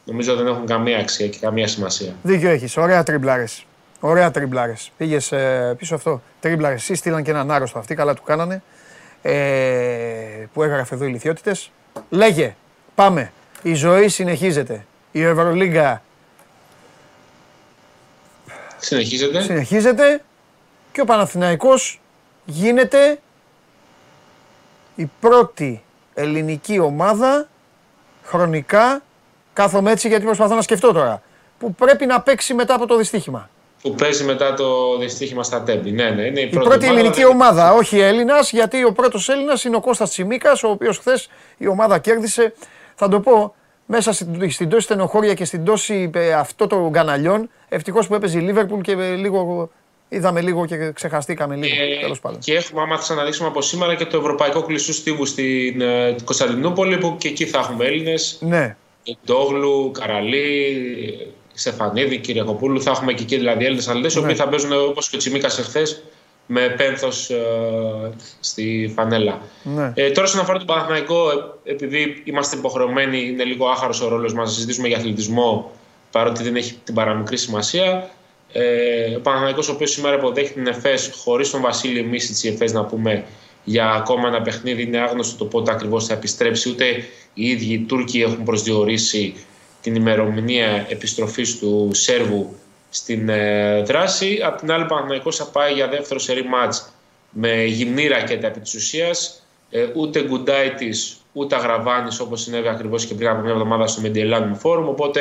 Νομίζω 0.05 0.37
δεν 0.37 0.47
έχουν 0.47 0.67
καμία 0.67 0.99
αξία 0.99 1.29
και 1.29 1.39
καμία 1.41 1.69
σημασία. 1.69 2.15
Δίκιο 2.23 2.51
έχεις. 2.51 2.77
Ωραία 2.77 3.03
τριμπλάρες. 3.03 3.65
Ωραία 4.01 4.31
τριμπλάρες. 4.31 4.93
Πήγες 4.97 5.33
ε, 5.33 5.75
πίσω 5.79 5.95
αυτό. 5.95 6.23
Τριμπλάρες. 6.41 6.83
Εσύ 6.83 6.95
στείλαν 6.95 7.23
και 7.23 7.31
έναν 7.31 7.51
άρρωστο 7.51 7.79
αυτοί, 7.79 7.95
καλά 7.95 8.15
του 8.15 8.23
κάνανε. 8.23 8.63
Ε, 9.23 9.33
που 10.53 10.63
έγραφε 10.63 10.95
εδώ 10.95 11.05
οι 11.05 11.11
λιθιότητε. 11.11 11.57
Λέγε, 12.09 12.55
πάμε. 12.95 13.33
Η 13.63 13.75
ζωή 13.75 14.09
συνεχίζεται. 14.09 14.87
Η 15.13 15.23
Ευρωλίγκα 15.23 16.03
συνεχίζεται. 18.79 19.43
συνεχίζεται 19.43 20.23
και 20.93 21.01
ο 21.01 21.05
Παναθηναϊκός 21.05 22.01
γίνεται 22.45 23.19
η 25.01 25.11
πρώτη 25.21 25.83
ελληνική 26.15 26.79
ομάδα 26.79 27.49
χρονικά, 28.23 29.03
κάθομαι 29.53 29.91
έτσι 29.91 30.09
γιατί 30.09 30.25
προσπαθώ 30.25 30.55
να 30.55 30.63
σκεφτώ 30.63 30.93
τώρα, 30.93 31.23
που 31.59 31.75
πρέπει 31.75 32.07
να 32.07 32.21
παίξει 32.21 32.55
μετά 32.55 32.75
από 32.75 32.87
το 32.87 32.97
δυστύχημα. 32.97 33.51
Που 33.83 33.95
παίζει 33.95 34.25
μετά 34.25 34.55
το 34.55 34.99
δυστύχημα 34.99 35.43
στα 35.43 35.63
τέμπη. 35.63 35.93
Ναι, 35.93 36.11
ναι, 36.11 36.23
είναι 36.23 36.41
η, 36.41 36.51
η 36.53 36.59
πρώτη, 36.59 36.87
ελληνική 36.87 37.27
ομάδα, 37.27 37.73
όχι 37.73 37.99
Έλληνας, 37.99 38.51
γιατί 38.53 38.85
ο 38.85 38.93
πρώτος 38.93 39.29
Έλληνας 39.29 39.65
είναι 39.65 39.77
ο 39.77 39.81
Κώστας 39.81 40.11
Τσιμίκας, 40.11 40.63
ο 40.63 40.69
οποίος 40.69 40.99
χθες 40.99 41.31
η 41.57 41.67
ομάδα 41.67 41.99
κέρδισε. 41.99 42.55
Θα 42.95 43.09
το 43.09 43.21
πω, 43.21 43.55
μέσα 43.87 44.13
στην, 44.13 44.51
στην 44.51 44.69
τόση 44.69 44.83
στενοχώρια 44.83 45.35
και 45.35 45.45
στην 45.45 45.65
τόση 45.65 46.11
ε, 46.15 46.33
αυτό 46.33 46.67
των 46.67 46.93
καναλιών, 46.93 47.51
ευτυχώς 47.69 48.07
που 48.07 48.15
έπαιζε 48.15 48.39
η 48.39 48.43
Λίβερπουλ 48.43 48.81
και 48.81 48.93
ε, 48.93 49.15
λίγο 49.15 49.71
είδαμε 50.11 50.41
λίγο 50.41 50.67
και 50.67 50.93
ξεχαστήκαμε 50.93 51.57
λίγο. 51.57 51.83
Ε, 51.83 52.01
τέλος 52.01 52.21
πάντων. 52.21 52.39
Και 52.39 52.55
έχουμε, 52.55 52.83
άμα 52.83 52.99
θα 52.99 53.13
αναδείξουμε 53.13 53.49
από 53.49 53.63
σήμερα, 53.63 53.95
και 53.95 54.05
το 54.05 54.17
ευρωπαϊκό 54.17 54.63
κλειστού 54.63 54.93
στίβου 54.93 55.27
στην 55.27 55.81
ε, 55.81 56.17
Κωνσταντινούπολη, 56.25 56.99
που 56.99 57.17
και 57.19 57.29
εκεί 57.29 57.47
θα 57.47 57.59
έχουμε 57.59 57.85
Έλληνες. 57.85 58.39
Ναι. 58.41 58.77
Ντόγλου, 59.27 59.91
Καραλή, 59.91 61.33
Στεφανίδη, 61.55 62.19
Κυριακοπούλου. 62.19 62.83
Θα 62.83 62.91
έχουμε 62.91 63.13
και 63.13 63.23
εκεί 63.23 63.37
δηλαδή 63.37 63.65
Έλληνες 63.65 63.89
αθλητές, 63.89 64.15
οι 64.15 64.19
οποίοι 64.19 64.31
ναι. 64.37 64.43
θα 64.43 64.49
παίζουν 64.49 64.73
όπως 64.73 65.09
και 65.09 65.17
ο 65.17 65.19
Τσιμίκας 65.19 65.59
εχθές 65.59 66.03
με 66.53 66.75
πένθος 66.77 67.31
ε, 67.31 67.37
στη 68.41 68.93
φανέλα. 68.97 69.41
Ναι. 69.63 69.93
Ε, 69.95 70.11
τώρα, 70.11 70.27
όσον 70.27 70.41
αφορά 70.41 70.59
τον 70.59 70.67
Παναθηναϊκό, 70.67 71.31
ε, 71.65 71.71
επειδή 71.71 72.23
είμαστε 72.25 72.57
υποχρεωμένοι, 72.57 73.21
είναι 73.21 73.45
λίγο 73.45 73.67
άχαρος 73.67 74.01
ο 74.01 74.09
ρόλος 74.09 74.35
μας 74.35 74.49
να 74.49 74.55
συζητήσουμε 74.55 74.89
για 74.89 74.97
αθλητισμό, 74.97 75.71
παρότι 76.11 76.43
δεν 76.43 76.57
έχει 76.57 76.79
την 76.85 76.95
παραμικρή 76.95 77.37
σημασία. 77.37 78.11
Ε, 78.53 79.15
ο 79.17 79.21
Παναθηναϊκός 79.21 79.69
ο 79.69 79.73
οποίος 79.73 79.91
σήμερα 79.91 80.17
υποδέχεται 80.17 80.55
την 80.55 80.67
ΕΦΕΣ 80.67 81.11
χωρίς 81.25 81.51
τον 81.51 81.61
Βασίλειο 81.61 82.05
Μίσιτ, 82.05 82.45
η 82.45 82.49
ΕΦΕΣ 82.49 82.73
να 82.73 82.85
πούμε 82.85 83.25
για 83.65 83.91
ακόμα 83.91 84.29
ένα 84.29 84.43
παιχνίδι. 84.43 84.83
Είναι 84.83 84.99
άγνωστο 84.99 85.37
το 85.37 85.45
πότε 85.45 85.73
ακριβώς 85.73 86.07
θα 86.07 86.13
επιστρέψει. 86.13 86.71
Ούτε 86.71 86.85
οι 87.35 87.49
ίδιοι 87.49 87.73
οι 87.73 87.79
Τούρκοι 87.79 88.21
έχουν 88.21 88.45
προσδιορίσει 88.45 89.35
την 89.83 89.95
ημερομηνία 89.95 90.87
επιστροφής 90.89 91.59
του 91.59 91.91
Σέρβου 91.93 92.57
στην 92.91 93.29
ε, 93.29 93.83
δράση. 93.83 94.41
Απ' 94.45 94.59
την 94.59 94.73
άλλη, 94.73 94.83
ο 94.83 94.87
Παναθηναϊκός 94.87 95.37
θα 95.37 95.45
πάει 95.45 95.73
για 95.73 95.89
δεύτερο 95.89 96.21
σερή 96.21 96.45
μάτς 96.45 96.93
με 97.31 97.65
γυμνή 97.65 98.07
ρακέτα 98.07 98.47
επί 98.47 98.61
της 98.61 98.75
ουσίας. 98.75 99.43
Ε, 99.71 99.87
ούτε 99.95 100.23
Γκουντάιτης 100.23 101.21
ούτε 101.33 101.55
Αγραβάνης 101.55 102.21
όπως 102.21 102.41
συνέβη 102.41 102.69
ακριβώς 102.69 103.07
και 103.07 103.15
πριν 103.15 103.29
από 103.29 103.41
μια 103.41 103.53
εβδομάδα 103.53 103.87
στο 103.87 104.01
Μεντιελάνου 104.01 104.57
Φόρουμ. 104.57 104.89
Οπότε 104.89 105.21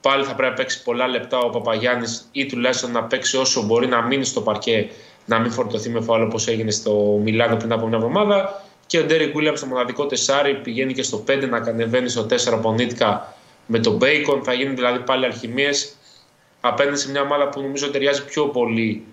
πάλι 0.00 0.24
θα 0.24 0.34
πρέπει 0.34 0.50
να 0.50 0.56
παίξει 0.56 0.82
πολλά 0.82 1.08
λεπτά 1.08 1.38
ο 1.38 1.50
Παπαγιάννης 1.50 2.28
ή 2.32 2.46
τουλάχιστον 2.46 2.92
να 2.92 3.02
παίξει 3.02 3.36
όσο 3.36 3.62
μπορεί 3.62 3.86
να 3.86 4.02
μείνει 4.02 4.24
στο 4.24 4.40
παρκέ, 4.40 4.88
να 5.26 5.38
μην 5.38 5.50
φορτωθεί 5.50 5.90
με 5.90 6.00
φάουλ 6.00 6.22
όπως 6.22 6.46
έγινε 6.46 6.70
στο 6.70 7.20
Μιλάνο 7.22 7.56
πριν 7.56 7.72
από 7.72 7.86
μια 7.86 7.96
εβδομάδα. 7.96 8.62
Και 8.86 8.98
ο 8.98 9.04
Ντέρι 9.04 9.26
Βίλιαμς 9.26 9.58
στο 9.58 9.68
μοναδικό 9.68 10.06
τεσάρι 10.06 10.54
πηγαίνει 10.54 10.92
και 10.92 11.02
στο 11.02 11.24
5 11.28 11.48
να 11.48 11.60
κατεβαίνει 11.60 12.08
στο 12.08 12.26
4 12.54 12.58
πονίτικα 12.62 13.34
με 13.66 13.78
τον 13.78 13.96
Μπέικον. 13.96 14.44
Θα 14.44 14.52
γίνουν 14.52 14.74
δηλαδή 14.74 14.98
πάλι 14.98 15.24
αλχημίες 15.24 15.94
απέναντι 16.60 16.96
σε 16.98 17.10
μια 17.10 17.20
ομάδα 17.20 17.48
που 17.48 17.60
νομίζω 17.60 17.90
ταιριάζει 17.90 18.24
πιο 18.24 18.44
πολύ 18.44 19.04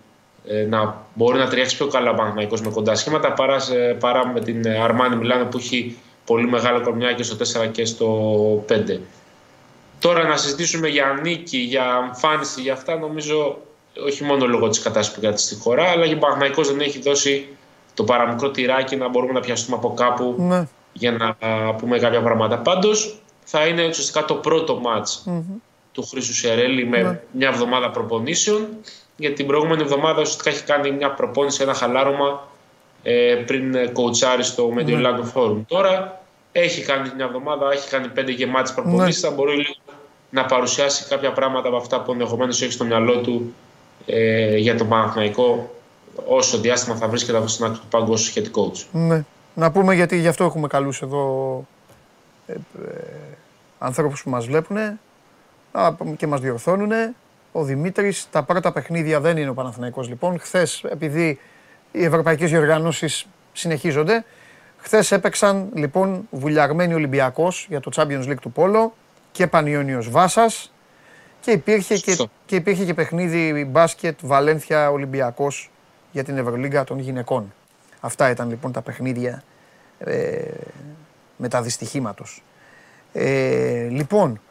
ε, 0.47 0.65
να 0.65 1.05
μπορεί 1.14 1.38
να 1.38 1.47
ταιριάξει 1.47 1.77
πιο 1.77 1.88
καλά 1.88 2.09
ο 2.09 2.14
Παναθηναϊκός 2.14 2.61
με 2.61 2.69
κοντά 2.69 2.95
σχήματα 2.95 3.34
παρά, 3.34 3.57
παρά 3.99 4.27
με 4.27 4.39
την 4.39 4.68
Αρμάνη 4.68 5.15
Μιλάνο 5.15 5.45
που 5.45 5.57
έχει 5.57 5.97
πολύ 6.26 6.47
μεγάλο 6.47 6.81
κορμιά 6.81 7.14
και 7.14 7.23
στο 7.23 7.61
4 7.65 7.72
και 7.72 7.85
στο 7.85 8.65
5. 8.69 8.99
Τώρα 9.99 10.28
να 10.28 10.38
συζητήσουμε 10.38 10.88
για 10.88 11.19
νίκη, 11.22 11.57
για 11.57 12.03
εμφάνιση, 12.07 12.61
για 12.61 12.74
αυτά 12.74 12.98
νομίζω 12.98 13.57
όχι 14.06 14.24
μόνο 14.24 14.45
λόγω 14.45 14.69
της 14.69 14.80
κατάστασης 14.80 15.14
που 15.14 15.22
κρατήσει 15.22 15.45
στη 15.45 15.56
χώρα, 15.56 15.84
αλλά 15.84 16.07
και 16.07 16.14
ο 16.14 16.18
Παναθυναϊκό 16.18 16.64
δεν 16.64 16.80
έχει 16.80 16.99
δώσει 16.99 17.48
το 17.94 18.03
παραμικρό 18.03 18.52
τυράκι 18.52 18.95
να 18.95 19.07
μπορούμε 19.07 19.34
να 19.34 19.40
πιαστούμε 19.40 19.78
από 19.78 19.94
κάπου 19.94 20.36
ναι. 20.38 20.68
για 20.94 21.11
να 21.11 21.36
πούμε 21.74 21.99
κάποια 21.99 22.22
πράγματα. 22.22 22.57
Πάντως 22.57 23.19
θα 23.44 23.65
είναι 23.65 23.88
ουσιαστικά 23.88 24.26
το 24.26 24.34
πρώτο 24.34 24.76
ματ 24.80 25.07
του 25.91 26.07
Χρήσου 26.07 26.34
Σερέλη 26.34 26.86
με 26.86 27.02
ναι. 27.02 27.19
μια 27.32 27.48
εβδομάδα 27.48 27.90
προπονήσεων. 27.90 28.68
Γιατί 29.15 29.36
την 29.36 29.48
προηγούμενη 29.48 29.82
εβδομάδα 29.82 30.22
ουσιαστικά 30.22 30.49
έχει 30.49 30.64
κάνει 30.64 30.91
μια 30.91 31.11
προπόνηση, 31.11 31.64
ένα 31.64 31.74
χαλάρωμα 31.74 32.48
ε, 33.03 33.44
πριν 33.48 33.94
κοουτσάρει 33.94 34.44
στο 34.44 34.74
Mediolanum 34.78 35.24
ναι. 35.24 35.32
Forum. 35.34 35.61
Τώρα 35.68 36.22
έχει 36.52 36.82
κάνει 36.82 37.11
μια 37.15 37.26
εβδομάδα, 37.26 37.72
έχει 37.72 37.90
κάνει 37.90 38.07
πέντε 38.07 38.32
γεμάτε 38.32 38.72
προπονήσεις. 38.76 39.22
Θα 39.22 39.32
μπορεί 39.32 39.56
λίγο 39.56 39.76
να 40.30 40.45
παρουσιάσει 40.45 41.06
κάποια 41.08 41.32
πράγματα 41.32 41.68
από 41.68 41.78
αυτά 41.78 42.02
που 42.02 42.12
ενδεχομένως 42.12 42.62
έχει 42.62 42.72
στο 42.72 42.86
μυαλό 42.86 43.18
του 43.22 43.54
ε, 44.06 44.58
για 44.58 44.78
τον 44.78 44.88
Παναθηναϊκό 44.88 45.76
όσο 46.26 46.58
διάστημα 46.58 46.95
θα 46.95 47.08
βρίσκεται 47.08 47.38
αυτό 47.38 47.49
στην 47.49 47.66
άκρη 47.66 47.78
του 47.78 47.88
πάγκου 47.90 48.12
ως 48.12 48.34
head 48.36 48.45
coach. 48.52 48.86
Ναι. 48.91 49.24
Να 49.54 49.72
πούμε 49.72 49.95
γιατί 49.95 50.20
γι' 50.20 50.28
αυτό 50.28 50.44
έχουμε 50.44 50.68
καλούς 50.68 51.02
εδώ 51.02 51.66
ε, 52.48 52.54
ε, 52.54 52.58
ανθρώπους 53.80 54.24
που 54.24 54.30
μας 54.30 54.45
βλέπουν 54.45 54.78
και 56.18 56.28
μας 56.28 56.40
διορθώνουν. 56.40 56.91
Ο 57.52 57.64
Δημήτρης, 57.64 58.28
τα 58.32 58.44
πρώτα 58.44 58.72
παιχνίδια 58.72 59.20
δεν 59.20 59.38
είναι 59.38 59.49
ο 59.49 59.54
Παναθηναϊκός 59.54 60.08
λοιπόν. 60.08 60.40
Χθες 60.40 60.84
επειδή 60.90 61.40
οι 61.91 62.04
ευρωπαϊκές 62.04 62.49
διοργανώσεις 62.49 63.28
συνεχίζονται, 63.54 64.26
χθες 64.78 65.12
έπαιξαν 65.12 65.70
λοιπόν 65.74 66.28
βουλιαγμένοι 66.32 66.94
Ολυμπιακός 66.94 67.66
για 67.70 67.80
το 67.80 67.91
Champions 67.95 68.28
League 68.28 68.40
του 68.41 68.52
Πόλο 68.52 68.94
και 69.38 69.47
Πανιόνιος 69.47 70.09
Βάσας 70.09 70.73
και 71.39 71.51
υπήρχε 71.51 71.97
και, 71.97 72.27
και, 72.45 72.55
υπήρχε 72.55 72.85
και 72.85 72.93
παιχνίδι 72.93 73.65
μπάσκετ 73.65 74.19
Βαλένθια 74.22 74.91
Ολυμπιακός 74.91 75.72
για 76.11 76.23
την 76.23 76.38
Ευρωλίγκα 76.38 76.84
των 76.84 76.99
γυναικών. 76.99 77.53
Αυτά 77.99 78.30
ήταν 78.30 78.49
λοιπόν 78.49 78.72
τα 78.72 78.81
παιχνίδια 78.81 79.43
ε, 79.99 80.41
με 81.38 81.47
τα 81.47 81.61
δυστυχήματος. 81.61 82.43
Ε, 83.14 83.88
λοιπόν, 83.89 84.41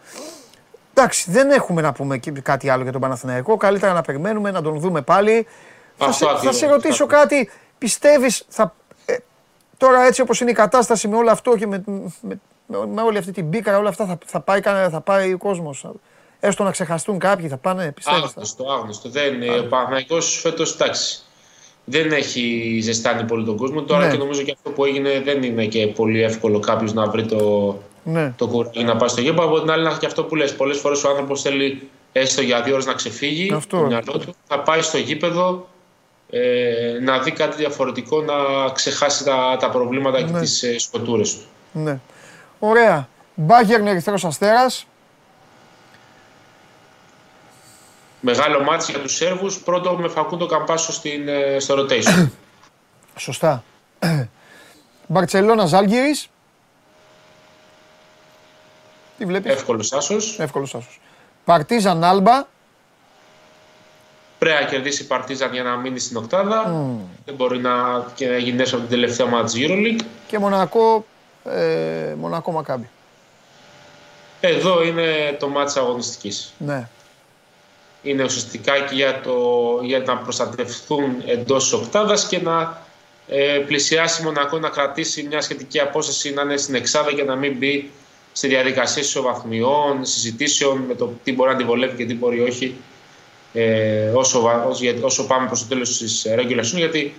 εντάξει, 0.94 1.30
δεν 1.30 1.50
έχουμε 1.50 1.80
να 1.82 1.92
πούμε 1.92 2.20
κάτι 2.42 2.68
άλλο 2.68 2.82
για 2.82 2.92
τον 2.92 3.00
Παναθηναϊκό. 3.00 3.56
Καλύτερα 3.56 3.92
να 3.92 4.02
περιμένουμε, 4.02 4.50
να 4.50 4.62
τον 4.62 4.78
δούμε 4.78 5.02
πάλι. 5.02 5.46
θα, 5.96 6.12
σε, 6.12 6.26
θα 6.42 6.52
σε 6.52 6.66
ρωτήσω 6.66 7.06
κάτι. 7.06 7.50
Πιστεύεις, 7.78 8.44
θα, 8.48 8.74
ε, 9.06 9.16
τώρα 9.76 10.02
έτσι 10.04 10.20
όπως 10.20 10.40
είναι 10.40 10.50
η 10.50 10.54
κατάσταση 10.54 11.08
με 11.08 11.16
όλο 11.16 11.30
αυτό 11.30 11.56
και 11.56 11.66
με, 11.66 11.82
με, 12.20 12.40
με, 12.66 13.02
όλη 13.02 13.18
αυτή 13.18 13.32
την 13.32 13.51
πίκρα, 13.51 13.78
όλα 13.78 13.88
αυτά 13.88 14.06
θα, 14.06 14.18
θα, 14.24 14.40
πάει, 14.40 14.60
θα 14.90 15.01
πάει 15.05 15.32
ο 15.32 15.38
κόσμος. 15.38 15.86
Έστω 16.40 16.64
να 16.64 16.70
ξεχαστούν 16.70 17.18
κάποιοι, 17.18 17.48
θα 17.48 17.56
πάνε, 17.56 17.93
πιστεύεις. 17.93 18.22
Άγνωστο, 18.22 18.70
άγνωστο. 18.70 19.09
Δεν, 19.09 19.43
ο 19.43 19.66
Παναθηναϊκός 19.68 20.40
φέτος, 20.40 20.74
εντάξει, 20.74 21.20
δεν 21.84 22.12
έχει 22.12 22.78
ζεστάνει 22.82 23.24
πολύ 23.24 23.44
τον 23.44 23.56
κόσμο. 23.56 23.82
Τώρα 23.82 24.05
ναι. 24.05 24.10
και 24.10 24.16
νομίζω 24.16 24.43
και 24.43 24.52
αυτό 24.56 24.70
που 24.70 24.84
έγινε 24.84 25.20
δεν 25.24 25.43
είναι 25.43 25.64
και 25.64 25.86
πολύ 25.86 26.22
εύκολο 26.22 26.59
κάποιος 26.59 26.93
να 26.93 27.06
βρει 27.06 27.26
το, 27.26 27.74
ναι. 28.05 28.34
το 28.36 28.47
κουράγιο 28.47 28.82
να 28.82 28.97
πάει 28.97 29.09
στο 29.09 29.20
γήπεδο. 29.20 29.44
Από 29.44 29.60
την 29.60 29.70
άλλη, 29.70 29.84
είναι 29.84 29.97
και 30.01 30.06
αυτό 30.06 30.24
που 30.24 30.34
λες. 30.34 30.55
Πολλές 30.55 30.78
φορές 30.78 31.05
ο 31.05 31.09
άνθρωπος 31.09 31.43
θέλει 31.43 31.88
έστω 32.12 32.43
για 32.43 32.62
δύο 32.62 32.72
ώρες 32.72 32.86
να 32.86 32.93
ξεφύγει 32.93 33.52
αυτό. 33.52 33.78
το 33.78 33.86
μυαλό 33.86 34.18
του. 34.18 34.34
Θα 34.47 34.60
πάει 34.60 34.82
στο 34.82 34.98
γήπεδο 34.98 35.68
ε, 36.30 36.98
να 37.02 37.18
δει 37.18 37.30
κάτι 37.30 37.56
διαφορετικό, 37.56 38.22
να 38.22 38.34
ξεχάσει 38.72 39.24
τα, 39.24 39.56
τα 39.60 39.70
προβλήματα 39.70 40.20
ναι. 40.20 40.26
και 40.26 40.38
τις 40.38 40.62
ε, 40.62 40.78
σκοτούρες 40.78 41.34
του. 41.34 41.44
Ναι. 41.72 42.01
Ωραία. 42.58 43.08
Μπάγκερν 43.34 43.86
Ερυθρός 43.86 44.24
Αστέρας. 44.24 44.86
Μεγάλο 48.20 48.62
μάτι 48.62 48.90
για 48.90 49.00
τους 49.00 49.14
Σέρβους, 49.14 49.58
πρώτο 49.58 49.92
με 49.92 50.08
Φακούντο 50.08 50.46
Καμπάσο 50.46 50.92
στην, 50.92 51.28
ε, 51.28 51.58
στο 51.58 51.74
rotation. 51.78 52.28
Σωστά. 53.16 53.64
Μπαρτσελώνα 55.06 55.66
Ζάλγκυρης. 55.66 56.28
Τι 59.18 59.24
βλέπεις; 59.24 59.52
Εύκολος 59.52 59.92
άσος. 59.92 60.38
Εύκολος 60.38 60.74
άσος. 60.74 61.00
Παρτίζαν 61.44 62.04
Άλμπα. 62.04 62.46
Πρέπει 64.38 64.62
να 64.62 64.68
κερδίσει 64.68 65.02
η 65.02 65.06
Παρτίζαν 65.06 65.52
για 65.52 65.62
να 65.62 65.76
μείνει 65.76 65.98
στην 65.98 66.16
οκτάδα. 66.16 66.62
Δεν 67.24 67.34
μπορεί 67.34 67.58
να, 67.58 68.06
και 68.14 68.28
να 68.28 68.36
γίνει 68.36 68.62
από 68.62 68.76
την 68.76 68.88
τελευταία 68.88 69.26
μάτια 69.26 69.44
της 69.44 69.66
EuroLeague. 69.66 70.04
Και 70.26 70.38
Μονακό, 70.38 71.06
ε, 71.51 72.14
Μονακό 72.18 72.52
Μακάμπι. 72.52 72.89
Εδώ 74.40 74.82
είναι 74.82 75.36
το 75.39 75.48
μάτς 75.48 75.77
αγωνιστικής. 75.77 76.52
Ναι 76.59 76.89
είναι 78.06 78.24
ουσιαστικά 78.24 78.78
και 78.78 78.94
για, 78.94 79.20
το, 79.20 79.40
για 79.82 79.98
να 79.98 80.16
προστατευτούν 80.16 81.23
εντός 81.27 81.62
της 81.62 81.73
οκτάδας 81.73 82.27
και 82.27 82.40
να 82.40 82.82
ε, 83.28 83.62
πλησιάσει 83.66 84.23
Μονακό 84.23 84.59
να 84.59 84.68
κρατήσει 84.68 85.23
μια 85.23 85.40
σχετική 85.40 85.81
απόσταση 85.81 86.32
να 86.32 86.43
είναι 86.43 86.56
στην 86.56 86.74
εξάδα 86.74 87.12
και 87.12 87.23
να 87.23 87.36
μην 87.36 87.56
μπει 87.56 87.90
στη 88.32 88.48
διαδικασία 88.48 89.02
ισοβαθμιών, 89.02 90.05
συζητήσεων 90.05 90.78
με 90.78 90.94
το 90.94 91.12
τι 91.24 91.32
μπορεί 91.32 91.48
να 91.48 91.55
αντιβολεύει 91.55 91.97
και 91.97 92.05
τι 92.05 92.14
μπορεί 92.14 92.40
όχι 92.40 92.77
ε, 93.52 94.10
όσο, 94.14 94.64
όσο, 94.68 94.85
όσο 95.02 95.27
πάμε 95.27 95.47
προς 95.47 95.60
το 95.60 95.66
τέλος 95.68 95.98
της 95.98 96.27
regular 96.39 96.62
γιατί 96.62 97.14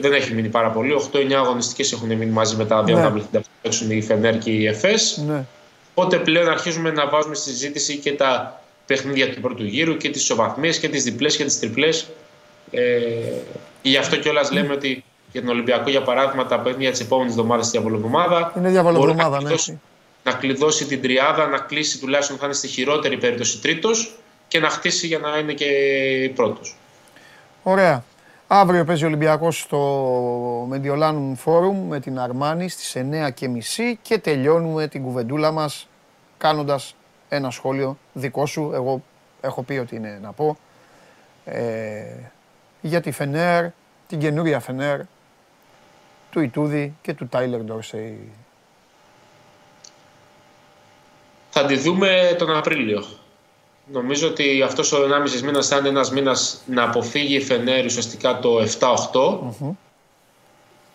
δεν 0.00 0.12
έχει 0.12 0.34
μείνει 0.34 0.48
πάρα 0.48 0.70
πολύ. 0.70 0.94
8-9 1.12 1.32
αγωνιστικές 1.32 1.92
έχουν 1.92 2.08
μείνει 2.08 2.26
μαζί 2.26 2.56
με 2.56 2.64
τα 2.64 2.82
δύο 2.82 2.98
ναι. 2.98 3.10
που 3.10 3.42
παίξουν 3.62 3.90
οι 3.90 4.02
Φενέρ 4.02 4.38
και 4.38 4.50
οι 4.50 4.66
ΕΦΕΣ. 4.66 5.22
Ναι. 5.26 5.44
Οπότε 5.94 6.18
πλέον 6.18 6.48
αρχίζουμε 6.48 6.90
να 6.90 7.08
βάζουμε 7.08 7.34
στη 7.34 7.50
συζήτηση 7.50 7.96
και 7.96 8.12
τα 8.12 8.60
παιχνίδια 8.86 9.34
του 9.34 9.40
πρώτου 9.40 9.64
γύρου 9.64 9.96
και 9.96 10.10
τις 10.10 10.22
ισοβαθμίες 10.22 10.78
και 10.78 10.88
τις 10.88 11.02
διπλές 11.02 11.36
και 11.36 11.44
τις 11.44 11.58
τριπλές. 11.58 12.08
Ε, 12.70 13.08
γι' 13.82 13.96
αυτό 13.96 14.16
κιόλας 14.16 14.50
λέμε 14.50 14.72
ότι 14.72 15.04
για 15.32 15.40
τον 15.40 15.50
Ολυμπιακό, 15.50 15.90
για 15.90 16.02
παράδειγμα, 16.02 16.46
τα 16.46 16.60
παιχνίδια 16.60 16.90
της 16.90 17.00
επόμενης 17.00 17.32
εβδομάδας 17.32 17.66
στη 17.66 17.78
διαβολοβδομάδα. 17.78 18.52
Είναι 18.56 18.68
διαβολοβδομάδα, 18.68 19.28
να, 19.28 19.36
ναι. 19.36 19.38
κλειδώσει, 19.42 19.80
να 20.24 20.32
κλειδώσει 20.32 20.84
την 20.84 21.02
τριάδα, 21.02 21.46
να 21.46 21.58
κλείσει 21.58 21.98
τουλάχιστον 21.98 22.36
θα 22.36 22.44
είναι 22.44 22.54
στη 22.54 22.68
χειρότερη 22.68 23.16
περίπτωση 23.16 23.60
τρίτος 23.60 24.14
και 24.48 24.60
να 24.60 24.68
χτίσει 24.68 25.06
για 25.06 25.18
να 25.18 25.38
είναι 25.38 25.52
και 25.52 25.66
πρώτος. 26.34 26.76
Ωραία. 27.62 28.04
Αύριο 28.50 28.84
παίζει 28.84 29.04
ο 29.04 29.06
Ολυμπιακός 29.06 29.60
στο 29.60 30.68
Mediolanum 30.72 31.32
Forum 31.44 31.74
με 31.88 32.00
την 32.00 32.18
Αρμάνη 32.18 32.68
στις 32.68 32.96
9.30 32.96 33.94
και 34.02 34.18
τελειώνουμε 34.18 34.88
την 34.88 35.02
κουβεντούλα 35.02 35.50
μας 35.50 35.88
κάνοντας 36.38 36.94
ένα 37.28 37.50
σχόλιο 37.50 37.98
δικό 38.12 38.46
σου. 38.46 38.70
Εγώ 38.74 39.02
έχω 39.40 39.62
πει 39.62 39.78
ότι 39.78 39.96
είναι 39.96 40.18
να 40.22 40.32
πω. 40.32 40.56
Ε, 41.44 42.02
για 42.80 43.00
τη 43.00 43.10
Φενέρ, 43.10 43.66
την 44.06 44.18
καινούρια 44.18 44.60
Φενέρ, 44.60 45.00
του 46.30 46.40
Ιτούδη 46.40 46.94
και 47.02 47.14
του 47.14 47.28
Τάιλερ 47.28 47.60
Ντόρσεϊ. 47.60 48.32
Θα 51.50 51.66
τη 51.66 51.76
δούμε 51.76 52.34
τον 52.38 52.56
Απρίλιο. 52.56 53.04
Νομίζω 53.92 54.28
ότι 54.28 54.62
αυτός 54.62 54.92
ο 54.92 54.98
1,5 55.36 55.40
μήνας 55.40 55.68
θα 55.68 55.76
είναι 55.76 55.88
ένας 55.88 56.10
μήνας 56.10 56.62
να 56.66 56.82
αποφύγει 56.82 57.34
η 57.34 57.40
Φενέρ 57.40 57.84
ουσιαστικά 57.84 58.38
το 58.38 58.58
7-8 58.60 59.74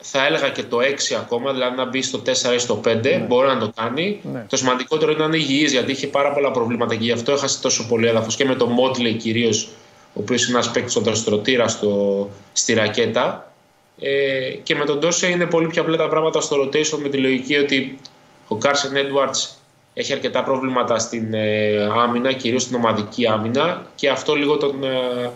θα 0.05 0.25
έλεγα 0.25 0.49
και 0.49 0.63
το 0.63 0.77
6 0.79 1.13
ακόμα, 1.19 1.51
δηλαδή 1.51 1.75
να 1.75 1.85
μπει 1.85 2.01
στο 2.01 2.21
4 2.25 2.53
ή 2.55 2.57
στο 2.57 2.81
5, 2.85 3.01
ναι. 3.01 3.17
μπορεί 3.17 3.47
να 3.47 3.57
το 3.57 3.71
κάνει. 3.75 4.19
Ναι. 4.33 4.45
Το 4.49 4.57
σημαντικότερο 4.57 5.11
είναι 5.11 5.19
να 5.19 5.25
είναι 5.25 5.37
υγιής, 5.37 5.71
γιατί 5.71 5.91
είχε 5.91 6.07
πάρα 6.07 6.33
πολλά 6.33 6.51
προβλήματα 6.51 6.95
και 6.95 7.03
γι' 7.03 7.11
αυτό 7.11 7.31
έχασε 7.31 7.61
τόσο 7.61 7.87
πολύ 7.87 8.07
έδαφος 8.07 8.35
και 8.35 8.45
με 8.45 8.55
το 8.55 8.65
Μότλε 8.65 9.11
κυρίως, 9.11 9.69
ο 10.13 10.19
οποίος 10.19 10.43
είναι 10.47 10.53
ένας 10.53 10.71
παίκτης 10.71 10.91
στον 10.91 11.03
δραστηριοτήρα 11.03 11.67
στο, 11.67 12.29
στη 12.53 12.73
ρακέτα. 12.73 13.51
Ε, 13.99 14.49
και 14.63 14.75
με 14.75 14.85
τον 14.85 14.99
Τόσε 14.99 15.27
είναι 15.27 15.45
πολύ 15.45 15.67
πιο 15.67 15.81
απλά 15.81 15.97
τα 15.97 16.07
πράγματα 16.07 16.41
στο 16.41 16.61
rotation 16.61 16.97
με 17.01 17.09
τη 17.09 17.17
λογική 17.17 17.55
ότι 17.55 17.99
ο 18.47 18.55
Κάρσεν 18.55 18.95
Έντουαρτς 18.95 19.57
έχει 19.93 20.13
αρκετά 20.13 20.43
προβλήματα 20.43 20.99
στην 20.99 21.33
ε, 21.33 21.89
άμυνα, 21.97 22.33
κυρίως 22.33 22.61
στην 22.61 22.75
ομαδική 22.75 23.27
άμυνα 23.27 23.85
και 23.95 24.09
αυτό 24.09 24.35
λίγο 24.35 24.57
τον, 24.57 24.83
ε, 24.83 25.31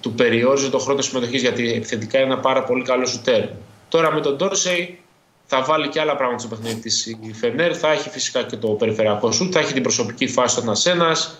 του 0.00 0.12
περιόριζε 0.12 0.70
τον 0.70 0.80
χρόνο 0.80 1.00
συμμετοχής 1.00 1.40
γιατί 1.40 1.72
επιθετικά 1.72 2.18
είναι 2.18 2.32
ένα 2.32 2.40
πάρα 2.40 2.64
πολύ 2.64 2.82
καλό 2.82 3.06
σουτέρ. 3.06 3.44
Τώρα 3.88 4.12
με 4.12 4.20
τον 4.20 4.36
Ντόρσεϊ 4.36 4.98
θα 5.46 5.62
βάλει 5.62 5.88
και 5.88 6.00
άλλα 6.00 6.16
πράγματα 6.16 6.38
στο 6.38 6.48
παιχνίδι 6.48 6.80
της 6.80 7.06
η 7.06 7.32
Φενέρ. 7.32 7.78
Θα 7.78 7.90
έχει 7.90 8.08
φυσικά 8.08 8.42
και 8.42 8.56
το 8.56 8.68
περιφερειακό 8.68 9.32
σου, 9.32 9.48
θα 9.52 9.58
έχει 9.58 9.72
την 9.72 9.82
προσωπική 9.82 10.26
φάση 10.26 10.56
των 10.56 10.70
Ασένας. 10.70 11.38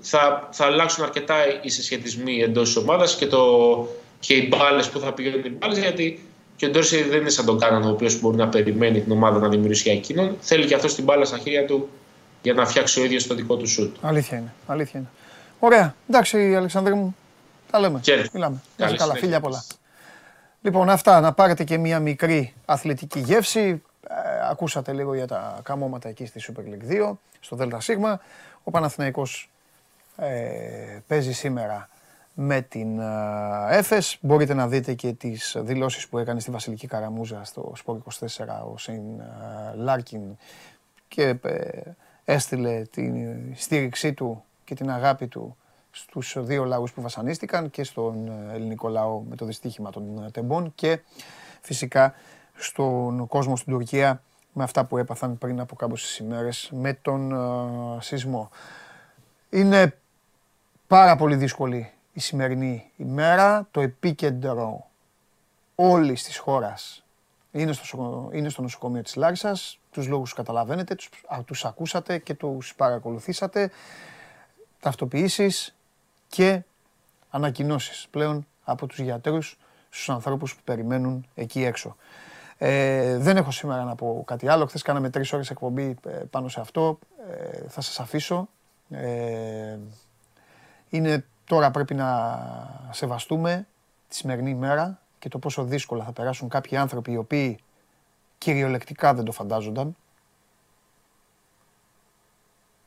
Θα, 0.00 0.48
θα 0.52 0.64
αλλάξουν 0.64 1.04
αρκετά 1.04 1.34
οι 1.62 1.68
συσχετισμοί 1.68 2.40
εντός 2.40 2.66
της 2.66 2.76
ομάδας 2.76 3.16
και, 3.16 3.26
το, 3.26 3.42
και 4.20 4.34
οι 4.34 4.48
μπάλες 4.50 4.88
που 4.88 4.98
θα 4.98 5.12
πηγαίνουν 5.12 5.44
οι 5.44 5.48
μπάλες. 5.48 5.78
Γιατί 5.78 6.25
και 6.56 6.66
ο 6.66 6.70
Ντόρσεϊ 6.70 7.02
δεν 7.02 7.20
είναι 7.20 7.28
σαν 7.28 7.44
τον 7.44 7.58
Κάναν, 7.58 7.82
ο 7.82 7.88
οποίος 7.90 8.20
μπορεί 8.20 8.36
να 8.36 8.48
περιμένει 8.48 9.00
την 9.00 9.12
ομάδα 9.12 9.38
να 9.38 9.48
δημιουργήσει 9.48 9.88
για 9.88 9.98
εκείνον. 9.98 10.36
Θέλει 10.40 10.66
και 10.66 10.74
αυτός 10.74 10.94
την 10.94 11.04
μπάλα 11.04 11.24
στα 11.24 11.38
χέρια 11.38 11.66
του 11.66 11.88
για 12.42 12.52
να 12.52 12.66
φτιάξει 12.66 13.00
ο 13.00 13.04
ίδιος 13.04 13.26
το 13.26 13.34
δικό 13.34 13.56
του 13.56 13.68
σουτ. 13.68 13.96
Αλήθεια 14.00 14.38
είναι. 14.38 14.52
Αλήθεια 14.66 15.00
είναι. 15.00 15.08
Ωραία. 15.58 15.94
Εντάξει, 16.08 16.54
Αλεξανδρέ 16.54 16.94
μου. 16.94 17.16
Τα 17.70 17.78
λέμε. 17.78 18.00
Μιλάμε. 18.32 18.62
καλά. 18.76 19.14
Φίλια 19.14 19.40
πολλά. 19.40 19.64
Λοιπόν, 20.62 20.90
αυτά. 20.90 21.20
Να 21.20 21.32
πάρετε 21.32 21.64
και 21.64 21.78
μία 21.78 22.00
μικρή 22.00 22.54
αθλητική 22.64 23.18
γεύση. 23.18 23.82
Ε, 24.08 24.48
ακούσατε 24.50 24.92
λίγο 24.92 25.14
για 25.14 25.26
τα 25.26 25.60
καμώματα 25.62 26.08
εκεί 26.08 26.26
στη 26.26 26.40
Super 26.46 26.60
League 26.60 27.10
2, 27.10 27.12
στο 27.40 27.56
ΔΣ. 27.56 27.88
Ο 28.62 28.70
Παναθηναϊκός 28.70 29.50
ε, 30.16 30.28
παίζει 31.06 31.32
σήμερα 31.32 31.88
με 32.38 32.60
την 32.60 32.98
ε, 32.98 33.04
Εφές. 33.70 34.18
Μπορείτε 34.20 34.54
να 34.54 34.68
δείτε 34.68 34.94
και 34.94 35.12
τις 35.12 35.56
δηλώσεις 35.60 36.08
που 36.08 36.18
έκανε 36.18 36.40
στη 36.40 36.50
Βασιλική 36.50 36.86
Καραμούζα 36.86 37.44
στο 37.44 37.72
Sport 37.84 37.96
24 37.96 37.98
ο 38.72 38.78
Σέιν 38.78 39.20
ε, 39.20 39.74
Λάρκιν 39.74 40.20
και 41.08 41.36
έστειλε 42.24 42.82
την 42.82 43.36
στήριξή 43.54 44.12
του 44.12 44.44
και 44.64 44.74
την 44.74 44.90
αγάπη 44.90 45.26
του 45.26 45.56
στους 45.90 46.36
δύο 46.38 46.64
λαούς 46.64 46.92
που 46.92 47.02
βασανίστηκαν 47.02 47.70
και 47.70 47.84
στον 47.84 48.30
ελληνικό 48.52 48.88
λαό 48.88 49.20
με 49.20 49.36
το 49.36 49.44
δυστύχημα 49.44 49.90
των 49.90 50.30
Τεμπών 50.32 50.72
και 50.74 51.00
φυσικά 51.60 52.14
στον 52.54 53.26
κόσμο 53.26 53.56
στην 53.56 53.72
Τουρκία 53.72 54.22
με 54.52 54.62
αυτά 54.62 54.84
που 54.84 54.98
έπαθαν 54.98 55.38
πριν 55.38 55.60
από 55.60 55.76
κάποιες 55.76 56.18
ημέρες 56.18 56.70
με 56.72 56.92
τον 56.92 57.34
σεισμό. 58.00 58.50
Είναι 59.50 59.98
πάρα 60.86 61.16
πολύ 61.16 61.36
δύσκολη 61.36 61.90
η 62.16 62.20
σημερινή 62.20 62.90
ημέρα. 62.96 63.68
Το 63.70 63.80
επίκεντρο 63.80 64.86
όλης 65.74 66.24
της 66.24 66.38
χώρας 66.38 67.04
είναι 67.52 67.72
στο, 67.72 68.30
είναι 68.32 68.48
στο 68.48 68.62
νοσοκομείο 68.62 69.02
της 69.02 69.16
Λάρισας. 69.16 69.78
Τους 69.90 70.08
λόγους 70.08 70.32
καταλαβαίνετε, 70.32 70.94
τους, 70.94 71.10
τους 71.44 71.64
ακούσατε 71.64 72.18
και 72.18 72.34
τους 72.34 72.74
παρακολουθήσατε. 72.74 73.70
Ταυτοποιήσεις 74.80 75.76
και 76.28 76.62
ανακοινώσεις 77.30 78.06
πλέον 78.10 78.46
από 78.64 78.86
τους 78.86 78.98
γιατρούς 78.98 79.58
στους 79.88 80.08
ανθρώπους 80.08 80.54
που 80.54 80.62
περιμένουν 80.64 81.26
εκεί 81.34 81.64
έξω. 81.64 81.96
Ε, 82.58 83.16
δεν 83.18 83.36
έχω 83.36 83.50
σήμερα 83.50 83.84
να 83.84 83.94
πω 83.94 84.22
κάτι 84.26 84.48
άλλο. 84.48 84.66
Χθες 84.66 84.82
κάναμε 84.82 85.10
τρεις 85.10 85.32
ώρες 85.32 85.50
εκπομπή 85.50 85.96
ε, 86.06 86.10
πάνω 86.10 86.48
σε 86.48 86.60
αυτό. 86.60 86.98
Ε, 87.30 87.68
θα 87.68 87.80
σας 87.80 88.00
αφήσω. 88.00 88.48
Ε, 88.90 89.78
είναι 90.88 91.24
τώρα 91.46 91.70
πρέπει 91.70 91.94
να 91.94 92.88
σεβαστούμε 92.90 93.66
τη 94.08 94.14
σημερινή 94.14 94.50
ημέρα 94.50 95.00
και 95.18 95.28
το 95.28 95.38
πόσο 95.38 95.64
δύσκολα 95.64 96.04
θα 96.04 96.12
περάσουν 96.12 96.48
κάποιοι 96.48 96.76
άνθρωποι 96.76 97.12
οι 97.12 97.16
οποίοι 97.16 97.58
κυριολεκτικά 98.38 99.14
δεν 99.14 99.24
το 99.24 99.32
φαντάζονταν. 99.32 99.96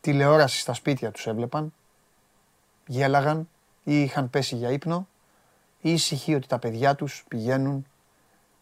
Τηλεόραση 0.01 0.59
στα 0.59 0.73
σπίτια 0.73 1.11
τους 1.11 1.27
έβλεπαν, 1.27 1.73
γέλαγαν 2.87 3.49
ή 3.83 4.01
είχαν 4.01 4.29
πέσει 4.29 4.55
για 4.55 4.71
ύπνο 4.71 5.07
ή 5.81 5.91
ησυχεί 5.91 6.35
ότι 6.35 6.47
τα 6.47 6.59
παιδιά 6.59 6.95
τους 6.95 7.25
πηγαίνουν 7.27 7.85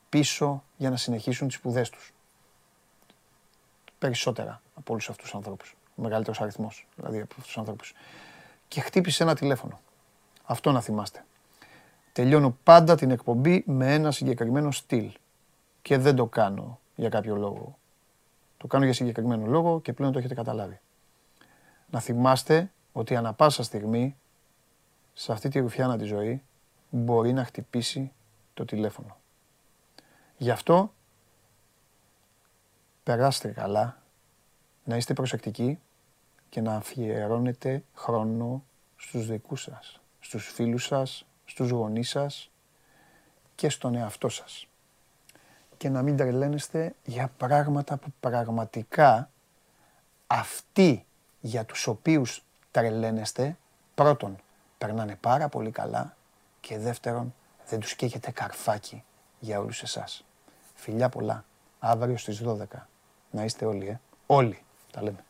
πίσω 0.09 0.63
για 0.77 0.89
να 0.89 0.97
συνεχίσουν 0.97 1.47
τις 1.47 1.57
σπουδές 1.57 1.89
τους. 1.89 2.13
Περισσότερα 3.99 4.61
από 4.75 4.93
όλους 4.93 5.09
αυτούς 5.09 5.25
τους 5.25 5.35
ανθρώπους. 5.35 5.75
Ο 5.95 6.01
μεγαλύτερος 6.01 6.41
αριθμός 6.41 6.87
δηλαδή 6.95 7.17
από 7.17 7.27
αυτούς 7.29 7.45
τους 7.45 7.57
ανθρώπους 7.57 7.93
και 8.67 8.81
χτύπησε 8.81 9.23
ένα 9.23 9.35
τηλέφωνο. 9.35 9.79
Αυτό 10.49 10.71
να 10.71 10.81
θυμάστε. 10.81 11.25
Τελειώνω 12.13 12.57
πάντα 12.63 12.95
την 12.95 13.11
εκπομπή 13.11 13.63
με 13.67 13.93
ένα 13.93 14.11
συγκεκριμένο 14.11 14.71
στυλ. 14.71 15.11
Και 15.81 15.97
δεν 15.97 16.15
το 16.15 16.25
κάνω 16.25 16.79
για 16.95 17.09
κάποιο 17.09 17.35
λόγο. 17.35 17.77
Το 18.57 18.67
κάνω 18.67 18.85
για 18.85 18.93
συγκεκριμένο 18.93 19.45
λόγο 19.45 19.81
και 19.81 19.93
πλέον 19.93 20.11
το 20.11 20.19
έχετε 20.19 20.33
καταλάβει. 20.33 20.79
Να 21.89 21.99
θυμάστε 21.99 22.71
ότι 22.91 23.15
ανα 23.15 23.33
πάσα 23.33 23.63
στιγμή 23.63 24.15
σε 25.13 25.31
αυτή 25.31 25.49
τη 25.49 25.59
ρουφιάνα 25.59 25.97
τη 25.97 26.03
ζωή 26.03 26.43
μπορεί 26.89 27.33
να 27.33 27.43
χτυπήσει 27.43 28.11
το 28.53 28.65
τηλέφωνο. 28.65 29.17
Γι' 30.37 30.51
αυτό 30.51 30.93
περάστε 33.03 33.47
καλά, 33.47 34.01
να 34.83 34.95
είστε 34.95 35.13
προσεκτικοί 35.13 35.79
και 36.49 36.61
να 36.61 36.75
αφιερώνετε 36.75 37.83
χρόνο 37.93 38.63
στους 38.97 39.27
δικούς 39.27 39.61
σας, 39.61 40.01
στους 40.27 40.47
φίλους 40.47 40.85
σας, 40.85 41.25
στους 41.45 41.69
γονείς 41.69 42.09
σας 42.09 42.51
και 43.55 43.69
στον 43.69 43.95
εαυτό 43.95 44.29
σας. 44.29 44.67
Και 45.77 45.89
να 45.89 46.01
μην 46.01 46.17
τρελαίνεστε 46.17 46.95
για 47.03 47.31
πράγματα 47.37 47.97
που 47.97 48.13
πραγματικά 48.19 49.29
αυτοί 50.27 51.05
για 51.39 51.65
τους 51.65 51.87
οποίους 51.87 52.43
τρελαίνεστε, 52.71 53.57
πρώτον, 53.95 54.37
περνάνε 54.77 55.15
πάρα 55.15 55.49
πολύ 55.49 55.71
καλά 55.71 56.15
και 56.59 56.77
δεύτερον, 56.77 57.35
δεν 57.67 57.79
τους 57.79 57.95
καίγεται 57.95 58.31
καρφάκι 58.31 59.03
για 59.39 59.59
όλους 59.59 59.81
εσάς. 59.81 60.25
Φιλιά 60.75 61.09
πολλά. 61.09 61.45
Αύριο 61.79 62.17
στις 62.17 62.41
12. 62.41 62.87
Να 63.31 63.43
είστε 63.43 63.65
όλοι, 63.65 63.87
ε. 63.87 63.99
Όλοι. 64.25 64.63
Τα 64.91 65.03
λέμε. 65.03 65.23